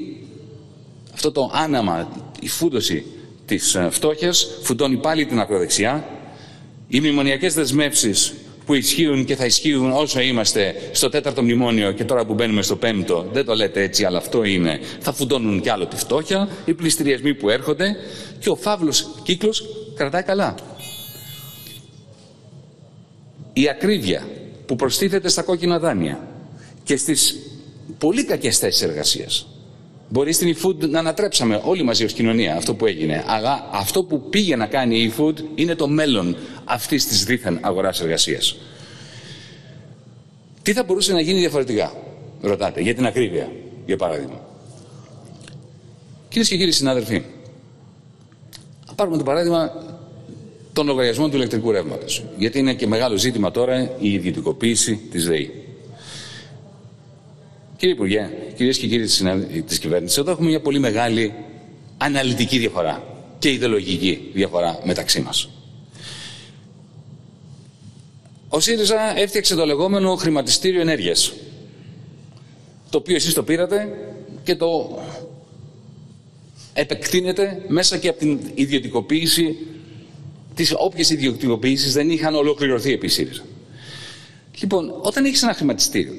αυτό 1.14 1.32
το 1.32 1.52
άναμα, 1.54 2.10
η 2.40 2.48
φούντωση 2.48 3.06
της 3.46 3.76
ε, 3.76 3.88
φτώχειας 3.92 4.48
φουντώνει 4.62 4.98
πάλι 4.98 5.26
την 5.26 5.40
ακροδεξιά. 5.40 6.06
Οι 6.88 7.00
μνημονιακές 7.00 7.54
δεσμεύσεις 7.54 8.34
που 8.72 8.78
ισχύουν 8.78 9.26
και 9.26 9.36
θα 9.36 9.46
ισχύουν 9.46 9.92
όσο 9.92 10.20
είμαστε 10.20 10.76
στο 10.92 11.10
τέταρτο 11.10 11.42
μνημόνιο 11.44 11.92
και 11.92 12.04
τώρα 12.04 12.26
που 12.26 12.34
μπαίνουμε 12.34 12.62
στο 12.62 12.76
πέμπτο, 12.76 13.30
δεν 13.32 13.46
το 13.46 13.54
λέτε 13.54 13.82
έτσι, 13.82 14.06
αλλά 14.06 14.18
αυτό 14.18 14.44
είναι, 14.44 14.80
θα 15.00 15.14
φουντώνουν 15.14 15.62
κι 15.62 15.70
άλλο 15.70 15.86
τη 15.86 15.96
φτώχεια, 15.96 16.50
οι 16.66 16.74
πληστηριασμοί 16.74 17.34
που 17.34 17.50
έρχονται 17.50 17.96
και 18.40 18.50
ο 18.50 18.56
φαύλος 18.56 19.10
κύκλος 19.24 19.64
κρατάει 19.96 20.24
καλά. 20.24 20.56
η 23.54 23.70
ακρίβεια 23.70 24.28
που 24.66 24.76
προστίθεται 24.76 25.30
στα 25.30 25.42
κόκκινα 25.42 25.80
δάνεια 25.80 26.28
και 26.84 26.98
στις 26.98 27.36
πολύ 27.98 28.26
κακές 28.26 28.58
θέσεις 28.58 28.82
εργασίας. 28.82 29.51
Μπορεί 30.12 30.34
στην 30.34 30.56
eFood 30.56 30.90
να 30.90 31.00
ανατρέψαμε 31.00 31.62
όλοι 31.64 31.84
μαζί 31.84 32.04
ως 32.04 32.14
κοινωνία 32.14 32.56
αυτό 32.56 32.74
που 32.74 32.86
έγινε, 32.86 33.24
αλλά 33.28 33.70
αυτό 33.72 34.04
που 34.04 34.30
πήγε 34.30 34.56
να 34.56 34.66
κάνει 34.66 35.00
η 35.00 35.14
eFood 35.18 35.34
είναι 35.56 35.76
το 35.76 35.88
μέλλον 35.88 36.36
αυτής 36.66 37.08
της 37.08 37.24
δίθεν 37.24 37.58
αγοράς 37.62 38.02
εργασίας. 38.02 38.56
Τι 40.62 40.74
θα 40.74 40.84
μπορούσε 40.84 41.14
να 41.14 41.22
γίνει 41.22 41.40
διαφορετικά, 41.40 41.94
ρωτάτε, 42.42 42.82
για 42.82 42.96
την 42.96 43.06
ακρίβεια, 43.06 43.52
για 43.86 43.98
παράδειγμα. 43.98 44.40
Κυρίες 46.30 46.50
και 46.50 46.58
κύριοι 46.58 46.72
συνάδελφοι, 46.72 47.24
πάρουμε 48.96 49.18
το 49.18 49.24
παράδειγμα 49.24 49.72
των 50.74 50.86
λογαριασμών 50.86 51.30
του 51.30 51.36
ηλεκτρικού 51.36 51.72
ρεύματος. 51.72 52.24
Γιατί 52.38 52.60
είναι 52.60 52.74
και 52.74 52.88
μεγάλο 52.88 53.18
ζήτημα 53.18 53.52
τώρα 53.52 53.92
η 54.00 54.14
ιδιωτικοποίηση 54.14 54.96
της 55.12 55.28
ΔΕΗ. 55.28 55.71
Κύριε 57.82 57.96
Υπουργέ, 57.96 58.30
κυρίες 58.56 58.78
και 58.78 58.88
κύριοι 58.88 59.06
της 59.62 59.80
κυβέρνησης, 59.80 60.18
εδώ 60.18 60.32
έχουμε 60.32 60.50
μια 60.50 60.62
πολύ 60.62 60.80
μεγάλη 60.80 61.34
αναλυτική 61.98 62.58
διαφορά 62.58 63.04
και 63.40 63.52
ιδεολογική 63.52 64.30
διαφορά 64.34 64.80
μεταξύ 64.84 65.22
μας. 65.22 65.50
Ο 68.50 68.60
ΣΥΡΙΖΑ 68.60 69.18
έφτιαξε 69.20 69.56
το 69.56 69.66
λεγόμενο 69.66 70.16
χρηματιστήριο 70.16 70.82
ενέργειας. 70.82 71.34
Το 72.90 72.98
οποίο 72.98 73.16
εσείς 73.16 73.34
το 73.34 73.44
πήρατε 73.44 73.88
και 74.44 74.56
το 74.56 75.00
επεκτείνεται 76.74 77.64
μέσα 77.68 77.98
και 77.98 78.08
από 78.08 78.20
την 78.20 78.40
ιδιωτικοποίηση 78.54 79.58
τις 80.56 80.74
όποιες 80.78 81.10
ιδιωτικοποίησεις 81.10 81.94
δεν 81.94 82.10
είχαν 82.10 82.36
ολοκληρωθεί 82.36 82.94
επί 82.94 83.08
ΣΥΡΙΖΑ. 83.08 83.44
Λοιπόν, 84.60 84.94
όταν 85.02 85.26
έχεις 85.26 85.44
ένα 85.44 85.54
χρηματιστήριο, 85.54 86.14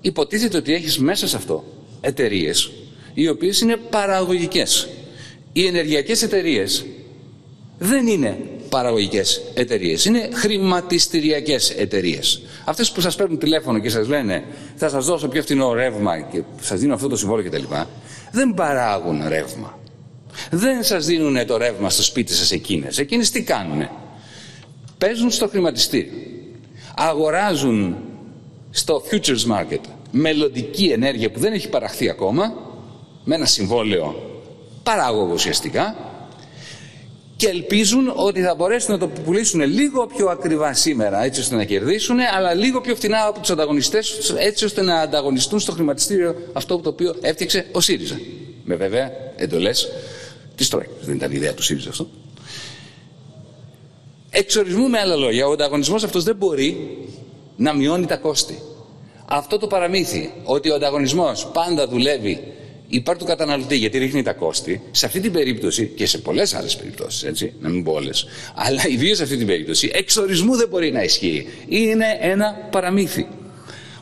υποτίθεται 0.00 0.56
ότι 0.56 0.74
έχεις 0.74 0.98
μέσα 0.98 1.28
σε 1.28 1.36
αυτό 1.36 1.64
εταιρείες 2.00 2.70
οι 3.14 3.28
οποίες 3.28 3.60
είναι 3.60 3.76
παραγωγικές. 3.76 4.88
Οι 5.52 5.66
ενεργειακές 5.66 6.22
εταιρείες 6.22 6.84
δεν 7.78 8.06
είναι 8.06 8.38
παραγωγικές 8.68 9.42
εταιρείες, 9.54 10.04
είναι 10.04 10.28
χρηματιστηριακές 10.32 11.70
εταιρείες. 11.70 12.42
Αυτές 12.64 12.92
που 12.92 13.00
σας 13.00 13.16
παίρνουν 13.16 13.38
τηλέφωνο 13.38 13.78
και 13.78 13.88
σας 13.88 14.08
λένε 14.08 14.44
θα 14.76 14.88
σας 14.88 15.06
δώσω 15.06 15.28
πιο 15.28 15.42
φθηνό 15.42 15.72
ρεύμα 15.72 16.20
και 16.20 16.42
σας 16.60 16.80
δίνω 16.80 16.94
αυτό 16.94 17.08
το 17.08 17.16
συμβόλαιο 17.16 17.50
κτλ. 17.50 17.64
Δεν 18.32 18.54
παράγουν 18.54 19.28
ρεύμα. 19.28 19.78
Δεν 20.50 20.82
σας 20.82 21.06
δίνουν 21.06 21.46
το 21.46 21.56
ρεύμα 21.56 21.90
στο 21.90 22.02
σπίτι 22.02 22.34
σας 22.34 22.50
εκείνες. 22.50 22.98
Εκείνες 22.98 23.30
τι 23.30 23.42
κάνουνε; 23.42 23.90
Παίζουν 24.98 25.30
στο 25.30 25.48
χρηματιστήριο. 25.48 26.12
Αγοράζουν 26.96 27.96
στο 28.70 29.02
futures 29.10 29.52
market 29.56 29.80
μελλοντική 30.10 30.84
ενέργεια 30.84 31.30
που 31.30 31.40
δεν 31.40 31.52
έχει 31.52 31.68
παραχθεί 31.68 32.08
ακόμα 32.08 32.54
με 33.24 33.34
ένα 33.34 33.46
συμβόλαιο 33.46 34.14
παράγωγο 34.82 35.32
ουσιαστικά 35.32 35.96
και 37.36 37.48
ελπίζουν 37.48 38.12
ότι 38.16 38.42
θα 38.42 38.54
μπορέσουν 38.54 38.92
να 38.92 38.98
το 38.98 39.08
πουλήσουν 39.08 39.60
λίγο 39.60 40.06
πιο 40.06 40.28
ακριβά 40.28 40.74
σήμερα 40.74 41.24
έτσι 41.24 41.40
ώστε 41.40 41.56
να 41.56 41.64
κερδίσουν 41.64 42.18
αλλά 42.36 42.54
λίγο 42.54 42.80
πιο 42.80 42.94
φθηνά 42.94 43.26
από 43.26 43.40
τους 43.40 43.50
ανταγωνιστές 43.50 44.34
έτσι 44.38 44.64
ώστε 44.64 44.82
να 44.82 45.00
ανταγωνιστούν 45.00 45.60
στο 45.60 45.72
χρηματιστήριο 45.72 46.34
αυτό 46.52 46.78
το 46.78 46.88
οποίο 46.88 47.14
έφτιαξε 47.20 47.66
ο 47.72 47.80
ΣΥΡΙΖΑ. 47.80 48.20
Με 48.64 48.74
βέβαια 48.74 49.12
εντολές 49.36 49.88
Της 50.54 50.68
Τρόικας. 50.68 51.04
Δεν 51.04 51.14
ήταν 51.14 51.32
ιδέα 51.32 51.54
του 51.54 51.62
ΣΥΡΙΖΑ 51.62 51.88
αυτό. 51.88 52.08
Εξορισμού 54.30 54.88
με 54.88 54.98
άλλα 54.98 55.16
λόγια, 55.16 55.46
ο 55.46 55.52
ανταγωνισμός 55.52 56.04
αυτός 56.04 56.24
δεν 56.24 56.36
μπορεί 56.36 56.98
να 57.60 57.74
μειώνει 57.74 58.06
τα 58.06 58.16
κόστη. 58.16 58.62
Αυτό 59.26 59.58
το 59.58 59.66
παραμύθι 59.66 60.32
ότι 60.44 60.70
ο 60.70 60.74
ανταγωνισμός 60.74 61.46
πάντα 61.52 61.88
δουλεύει 61.88 62.52
υπέρ 62.88 63.16
του 63.16 63.24
καταναλωτή 63.24 63.76
γιατί 63.76 63.98
ρίχνει 63.98 64.22
τα 64.22 64.32
κόστη, 64.32 64.82
σε 64.90 65.06
αυτή 65.06 65.20
την 65.20 65.32
περίπτωση 65.32 65.86
και 65.86 66.06
σε 66.06 66.18
πολλές 66.18 66.54
άλλες 66.54 66.76
περιπτώσεις, 66.76 67.22
έτσι, 67.22 67.52
να 67.60 67.68
μην 67.68 67.84
πω 67.84 67.92
όλες, 67.92 68.26
αλλά 68.54 68.88
ιδίως 68.88 69.16
σε 69.16 69.22
αυτή 69.22 69.36
την 69.36 69.46
περίπτωση, 69.46 69.90
εξορισμού 69.94 70.56
δεν 70.56 70.68
μπορεί 70.68 70.92
να 70.92 71.02
ισχύει. 71.02 71.46
Είναι 71.68 72.06
ένα 72.20 72.68
παραμύθι. 72.70 73.26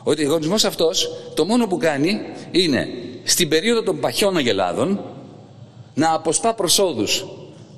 Ότι 0.03 0.21
ο 0.21 0.25
ανταγωνισμό 0.25 0.69
αυτός 0.69 1.09
το 1.35 1.45
μόνο 1.45 1.67
που 1.67 1.77
κάνει 1.77 2.19
είναι 2.51 2.87
στην 3.23 3.49
περίοδο 3.49 3.83
των 3.83 3.99
παχιών 3.99 4.37
αγελάδων 4.37 4.99
να 5.93 6.13
αποσπά 6.13 6.53
προσόδους 6.53 7.25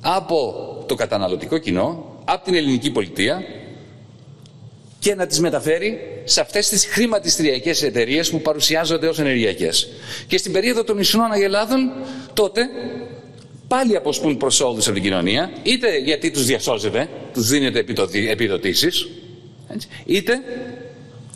από 0.02 0.54
το 0.88 0.96
καταναλωτικό 0.96 1.58
κοινό, 1.58 2.16
από 2.26 2.46
την 2.46 2.56
ελληνική 2.56 2.92
πολιτεία 2.92 3.44
και 5.02 5.16
να 5.16 5.26
τις 5.26 5.40
μεταφέρει 5.40 6.00
σε 6.24 6.42
αυτές 6.42 6.70
τις 6.70 6.86
χρηματιστηριακές 6.86 7.84
εταιρείες 7.84 8.30
που 8.30 8.42
παρουσιάζονται 8.42 9.08
ως 9.08 9.20
ενεργειακές. 9.20 9.88
Και 10.28 10.38
στην 10.38 10.52
περίοδο 10.52 10.84
των 10.84 11.00
ισχνών 11.00 11.32
αγελάδων 11.32 11.92
τότε 12.34 12.62
πάλι 13.68 13.96
αποσπούν 13.96 14.38
προσόδους 14.38 14.86
από 14.86 14.94
την 14.94 15.04
κοινωνία, 15.04 15.52
είτε 15.64 15.98
γιατί 15.98 16.32
τους 16.32 16.46
διασώζεται, 16.46 17.10
τους 17.34 17.48
δίνεται 17.48 17.86
επιδοτήσεις, 18.30 19.08
είτε 20.06 20.34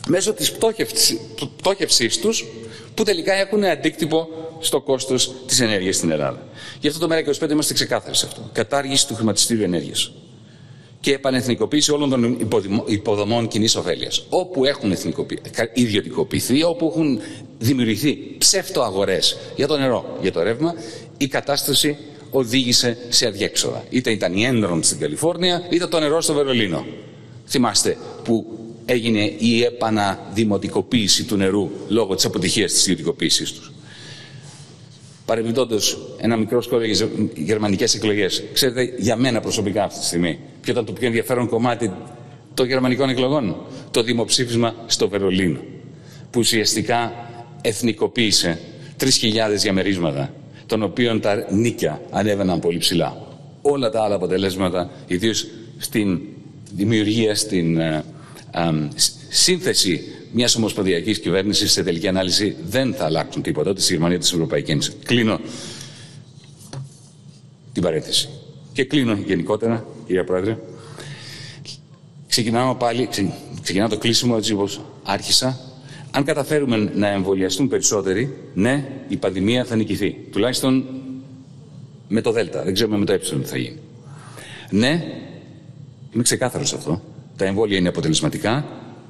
μέσω 0.08 0.34
της 0.34 0.52
πτώχευσής 1.58 2.20
τους 2.20 2.46
που 2.94 3.04
τελικά 3.04 3.34
έχουν 3.34 3.64
αντίκτυπο 3.64 4.28
στο 4.60 4.82
κόστος 4.82 5.36
της 5.48 5.60
ενέργειας 5.60 5.96
στην 5.96 6.12
Ελλάδα. 6.12 6.48
Γι' 6.80 6.88
αυτό 6.88 7.08
το 7.08 7.16
ΜΕΡΑ25 7.16 7.50
είμαστε 7.50 7.74
ξεκάθαροι 7.74 8.16
σε 8.16 8.26
αυτό. 8.26 8.50
Κατάργηση 8.54 9.08
του 9.08 9.16
χρηματιστήριου 9.16 9.64
ενέργειας. 9.64 10.12
Και 11.06 11.14
επανεθνικοποίηση 11.14 11.92
όλων 11.92 12.10
των 12.10 12.38
υποδομών 12.86 13.48
κοινής 13.48 13.76
ωφέλειας. 13.76 14.26
Όπου 14.30 14.66
έχουν 14.66 14.94
ιδιωτικοποιηθεί, 15.74 16.64
όπου 16.64 16.88
έχουν 16.96 17.20
δημιουργηθεί 17.60 18.36
ψεύτο 18.38 18.82
αγορέ 18.82 19.20
για 19.56 19.68
το 19.68 19.78
νερό, 19.78 20.18
για 20.22 20.32
το 20.32 20.44
ρεύμα, 20.44 20.74
η 21.18 21.28
κατάσταση 21.28 21.98
οδήγησε 22.32 22.98
σε 23.10 23.28
αδιέξοδα. 23.28 23.84
Είτε 23.90 24.12
ήταν 24.12 24.34
η 24.34 24.50
Enron 24.52 24.80
στην 24.82 25.00
Καλιφόρνια, 25.00 25.68
είτε 25.70 25.88
το 25.88 26.00
νερό 26.00 26.22
στο 26.22 26.34
Βερολίνο. 26.34 26.86
Θυμάστε 27.48 27.98
που 28.24 28.46
έγινε 28.86 29.34
η 29.38 29.64
επαναδημοτικοποίηση 29.64 31.24
του 31.24 31.36
νερού 31.36 31.70
λόγω 31.88 32.16
της 32.16 32.26
αποτυχίας 32.26 32.72
της 32.72 32.82
ιδιωτικοποίησης 32.82 33.52
τους. 33.52 33.72
Παρεμπιπτόντως, 35.26 35.98
ένα 36.18 36.38
μικρό 36.38 36.62
σχόλιο 36.62 36.88
για 36.88 37.08
γερμανικές 37.36 37.96
εκλογές. 37.96 38.44
Ξέρετε, 38.54 38.94
για 38.98 39.16
μένα 39.16 39.40
προσωπικά 39.40 39.84
αυτή 39.84 40.00
τη 40.00 40.06
στιγμή, 40.06 40.40
ποιο 40.62 40.72
ήταν 40.74 40.86
το 40.86 40.92
πιο 40.92 41.08
ενδιαφέρον 41.08 41.48
κομμάτι 41.48 41.92
των 42.54 42.68
γερμανικών 42.68 43.10
εκλογών; 43.10 43.56
Το 43.92 44.04
δημοψήφισμα 44.04 44.76
στο 44.86 45.10
Βερολίνο. 45.10 45.60
Που 46.32 46.40
ουσιαστικά 46.40 47.14
εθνικοποίησε 47.62 48.60
3.000 49.00 49.08
διαμερίσματα, 49.56 50.34
των 50.66 50.84
οποίων 50.84 51.22
τα 51.22 51.46
νίκια 51.50 52.02
ανέβαιναν 52.12 52.60
πολύ 52.60 52.78
ψηλά. 52.78 53.18
Όλα 53.62 53.90
τα 53.90 54.04
άλλα 54.04 54.16
αποτελέσματα, 54.16 54.90
ιδίως 55.08 55.48
στην 55.78 56.20
δημιουργία, 56.72 57.36
στην 57.36 57.80
ε, 57.80 58.04
σύνθεση 59.36 60.02
μιας 60.32 60.56
ομοσπονδιακής 60.56 61.20
κυβέρνησης 61.20 61.72
σε 61.72 61.84
τελική 61.84 62.08
ανάλυση 62.08 62.56
δεν 62.68 62.94
θα 62.94 63.06
αλλάξουν 63.06 63.42
τίποτα 63.42 63.70
ούτε 63.70 63.82
στη 63.82 63.92
Γερμανία 63.92 64.16
ούτε 64.16 64.26
στην 64.26 64.38
Ευρωπαϊκής 64.38 64.74
Ένωσης. 64.74 64.96
Κλείνω 65.06 65.40
την 67.74 67.84
παρέθεση. 67.84 68.30
Και 68.74 68.84
κλείνω 68.84 69.14
γενικότερα, 69.26 69.86
κυρία 70.08 70.24
Πρόεδρε. 70.24 70.58
Ξεκινάω 72.28 72.76
πάλι, 72.76 73.10
ξεκινάω 73.62 73.90
το 73.90 73.98
κλείσιμο 73.98 74.36
έτσι 74.38 74.54
όπως 74.54 74.82
άρχισα. 75.04 75.60
Αν 76.12 76.24
καταφέρουμε 76.24 76.92
να 76.96 77.08
εμβολιαστούν 77.08 77.68
περισσότεροι, 77.68 78.34
ναι, 78.54 78.88
η 79.08 79.16
πανδημία 79.18 79.66
θα 79.66 79.76
νικηθεί. 79.76 80.18
Τουλάχιστον 80.32 80.86
με 82.08 82.22
το 82.22 82.32
Δέλτα. 82.32 82.64
Δεν 82.64 82.74
ξέρουμε 82.74 82.98
με 82.98 83.06
το 83.06 83.14
Ε 83.14 83.18
τι 83.18 83.44
θα 83.44 83.58
γίνει. 83.58 83.80
Ναι, 84.70 85.04
είμαι 86.14 86.24
ξεκάθαρος 86.24 86.70
σε 86.70 86.76
αυτό. 86.76 87.02
Τα 87.36 87.46
εμβόλια 87.46 87.78
είναι 87.78 87.88
αποτελεσματικά, 87.88 88.66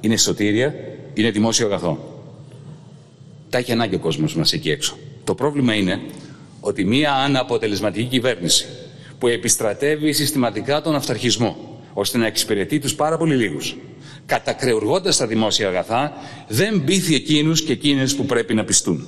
είναι 0.06 0.16
σωτήρια, 0.16 0.74
είναι 1.14 1.30
δημόσιο 1.30 1.66
αγαθό. 1.66 2.22
Τα 3.50 3.58
έχει 3.58 3.72
ανάγκη 3.72 3.94
ο 3.94 3.98
κόσμος 3.98 4.36
μας 4.36 4.52
εκεί 4.52 4.70
έξω. 4.70 4.96
Το 5.24 5.34
πρόβλημα 5.34 5.74
είναι 5.74 6.00
ότι 6.60 6.84
μία 6.84 7.12
αναποτελεσματική 7.12 8.04
κυβέρνηση 8.04 8.66
που 9.18 9.26
επιστρατεύει 9.26 10.12
συστηματικά 10.12 10.82
τον 10.82 10.94
αυταρχισμό 10.94 11.80
ώστε 11.92 12.18
να 12.18 12.26
εξυπηρετεί 12.26 12.78
τους 12.78 12.94
πάρα 12.94 13.16
πολύ 13.16 13.36
λίγους, 13.36 13.76
κατακρεουργώντας 14.26 15.16
τα 15.16 15.26
δημόσια 15.26 15.68
αγαθά, 15.68 16.12
δεν 16.48 16.84
πείθει 16.84 17.14
εκείνους 17.14 17.62
και 17.62 17.72
εκείνες 17.72 18.14
που 18.14 18.26
πρέπει 18.26 18.54
να 18.54 18.64
πιστούν. 18.64 19.06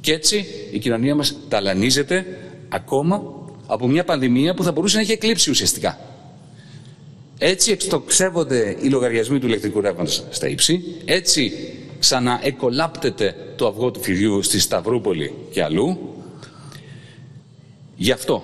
Και 0.00 0.12
έτσι 0.12 0.46
η 0.72 0.78
κοινωνία 0.78 1.14
μας 1.14 1.36
ταλανίζεται 1.48 2.26
ακόμα 2.68 3.22
από 3.66 3.88
μια 3.88 4.04
πανδημία 4.04 4.54
που 4.54 4.62
θα 4.62 4.72
μπορούσε 4.72 4.96
να 4.96 5.02
έχει 5.02 5.12
εκλείψει 5.12 5.50
ουσιαστικά. 5.50 5.98
Έτσι 7.38 7.72
εξτοξεύονται 7.72 8.76
οι 8.80 8.88
λογαριασμοί 8.88 9.38
του 9.38 9.46
ηλεκτρικού 9.46 9.80
ρεύματος 9.80 10.24
στα 10.30 10.48
ύψη. 10.48 10.84
Έτσι 11.04 11.52
ξαναεκολάπτεται 11.98 13.34
το 13.56 13.66
αυγό 13.66 13.90
του 13.90 14.02
φιδιού 14.02 14.42
στη 14.42 14.60
Σταυρούπολη 14.60 15.34
και 15.50 15.62
αλλού. 15.62 15.98
Γι' 17.96 18.10
αυτό, 18.10 18.42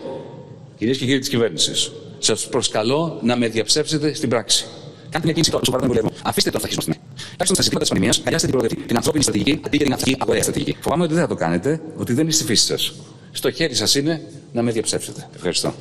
κυρίες 0.79 0.99
και 0.99 1.05
κύριοι 1.05 1.19
της 1.19 1.29
κυβέρνησης, 1.29 1.93
σας 2.19 2.49
προσκαλώ 2.49 3.19
να 3.23 3.37
με 3.37 3.49
διαψεύσετε 3.49 4.15
στην 4.15 4.29
πράξη. 4.29 4.67
Κάντε 5.11 5.25
μια 5.25 5.33
κίνηση 5.33 5.51
τώρα, 5.51 5.65
σοβαρά 5.65 5.87
μου 5.87 6.11
Αφήστε 6.23 6.51
τον 6.51 6.61
αυταρχισμό 6.61 6.83
στην 6.83 6.93
άκρη. 6.93 7.05
Τουλάχιστον 7.15 7.55
στα 7.55 7.63
ζητήματα 7.63 7.85
της 7.85 7.89
πανημία, 7.89 8.15
αγκιάστε 8.25 8.47
την 8.47 8.51
προοδευτική, 8.51 8.87
την 8.87 8.97
ανθρώπινη 8.97 9.23
στρατηγική 9.23 9.61
αντί 9.67 9.77
για 9.77 9.85
την 9.85 9.95
αυτική 9.95 10.17
αγορά 10.19 10.43
στρατηγική. 10.43 10.77
Φοβάμαι 10.81 11.03
ότι 11.03 11.13
δεν 11.13 11.23
θα 11.23 11.29
το 11.29 11.35
κάνετε, 11.35 11.81
ότι 11.97 12.13
δεν 12.13 12.23
είναι 12.23 12.33
στη 12.33 12.45
φύση 12.45 12.65
σας. 12.67 12.93
Στο 13.33 13.51
χέρι 13.51 13.75
σας 13.75 13.95
είναι 13.95 14.23
να 14.53 14.63
με 14.63 14.71
διαψεύσετε. 14.71 15.29
Ευχαριστώ. 15.35 15.75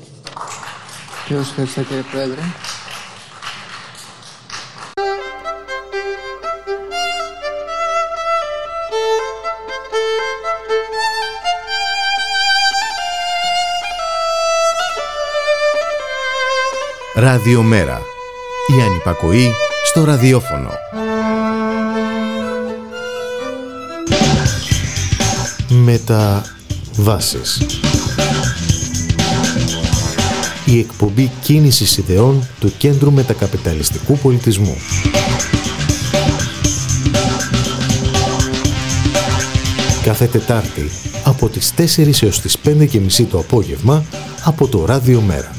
Ευχαριστώ 1.29 1.81
κύριε 1.81 2.03
Πρόεδρε. 2.11 2.39
Ράδιο 17.19 17.61
Μέρα 17.61 18.01
Η 18.77 18.81
ανυπακοή 18.81 19.51
στο 19.85 20.03
ραδιόφωνο. 20.03 20.69
Μεταβάσεις. 25.69 27.61
Η 30.65 30.79
εκπομπή 30.79 31.31
κίνησης 31.41 31.97
ιδεών 31.97 32.47
του 32.59 32.73
Κέντρου 32.77 33.11
Μετακαπιταλιστικού 33.11 34.17
Πολιτισμού. 34.17 34.77
Κάθε 40.03 40.25
Τετάρτη 40.25 40.89
από 41.23 41.47
τις 41.49 41.73
4 41.77 42.21
έως 42.21 42.41
τις 42.41 42.57
μισή 42.99 43.23
το 43.23 43.39
απόγευμα 43.39 44.03
από 44.43 44.67
το 44.67 44.85
Ράδιο 44.85 45.21
Μέρα. 45.21 45.58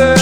answer 0.00 0.21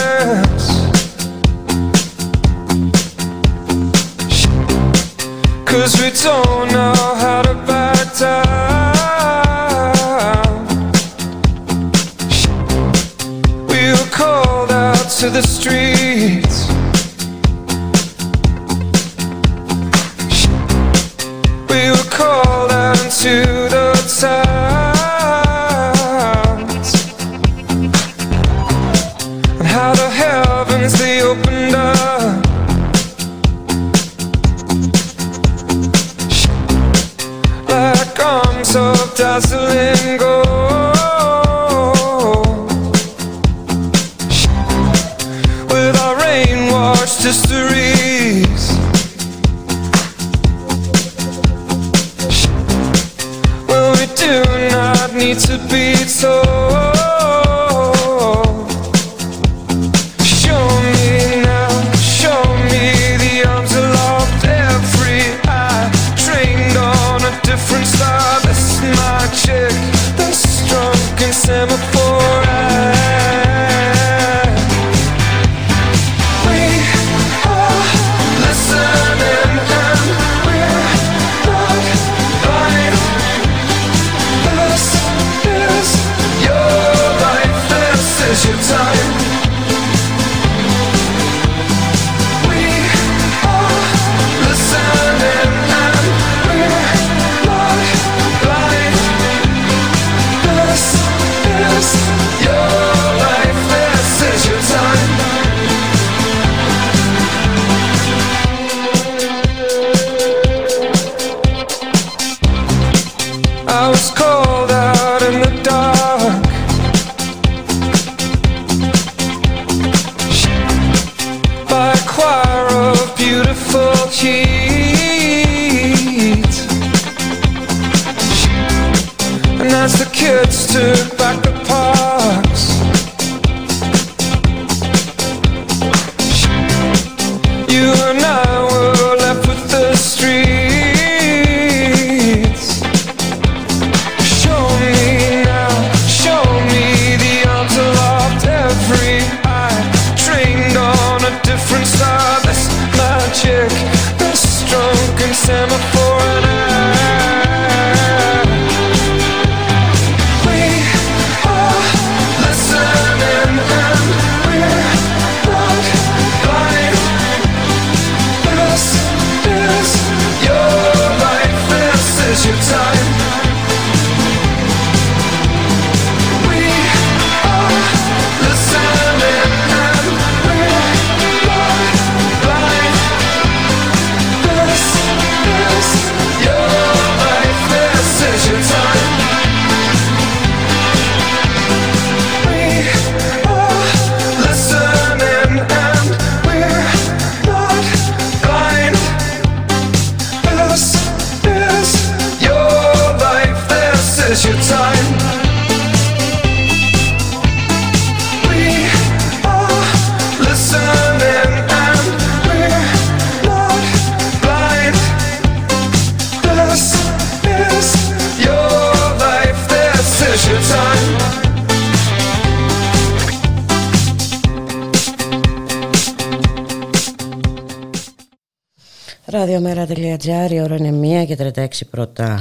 Ραδιομέρα.gr, 229.63 230.51
η 230.51 230.61
ώρα 230.61 230.77
είναι 230.77 231.23
1 231.23 231.27
και 231.27 231.53
36 231.55 231.69
πρώτα 231.91 232.41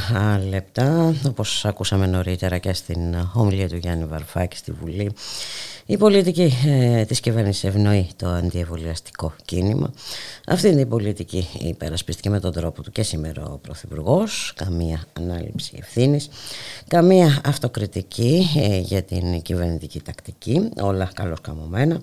λεπτά. 0.50 1.14
Όπως 1.28 1.66
ακούσαμε 1.66 2.06
νωρίτερα 2.06 2.58
και 2.58 2.74
στην 2.74 3.16
ομιλία 3.34 3.70
του 3.70 3.76
Γιάννη 3.76 4.06
Βαρφάκη 4.06 4.58
στη 4.58 4.72
Βουλή, 4.72 5.12
η 5.92 5.98
πολιτική 5.98 6.54
ε, 6.66 7.06
της 7.06 7.20
κυβέρνησης 7.20 7.64
ευνοεί 7.64 8.08
το 8.16 8.28
αντιεμβολιαστικό 8.28 9.34
κίνημα. 9.46 9.94
Αυτή 10.48 10.76
την 10.76 10.90
πολιτική 10.90 11.48
υπερασπίστηκε 11.60 12.30
με 12.30 12.40
τον 12.40 12.52
τρόπο 12.52 12.82
του 12.82 12.92
και 12.92 13.04
σήμερα 13.04 13.46
ο 13.46 13.58
Πρωθυπουργός. 13.58 14.54
Καμία 14.56 15.04
ανάληψη 15.14 15.74
ευθύνης, 15.80 16.30
καμία 16.88 17.42
αυτοκριτική 17.46 18.48
ε, 18.58 18.78
για 18.78 19.04
την 19.04 19.42
κυβερνητική 19.42 20.02
τακτική, 20.02 20.70
όλα 20.82 21.12
καλώς 21.14 21.42
καμωμένα. 21.42 22.02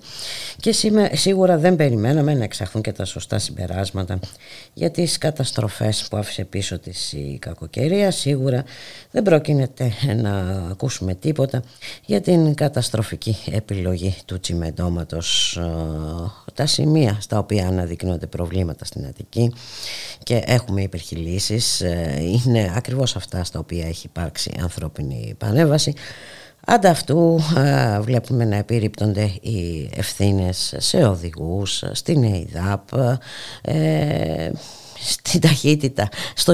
Και 0.57 0.71
σίγουρα 1.11 1.57
δεν 1.57 1.75
περιμέναμε 1.75 2.33
να 2.33 2.43
εξαχθούν 2.43 2.81
και 2.81 2.91
τα 2.91 3.05
σωστά 3.05 3.39
συμπεράσματα 3.39 4.19
για 4.73 4.91
τις 4.91 5.17
καταστροφές 5.17 6.07
που 6.09 6.17
άφησε 6.17 6.43
πίσω 6.43 6.79
της 6.79 7.13
η 7.13 7.37
κακοκαιρία. 7.41 8.11
Σίγουρα 8.11 8.63
δεν 9.11 9.23
πρόκειται 9.23 9.91
να 10.15 10.39
ακούσουμε 10.71 11.15
τίποτα 11.15 11.63
για 12.05 12.21
την 12.21 12.53
καταστροφική 12.53 13.37
επιλογή 13.51 13.75
του 14.25 14.39
τσιμεντόματος 14.39 15.57
ε, 15.57 16.51
τα 16.53 16.65
σημεία 16.65 17.17
στα 17.19 17.39
οποία 17.39 17.67
αναδεικνύονται 17.67 18.27
προβλήματα 18.27 18.85
στην 18.85 19.05
Αττική 19.05 19.53
και 20.23 20.43
έχουμε 20.45 20.81
υπερχιλήσεις 20.81 21.81
ε, 21.81 22.17
είναι 22.21 22.73
ακριβώς 22.75 23.15
αυτά 23.15 23.43
στα 23.43 23.59
οποία 23.59 23.87
έχει 23.87 24.05
υπάρξει 24.05 24.51
ανθρώπινη 24.59 25.35
πανέβαση 25.37 25.93
Ανταυτού 26.69 27.39
ε, 27.57 27.99
βλέπουμε 27.99 28.45
να 28.45 28.55
επιρρύπτονται 28.55 29.23
οι 29.41 29.89
ευθύνες 29.95 30.73
σε 30.77 30.97
οδηγούς, 30.97 31.83
στην 31.91 32.23
ΕΙΔΑΠ, 32.23 32.89
ε, 33.61 34.51
στην 34.99 35.41
ταχύτητα 35.41 36.09
στο, 36.35 36.53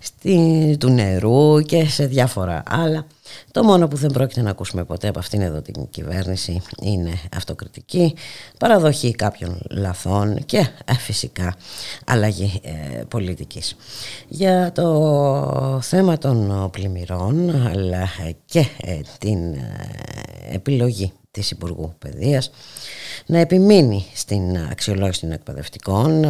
στη, 0.00 0.76
του 0.80 0.88
νερού 0.88 1.60
και 1.60 1.84
σε 1.88 2.06
διάφορα 2.06 2.62
άλλα. 2.66 3.06
Το 3.50 3.62
μόνο 3.62 3.88
που 3.88 3.96
δεν 3.96 4.10
πρόκειται 4.10 4.42
να 4.42 4.50
ακούσουμε 4.50 4.84
ποτέ 4.84 5.08
από 5.08 5.18
αυτήν 5.18 5.40
εδώ 5.40 5.62
την 5.62 5.88
κυβέρνηση 5.90 6.62
είναι 6.82 7.12
αυτοκριτική, 7.36 8.14
παραδοχή 8.58 9.10
κάποιων 9.10 9.60
λαθών 9.70 10.44
και 10.44 10.58
ε, 10.84 10.94
φυσικά 10.94 11.56
αλλαγή 12.06 12.60
ε, 12.62 13.02
πολιτικής. 13.08 13.76
Για 14.28 14.72
το 14.72 15.80
θέμα 15.82 16.18
των 16.18 16.68
πλημμυρών 16.70 17.66
αλλά 17.66 18.08
και 18.44 18.66
ε, 18.80 19.00
την 19.18 19.38
επιλογή 20.52 21.12
της 21.32 21.50
Υπουργού 21.50 21.94
Παιδείας 21.98 22.50
να 23.26 23.38
επιμείνει 23.38 24.06
στην 24.14 24.58
αξιολόγηση 24.70 25.20
των 25.20 25.32
εκπαιδευτικών 25.32 26.24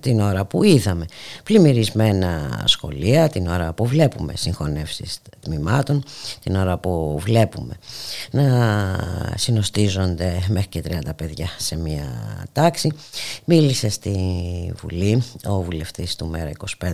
την 0.00 0.20
ώρα 0.20 0.44
που 0.44 0.62
είδαμε 0.62 1.04
πλημμυρισμένα 1.44 2.62
σχολεία, 2.64 3.28
την 3.28 3.46
ώρα 3.46 3.72
που 3.72 3.86
βλέπουμε 3.86 4.32
συγχωνεύσεις 4.36 5.18
τμήματων, 5.40 6.04
την 6.42 6.56
ώρα 6.56 6.78
που 6.78 7.18
βλέπουμε 7.18 7.74
να 8.30 8.44
συνοστίζονται 9.36 10.42
μέχρι 10.48 10.68
και 10.68 10.82
30 10.88 11.10
παιδιά 11.16 11.48
σε 11.58 11.76
μία 11.76 12.04
τάξη. 12.52 12.92
Μίλησε 13.44 13.88
στη 13.88 14.12
Βουλή 14.80 15.22
ο 15.46 15.62
βουλευτής 15.62 16.16
του 16.16 16.26
ΜΕΡΑ 16.26 16.50
25, 16.78 16.92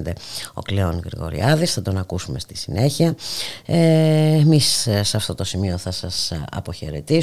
ο 0.54 0.62
Κλέον 0.62 1.02
Γρηγοριάδης, 1.04 1.72
θα 1.72 1.82
τον 1.82 1.98
ακούσουμε 1.98 2.38
στη 2.38 2.56
συνέχεια. 2.56 3.14
Ε, 3.66 3.76
εμείς 4.34 4.88
σε 5.02 5.16
αυτό 5.16 5.34
το 5.34 5.44
σημείο 5.44 5.78
θα 5.78 5.90
σας 5.90 6.32
αποχαιρετήσουμε. 6.50 7.22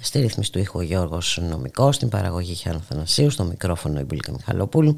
Στη 0.00 0.20
ρύθμιση 0.20 0.52
του 0.52 0.58
ήχου 0.58 0.80
Γιώργος 0.80 1.38
Νομικός, 1.50 1.94
στην 1.94 2.08
παραγωγή 2.08 2.54
Χιάνου 2.54 2.82
Θανασίου, 2.88 3.30
στο 3.30 3.44
μικρόφωνο 3.44 4.00
η 4.00 4.02
Μπουλίκα 4.02 4.32
Μιχαλοπούλου. 4.32 4.94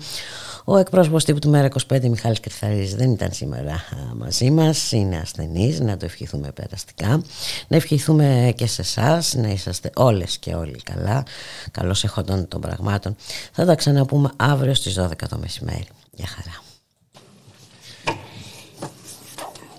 Ο 0.65 0.77
εκπρόσωπος 0.77 1.25
τύπου 1.25 1.39
του 1.39 1.49
ΜΕΡΑ 1.49 1.69
25, 1.89 2.09
Μιχάλης 2.09 2.41
Κρυθαρής, 2.41 2.95
δεν 2.95 3.11
ήταν 3.11 3.33
σήμερα 3.33 3.85
μαζί 4.17 4.51
μας, 4.51 4.93
είναι 4.93 5.17
ασθενής, 5.17 5.81
να 5.81 5.97
το 5.97 6.05
ευχηθούμε 6.05 6.53
περαστικά. 6.53 7.23
Να 7.69 7.77
ευχηθούμε 7.77 8.53
και 8.57 8.67
σε 8.67 8.83
εσάς, 8.83 9.35
να 9.35 9.49
είσαστε 9.49 9.91
όλες 9.97 10.39
και 10.39 10.55
όλοι 10.55 10.81
καλά, 10.83 11.23
καλώς 11.71 12.05
εχόντων 12.05 12.49
των 12.49 12.61
πραγμάτων. 12.61 13.17
Θα 13.53 13.65
τα 13.65 13.75
ξαναπούμε 13.75 14.31
αύριο 14.37 14.75
στις 14.75 14.95
12 14.95 15.29
το 15.29 15.39
μεσημέρι. 15.39 15.87
Γεια 16.13 16.27
χαρά. 16.27 16.63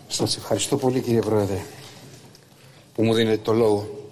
Σας 0.07 0.37
ευχαριστώ 0.37 0.77
πολύ 0.77 1.01
κύριε 1.01 1.21
Πρόεδρε 1.21 1.61
που 2.93 3.03
μου 3.03 3.13
δίνετε 3.13 3.41
το 3.43 3.53
λόγο. 3.53 4.04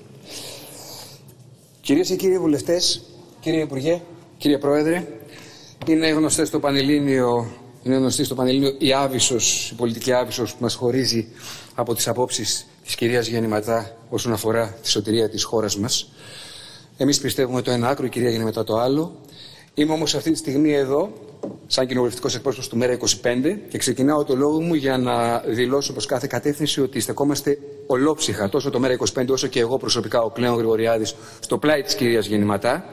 Κυρίες 1.84 2.08
και 2.08 2.16
κύριοι 2.16 2.40
βουλευτές, 2.40 3.04
κύριε 3.40 3.62
Υπουργέ, 3.62 4.02
κύριε 4.38 4.58
Πρόεδρε, 4.58 5.08
είναι 5.88 6.08
γνωστές 6.08 6.48
στο 6.48 6.60
Πανελλήνιο, 6.60 7.52
είναι 7.84 7.96
γνωστή 7.96 8.24
στο 8.24 8.36
Πανελλήνιο 8.36 8.76
η 8.78 8.94
άβυσος, 8.94 9.70
η 9.72 9.76
πολιτική 9.76 10.12
άβυσος 10.12 10.52
που 10.52 10.58
μας 10.62 10.74
χωρίζει 10.74 11.28
από 11.76 11.96
τις 11.96 12.08
απόψεις 12.08 12.66
της 12.84 12.96
κυρίας 12.96 13.28
Γεννηματά 13.28 13.98
όσον 14.10 14.34
αφορά 14.34 14.78
τη 14.82 14.90
σωτηρία 14.90 15.30
της 15.30 15.44
χώρας 15.44 15.78
μας. 15.78 16.12
Εμείς 16.98 17.20
πιστεύουμε 17.20 17.62
το 17.62 17.72
ένα 17.72 17.88
άκρο, 17.90 18.06
η 18.06 18.10
κυρία 18.10 18.30
Γεννηματά 18.30 18.64
το 18.64 18.78
άλλο. 18.78 19.16
Είμαι 19.74 19.94
όμως 19.94 20.16
αυτή 20.16 20.32
τη 20.32 20.38
στιγμή 20.38 20.74
εδώ, 20.74 21.14
σαν 21.68 21.88
κοινοβουλευτικός 21.88 22.36
εκπρόσωπος 22.36 22.70
του 22.70 22.78
ΜΕΡΑ 22.78 22.98
25 22.98 23.06
και 23.70 23.78
ξεκινάω 23.78 24.24
το 24.24 24.36
λόγο 24.36 24.62
μου 24.62 24.74
για 24.74 24.98
να 24.98 25.40
δηλώσω 25.40 25.92
προς 25.92 26.06
κάθε 26.06 26.28
κατεύθυνση 26.28 26.82
ότι 26.82 27.00
στεκόμαστε 27.00 27.58
ολόψυχα, 27.88 28.50
τόσο 28.50 28.70
το 28.70 28.80
ΜΕΡΑ 28.80 28.98
25 29.16 29.26
όσο 29.30 29.48
και 29.48 29.60
εγώ 29.60 29.78
προσωπικά, 29.78 30.22
ο 30.22 30.30
Κλέον 30.30 30.56
Γρηγοριάδης, 30.56 31.16
στο 31.40 31.58
πλάι 31.58 31.82
της 31.82 31.96
κυρίας 31.96 32.26
Γεννηματά, 32.26 32.86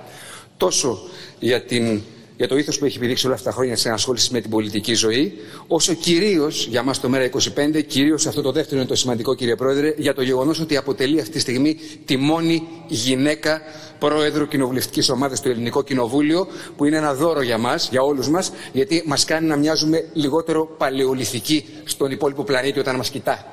τόσο 0.57 0.99
για 1.39 1.65
την 1.65 2.01
για 2.41 2.49
το 2.49 2.57
ήθος 2.57 2.79
που 2.79 2.85
έχει 2.85 2.97
επιδείξει 2.97 3.27
όλα 3.27 3.35
αυτά 3.35 3.51
τα 3.51 3.57
χρόνια 3.57 3.77
σε 3.77 3.89
ενασχόληση 3.89 4.33
με 4.33 4.41
την 4.41 4.51
πολιτική 4.51 4.95
ζωή, 4.95 5.39
όσο 5.67 5.95
κυρίως 5.95 6.67
για 6.67 6.83
μας 6.83 7.01
το 7.01 7.11
ΜΕΡΑ25, 7.13 7.85
κυρίως 7.87 8.27
αυτό 8.27 8.43
το 8.43 8.53
δεύτερο 8.53 8.81
είναι 8.81 8.89
το 8.89 8.95
σημαντικό, 8.95 9.35
κύριε 9.35 9.57
Πρόεδρε, 9.57 9.95
για 9.97 10.15
το 10.15 10.23
γεγονός 10.23 10.61
ότι 10.61 10.77
αποτελεί 10.77 11.21
αυτή 11.21 11.33
τη 11.33 11.39
στιγμή 11.39 11.77
τη 12.05 12.17
μόνη 12.17 12.63
γυναίκα 12.89 13.61
πρόεδρο 13.99 14.47
κοινοβουλευτικής 14.47 15.09
ομάδας 15.09 15.39
στο 15.39 15.49
Ελληνικό 15.49 15.83
Κοινοβούλιο, 15.83 16.47
που 16.77 16.85
είναι 16.85 16.97
ένα 16.97 17.15
δώρο 17.15 17.43
για 17.43 17.59
μας, 17.59 17.89
για 17.91 18.03
όλους 18.03 18.29
μας, 18.29 18.53
γιατί 18.73 19.03
μας 19.07 19.25
κάνει 19.25 19.47
να 19.47 19.57
μοιάζουμε 19.57 20.05
λιγότερο 20.13 20.67
παλαιοληθικοί 20.79 21.65
στον 21.85 22.11
υπόλοιπο 22.11 22.45
πλανήτη 22.45 22.79
όταν 22.79 22.97
μας 22.97 23.11
κοιτά. 23.11 23.45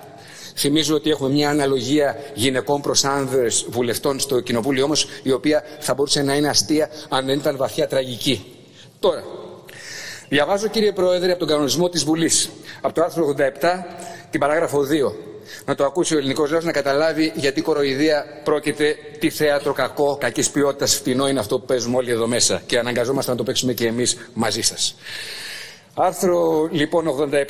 Θυμίζω 0.56 0.96
ότι 0.96 1.10
έχουμε 1.10 1.30
μια 1.30 1.50
αναλογία 1.50 2.16
γυναικών 2.34 2.82
προς 2.82 3.04
άνδρες 3.04 3.66
βουλευτών 3.70 4.20
στο 4.20 4.40
Κοινοβούλιο 4.40 4.84
όμως, 4.84 5.08
η 5.24 5.32
οποία 5.32 5.64
θα 5.80 5.94
μπορούσε 5.94 6.22
να 6.22 6.36
είναι 6.36 6.48
αστεία 6.48 6.90
αν 7.10 7.26
δεν 7.26 7.38
ήταν 7.38 7.58
βαθιά 7.58 7.88
τραγική. 7.88 8.57
Τώρα, 9.00 9.24
διαβάζω 10.30 10.68
κύριε 10.68 10.92
Πρόεδρε 10.92 11.30
από 11.30 11.40
τον 11.40 11.48
κανονισμό 11.48 11.90
της 11.90 12.04
Βουλής, 12.04 12.50
από 12.82 12.94
το 12.94 13.04
άρθρο 13.04 13.36
87, 13.38 13.42
την 14.32 14.40
παράγραφο 14.40 14.82
2. 14.82 15.14
Να 15.66 15.76
το 15.76 15.86
ακούσει 15.86 16.16
ο 16.16 16.18
ελληνικός 16.18 16.52
λαός 16.52 16.64
να 16.64 16.72
καταλάβει 16.72 17.32
γιατί 17.36 17.62
κοροϊδία 17.62 18.26
πρόκειται, 18.44 18.96
τι 19.20 19.30
θέατρο 19.30 19.74
κακό, 19.74 20.18
κακής 20.20 20.50
ποιότητας, 20.50 20.96
φτηνό 20.96 21.28
είναι 21.28 21.40
αυτό 21.40 21.60
που 21.60 21.66
παίζουμε 21.66 21.98
όλοι 21.98 22.12
εδώ 22.12 22.28
μέσα. 22.28 22.62
Και 22.66 22.80
αναγκαζόμαστε 22.80 23.32
να 23.32 23.38
το 23.38 23.44
παίξουμε 23.44 23.74
και 23.74 23.88
εμείς 23.88 24.18
μαζί 24.34 24.62
σας. 24.62 24.96
Άρθρο 26.00 26.68
λοιπόν 26.72 27.06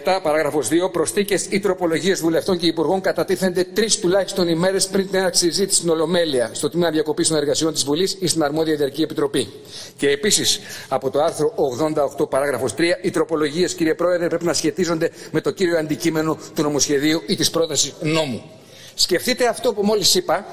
87, 0.06 0.20
παράγραφος 0.24 0.68
2. 0.68 0.92
Προστίκες 0.92 1.46
ή 1.46 1.60
τροπολογίες 1.60 2.20
βουλευτών 2.22 2.58
και 2.58 2.66
υπουργών 2.66 3.02
κατατίθενται 3.02 3.64
τρεις 3.64 4.00
τουλάχιστον 4.00 4.48
ημέρες 4.48 4.88
πριν 4.88 5.08
την 5.08 5.20
έναρξη 5.20 5.46
συζήτησης 5.46 5.78
στην 5.78 5.90
Ολομέλεια, 5.90 6.50
στο 6.54 6.70
τμήμα 6.70 6.92
διακοπής 6.92 7.28
των 7.28 7.38
εργασιών 7.38 7.74
της 7.74 7.84
Βουλής 7.84 8.18
ή 8.20 8.28
στην 8.28 8.44
αρμόδια 8.44 8.74
ιδιαρχική 8.74 9.02
επιτροπή. 9.02 9.50
Και 9.98 10.10
επίσης 10.10 10.60
από 10.90 11.10
το 11.10 11.22
άρθρο 11.22 11.54
88, 12.20 12.30
παράγραφος 12.30 12.74
3, 12.74 12.82
οι 13.02 13.10
τροπολογίες, 13.10 13.74
κύριε 13.74 13.94
Πρόεδρε, 13.94 14.28
πρέπει 14.28 14.46
να 14.46 14.54
σχετίζονται 14.54 15.12
με 15.32 15.42
το 15.42 15.52
κύριο 15.52 15.78
αντικείμενο 15.78 16.38
του 16.56 16.62
νομοσχεδίου 16.62 17.22
ή 17.28 17.36
της 17.36 17.50
πρότασης 17.50 17.94
νόμου. 18.02 18.42
Σκεφτείτε 18.96 19.48
αυτό 19.48 19.74
που 19.74 19.84
μόλις 19.84 20.16
είπα, 20.16 20.46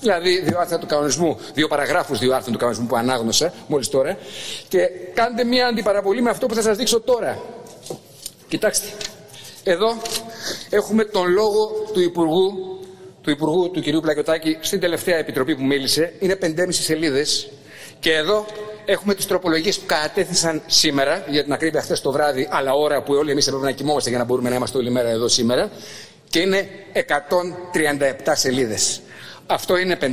Δηλαδή, 0.00 0.40
δύο 0.40 0.58
άρθρα 0.58 0.78
του 0.78 0.86
κανονισμού, 0.86 1.38
δύο 1.54 1.68
παραγράφους 1.68 2.18
δύο 2.18 2.34
άρθρων 2.34 2.52
του 2.52 2.58
κανονισμού 2.58 2.86
που 2.86 2.96
ανάγνωσα 2.96 3.52
μόλις 3.66 3.88
τώρα, 3.88 4.18
και 4.68 4.78
κάντε 5.14 5.44
μια 5.44 5.66
αντιπαραβολή 5.66 6.22
με 6.22 6.30
αυτό 6.30 6.46
που 6.46 6.54
θα 6.54 6.62
σας 6.62 6.76
δείξω 6.76 7.00
τώρα. 7.00 7.38
Κοιτάξτε. 8.48 8.86
Εδώ 9.64 9.96
έχουμε 10.70 11.04
τον 11.04 11.30
λόγο 11.32 11.70
του 11.92 12.00
Υπουργού, 12.00 12.52
του 13.22 13.30
Υπουργού 13.30 13.70
του 13.70 13.80
κυρίου 13.80 14.00
Πλακιωτάκη 14.00 14.58
στην 14.60 14.80
τελευταία 14.80 15.16
επιτροπή 15.16 15.56
που 15.56 15.64
μίλησε. 15.64 16.12
Είναι 16.18 16.38
5,5 16.42 16.66
σελίδες. 16.70 17.50
Και 18.00 18.12
εδώ 18.14 18.46
έχουμε 18.84 19.14
τις 19.14 19.26
τροπολογίες 19.26 19.78
που 19.78 19.86
κατέθεσαν 19.86 20.62
σήμερα, 20.66 21.24
για 21.28 21.42
την 21.42 21.52
ακρίβεια 21.52 21.82
χθες 21.82 22.00
το 22.00 22.12
βράδυ, 22.12 22.48
αλλά 22.50 22.72
ώρα 22.72 23.02
που 23.02 23.14
όλοι 23.14 23.30
εμείς 23.30 23.46
έπρεπε 23.46 23.64
να 23.64 23.72
κοιμόμαστε 23.72 24.08
για 24.10 24.18
να 24.18 24.24
μπορούμε 24.24 24.48
να 24.48 24.54
είμαστε 24.56 24.78
όλη 24.78 24.90
μέρα 24.90 25.08
εδώ 25.08 25.28
σήμερα. 25.28 25.70
Και 26.28 26.38
είναι 26.38 26.68
137 26.92 28.32
σελίδες. 28.32 29.00
Αυτό 29.50 29.76
είναι 29.76 29.98
5,5 30.00 30.06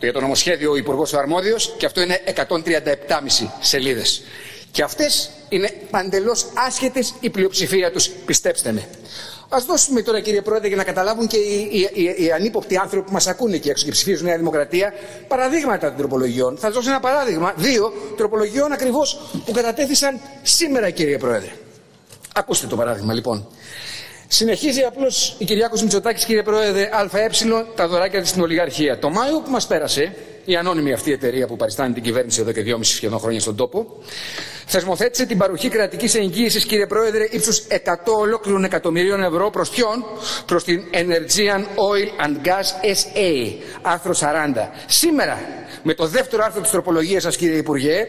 για 0.00 0.12
το 0.12 0.20
νομοσχέδιο 0.20 0.70
ο 0.70 0.76
Υπουργός 0.76 1.12
ο 1.12 1.18
Αρμόδιος 1.18 1.74
και 1.78 1.86
αυτό 1.86 2.00
είναι 2.00 2.20
137,5 2.34 3.48
σελίδες. 3.60 4.22
Και 4.70 4.82
αυτές 4.82 5.30
είναι 5.48 5.70
παντελώς 5.90 6.46
άσχετες 6.54 7.14
η 7.20 7.30
πλειοψηφία 7.30 7.92
τους, 7.92 8.08
πιστέψτε 8.08 8.72
με. 8.72 8.88
Α 9.48 9.58
δώσουμε 9.66 10.02
τώρα, 10.02 10.20
κύριε 10.20 10.42
Πρόεδρε, 10.42 10.68
για 10.68 10.76
να 10.76 10.84
καταλάβουν 10.84 11.26
και 11.26 11.36
οι, 11.36 11.68
οι, 11.72 12.02
οι, 12.02 12.24
οι 12.24 12.32
ανύποπτοι 12.32 12.76
άνθρωποι 12.76 13.06
που 13.06 13.12
μας 13.12 13.26
ακούνε 13.26 13.56
και 13.56 13.70
έξω 13.70 13.84
και 13.84 13.90
ψηφίζουν 13.90 14.26
Νέα 14.26 14.36
Δημοκρατία, 14.36 14.92
παραδείγματα 15.28 15.88
των 15.88 15.96
τροπολογιών. 15.96 16.56
Θα 16.56 16.66
σας 16.66 16.74
δώσω 16.74 16.90
ένα 16.90 17.00
παράδειγμα, 17.00 17.52
δύο 17.56 17.92
τροπολογιών 18.16 18.72
ακριβώς 18.72 19.20
που 19.44 19.52
κατατέθησαν 19.52 20.20
σήμερα, 20.42 20.90
κύριε 20.90 21.18
Πρόεδρε. 21.18 21.52
Ακούστε 22.34 22.66
το 22.66 22.76
παράδειγμα, 22.76 23.12
λοιπόν. 23.14 23.48
Συνεχίζει 24.34 24.80
απλώς 24.80 25.34
η 25.38 25.44
Κυριάκος 25.44 25.82
Μητσοτάκης, 25.82 26.24
κύριε 26.24 26.42
Πρόεδρε, 26.42 26.88
ΑΕ, 26.92 27.28
τα 27.74 27.88
δωράκια 27.88 28.20
της 28.20 28.28
στην 28.28 28.42
ολιγαρχία. 28.42 28.98
Το 28.98 29.10
Μάιο 29.10 29.40
που 29.40 29.50
μας 29.50 29.66
πέρασε, 29.66 30.14
η 30.44 30.56
ανώνυμη 30.56 30.92
αυτή 30.92 31.12
εταιρεία 31.12 31.46
που 31.46 31.56
παριστάνει 31.56 31.94
την 31.94 32.02
κυβέρνηση 32.02 32.40
εδώ 32.40 32.52
και 32.52 32.62
δυόμιση 32.62 32.94
σχεδόν 32.94 33.18
χρόνια 33.18 33.40
στον 33.40 33.56
τόπο, 33.56 33.86
θεσμοθέτησε 34.66 35.26
την 35.26 35.38
παροχή 35.38 35.68
κρατικής 35.68 36.14
εγγύησης, 36.14 36.64
κύριε 36.64 36.86
Πρόεδρε, 36.86 37.26
ύψους 37.30 37.62
100 37.68 38.12
ολόκληρων 38.18 38.64
εκατομμυρίων 38.64 39.22
ευρώ 39.22 39.50
προς 39.50 39.68
ποιον; 39.70 40.04
Προς 40.46 40.64
την 40.64 40.82
Energean 40.92 41.60
Oil 41.60 42.26
and 42.26 42.46
Gas 42.46 42.86
SA, 42.94 43.52
άρθρο 43.82 44.14
40. 44.14 44.70
Σήμερα, 44.86 45.38
με 45.82 45.94
το 45.94 46.06
δεύτερο 46.06 46.44
άρθρο 46.44 46.60
της 46.60 46.70
τροπολογίας 46.70 47.22
σας, 47.22 47.36
κύριε 47.36 47.56
Υπουργέ, 47.56 48.06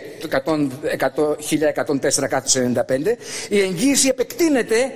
το 1.15 1.35
1104 1.39 3.17
η 3.49 3.59
εγγύηση 3.59 4.07
επεκτείνεται 4.07 4.91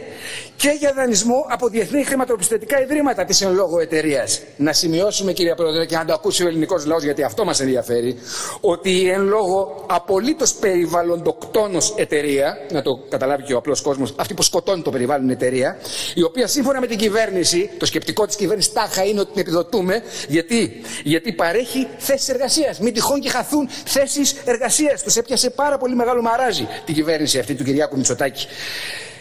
και 0.56 0.70
για 0.80 0.94
δανεισμό 0.96 1.46
από 1.50 1.68
διεθνή 1.68 2.04
χρηματοπιστωτικά 2.04 2.82
ιδρύματα 2.82 3.26
της 3.26 3.42
εν 3.42 3.54
λόγω 3.54 3.80
εταιρείας. 3.80 4.42
Να 4.58 4.74
σημειώσουμε, 4.74 5.34
κύριε 5.34 5.56
Πρόεδρε, 5.56 5.86
και 5.86 5.96
να 5.96 6.06
το 6.06 6.14
ακούσει 6.14 6.44
ο 6.44 6.48
ελληνικός 6.48 6.86
λαός, 6.86 7.04
γιατί 7.04 7.24
αυτό 7.24 7.46
μας 7.46 7.60
ενδιαφέρει, 7.60 8.18
ότι 8.62 8.92
η 8.92 9.10
εν 9.10 9.22
λόγω 9.22 9.86
απολύτως 9.90 10.54
περιβαλλοντοκτόνο 11.52 11.80
εταιρεία, 11.96 12.58
να 12.72 12.82
το 12.82 13.00
καταλάβει 13.10 13.44
και 13.44 13.54
ο 13.54 13.58
απλός 13.58 13.82
κόσμος, 13.82 14.14
αυτή 14.16 14.34
που 14.34 14.44
σκοτώνει 14.44 14.82
το 14.82 14.92
περιβάλλον 14.92 15.30
εταιρεία, 15.30 15.78
η 16.14 16.24
οποία 16.24 16.48
σύμφωνα 16.48 16.80
με 16.80 16.88
την 16.88 16.98
κυβέρνηση, 16.98 17.70
το 17.78 17.86
σκεπτικό 17.86 18.26
της 18.26 18.36
κυβέρνησης 18.36 18.74
τάχα 18.74 19.04
είναι 19.06 19.20
ότι 19.20 19.32
την 19.32 19.42
επιδοτούμε, 19.42 20.04
γιατί, 20.28 20.82
γιατί 21.04 21.34
παρέχει 21.34 21.88
θέσεις 21.98 22.30
εργασίας. 22.30 22.80
Μην 22.80 22.94
τυχόν 22.94 23.20
και 23.20 23.30
χαθούν 23.30 23.70
θέσεις 23.86 24.36
εργασίας. 24.46 25.04
Τους 25.04 25.16
έπιασε 25.16 25.50
πάρα 25.50 25.78
πολύ 25.78 25.96
μεγάλο 25.96 26.22
μαράζι 26.22 26.68
την 26.86 26.96
κυβέρνηση 26.96 27.40
αυτή 27.40 27.54
του 27.56 27.64
Κυριάκου 27.64 27.98
Μητσοτάκη. 27.98 28.48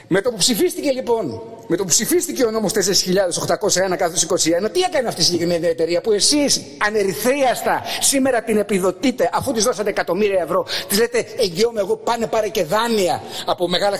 Με 0.08 0.20
το 0.20 0.30
που 0.30 0.36
ψηφίστηκε 0.36 0.90
λοιπόν, 0.90 1.42
με 1.66 1.76
το 1.76 1.82
που 1.82 1.88
ψηφίστηκε 1.88 2.44
ο 2.44 2.50
νόμος 2.50 2.72
4.801 2.72 3.96
κάθος 3.96 4.26
21, 4.64 4.70
τι 4.72 4.80
έκανε 4.80 5.08
αυτή 5.08 5.20
η 5.20 5.24
συγκεκριμένη 5.24 5.66
εταιρεία 5.66 6.00
που 6.00 6.12
εσείς 6.12 6.60
ανερυθρίαστα 6.86 7.82
σήμερα 8.00 8.42
την 8.42 8.56
επιδοτείτε 8.56 9.30
αφού 9.32 9.52
της 9.52 9.64
δώσατε 9.64 9.90
εκατομμύρια 9.90 10.42
ευρώ. 10.42 10.66
Της 10.88 10.98
λέτε 10.98 11.26
εγγυώμαι 11.38 11.80
εγώ 11.80 11.96
πάνε 11.96 12.26
πάρε 12.26 12.48
και 12.48 12.64
δάνεια 12.64 13.22
από 13.46 13.68
μεγάλα 13.68 13.98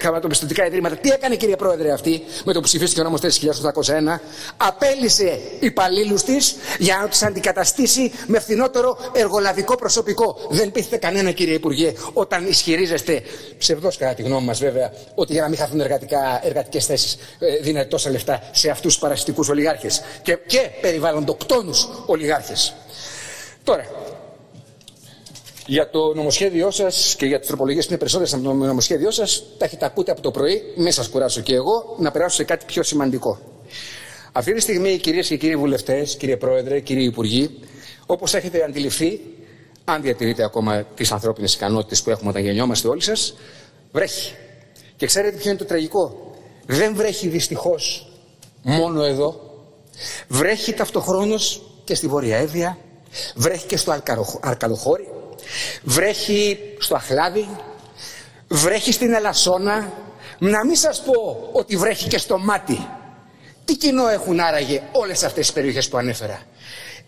χρηματοπιστωτικά 0.00 0.66
ιδρύματα. 0.66 0.96
Τι 0.96 1.10
έκανε 1.10 1.36
κύριε 1.36 1.56
Πρόεδρε 1.56 1.92
αυτή 1.92 2.22
με 2.44 2.52
το 2.52 2.58
που 2.58 2.66
ψηφίστηκε 2.66 3.00
ο 3.00 3.04
νόμος 3.04 3.20
4.801. 3.20 4.18
Απέλησε 4.56 5.40
υπαλλήλους 5.60 6.22
της 6.22 6.56
για 6.78 6.98
να 7.02 7.08
τους 7.08 7.22
αντικαταστήσει 7.22 8.12
με 8.26 8.40
φθηνότερο 8.40 8.98
εργολαβικό 9.12 9.74
προσωπικό. 9.76 10.36
Δεν 10.50 10.72
πείθετε 10.72 10.96
κανένα 10.96 11.30
κύριε 11.30 11.54
Υπουργέ 11.54 11.92
όταν 12.12 12.46
ισχυρίζεστε, 12.46 13.22
ψευδός 13.58 13.96
κατά 13.96 14.14
τη 14.14 14.22
γνώμη 14.22 14.46
μας 14.46 14.58
βέβαια, 14.58 14.92
ότι 15.14 15.32
για 15.32 15.42
να 15.42 15.48
μην 15.50 15.58
χαθούν 15.58 15.80
εργατικά, 15.80 16.40
εργατικές 16.44 16.86
θέσεις 16.86 17.16
ε, 17.38 17.56
δίνετε 17.56 17.88
τόσα 17.88 18.10
λεφτά 18.10 18.42
σε 18.52 18.70
αυτούς 18.70 18.92
τους 18.92 19.02
παρασιτικούς 19.02 19.48
ολιγάρχες 19.48 20.00
και, 20.22 20.38
και 20.46 20.70
περιβαλλοντοκτόνους 20.80 21.88
ολιγάρχες. 22.06 22.74
Τώρα, 23.64 23.84
για 25.66 25.90
το 25.90 26.14
νομοσχέδιό 26.14 26.70
σας 26.70 27.14
και 27.18 27.26
για 27.26 27.38
τις 27.38 27.48
τροπολογίες 27.48 27.84
που 27.84 27.90
είναι 27.90 27.98
περισσότερες 27.98 28.34
από 28.34 28.42
το 28.42 28.52
νομοσχέδιό 28.52 29.10
σας, 29.10 29.42
τα 29.58 29.64
έχετε 29.64 29.84
ακούτε 29.84 30.10
από 30.10 30.20
το 30.20 30.30
πρωί, 30.30 30.62
μην 30.76 30.92
σας 30.92 31.08
κουράσω 31.08 31.40
και 31.40 31.54
εγώ, 31.54 31.96
να 31.98 32.10
περάσω 32.10 32.36
σε 32.36 32.44
κάτι 32.44 32.64
πιο 32.64 32.82
σημαντικό. 32.82 33.38
Αυτή 34.32 34.54
τη 34.54 34.60
στιγμή, 34.60 34.98
κυρίες 34.98 35.28
και 35.28 35.36
κύριοι 35.36 35.56
βουλευτές, 35.56 36.16
κύριε 36.16 36.36
Πρόεδρε, 36.36 36.80
κύριοι 36.80 37.04
Υπουργοί, 37.04 37.58
όπως 38.06 38.34
έχετε 38.34 38.64
αντιληφθεί, 38.64 39.20
αν 39.84 40.02
διατηρείτε 40.02 40.44
ακόμα 40.44 40.82
τις 40.82 41.12
ανθρώπινες 41.12 41.54
ικανότητες 41.54 42.02
που 42.02 42.10
έχουμε 42.10 42.30
όταν 42.30 42.42
γεννιόμαστε 42.42 42.88
όλοι 42.88 43.02
σας, 43.02 43.34
βρέχει. 43.92 44.34
Και 45.00 45.06
ξέρετε 45.06 45.36
ποιο 45.36 45.50
είναι 45.50 45.58
το 45.58 45.64
τραγικό; 45.64 46.32
Δεν 46.66 46.94
βρέχει 46.94 47.28
δυστυχώς 47.28 48.12
μόνο 48.62 49.02
εδώ. 49.04 49.40
Βρέχει 50.28 50.72
ταυτοχρόνως 50.72 51.62
και 51.84 51.94
στη 51.94 52.06
Βόρεια 52.06 52.36
Εύβοια. 52.36 52.78
Βρέχει 53.34 53.66
και 53.66 53.76
στο 53.76 54.00
Αρκαλοχώρι. 54.40 55.08
Βρέχει 55.82 56.58
στο 56.78 56.94
Αχλάδι. 56.94 57.48
Βρέχει 58.48 58.92
στην 58.92 59.12
Ελασσόνα. 59.12 59.92
Να 60.38 60.64
μην 60.64 60.76
σας 60.76 61.02
πω 61.02 61.48
ότι 61.52 61.76
βρέχει 61.76 62.08
και 62.08 62.18
στο 62.18 62.38
Μάτι. 62.38 62.88
Τι 63.64 63.76
κοινό 63.76 64.08
έχουν 64.08 64.40
άραγε 64.40 64.82
όλες 64.92 65.22
αυτές 65.22 65.44
τις 65.46 65.52
περιοχές 65.54 65.88
που 65.88 65.96
ανέφερα; 65.96 66.42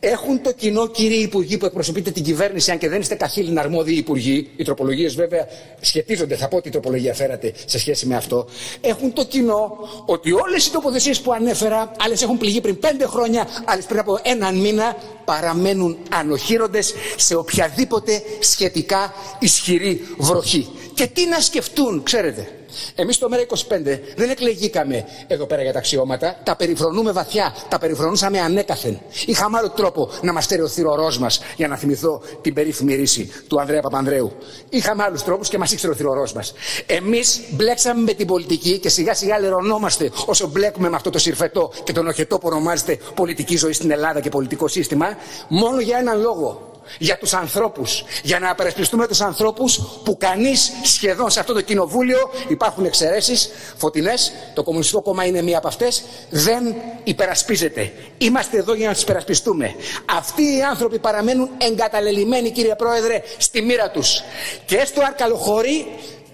Έχουν 0.05 0.43
το 0.43 0.53
κοινό, 0.53 0.87
κύριε 0.87 1.17
Υπουργοί, 1.17 1.59
που 1.59 1.67
εκπροσωπείτε 1.67 2.11
την 2.11 2.23
κυβέρνηση, 2.23 2.71
αν 2.71 2.79
και 2.79 2.89
δεν 2.89 3.01
είστε 3.01 3.15
καθήλυνα 3.15 3.61
αρμόδιοι 3.61 3.95
υπουργοί, 3.97 4.51
οι 4.57 4.65
τροπολογίες 4.65 5.15
βέβαια 5.15 5.47
σχετίζονται, 5.81 6.37
θα 6.37 6.49
πω 6.49 6.61
τι 6.61 6.71
τροπολογία 6.71 7.15
φέρατε 7.15 7.53
σε 7.65 7.79
σχέση 7.79 8.07
με 8.07 8.17
αυτό. 8.17 8.47
Έχουν 8.81 9.13
το 9.13 9.25
κοινό 9.25 9.79
ότι 10.07 10.33
όλες 10.33 10.67
οι 10.67 10.71
τοποθεσίες 10.71 11.21
που 11.21 11.33
ανέφερα, 11.33 11.93
άλλες 11.99 12.23
έχουν 12.23 12.39
πληγεί 12.39 12.61
πριν 12.61 12.79
πέντε 12.79 13.07
χρόνια, 13.07 13.49
άλλες 13.65 13.85
πριν 13.85 13.99
από 13.99 14.19
έναν 14.23 14.57
μήνα, 14.57 14.97
παραμένουν 15.25 15.99
ανοχήροντε 16.11 16.81
σε 17.17 17.35
οποιαδήποτε 17.35 18.23
σχετικά 18.41 19.15
ισχυρή 19.39 20.07
βροχή. 20.19 20.69
Και 20.95 21.07
τι 21.07 21.27
να 21.27 21.41
σκεφτούν, 21.41 22.03
ξέρετε. 22.03 22.49
Εμείς 22.95 23.19
το 23.19 23.29
ΜΕΡΑ25 23.33 23.99
δεν 24.17 24.31
εκλεγήκαμε 24.31 25.05
εδώ 25.27 25.47
πέρα 25.47 25.63
για 25.63 25.73
τα 25.73 25.79
αξιώματα. 25.79 26.37
Τα 26.45 26.57
περιφρονούμε 26.57 27.13
βαθιά. 27.13 27.55
Τα 27.69 27.79
περιφρονούσαμε 27.79 28.41
ανέκαθεν. 28.41 29.01
Είχαμε 29.27 29.59
άλλο 29.59 29.71
τρόπο 29.71 30.11
να 30.23 30.33
μα 30.33 30.41
φέρει 30.41 30.61
ο 30.61 30.69
θηρορός 30.69 31.19
μας 31.19 31.41
για 31.57 31.69
να 31.69 31.77
θυμηθώ 31.77 32.23
την 32.41 32.55
περίφημη 32.55 32.95
ρίση 32.95 33.31
του 33.49 33.61
Ανδρέα 33.61 33.81
Παπανδρέου. 33.81 34.33
Είχαμε 34.69 35.03
άλλους 35.03 35.23
τρόπους 35.23 35.49
και 35.49 35.59
μας 35.59 35.73
ήξερε 35.73 35.93
ο 35.93 35.95
θηρορός 35.97 36.33
μας. 36.33 36.55
Εμείς 36.87 37.41
μπλέξαμε 37.51 38.03
με 38.03 38.13
την 38.13 38.27
πολιτική 38.27 38.79
και 38.79 38.89
σιγά 38.89 39.15
σιγά 39.15 39.39
λερωνόμαστε 39.39 40.11
όσο 40.27 40.49
μπλέκουμε 40.49 40.89
με 40.89 40.97
αυτό 40.97 41.11
το 41.11 41.19
συρφετό 41.19 41.73
και 41.85 41.93
τον 41.93 42.07
οχετό 42.07 42.39
που 42.39 42.49
ονομάζεται 42.51 42.99
πολιτική 43.15 43.57
ζωή 43.57 43.73
στην 43.73 43.91
Ελλάδα 43.91 44.21
και 44.21 44.29
πολιτικό 44.29 44.69
σύστημα, 44.69 45.07
μόνο 45.49 45.81
για 45.81 45.99
έναν 45.99 46.21
λόγο 46.21 46.72
για 46.99 47.19
τους 47.19 47.33
ανθρώπους, 47.33 48.05
για 48.23 48.39
να 48.39 48.51
απερασπιστούμε 48.51 49.07
τους 49.07 49.21
ανθρώπους 49.21 49.81
που 50.05 50.17
κανείς 50.17 50.73
σχεδόν 50.83 51.31
σε 51.31 51.41
αυτό 51.41 51.53
το 51.53 51.61
κοινοβούλιο 51.61 52.31
υπάρχουν 52.49 52.85
εξαιρέσεις 52.85 53.51
φωτεινές, 53.77 54.33
το 54.55 54.63
Κομμουνιστικό 54.63 55.03
Κόμμα 55.03 55.25
είναι 55.25 55.43
μία 55.43 55.59
από 55.59 55.69
αυτές, 55.69 56.05
δεν 56.31 56.75
υπερασπίζεται. 57.05 57.93
Είμαστε 58.19 58.57
εδώ 58.59 58.75
για 58.75 58.87
να 58.87 58.93
τους 58.93 59.03
υπερασπιστούμε. 59.03 59.75
Αυτοί 60.17 60.57
οι 60.57 60.63
άνθρωποι 60.63 60.99
παραμένουν 60.99 61.51
εγκαταλελειμμένοι 61.59 62.51
κύριε 62.51 62.75
Πρόεδρε 62.75 63.23
στη 63.39 63.63
μοίρα 63.63 63.91
τους. 63.91 64.23
Και 64.65 64.85
στο 64.85 65.03
Αρκαλοχώρι 65.05 65.87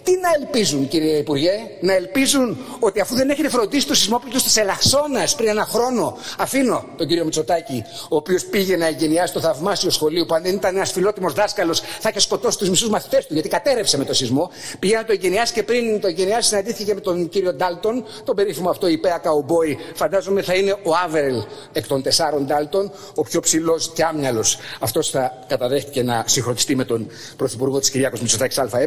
τι 0.09 0.19
να 0.21 0.29
ελπίζουν, 0.41 0.89
κύριε 0.89 1.17
Υπουργέ, 1.17 1.53
να 1.81 1.93
ελπίζουν 1.93 2.59
ότι 2.79 3.01
αφού 3.01 3.15
δεν 3.15 3.31
έχετε 3.31 3.49
φροντίσει 3.49 3.87
του 3.87 3.95
σεισμόπληκτου 3.95 4.43
της 4.43 4.57
Ελαχσόνας 4.57 5.35
πριν 5.35 5.49
ένα 5.49 5.65
χρόνο, 5.65 6.17
αφήνω 6.39 6.85
τον 6.97 7.07
κύριο 7.07 7.25
Μητσοτάκη, 7.25 7.85
ο 8.09 8.17
οποίος 8.17 8.45
πήγε 8.45 8.77
να 8.77 8.87
εγκαινιάσει 8.87 9.33
το 9.33 9.41
θαυμάσιο 9.41 9.91
σχολείο, 9.91 10.27
που 10.27 10.35
αν 10.35 10.43
δεν 10.43 10.55
ήταν 10.55 10.77
ένας 10.77 10.93
φιλότιμος 10.93 11.33
δάσκαλος 11.33 11.81
θα 11.81 12.09
είχε 12.09 12.21
σκοτώσει 12.21 12.59
τους 12.59 12.69
μισούς 12.69 12.89
μαθητές 12.89 13.27
του, 13.27 13.35
γιατί 13.35 13.49
κατέρευσε 13.49 13.99
με 13.99 14.05
το 14.05 14.15
σεισμό. 14.15 14.51
Πήγε 14.79 14.97
να 14.97 15.05
το 15.05 15.13
εγκαινιάσει 15.13 15.53
και 15.53 15.63
πριν 15.63 16.01
το 16.01 16.07
εγκαινιάσει 16.07 16.49
συναντήθηκε 16.49 16.95
με 16.95 17.01
τον 17.01 17.29
κύριο 17.29 17.53
Ντάλτον, 17.55 18.05
τον 18.25 18.37
περίφημο 18.37 18.71
αυτό 18.71 18.87
υπέα 18.87 19.19
καουμπόι. 19.19 19.79
Φαντάζομαι 19.95 20.43
θα 20.43 20.55
είναι 20.55 20.73
ο 20.73 20.95
Άβερελ 21.05 21.43
εκ 21.73 21.87
των 21.87 22.03
τεσσάρων 22.03 22.47
Ντάλτον, 22.47 22.93
ο 23.15 23.23
πιο 23.23 23.41
ψηλός 23.41 23.93
και 23.95 24.05
άμυαλος. 24.05 24.59
Αυτός 24.81 25.11
θα 25.11 25.45
καταδέχτηκε 25.47 26.03
να 26.03 26.25
συγχρονιστεί 26.27 26.77
με 26.77 26.85
τον 26.85 27.11
πρωθυπουργό 27.37 27.79
της 27.79 27.91
Κυριάκος 27.91 28.21
Μητσοτάκης 28.21 28.59
ΑΕ. 28.59 28.87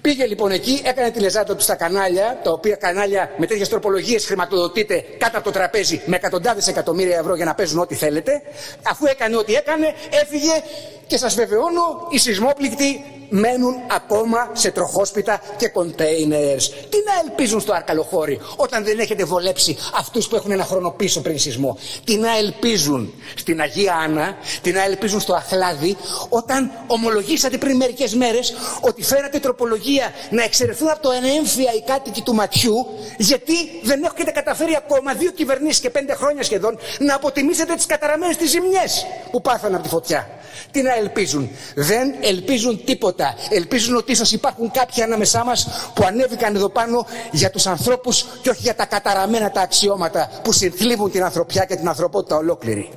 Πήγε 0.00 0.26
λοιπόν 0.28 0.50
εκεί, 0.50 0.80
έκανε 0.84 1.10
τη 1.10 1.20
λεζάντα 1.20 1.56
του 1.56 1.62
στα 1.62 1.74
κανάλια, 1.74 2.40
τα 2.42 2.50
οποία 2.50 2.76
κανάλια 2.76 3.30
με 3.36 3.46
τέτοιες 3.46 3.68
τροπολογίες 3.68 4.26
χρηματοδοτείται 4.26 5.04
κάτω 5.18 5.36
από 5.36 5.44
το 5.44 5.58
τραπέζι 5.58 6.02
με 6.06 6.16
εκατοντάδες 6.16 6.68
εκατομμύρια 6.68 7.18
ευρώ 7.18 7.34
για 7.34 7.44
να 7.44 7.54
παίζουν 7.54 7.78
ό,τι 7.78 7.94
θέλετε. 7.94 8.42
Αφού 8.82 9.06
έκανε 9.06 9.36
ό,τι 9.36 9.54
έκανε, 9.54 9.94
έφυγε 10.10 10.62
και 11.06 11.16
σας 11.16 11.34
βεβαιώνω, 11.34 12.08
οι 12.10 12.18
σεισμόπληκτοι 12.18 13.04
μένουν 13.28 13.74
ακόμα 13.90 14.50
σε 14.52 14.70
τροχόσπιτα 14.70 15.40
και 15.56 15.68
κοντέινερς. 15.68 16.68
Τι 16.68 16.96
να 17.06 17.12
ελπίζουν 17.24 17.60
στο 17.60 17.72
Αρκαλοχώρι 17.72 18.40
όταν 18.56 18.84
δεν 18.84 18.98
έχετε 18.98 19.24
βολέψει 19.24 19.76
αυτούς 19.94 20.28
που 20.28 20.36
έχουν 20.36 20.50
ένα 20.50 20.64
χρόνο 20.64 20.90
πίσω 20.90 21.20
πριν 21.20 21.38
σεισμό; 21.38 21.78
Τι 22.04 22.16
να 22.16 22.36
ελπίζουν 22.36 23.14
στην 23.34 23.60
Αγία 23.60 23.94
Άννα, 23.94 24.36
τι 24.62 24.72
να 24.72 24.84
ελπίζουν 24.84 25.20
στο 25.20 25.34
Αχλάδι 25.34 25.96
όταν 26.28 26.70
ομολογήσατε 26.86 27.58
πριν 27.58 27.76
μερικές 27.76 28.14
μέρες 28.14 28.54
ότι 28.80 29.02
φέρατε 29.02 29.38
τροπολογία 29.38 30.12
να 30.30 30.42
εξαιρεθούν 30.42 30.88
από 30.88 31.02
το 31.02 31.10
ενέμφυα 31.10 31.72
οι 31.74 31.82
κάτοικοι 31.82 32.22
του 32.22 32.34
ματιού 32.34 32.86
γιατί 33.18 33.54
δεν 33.82 34.02
έχετε 34.02 34.30
καταφέρει 34.30 34.76
ακόμα 34.76 35.14
δύο 35.14 35.30
κυβερνήσεις 35.30 35.80
και 35.80 35.90
πέντε 35.90 36.14
χρόνια 36.14 36.42
σχεδόν 36.42 36.78
να 36.98 37.14
αποτιμήσετε 37.14 37.74
τις 37.74 37.86
καταραμένες 37.86 38.36
τις 38.36 38.50
ζημιές 38.50 39.06
που 39.30 39.40
πάθανε 39.40 39.74
από 39.74 39.82
τη 39.82 39.88
φωτιά; 39.88 40.28
Τι 40.70 40.82
να 40.82 40.94
ελπίζουν; 40.94 41.50
Δεν 41.74 42.14
ελπίζουν 42.20 42.84
τίποτα. 42.84 43.17
Ελπίζουν 43.50 43.96
ότι 43.96 44.12
ίσω 44.12 44.24
υπάρχουν 44.30 44.70
κάποιοι 44.70 45.02
ανάμεσά 45.02 45.44
μας 45.44 45.68
που 45.94 46.04
ανέβηκαν 46.06 46.54
εδώ 46.54 46.68
πάνω 46.68 47.06
για 47.32 47.50
τους 47.50 47.66
ανθρώπους 47.66 48.26
και 48.42 48.50
όχι 48.50 48.60
για 48.62 48.74
τα 48.74 48.86
καταραμένα 48.86 49.50
τα 49.50 49.60
αξιώματα 49.60 50.30
που 50.42 50.52
συνθλίβουν 50.52 51.10
την 51.10 51.24
ανθρωπιά 51.24 51.64
και 51.64 51.76
την 51.76 51.88
ανθρωπότητα 51.88 52.36
ολόκληρη. 52.36 52.90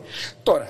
Τώρα, 0.44 0.68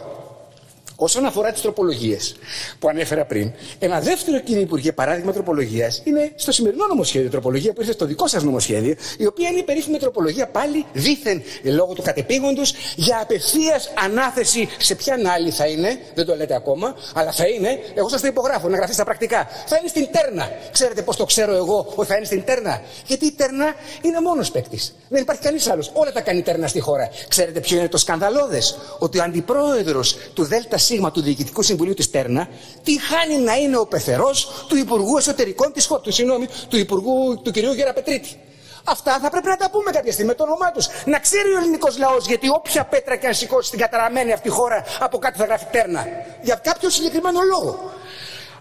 Όσον 1.03 1.25
αφορά 1.25 1.51
τις 1.51 1.61
τροπολογίες 1.61 2.35
που 2.79 2.87
ανέφερα 2.87 3.25
πριν, 3.25 3.51
ένα 3.79 3.99
δεύτερο 3.99 4.39
κύριε 4.39 4.61
Υπουργέ 4.61 4.91
παράδειγμα 4.91 5.31
τροπολογίας 5.33 6.01
είναι 6.03 6.31
στο 6.35 6.51
σημερινό 6.51 6.87
νομοσχέδιο 6.87 7.29
τροπολογία 7.29 7.73
που 7.73 7.81
ήρθε 7.81 7.93
στο 7.93 8.05
δικό 8.05 8.27
σας 8.27 8.43
νομοσχέδιο, 8.43 8.95
η 9.17 9.25
οποία 9.25 9.49
είναι 9.49 9.59
η 9.59 9.63
περίφημη 9.63 9.97
τροπολογία 9.97 10.47
πάλι 10.47 10.85
δήθεν 10.93 11.43
λόγω 11.63 11.93
του 11.93 12.01
κατεπήγοντος 12.01 12.73
για 12.95 13.19
απευθείας 13.21 13.91
ανάθεση 14.03 14.69
σε 14.77 14.95
ποια 14.95 15.17
άλλη 15.33 15.51
θα 15.51 15.67
είναι, 15.67 15.99
δεν 16.13 16.25
το 16.25 16.35
λέτε 16.35 16.55
ακόμα, 16.55 16.95
αλλά 17.13 17.31
θα 17.31 17.47
είναι, 17.47 17.79
εγώ 17.95 18.09
σας 18.09 18.21
το 18.21 18.27
υπογράφω 18.27 18.69
να 18.69 18.77
γραφεί 18.77 18.93
στα 18.93 19.03
πρακτικά, 19.03 19.47
θα 19.65 19.77
είναι 19.77 19.87
στην 19.87 20.07
Τέρνα. 20.11 20.49
Ξέρετε 20.71 21.01
πώς 21.01 21.15
το 21.15 21.25
ξέρω 21.25 21.55
εγώ 21.55 21.93
ότι 21.95 22.07
θα 22.07 22.15
είναι 22.15 22.25
στην 22.25 22.43
Τέρνα, 22.43 22.81
Γιατί 23.05 23.25
η 23.25 23.31
Τέρνα 23.31 23.73
είναι 24.01 24.21
μόνος 24.21 24.51
παίκτης. 24.51 24.95
Δεν 25.09 25.21
υπάρχει 25.21 25.41
κανείς 25.41 25.67
άλλος. 25.67 25.91
Όλα 25.93 26.11
τα 26.11 26.21
κάνει 26.21 26.41
Τέρνα 26.41 26.67
στη 26.67 26.79
χώρα. 26.79 27.09
Ξέρετε 27.27 27.59
ποιο 27.59 27.77
είναι 27.77 27.87
το 27.87 27.97
σκανδαλώδες, 27.97 28.77
ότι 28.99 29.19
ο 29.19 29.23
αντιπρόεδρος 29.23 30.17
του 30.33 30.43
ΔΣ 30.43 30.90
του 31.13 31.21
Διοικητικού 31.21 31.61
Συμβουλίου 31.61 31.93
της 31.93 32.09
Τέρνα, 32.09 32.47
τι 32.83 32.99
χάνει 32.99 33.37
να 33.37 33.55
είναι 33.55 33.77
ο 33.77 33.85
πεθερός 33.85 34.65
του 34.67 34.75
Υπουργού 34.75 35.17
Εσωτερικών 35.17 35.71
της 35.73 35.85
χώρα, 35.85 36.01
του, 36.01 36.11
συγγνώμη, 36.11 36.47
του 36.69 36.77
Υπουργού 36.77 37.41
του 37.43 37.51
κ. 37.51 37.57
Γεραπετρίτη. 37.57 38.39
Αυτά 38.83 39.19
θα 39.21 39.29
πρέπει 39.29 39.47
να 39.47 39.55
τα 39.55 39.69
πούμε 39.69 39.91
κάποια 39.91 40.11
στιγμή 40.11 40.29
με 40.29 40.35
το 40.35 40.43
όνομά 40.43 40.71
τους. 40.71 40.87
Να 41.05 41.19
ξέρει 41.19 41.53
ο 41.53 41.57
ελληνικός 41.57 41.97
λαός 41.97 42.25
γιατί 42.25 42.49
όποια 42.49 42.85
πέτρα 42.85 43.15
και 43.15 43.27
αν 43.27 43.33
σηκώσει 43.33 43.67
στην 43.67 43.79
καταραμένη 43.79 44.31
αυτή 44.31 44.49
χώρα 44.49 44.85
από 44.99 45.17
κάτω 45.17 45.37
θα 45.37 45.45
γράφει 45.45 45.65
τέρνα. 45.71 46.07
Για 46.41 46.55
κάποιο 46.55 46.89
συγκεκριμένο 46.89 47.39
λόγο. 47.41 47.91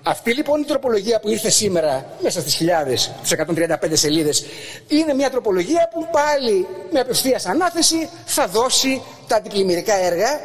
Αυτή 0.02 0.34
λοιπόν 0.34 0.60
η 0.60 0.64
τροπολογία 0.64 1.20
που 1.20 1.28
ήρθε 1.28 1.50
σήμερα 1.50 2.06
μέσα 2.22 2.40
στις 2.40 2.54
χιλιάδες, 2.54 3.12
στις 3.22 3.32
135 3.32 3.74
σελίδες, 3.92 4.44
είναι 4.88 5.14
μια 5.14 5.30
τροπολογία 5.30 5.88
που 5.92 6.08
πάλι 6.10 6.66
με 6.90 7.00
απευθείας 7.00 7.46
ανάθεση 7.46 8.08
θα 8.24 8.46
δώσει 8.46 9.02
τα 9.26 9.36
αντιπλημμυρικά 9.36 9.94
έργα 9.94 10.40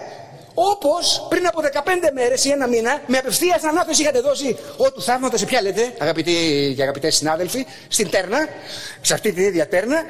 Όπως 0.58 1.26
πριν 1.30 1.48
από 1.48 1.62
15 1.62 2.12
μέρες 2.14 2.46
ή 2.46 2.52
ένα 2.52 2.68
μήνα, 2.68 3.02
με 3.08 3.18
απευθείας 3.18 3.64
ανάθεση 3.64 4.02
είχατε 4.02 4.20
δώσει 4.20 4.58
ό 4.78 4.92
του 4.92 5.02
θαύματο 5.02 5.38
σε 5.38 5.46
ποια 5.46 5.62
λέτε, 5.62 5.94
αγαπητοί 5.98 6.74
και 6.76 6.82
αγαπητές 6.82 7.16
συνάδελφοι, 7.16 7.66
στην 7.88 8.10
Τέρνα, 8.10 8.48
σε 9.02 9.14
αυτή 9.14 9.32
την 9.32 9.44
ίδια 9.44 9.68
Τέρνα. 9.68 10.04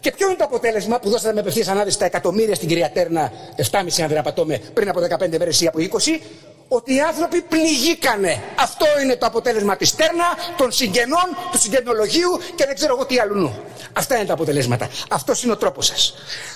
Και 0.00 0.12
ποιο 0.12 0.26
είναι 0.26 0.36
το 0.36 0.44
αποτέλεσμα 0.44 0.98
που 0.98 1.10
δώσατε 1.10 1.32
με 1.32 1.40
απευθείας 1.40 1.68
ανάθεση 1.68 1.98
τα 1.98 2.04
εκατομμύρια 2.04 2.54
στην 2.54 2.68
κυρία 2.68 2.90
Τέρνα, 2.90 3.32
7,5 3.56 4.02
αν 4.02 4.08
δεν 4.08 4.18
απατώμε, 4.18 4.60
πριν 4.74 4.88
από 4.88 5.00
15 5.00 5.38
μέρες 5.38 5.60
ή 5.60 5.66
από 5.66 5.78
20, 5.78 6.20
ότι 6.68 6.94
οι 6.94 7.00
άνθρωποι 7.00 7.40
πληγήκανε. 7.40 8.42
Αυτό 8.54 8.86
είναι 9.02 9.16
το 9.16 9.26
αποτέλεσμα 9.26 9.76
της 9.76 9.94
Τέρνα, 9.94 10.24
των 10.56 10.72
συγγενών, 10.72 11.36
του 11.52 11.58
συγγενολογίου 11.58 12.40
και 12.54 12.64
δεν 12.66 12.74
ξέρω 12.74 12.94
εγώ 12.94 13.06
τι 13.06 13.18
αλλού. 13.18 13.52
Αυτά 13.92 14.16
είναι 14.16 14.24
τα 14.24 14.32
αποτελέσματα. 14.32 14.90
Αυτός 15.10 15.42
είναι 15.42 15.52
ο 15.52 15.56
τρόπος 15.56 15.86
σας. 15.86 16.14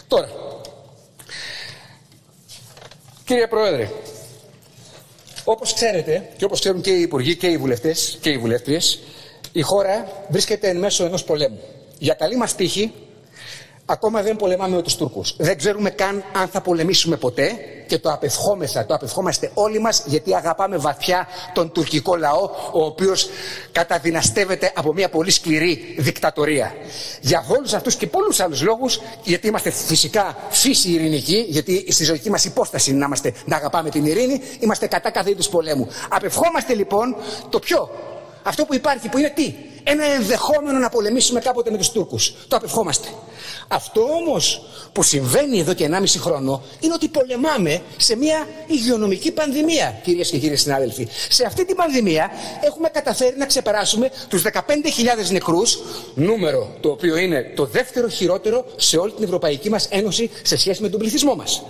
Τώρα, 0.08 0.28
Κύριε 3.24 3.46
Πρόεδρε, 3.46 3.90
όπως 5.44 5.74
ξέρετε 5.74 6.28
και 6.36 6.44
όπως 6.44 6.60
ξέρουν 6.60 6.80
και 6.80 6.90
οι 6.90 7.00
υπουργοί 7.00 7.36
και 7.36 7.46
οι 7.46 7.56
βουλευτές 7.56 8.18
και 8.20 8.30
οι 8.30 8.38
βουλεύτριες, 8.38 9.00
η 9.52 9.60
χώρα 9.60 10.24
βρίσκεται 10.28 10.68
εν 10.68 10.76
μέσω 10.76 11.04
ενός 11.04 11.24
πολέμου. 11.24 11.60
Για 11.98 12.14
καλή 12.14 12.36
μας 12.36 12.54
τύχη, 12.54 12.92
ακόμα 13.86 14.22
δεν 14.22 14.36
πολεμάμε 14.36 14.76
με 14.76 14.82
τους 14.82 14.96
Τούρκους. 14.96 15.34
Δεν 15.38 15.58
ξέρουμε 15.58 15.90
καν 15.90 16.24
αν 16.32 16.48
θα 16.48 16.60
πολεμήσουμε 16.60 17.16
ποτέ 17.16 17.50
και 17.86 17.98
το 17.98 18.12
απευχόμεθα, 18.12 18.86
το 18.86 18.94
απευχόμαστε 18.94 19.50
όλοι 19.54 19.78
μας 19.78 20.02
γιατί 20.06 20.34
αγαπάμε 20.34 20.76
βαθιά 20.76 21.28
τον 21.54 21.72
τουρκικό 21.72 22.16
λαό 22.16 22.50
ο 22.72 22.84
οποίος 22.84 23.28
καταδυναστεύεται 23.72 24.72
από 24.74 24.92
μια 24.92 25.08
πολύ 25.08 25.30
σκληρή 25.30 25.94
δικτατορία. 25.98 26.74
Για 27.20 27.44
όλους 27.48 27.72
αυτούς 27.72 27.94
και 27.94 28.06
πολλούς 28.06 28.40
άλλους 28.40 28.62
λόγους 28.62 29.00
γιατί 29.22 29.46
είμαστε 29.46 29.70
φυσικά 29.70 30.36
φύση 30.50 30.90
ειρηνική 30.90 31.46
γιατί 31.48 31.92
στη 31.92 32.04
ζωική 32.04 32.30
μας 32.30 32.44
υπόσταση 32.44 32.92
να, 32.92 33.04
είμαστε, 33.06 33.32
να 33.44 33.56
αγαπάμε 33.56 33.90
την 33.90 34.06
ειρήνη 34.06 34.40
είμαστε 34.58 34.86
κατά 34.86 35.10
κάθε 35.10 35.30
είδους 35.30 35.48
πολέμου. 35.48 35.88
Απευχόμαστε 36.08 36.74
λοιπόν 36.74 37.16
το 37.48 37.58
πιο 37.58 37.90
αυτό 38.42 38.64
που 38.64 38.74
υπάρχει 38.74 39.08
που 39.08 39.18
είναι 39.18 39.32
τι; 39.34 39.54
Ένα 39.84 40.04
ενδεχόμενο 40.04 40.78
να 40.78 40.88
πολεμήσουμε 40.88 41.40
κάποτε 41.40 41.70
με 41.70 41.76
τους 41.76 41.90
Τούρκους. 41.90 42.34
Το 42.48 42.56
απευχόμαστε. 42.56 43.08
Αυτό 43.68 44.00
όμως 44.00 44.62
που 44.92 45.02
συμβαίνει 45.02 45.58
εδώ 45.58 45.74
και 45.74 45.88
1,5 45.90 46.04
χρόνο 46.18 46.62
είναι 46.80 46.94
ότι 46.94 47.08
πολεμάμε 47.08 47.80
σε 47.96 48.16
μια 48.16 48.48
υγειονομική 48.66 49.32
πανδημία, 49.32 50.00
κυρίες 50.02 50.30
και 50.30 50.38
κύριοι 50.38 50.56
συνάδελφοι. 50.56 51.08
Σε 51.28 51.44
αυτή 51.46 51.64
την 51.64 51.76
πανδημία 51.76 52.30
έχουμε 52.64 52.88
καταφέρει 52.88 53.36
να 53.38 53.46
ξεπεράσουμε 53.46 54.10
τους 54.28 54.42
15.000 54.42 54.60
νεκρούς, 55.30 55.78
νούμερο 56.14 56.76
το 56.80 56.88
οποίο 56.88 57.16
είναι 57.16 57.52
το 57.56 57.64
δεύτερο 57.64 58.08
χειρότερο 58.08 58.64
σε 58.76 58.96
όλη 58.96 59.12
την 59.12 59.24
Ευρωπαϊκή 59.24 59.70
μας 59.70 59.88
Ένωση 59.90 60.30
σε 60.42 60.56
σχέση 60.56 60.82
με 60.82 60.88
τον 60.88 61.00
πληθυσμό 61.00 61.34
μας. 61.34 61.62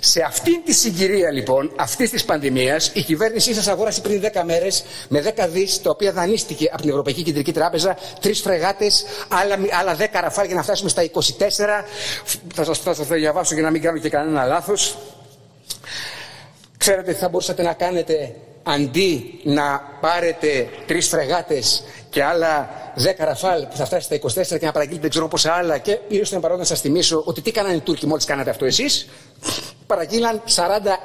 Σε 0.00 0.22
αυτή 0.22 0.60
τη 0.60 0.72
συγκυρία 0.72 1.30
λοιπόν 1.30 1.72
αυτής 1.76 2.10
της 2.10 2.24
πανδημίας, 2.24 2.90
η 2.94 3.02
κυβέρνησή 3.02 3.54
σας 3.54 3.66
αγόρασε 3.66 4.00
πριν 4.00 4.20
10 4.20 4.42
μέρες 4.44 4.84
με 5.08 5.20
10 5.36 5.48
δις, 5.48 5.82
τα 5.82 5.90
οποία 5.90 6.12
δανείστηκε 6.12 6.68
από 6.72 6.80
την 6.80 6.90
Ευρωπαϊκή 6.90 7.22
Κεντρική 7.22 7.52
Τράπεζα, 7.56 7.96
τρεις 8.20 8.40
φρεγάτες, 8.40 9.04
άλλα, 9.28 9.58
άλλα 9.80 9.96
10 9.96 10.20
ραφάλ 10.20 10.46
για 10.46 10.54
να 10.54 10.62
φτάσουμε 10.62 10.88
στα 10.88 11.02
24. 11.02 11.84
Θα 12.54 12.64
σα 12.64 12.74
θα 12.74 12.94
σας 12.94 13.06
διαβάσω 13.06 13.54
για 13.54 13.62
να 13.62 13.70
μην 13.70 13.82
κάνω 13.82 13.98
και 13.98 14.08
κανένα 14.08 14.44
λάθος. 14.44 14.98
Ξέρετε 16.78 17.12
τι 17.12 17.18
θα 17.18 17.28
μπορούσατε 17.28 17.62
να 17.62 17.72
κάνετε 17.72 18.34
αντί 18.62 19.40
να 19.44 19.80
πάρετε 20.00 20.68
τρεις 20.86 21.08
φρεγάτες 21.08 21.82
και 22.16 22.24
άλλα 22.24 22.68
10 22.96 23.00
ραφάλ 23.18 23.66
που 23.66 23.76
θα 23.76 23.84
φτάσει 23.84 24.04
στα 24.04 24.42
24 24.54 24.58
και 24.58 24.66
να 24.66 24.72
παραγγείλετε 24.72 25.00
δεν 25.00 25.10
ξέρω 25.10 25.28
πόσα 25.28 25.52
άλλα. 25.52 25.78
Και 25.78 25.98
ήρθε 26.08 26.34
να 26.34 26.40
παρόν 26.40 26.58
να 26.58 26.64
σας 26.64 26.80
θυμίσω 26.80 27.22
ότι 27.24 27.40
τι 27.40 27.50
κάνανε 27.50 27.74
οι 27.74 27.80
Τούρκοι 27.80 28.06
μόλις 28.06 28.24
κάνατε 28.24 28.50
αυτό 28.50 28.64
εσείς. 28.64 29.08
Παραγγείλαν 29.86 30.42
40 30.54 30.60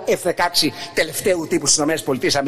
F-16 0.09 0.67
τελευταίου 0.93 1.47
τύπου 1.47 1.67
στις 1.67 1.83
ΗΠΑ 2.03 2.43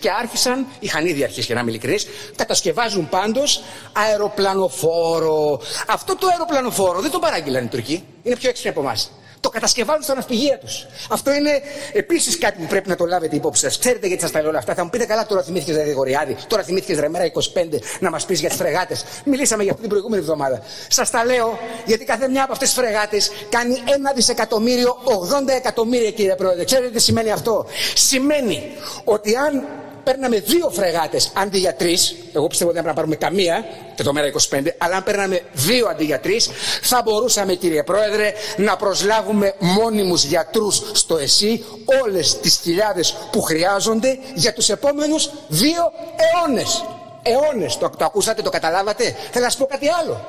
και 0.00 0.10
άρχισαν, 0.20 0.66
είχαν 0.78 1.06
ήδη 1.06 1.24
αρχίσει 1.24 1.46
για 1.46 1.54
να 1.54 1.60
είμαι 1.60 1.70
ειλικρινής, 1.70 2.06
κατασκευάζουν 2.36 3.08
πάντως 3.08 3.62
αεροπλανοφόρο. 3.92 5.60
Αυτό 5.88 6.16
το 6.16 6.26
αεροπλανοφόρο 6.26 7.00
δεν 7.00 7.10
το 7.10 7.18
παράγγειλαν 7.18 7.64
οι 7.64 7.68
Τουρκοί. 7.68 8.04
Είναι 8.22 8.36
πιο 8.36 8.48
έξυπνοι 8.48 8.70
από 8.70 8.80
εμάς 8.80 9.10
το 9.40 9.48
κατασκευάζουν 9.48 10.02
στα 10.02 10.14
ναυπηγεία 10.14 10.58
τους. 10.58 10.86
Αυτό 11.10 11.32
είναι 11.32 11.62
επίσης 11.92 12.38
κάτι 12.38 12.58
που 12.60 12.66
πρέπει 12.66 12.88
να 12.88 12.96
το 12.96 13.04
λάβετε 13.04 13.36
υπόψη 13.36 13.62
σας. 13.62 13.78
Ξέρετε 13.78 14.06
γιατί 14.06 14.22
σας 14.22 14.30
τα 14.30 14.40
λέω 14.40 14.48
όλα 14.48 14.58
αυτά. 14.58 14.74
Θα 14.74 14.84
μου 14.84 14.90
πείτε 14.90 15.04
καλά 15.04 15.26
τώρα 15.26 15.42
θυμήθηκες 15.42 15.76
Γρηγοριάδη, 15.76 16.36
τώρα 16.46 16.62
θυμήθηκες 16.62 16.98
Ρεμέρα 16.98 17.24
25 17.24 17.78
να 18.00 18.10
μας 18.10 18.24
πεις 18.24 18.40
για 18.40 18.48
τις 18.48 18.58
φρεγάτες. 18.58 19.04
Μιλήσαμε 19.24 19.62
για 19.62 19.70
αυτή 19.70 19.82
την 19.82 19.90
προηγούμενη 19.90 20.22
εβδομάδα. 20.22 20.62
Σας 20.88 21.10
τα 21.10 21.24
λέω 21.24 21.58
γιατί 21.84 22.04
κάθε 22.04 22.28
μια 22.28 22.42
από 22.42 22.52
αυτές 22.52 22.68
τις 22.68 22.78
φρεγάτες 22.78 23.30
κάνει 23.48 23.82
ένα 23.94 24.12
δισεκατομμύριο 24.12 24.96
80 25.04 25.48
εκατομμύρια 25.56 26.10
κύριε 26.10 26.34
Πρόεδρε. 26.34 26.64
Ξέρετε 26.64 26.90
τι 26.90 27.00
σημαίνει 27.00 27.30
αυτό; 27.30 27.66
Σημαίνει 27.94 28.76
ότι 29.04 29.36
αν 29.36 29.64
παίρναμε 30.06 30.38
δύο 30.38 30.70
φρεγάτες 30.70 31.30
αντί 31.34 31.58
για 31.58 31.74
τρεις, 31.74 32.14
εγώ 32.32 32.46
πιστεύω 32.46 32.70
ότι 32.70 32.80
δεν 32.80 32.84
πρέπει 32.84 32.86
να 32.86 32.92
πάρουμε 32.94 33.16
καμία, 33.16 33.64
και 33.94 34.02
το 34.02 34.12
μέρα 34.12 34.30
25, 34.50 34.74
αλλά 34.78 34.96
αν 34.96 35.02
παίρναμε 35.02 35.40
δύο 35.52 35.88
αντί 35.88 36.04
για 36.04 36.20
τρεις, 36.20 36.50
θα 36.82 37.02
μπορούσαμε 37.04 37.54
κύριε 37.54 37.82
Πρόεδρε 37.82 38.32
να 38.56 38.76
προσλάβουμε 38.76 39.54
μόνιμους 39.58 40.24
γιατρούς 40.24 40.82
στο 40.92 41.16
ΕΣΥ 41.16 41.64
όλες 42.04 42.40
τις 42.40 42.58
χιλιάδες 42.62 43.16
που 43.30 43.42
χρειάζονται 43.42 44.18
για 44.34 44.52
τους 44.52 44.68
επόμενους 44.68 45.30
δύο 45.48 45.92
αιώνες 46.16 46.84
αιώνες. 47.26 47.78
Το, 47.78 47.90
το 47.98 48.04
ακούσατε, 48.04 48.42
το 48.42 48.50
καταλάβατε; 48.50 49.04
Θέλω 49.30 49.44
να 49.44 49.50
σας 49.50 49.56
πω 49.56 49.66
κάτι 49.66 49.88
άλλο. 50.00 50.24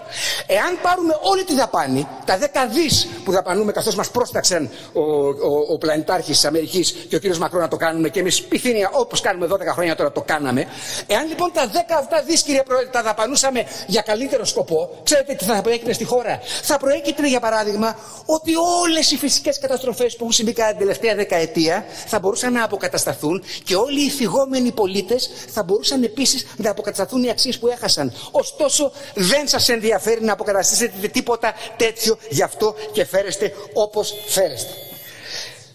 Εάν 0.48 0.80
πάρουμε 0.82 1.18
όλη 1.22 1.44
τη 1.44 1.56
δαπάνη, 1.56 2.08
τα 2.26 2.38
10 2.40 2.44
δις 2.74 3.08
που 3.24 3.32
δαπανούμε 3.32 3.72
καθώς 3.72 3.96
μας 3.96 4.10
πρόσταξαν 4.10 4.70
ο, 4.94 5.02
ο, 5.02 5.66
ο 5.70 5.78
πλανητάρχης 5.78 6.36
της 6.36 6.46
Αμερικής 6.46 6.92
και 7.10 7.16
ο 7.16 7.20
κύριος 7.20 7.40
Μακρόν 7.40 7.62
να 7.62 7.68
το 7.68 7.78
κάνουμε 7.78 8.10
και 8.10 8.20
εμείς 8.20 8.44
πυθύνια 8.44 8.90
όπως 8.94 9.22
κάνουμε 9.22 9.48
12 9.52 9.60
χρόνια 9.66 9.96
τώρα 9.96 10.12
το 10.12 10.22
κάναμε. 10.22 10.66
Εάν 11.08 11.28
λοιπόν 11.28 11.52
τα 11.54 11.72
10 11.72 11.76
αυτά 12.00 12.22
δις, 12.22 12.42
κύριε 12.42 12.64
Πρόεδρε, 12.64 12.90
τα 12.90 13.04
δαπανούσαμε 13.04 13.66
για 13.88 14.02
καλύτερο 14.02 14.46
σκοπό, 14.46 14.90
ξέρετε 15.04 15.34
τι 15.34 15.46
θα 15.46 15.62
προέκυπτε 15.62 15.94
στη 15.94 16.04
χώρα; 16.04 16.40
Θα 16.64 16.78
προέκυπτε 16.78 17.28
για 17.28 17.40
παράδειγμα 17.40 17.98
ότι 18.26 18.52
όλες 18.82 19.12
οι 19.12 19.18
φυσικές 19.18 19.60
καταστροφές 19.60 20.12
που 20.16 20.18
έχουν 20.20 20.32
συμβεί 20.34 20.54
κατά 20.54 20.70
την 20.70 20.78
τελευταία 20.80 21.16
δεκαετία 21.16 21.86
θα 22.06 22.20
μπορούσαν 22.20 22.54
να 22.54 22.64
αποκατασταθούν 22.64 23.44
και 23.64 23.76
όλοι 23.76 24.06
οι 24.06 24.10
φυγόμενοι 24.10 24.72
πολίτες 24.72 25.30
θα 25.50 25.64
μπορούσαν 25.64 26.04
επίσης 26.04 26.48
να 26.58 26.70
αποκατασταθούν 26.70 26.87
αποκατασταθούν 26.88 27.24
οι 27.24 27.30
αξίες 27.30 27.60
που 27.60 27.68
έχασαν. 27.68 28.14
Ωστόσο, 28.32 28.92
δεν 29.14 29.48
σας 29.48 29.70
ενδιαφέρει 29.70 30.24
να 30.24 30.34
αποκαταστήσετε 30.34 31.08
τίποτα 31.08 31.54
τέτοιο, 31.78 32.18
γι' 32.30 32.44
αυτό 32.44 32.76
και 32.92 33.06
φέρεστε 33.06 33.54
όπως 33.74 34.14
φέρεστε. 34.28 34.72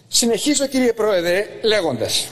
Συνεχίζω 0.07 0.67
κύριε 0.67 0.93
Πρόεδρε 0.93 1.47
λέγοντας 1.61 2.27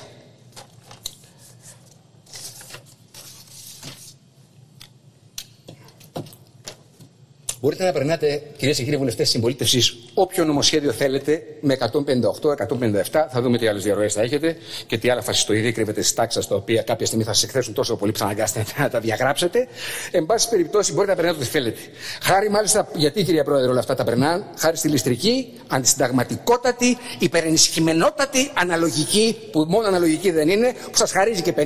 Μπορείτε 7.61 7.83
να 7.83 7.91
περνάτε, 7.91 8.41
κυρίες 8.57 8.77
και 8.77 8.83
κύριοι 8.83 8.97
βουλευτές 8.97 9.25
τη 9.25 9.31
συμπολίτευσης, 9.31 9.95
όποιο 10.13 10.45
νομοσχέδιο 10.45 10.91
θέλετε 10.91 11.43
με 11.59 11.77
158-157. 11.79 13.27
Θα 13.29 13.41
δούμε 13.41 13.57
τι 13.57 13.67
άλλες 13.67 13.83
διαρροές 13.83 14.13
θα 14.13 14.21
έχετε 14.21 14.57
και 14.88 14.97
τι 14.97 15.09
άλλα 15.09 15.21
φασιστοειδή 15.21 15.71
κρύβεται 15.71 16.01
στις 16.01 16.13
τάξεις 16.13 16.47
τα 16.47 16.55
οποία 16.55 16.81
κάποια 16.81 17.05
στιγμή 17.05 17.23
θα 17.23 17.33
σα 17.33 17.45
εκθέσουν 17.45 17.73
τόσο 17.73 17.95
πολύ 17.95 18.11
που 18.11 18.17
θα 18.17 18.25
αναγκάσετε 18.25 18.65
να 18.77 18.89
τα 18.89 18.99
διαγράψετε. 18.99 19.67
Εν 20.11 20.25
πάση 20.25 20.49
περιπτώσει, 20.49 20.93
μπορείτε 20.93 21.11
να 21.11 21.17
περνάτε 21.17 21.38
ό,τι 21.38 21.49
θέλετε. 21.49 21.79
Χάρη 22.21 22.49
μάλιστα, 22.49 22.88
γιατί 22.93 23.23
κυρία 23.23 23.43
Πρόεδρε 23.43 23.69
όλα 23.69 23.79
αυτά 23.79 23.95
τα 23.95 24.03
περνάνε, 24.03 24.43
χάρη 24.57 24.77
στη 24.77 24.88
ληστρική, 24.88 25.53
αντισυνταγματικότατη, 25.67 26.97
υπερενισχυμενότατη, 27.19 28.51
αναλογική, 28.53 29.38
που 29.51 29.65
μόνο 29.67 29.88
αναλογική 29.88 30.31
δεν 30.31 30.49
είναι, 30.49 30.73
που 30.91 30.97
σας 30.97 31.11
χαρίζει 31.11 31.41
και 31.41 31.53
50, 31.57 31.61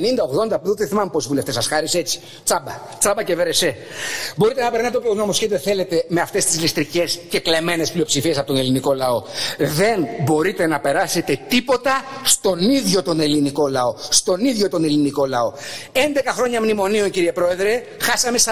80, 0.55 0.61
που 0.63 0.76
δεν 0.76 0.88
θυμάμαι 0.88 1.09
πόσοι 1.11 1.27
βουλευτές 1.27 1.53
σας 1.53 1.67
χάρισε 1.67 1.97
έτσι. 1.97 2.19
Τσάμπα. 2.43 2.72
Τσάμπα 2.99 3.23
και 3.23 3.35
βερεσέ. 3.35 3.76
Μπορείτε 4.35 4.61
να 4.61 4.72
περνάτε 4.72 4.97
όποιο 4.97 5.13
νομοσχέδιο 5.13 5.57
θέλετε 5.57 5.84
με 6.07 6.22
αυτές 6.22 6.45
τις 6.45 6.60
ληστρικές 6.62 7.20
και 7.30 7.40
κλεμμένες 7.40 7.91
πλειοψηφίες 7.91 8.38
από 8.38 8.48
τον 8.48 8.57
ελληνικό 8.57 8.94
λαό. 8.94 9.24
Δεν 9.57 10.07
μπορείτε 10.24 10.68
να 10.68 10.80
περάσετε 10.80 11.40
τίποτα 11.48 12.03
στον 12.24 12.60
ίδιο 12.60 13.03
τον 13.03 13.20
ελληνικό 13.20 13.68
λαό. 13.68 13.95
Στον 14.10 14.45
ίδιο 14.45 14.70
τον 14.70 14.84
ελληνικό 14.84 15.26
λαό. 15.26 15.53
11 15.94 15.98
χρόνια 16.28 16.62
μνημονίων, 16.62 17.10
κύριε 17.10 17.32
Πρόεδρε, 17.32 17.84
χάσαμε 18.02 18.38
41.000 18.45 18.52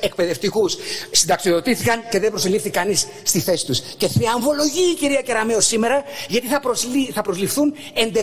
εκπαιδευτικούς. 0.00 0.76
Συνταξιοδοτήθηκαν 1.10 2.02
και 2.10 2.20
δεν 2.20 2.30
προσελήφθη 2.30 2.70
κανείς 2.70 3.06
στη 3.22 3.40
θέση 3.40 3.66
τους. 3.66 3.80
Και 3.96 4.08
θριαμβολογεί 4.08 4.90
η 4.90 4.94
κυρία 4.94 5.20
Κεραμέο 5.20 5.60
σήμερα, 5.60 6.04
γιατί 6.28 6.46
θα, 6.46 6.60
προσλη... 6.60 7.10
θα 7.14 7.22
προσληφθούν 7.22 7.74
11.500. 7.94 8.14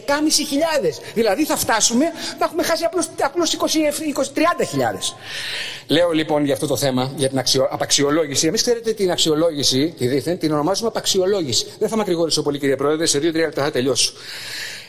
Δηλαδή 1.13 1.45
θα 1.45 1.57
φτάσουμε 1.57 2.05
να 2.39 2.45
έχουμε 2.45 2.63
χάσει 2.63 2.83
απλώ 2.83 3.45
30.000. 4.35 4.41
Λέω 5.87 6.11
λοιπόν 6.11 6.45
για 6.45 6.53
αυτό 6.53 6.67
το 6.67 6.77
θέμα, 6.77 7.11
για 7.15 7.29
την 7.29 7.37
αξιο... 7.37 7.67
απαξιολόγηση. 8.13 8.47
Εμείς 8.47 8.61
ξέρετε 8.61 8.93
την 8.93 9.11
αξιολόγηση, 9.11 9.93
τη 9.97 10.07
δίθεν, 10.07 10.37
την 10.37 10.51
ονομάζουμε 10.51 10.87
απαξιολόγηση. 10.87 11.65
Δεν 11.79 11.89
θα 11.89 11.95
με 11.95 12.01
ακρηγορήσω 12.01 12.41
πολύ, 12.41 12.59
κύριε 12.59 12.75
Πρόεδρε, 12.75 13.05
σε 13.05 13.19
δύο-τρία 13.19 13.45
λεπτά 13.45 13.63
θα 13.63 13.71
τελειώσω. 13.71 14.13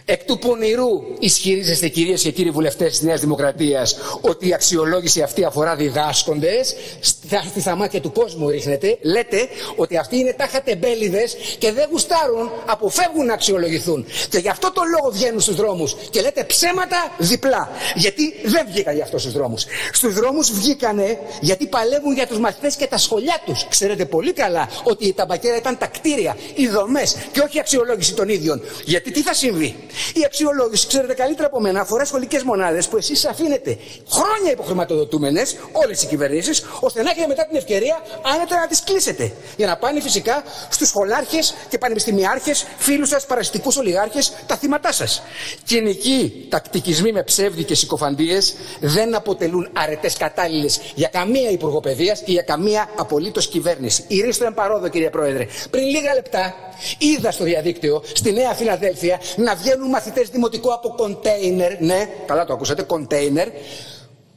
Εκ 0.07 0.25
του 0.25 0.39
πονηρού 0.39 0.89
ισχυρίζεστε 1.19 1.89
κυρίες 1.89 2.23
και 2.23 2.31
κύριοι 2.31 2.51
βουλευτές 2.51 2.91
της 2.91 3.01
Νέας 3.03 3.21
Δημοκρατίας 3.21 3.97
ότι 4.21 4.49
η 4.49 4.55
αξιολόγηση 4.55 5.23
αυτή 5.23 5.45
αφορά 5.45 5.77
διδάσκοντες, 5.77 6.75
στη 7.01 7.61
στα 7.61 7.77
μάτια 7.77 8.01
του 8.01 8.13
κόσμου 8.13 8.49
ρίχνετε, 8.49 8.99
λέτε 9.01 9.49
ότι 9.77 9.97
αυτοί 9.97 10.17
είναι 10.17 10.33
τάχα 10.33 10.63
τεμπέληδες 10.63 11.37
και 11.59 11.73
δεν 11.73 11.89
γουστάρουν, 11.91 12.51
αποφεύγουν 12.67 13.27
να 13.27 13.33
αξιολογηθούν. 13.33 14.07
Και 14.29 14.39
γι' 14.39 14.49
αυτό 14.49 14.73
το 14.73 14.83
λόγο 14.91 15.13
βγαίνουν 15.13 15.41
στους 15.41 15.55
δρόμους 15.55 15.97
και 16.11 16.21
λέτε 16.21 16.45
ψέματα 16.45 17.15
διπλά. 17.19 17.71
Γιατί 17.95 18.35
δεν 18.45 18.67
βγήκαν 18.71 18.95
γι' 18.95 19.03
αυτό 19.03 19.19
στους 19.19 19.33
δρόμους. 19.33 19.65
Στους 19.93 20.15
δρόμους 20.15 20.53
βγήκανε 20.53 21.19
γιατί 21.41 21.67
παλεύουν 21.67 22.15
για 22.15 22.27
τους 22.27 22.39
μαθητές 22.39 22.77
και 22.77 22.87
τα 22.87 22.99
σχολιά 22.99 23.43
τους. 23.45 23.67
Ξέρετε 23.69 24.05
πολύ 24.05 24.33
καλά 24.33 24.69
ότι 24.83 25.13
τα 25.13 25.25
μπακέρα 25.25 25.57
ήταν 25.57 25.79
τα 25.79 25.87
κτίρια, 25.87 26.37
οι 26.55 26.69
δομές 26.69 27.17
και 27.33 27.41
όχι 27.41 27.57
η 27.57 27.61
αξιολόγηση 27.61 28.15
των 28.15 28.29
ίδιων. 28.29 28.63
Γιατί 28.85 29.11
τι 29.11 29.23
θα 29.23 29.35
συμβεί; 29.35 29.77
Η 30.15 30.25
αξιολόγηση, 30.25 30.87
ξέρετε 30.87 31.15
καλύτερα 31.15 31.47
από 31.47 31.61
μένα, 31.61 31.81
αφορά 31.81 32.05
σχολικές 32.05 32.43
μονάδες 32.43 32.89
που 32.89 32.97
εσείς 32.97 33.25
αφήνετε 33.25 33.79
χρόνια 34.11 34.51
υποχρηματοδοτούμενες, 34.53 35.57
όλες 35.73 36.03
οι 36.03 36.07
κυβερνήσεις, 36.07 36.65
ώστε 36.81 37.03
να 37.03 37.11
έχετε 37.11 37.27
μετά 37.27 37.47
την 37.47 37.57
ευκαιρία 37.57 38.03
άνετα 38.35 38.61
να 38.61 38.67
τις 38.67 38.83
κλείσετε. 38.83 39.33
Για 39.57 39.67
να 39.67 39.77
πάνε 39.77 40.01
φυσικά 40.01 40.43
στους 40.69 40.89
σχολάρχες 40.89 41.55
και 41.69 41.79
πανεπιστημιάρχες, 41.79 42.67
φίλους 42.79 43.09
σας, 43.09 43.27
παραστικούς 43.27 43.77
ολιγάρχες, 43.77 44.33
τα 44.47 44.57
θύματά 44.57 44.93
σας. 44.93 45.23
Κοινικοί 45.65 46.47
τακτικισμοί 46.49 47.13
με 47.13 47.23
ψεύδι 47.23 47.65
και 47.65 47.75
συκοφαντίες 47.75 48.55
δεν 48.81 49.15
αποτελούν 49.15 49.69
αρετές 49.73 50.17
κατάλληλες 50.17 50.81
για 50.95 51.09
καμία 51.09 51.51
υπουργοπαιδεία 51.51 52.15
και 52.25 52.33
για 52.33 52.43
καμία 52.43 52.89
απολύτως 52.97 53.49
κυβέρνηση. 53.49 54.05
Ηρίστο 54.07 54.45
εμπαρόδο, 54.45 54.89
κύριε 54.89 55.11
Πρόεδρε. 55.11 55.47
Πριν 55.71 55.85
λίγα 55.85 56.15
λεπτά 56.15 56.55
είδα 56.99 57.31
στο 57.31 57.45
διαδίκτυο, 57.45 58.03
στη 58.13 58.33
Νέα 58.33 58.55
Φιλαδέλφια, 58.55 59.21
να 59.37 59.55
βγαίνουν 59.55 59.84
μαθητές 59.89 60.29
δημοτικού 60.29 60.73
από 60.73 60.95
κοντέινερ. 60.97 61.81
Ναι, 61.81 62.09
καλά 62.27 62.45
το 62.45 62.53
ακούσατε, 62.53 62.83
κοντέινερ. 62.83 63.49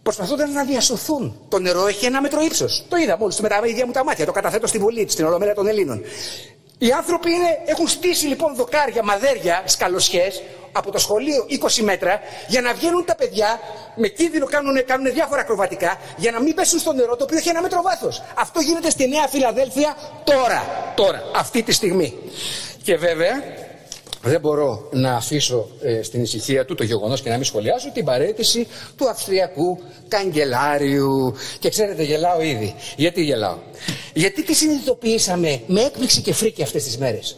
Προσπαθούνται 0.04 0.46
να 0.46 0.64
διασωθούν. 0.64 1.40
Το 1.50 1.60
νερό 1.60 1.88
έχει 1.88 2.06
ένα 2.06 2.22
μέτρο 2.22 2.42
ύψος. 2.42 2.86
Το 2.90 2.98
είδα 2.98 3.18
μόλις 3.18 3.40
με 3.40 3.48
τα 3.48 3.62
ίδια 3.66 3.86
μου 3.86 3.92
τα 3.92 4.04
μάτια. 4.04 4.26
Το 4.26 4.32
καταθέτω 4.32 4.68
στη 4.68 4.78
Βουλή, 4.78 5.10
στην 5.10 5.26
Ολομέλεια 5.26 5.54
των 5.54 5.68
Ελλήνων. 5.68 6.04
Οι 6.78 6.92
άνθρωποι 6.92 7.32
είναι, 7.32 7.60
έχουν 7.66 7.88
στήσει 7.88 8.28
λοιπόν 8.28 8.56
δοκάρια, 8.56 9.04
μαδέρια, 9.04 9.64
σκαλοσιέ 9.66 10.32
από 10.72 10.92
το 10.92 10.98
σχολείο 10.98 11.46
20 11.78 11.84
μέτρα 11.84 12.20
για 12.48 12.62
να 12.62 12.74
βγαίνουν 12.74 13.06
τα 13.06 13.16
παιδιά 13.16 13.60
με 13.96 14.08
κίνδυνο 14.08 14.46
κάνουν, 14.46 14.86
κάνουν 14.86 15.14
διάφορα 15.14 15.42
ακροβατικά 15.42 16.00
για 16.18 16.32
να 16.32 16.40
μην 16.42 16.54
πέσουν 16.56 16.80
στο 16.80 16.94
νερό 16.94 17.16
το 17.16 17.24
οποίο 17.24 17.38
έχει 17.38 17.50
ένα 17.50 17.62
μέτρο 17.62 17.82
βάθος. 17.82 18.24
Αυτό 18.36 18.60
γίνεται 18.60 18.90
στη 18.90 19.08
Νέα 19.08 19.28
Φιλαδέλφια 19.28 19.96
τώρα. 20.24 20.94
Τώρα, 20.96 21.24
αυτή 21.36 21.64
τη 21.64 21.72
στιγμή. 21.72 22.14
Και 22.84 22.98
βέβαια 22.98 23.44
δεν 24.28 24.40
μπορώ 24.40 24.88
να 24.92 25.16
αφήσω 25.16 25.68
ε, 25.82 26.02
στην 26.02 26.22
ησυχία 26.22 26.66
του 26.66 26.76
το 26.76 26.84
γεγονός 26.84 27.22
και 27.22 27.30
να 27.30 27.36
μην 27.36 27.46
σχολιάσω 27.46 27.92
την 27.92 28.06
παρέτηση 28.06 28.68
του 28.96 29.10
Αυστριακού 29.10 29.80
καγκελάριου. 30.08 31.34
Και 31.60 31.70
ξέρετε, 31.70 32.04
γελάω 32.04 32.42
ήδη. 32.42 32.76
Γιατί 32.96 33.24
γελάω; 33.24 33.58
Γιατί 34.14 34.44
τι 34.44 34.54
συνειδητοποιήσαμε 34.54 35.62
με 35.68 35.82
έκπληξη 35.82 36.22
και 36.22 36.34
φρίκη 36.34 36.64
αυτές 36.64 36.84
τις 36.84 36.98
μέρες 36.98 37.38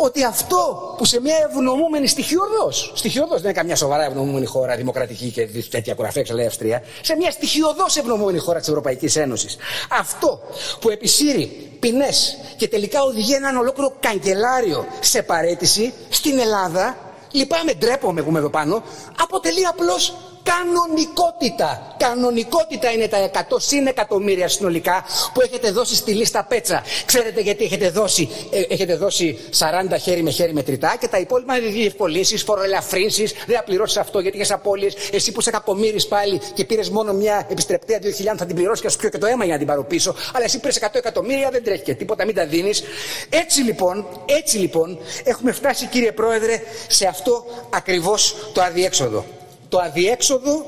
ότι 0.00 0.24
αυτό 0.24 0.94
που 0.98 1.04
σε 1.04 1.20
μια 1.20 1.36
ευνομούμενη 1.50 2.06
στοιχειοδό, 2.06 2.70
στοιχειοδό 2.94 3.34
δεν 3.34 3.42
είναι 3.44 3.52
καμιά 3.52 3.76
σοβαρά 3.76 4.04
ευνομούμενη 4.04 4.46
χώρα, 4.46 4.76
δημοκρατική 4.76 5.30
και 5.30 5.48
τέτοια 5.70 5.94
κουραφέ, 5.94 6.24
λέει 6.32 6.46
Αυστρία, 6.46 6.82
σε 7.02 7.16
μια 7.16 7.30
στοιχειοδό 7.30 7.84
ευνομούμενη 7.98 8.38
χώρα 8.38 8.58
της 8.58 8.68
Ευρωπαϊκής 8.68 9.16
Ένωσης. 9.16 9.56
Αυτό 9.90 10.40
που 10.80 10.90
επισύρει 10.90 11.70
ποινές 11.80 12.38
και 12.56 12.68
τελικά 12.68 13.02
οδηγεί 13.02 13.34
έναν 13.34 13.56
ολόκληρο 13.56 13.92
καγκελάριο 14.00 14.86
σε 15.00 15.22
παρέτηση 15.22 15.92
στην 16.08 16.38
Ελλάδα, 16.38 16.96
λυπάμαι, 17.30 17.72
ντρέπομαι 17.72 18.22
που 18.22 18.28
είμαι 18.28 18.38
εδώ 18.38 18.50
πάνω, 18.50 18.82
αποτελεί 19.22 19.66
απλώς 19.66 20.14
κανονικότητα. 20.50 21.94
Κανονικότητα 21.98 22.90
είναι 22.92 23.08
τα 23.08 23.30
100 23.32 23.38
συν 23.56 23.86
εκατομμύρια 23.86 24.48
συνολικά 24.48 25.04
που 25.32 25.40
έχετε 25.40 25.70
δώσει 25.70 25.94
στη 25.94 26.12
λίστα 26.12 26.44
Πέτσα. 26.44 26.82
Ξέρετε 27.06 27.40
γιατί 27.40 27.64
έχετε 27.64 27.90
δώσει, 27.90 28.28
ε, 28.50 28.62
έχετε 28.68 28.96
δώσει 28.96 29.38
40 29.58 29.98
χέρι 30.00 30.22
με 30.22 30.30
χέρι 30.30 30.52
μετρητά 30.52 30.96
και 31.00 31.08
τα 31.08 31.18
υπόλοιπα 31.18 31.56
είναι 31.56 31.68
διευκολύνσεις, 31.68 32.42
φοροελαφρύνσεις. 32.42 33.32
Δεν 33.46 33.56
θα 33.56 33.62
πληρώσεις 33.62 33.96
αυτό 33.96 34.18
γιατί 34.20 34.40
έχει 34.40 34.52
απώλειες. 34.52 34.94
Εσύ 35.12 35.32
που 35.32 35.40
σε 35.40 35.50
κακομίρι 35.50 36.02
πάλι 36.08 36.40
και 36.54 36.64
πήρες 36.64 36.90
μόνο 36.90 37.12
μια 37.12 37.46
επιστρεπτέα 37.50 37.98
2.000 38.02 38.36
θα 38.36 38.46
την 38.46 38.54
πληρώσεις 38.54 38.82
και 38.82 38.88
σου 38.88 38.98
πιω 38.98 39.08
και 39.08 39.18
το 39.18 39.26
αίμα 39.26 39.44
για 39.44 39.52
να 39.52 39.58
την 39.58 39.68
πάρω 39.68 39.84
πίσω. 39.84 40.14
Αλλά 40.32 40.44
εσύ 40.44 40.60
πήρες 40.60 40.78
100 40.80 40.88
εκατομμύρια 40.92 41.50
δεν 41.50 41.64
τρέχει 41.64 41.82
και 41.82 41.94
τίποτα, 41.94 42.24
μην 42.24 42.34
τα 42.34 42.46
δίνεις. 42.46 42.82
Έτσι 43.28 43.60
λοιπόν, 43.60 44.06
έτσι 44.26 44.58
λοιπόν 44.58 44.98
έχουμε 45.24 45.52
φτάσει 45.52 45.86
κύριε 45.86 46.12
Πρόεδρε 46.12 46.62
σε 46.88 47.06
αυτό 47.06 47.44
ακριβώς 47.70 48.36
το 48.52 48.62
αδιέξοδο 48.62 49.24
το 49.68 49.78
αδιέξοδο 49.78 50.66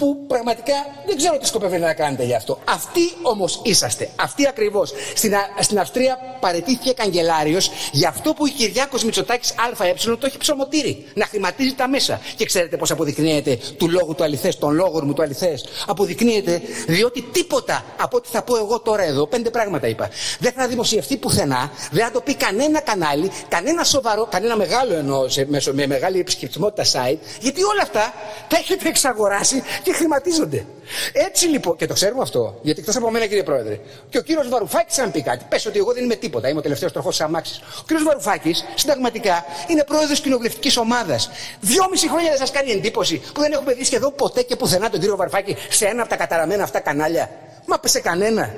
που 0.00 0.26
πραγματικά 0.26 0.74
δεν 1.06 1.16
ξέρω 1.16 1.38
τι 1.38 1.46
σκοπεύετε 1.46 1.84
να 1.84 1.94
κάνετε 1.94 2.24
γι' 2.24 2.34
αυτό. 2.34 2.58
Αυτοί 2.64 3.00
όμως 3.22 3.60
είσαστε. 3.64 4.10
Αυτοί 4.16 4.46
ακριβώς. 4.46 4.92
Στην, 5.14 5.32
στην 5.60 5.78
Αυστρία 5.78 6.18
παρετήθηκε 6.40 6.92
καγκελάριος 6.92 7.70
για 7.92 8.08
αυτό 8.08 8.32
που 8.32 8.46
η 8.46 8.50
Κυριάκος 8.50 9.04
Μητσοτάκης 9.04 9.54
ΑΕ 9.56 9.94
το 10.04 10.26
έχει 10.26 10.38
ψωμοτήρι. 10.38 11.06
Να 11.14 11.26
χρηματίζει 11.26 11.74
τα 11.74 11.88
μέσα. 11.88 12.20
Και 12.36 12.44
ξέρετε 12.44 12.76
πώς 12.76 12.90
αποδεικνύεται 12.90 13.58
του 13.76 13.90
λόγου 13.90 14.14
του 14.14 14.24
αληθές, 14.24 14.58
των 14.58 14.74
λόγων 14.74 15.02
μου 15.06 15.12
του 15.12 15.22
αληθές. 15.22 15.64
Αποδεικνύεται 15.86 16.62
διότι 16.86 17.22
τίποτα 17.22 17.84
από 18.00 18.16
ό,τι 18.16 18.28
θα 18.28 18.42
πω 18.42 18.56
εγώ 18.56 18.80
τώρα 18.80 19.02
εδώ, 19.02 19.26
πέντε 19.26 19.50
πράγματα 19.50 19.86
είπα, 19.86 20.08
δεν 20.38 20.52
θα 20.52 20.66
δημοσιευτεί 20.68 21.16
πουθενά, 21.16 21.70
δεν 21.90 22.04
θα 22.04 22.10
το 22.10 22.20
πει 22.20 22.34
κανένα 22.34 22.80
κανάλι, 22.80 23.30
κανένα 23.48 23.84
σοβαρό, 23.84 24.26
κανένα 24.30 24.56
μεγάλο 24.56 24.94
εννοώ 24.94 25.28
σε, 25.28 25.46
με 25.72 25.86
μεγάλη 25.86 26.18
επισκεπτικότητα 26.18 26.84
site, 26.84 27.18
γιατί 27.40 27.62
όλα 27.62 27.82
αυτά 27.82 28.12
τα 28.48 28.56
έχετε 28.56 28.88
εξαγοράσει 28.88 29.62
και 29.82 29.89
χρηματίζονται. 29.92 30.64
Έτσι 31.12 31.46
λοιπόν, 31.46 31.76
και 31.76 31.86
το 31.86 31.94
ξέρουμε 31.94 32.22
αυτό, 32.22 32.58
γιατί 32.62 32.80
εκτός 32.80 32.96
από 32.96 33.10
μένα 33.10 33.26
κύριε 33.26 33.42
Πρόεδρε, 33.42 33.80
και 34.08 34.18
ο 34.18 34.22
κύριος 34.22 34.48
Βαρουφάκης, 34.48 34.98
αν 34.98 35.10
πει 35.10 35.22
κάτι, 35.22 35.44
πες 35.48 35.66
ότι 35.66 35.78
εγώ 35.78 35.92
δεν 35.92 36.04
είμαι 36.04 36.14
τίποτα, 36.14 36.48
είμαι 36.48 36.58
ο 36.58 36.62
τελευταίος 36.62 36.92
τροχός 36.92 37.16
της 37.16 37.24
αμάξης. 37.24 37.58
Ο 37.58 37.82
κύριος 37.86 38.04
Βαρουφάκης, 38.04 38.64
συνταγματικά, 38.74 39.44
είναι 39.68 39.84
πρόεδρος 39.84 40.20
κοινοβουλευτικής 40.20 40.76
ομάδας. 40.76 41.30
Δυόμιση 41.60 42.08
χρόνια 42.08 42.28
δεν 42.28 42.38
σας 42.38 42.50
κάνει 42.50 42.70
εντύπωση 42.70 43.22
που 43.34 43.40
δεν 43.40 43.52
έχουμε 43.52 43.72
δει 43.74 43.84
σχεδόν 43.84 44.14
ποτέ 44.14 44.42
και 44.42 44.56
πουθενά 44.56 44.90
τον 44.90 45.00
κύριο 45.00 45.16
Βαρουφάκη 45.16 45.56
σε 45.70 45.86
ένα 45.86 46.00
από 46.00 46.10
τα 46.10 46.16
καταραμένα 46.16 46.62
αυτά 46.62 46.80
κανάλια. 46.80 47.30
Μα 47.66 47.80
σε 47.84 48.00
κανένα. 48.00 48.54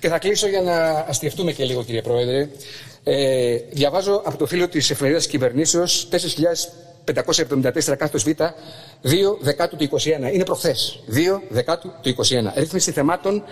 Και 0.00 0.08
θα 0.08 0.18
κλείσω 0.18 0.48
για 0.48 0.60
να 0.60 1.04
αστιευτούμε 1.08 1.52
και 1.52 1.64
λίγο 1.64 1.84
κύριε 1.84 2.02
Πρόεδρε. 2.02 2.48
Ε, 3.04 3.56
διαβάζω 3.70 4.22
από 4.24 4.36
το 4.36 4.46
φίλο 4.46 4.68
της 4.68 4.90
εφημερίδας 4.90 5.26
κυβερνήσεως 5.26 6.08
574 7.14 7.96
κάθετος 7.96 8.22
Β, 8.22 8.28
2 9.02 9.08
δεκάτου 9.40 9.76
του 9.76 9.88
21. 10.28 10.32
Είναι 10.32 10.44
προχθές. 10.44 11.00
2 11.08 11.40
δεκάτου 11.48 11.92
του 12.02 12.08
21. 12.08 12.52
Ρύθμιση 12.54 12.92
θεμάτων 12.92 13.42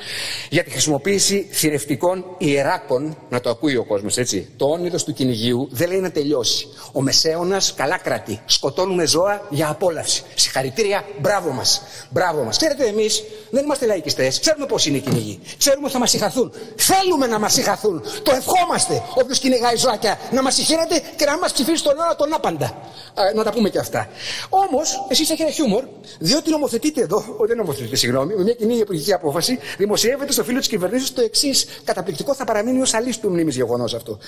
για 0.50 0.64
τη 0.64 0.70
χρησιμοποίηση 0.70 1.48
θηρευτικών 1.50 2.24
ιεράκων, 2.38 3.16
να 3.28 3.40
το 3.40 3.50
ακούει 3.50 3.76
ο 3.76 3.84
κόσμος 3.84 4.16
έτσι. 4.16 4.48
Το 4.56 4.66
όνειρο 4.66 4.98
του 4.98 5.12
κυνηγίου 5.12 5.68
δεν 5.70 5.88
λέει 5.88 6.00
να 6.00 6.10
τελειώσει. 6.10 6.68
Ο 6.92 7.00
Μεσαίωνας 7.02 7.74
καλά 7.74 7.98
κρατεί. 7.98 8.40
Σκοτώνουμε 8.46 9.06
ζώα 9.06 9.46
για 9.50 9.68
απόλαυση. 9.68 10.22
Συγχαρητήρια, 10.34 11.04
μπράβο 11.18 11.50
μας. 11.50 11.82
Μπράβο 12.10 12.42
μας. 12.42 12.56
Ξέρετε 12.56 12.86
εμείς 12.86 13.22
δεν 13.50 13.64
είμαστε 13.64 13.86
λαϊκιστές. 13.86 14.40
Ξέρουμε 14.40 14.66
πώς 14.66 14.86
είναι 14.86 14.96
οι 14.96 15.00
κυνηγοί. 15.00 15.40
Ξέρουμε 15.58 15.84
ότι 15.84 15.92
θα 15.92 15.98
μας 15.98 16.10
συγχαθούν. 16.10 16.52
Θέλουμε 16.76 17.26
να 17.26 17.38
μας 17.38 17.52
συγχαθούν. 17.52 18.02
Το 18.22 18.32
ευχόμαστε. 18.34 19.02
Όποιος 19.14 19.38
κυνηγάει 19.38 19.76
ζωάκια 19.76 20.18
να 20.32 20.42
μας 20.42 20.54
συγχαίρεται 20.54 21.02
και 21.16 21.24
να 21.24 21.38
μας 21.38 21.52
ψηφίσει 21.52 21.82
τον 21.82 21.98
ώρα 21.98 22.16
τον 22.16 22.34
άπαντα. 22.34 22.66
Α, 23.14 23.22
να 23.34 23.44
τα 23.44 23.52
πούμε 23.52 23.68
και 23.68 23.78
αυτά. 23.78 24.08
Όμως, 24.48 25.04
εσείς 25.42 25.48
έχετε 25.48 25.50
χιούμορ, 25.50 25.84
διότι 26.18 26.50
νομοθετείτε 26.50 27.00
εδώ, 27.00 27.16
όχι 27.16 27.46
δεν 27.46 27.56
νομοθετείτε, 27.56 27.96
συγγνώμη, 27.96 28.34
με 28.34 28.42
μια 28.42 28.52
κοινή 28.52 28.76
υπουργική 28.76 29.12
απόφαση, 29.12 29.58
δημοσιεύεται 29.78 30.32
στο 30.32 30.44
φίλο 30.44 30.58
της 30.58 30.68
κυβερνήσεως 30.68 31.12
το 31.12 31.22
εξής 31.22 31.66
καταπληκτικό 31.84 32.34
θα 32.34 32.44
παραμείνει 32.44 32.80
ως 32.80 32.94
αλίστου 32.94 33.30
μνήμης 33.30 33.56
γεγονός 33.56 33.94
αυτό. 33.94 34.18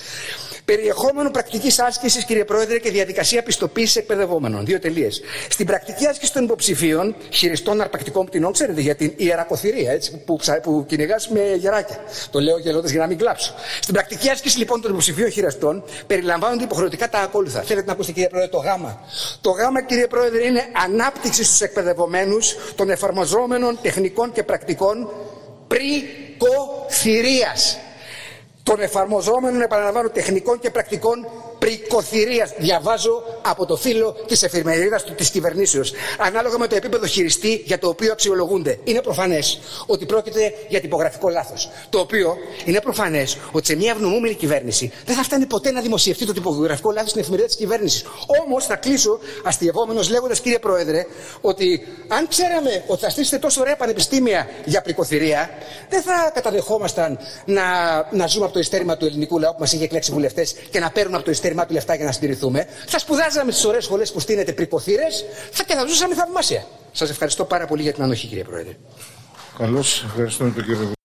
Περιεχόμενο 0.64 1.30
πρακτικής 1.30 1.78
άσκησης, 1.78 2.24
κύριε 2.24 2.44
Πρόεδρε, 2.44 2.78
και 2.78 2.90
διαδικασία 2.90 3.42
πιστοποίηση 3.42 3.98
εκπαιδευόμενων. 3.98 4.64
Δύο 4.64 4.78
τελείες. 4.78 5.20
Στην 5.48 5.66
πρακτική 5.66 6.06
άσκηση 6.06 6.32
των 6.32 6.44
υποψηφίων, 6.44 7.14
χειριστών 7.30 7.80
αρπακτικών 7.80 8.26
πτηνών, 8.26 8.52
ξέρετε 8.52 8.80
για 8.80 8.94
την 8.94 9.12
ιερακοθυρία, 9.16 9.92
έτσι, 9.92 10.22
που, 10.24 10.36
ψα, 10.36 10.60
που 10.60 10.84
κυνηγάς 10.88 11.28
με 11.28 11.54
γεράκια. 11.58 11.98
Το 12.30 12.40
λέω 12.40 12.58
γελώντας 12.58 12.90
για 12.90 13.00
να 13.00 13.06
μην 13.06 13.18
κλάψω. 13.18 13.54
Στην 13.80 13.94
πρακτική 13.94 14.28
άσκηση 14.28 14.58
λοιπόν 14.58 14.80
των 14.80 14.90
υποψηφίων 14.90 15.30
χειριστών 15.30 15.84
περιλαμβάνονται 16.06 16.64
υποχρεωτικά 16.64 17.08
τα 17.08 17.18
ακόλουθα. 17.18 17.62
Θέλετε 17.62 17.86
να 17.86 17.92
ακούσετε, 17.92 18.12
κύριε 18.12 18.28
Πρόεδρε, 18.28 18.50
το 18.50 18.58
γάμα. 18.58 19.00
Το 19.40 19.50
γάμα, 19.50 19.82
κύριε 19.82 20.06
Πρόεδρε, 20.06 20.46
είναι 20.46 20.62
ανάπτυξη 21.00 21.44
στους 21.44 21.60
εκπαιδευομένους 21.60 22.56
των 22.74 22.90
εφαρμοζόμενων 22.90 23.78
τεχνικών 23.82 24.32
και 24.32 24.42
πρακτικών 24.42 25.10
πρικοθυρία. 25.68 27.54
Των 28.62 28.80
εφαρμοζόμενων, 28.80 29.60
επαναλαμβάνω, 29.60 30.10
τεχνικών 30.10 30.58
και 30.58 30.70
πρακτικών 30.70 31.26
πρικοθυρίας. 31.68 32.52
Διαβάζω 32.58 33.22
από 33.42 33.66
το 33.66 33.76
φύλλο 33.76 34.16
της 34.26 34.42
εφημερίδας 34.42 35.04
της 35.16 35.30
κυβερνήσεως. 35.30 35.92
Ανάλογα 36.18 36.58
με 36.58 36.66
το 36.66 36.76
επίπεδο 36.76 37.06
χειριστή 37.06 37.62
για 37.64 37.78
το 37.78 37.88
οποίο 37.88 38.12
αξιολογούνται. 38.12 38.78
Είναι 38.84 39.00
προφανές 39.00 39.60
ότι 39.86 40.06
πρόκειται 40.06 40.52
για 40.68 40.80
τυπογραφικό 40.80 41.28
λάθος. 41.28 41.70
Το 41.90 41.98
οποίο 41.98 42.36
είναι 42.64 42.80
προφανές 42.80 43.36
ότι 43.52 43.66
σε 43.66 43.76
μια 43.76 43.90
ευνομούμενη 43.90 44.34
κυβέρνηση 44.34 44.92
δεν 45.06 45.16
θα 45.16 45.22
φτάνει 45.22 45.46
ποτέ 45.46 45.70
να 45.70 45.80
δημοσιευτεί 45.80 46.26
το 46.26 46.32
τυπογραφικό 46.32 46.90
λάθος 46.90 47.10
στην 47.10 47.20
εφημερίδα 47.20 47.48
της 47.48 47.56
κυβέρνησης. 47.56 48.04
Όμως 48.44 48.66
θα 48.66 48.76
κλείσω 48.76 49.18
αστειευόμενος 49.44 50.10
λέγοντας, 50.10 50.40
κύριε 50.40 50.58
Πρόεδρε, 50.58 51.06
ότι 51.40 51.86
αν 52.08 52.28
ξέραμε 52.28 52.84
ότι 52.86 53.00
θα 53.00 53.10
στήσετε 53.10 53.38
τόσο 53.38 53.60
ωραία 53.60 53.76
πανεπιστήμια 53.76 54.48
για 54.64 54.82
πρικοθυρία, 54.82 55.50
δεν 55.88 56.02
θα 56.02 56.30
καταδεχόμασταν 56.34 57.18
να, 57.44 57.62
να 58.10 58.26
ζούμε 58.26 58.44
από 58.44 58.54
το 58.54 58.58
ειστέρημα 58.58 58.96
του 58.96 59.06
ελληνικού 59.06 59.38
λαού 59.38 59.52
που 59.52 59.60
μας 59.60 59.72
είχε 59.72 59.84
εκλέξει 59.84 60.12
βουλευτές 60.12 60.54
και 60.70 60.80
να 60.80 60.90
παίρνουμε 60.90 61.16
από 61.16 61.24
το 61.24 61.30
ειστέρημα 61.30 61.57
του 61.66 61.72
λεφτά 61.72 61.94
για 61.94 62.04
να 62.04 62.12
συντηρηθούμε. 62.12 62.66
Θα 62.86 62.98
σπουδάζαμε 62.98 63.52
στις 63.52 63.64
ωραίες 63.64 63.84
σχολές 63.84 64.12
που 64.12 64.20
στείνετε 64.20 64.52
πρικοθύρε 64.52 65.06
θα 65.50 65.64
και 65.64 65.74
θα 65.74 65.86
ζούσαμε 65.86 66.14
θαυμάσια. 66.14 66.66
Σας 66.92 67.10
ευχαριστώ 67.10 67.44
πάρα 67.44 67.66
πολύ 67.66 67.82
για 67.82 67.92
την 67.92 68.02
ανοχή, 68.02 68.26
κύριε 68.26 68.44
Πρόεδρε. 68.44 68.76
Καλώς, 69.58 70.04
ευχαριστούμε 70.04 70.50
τον 70.50 70.64
κύριο 70.64 70.97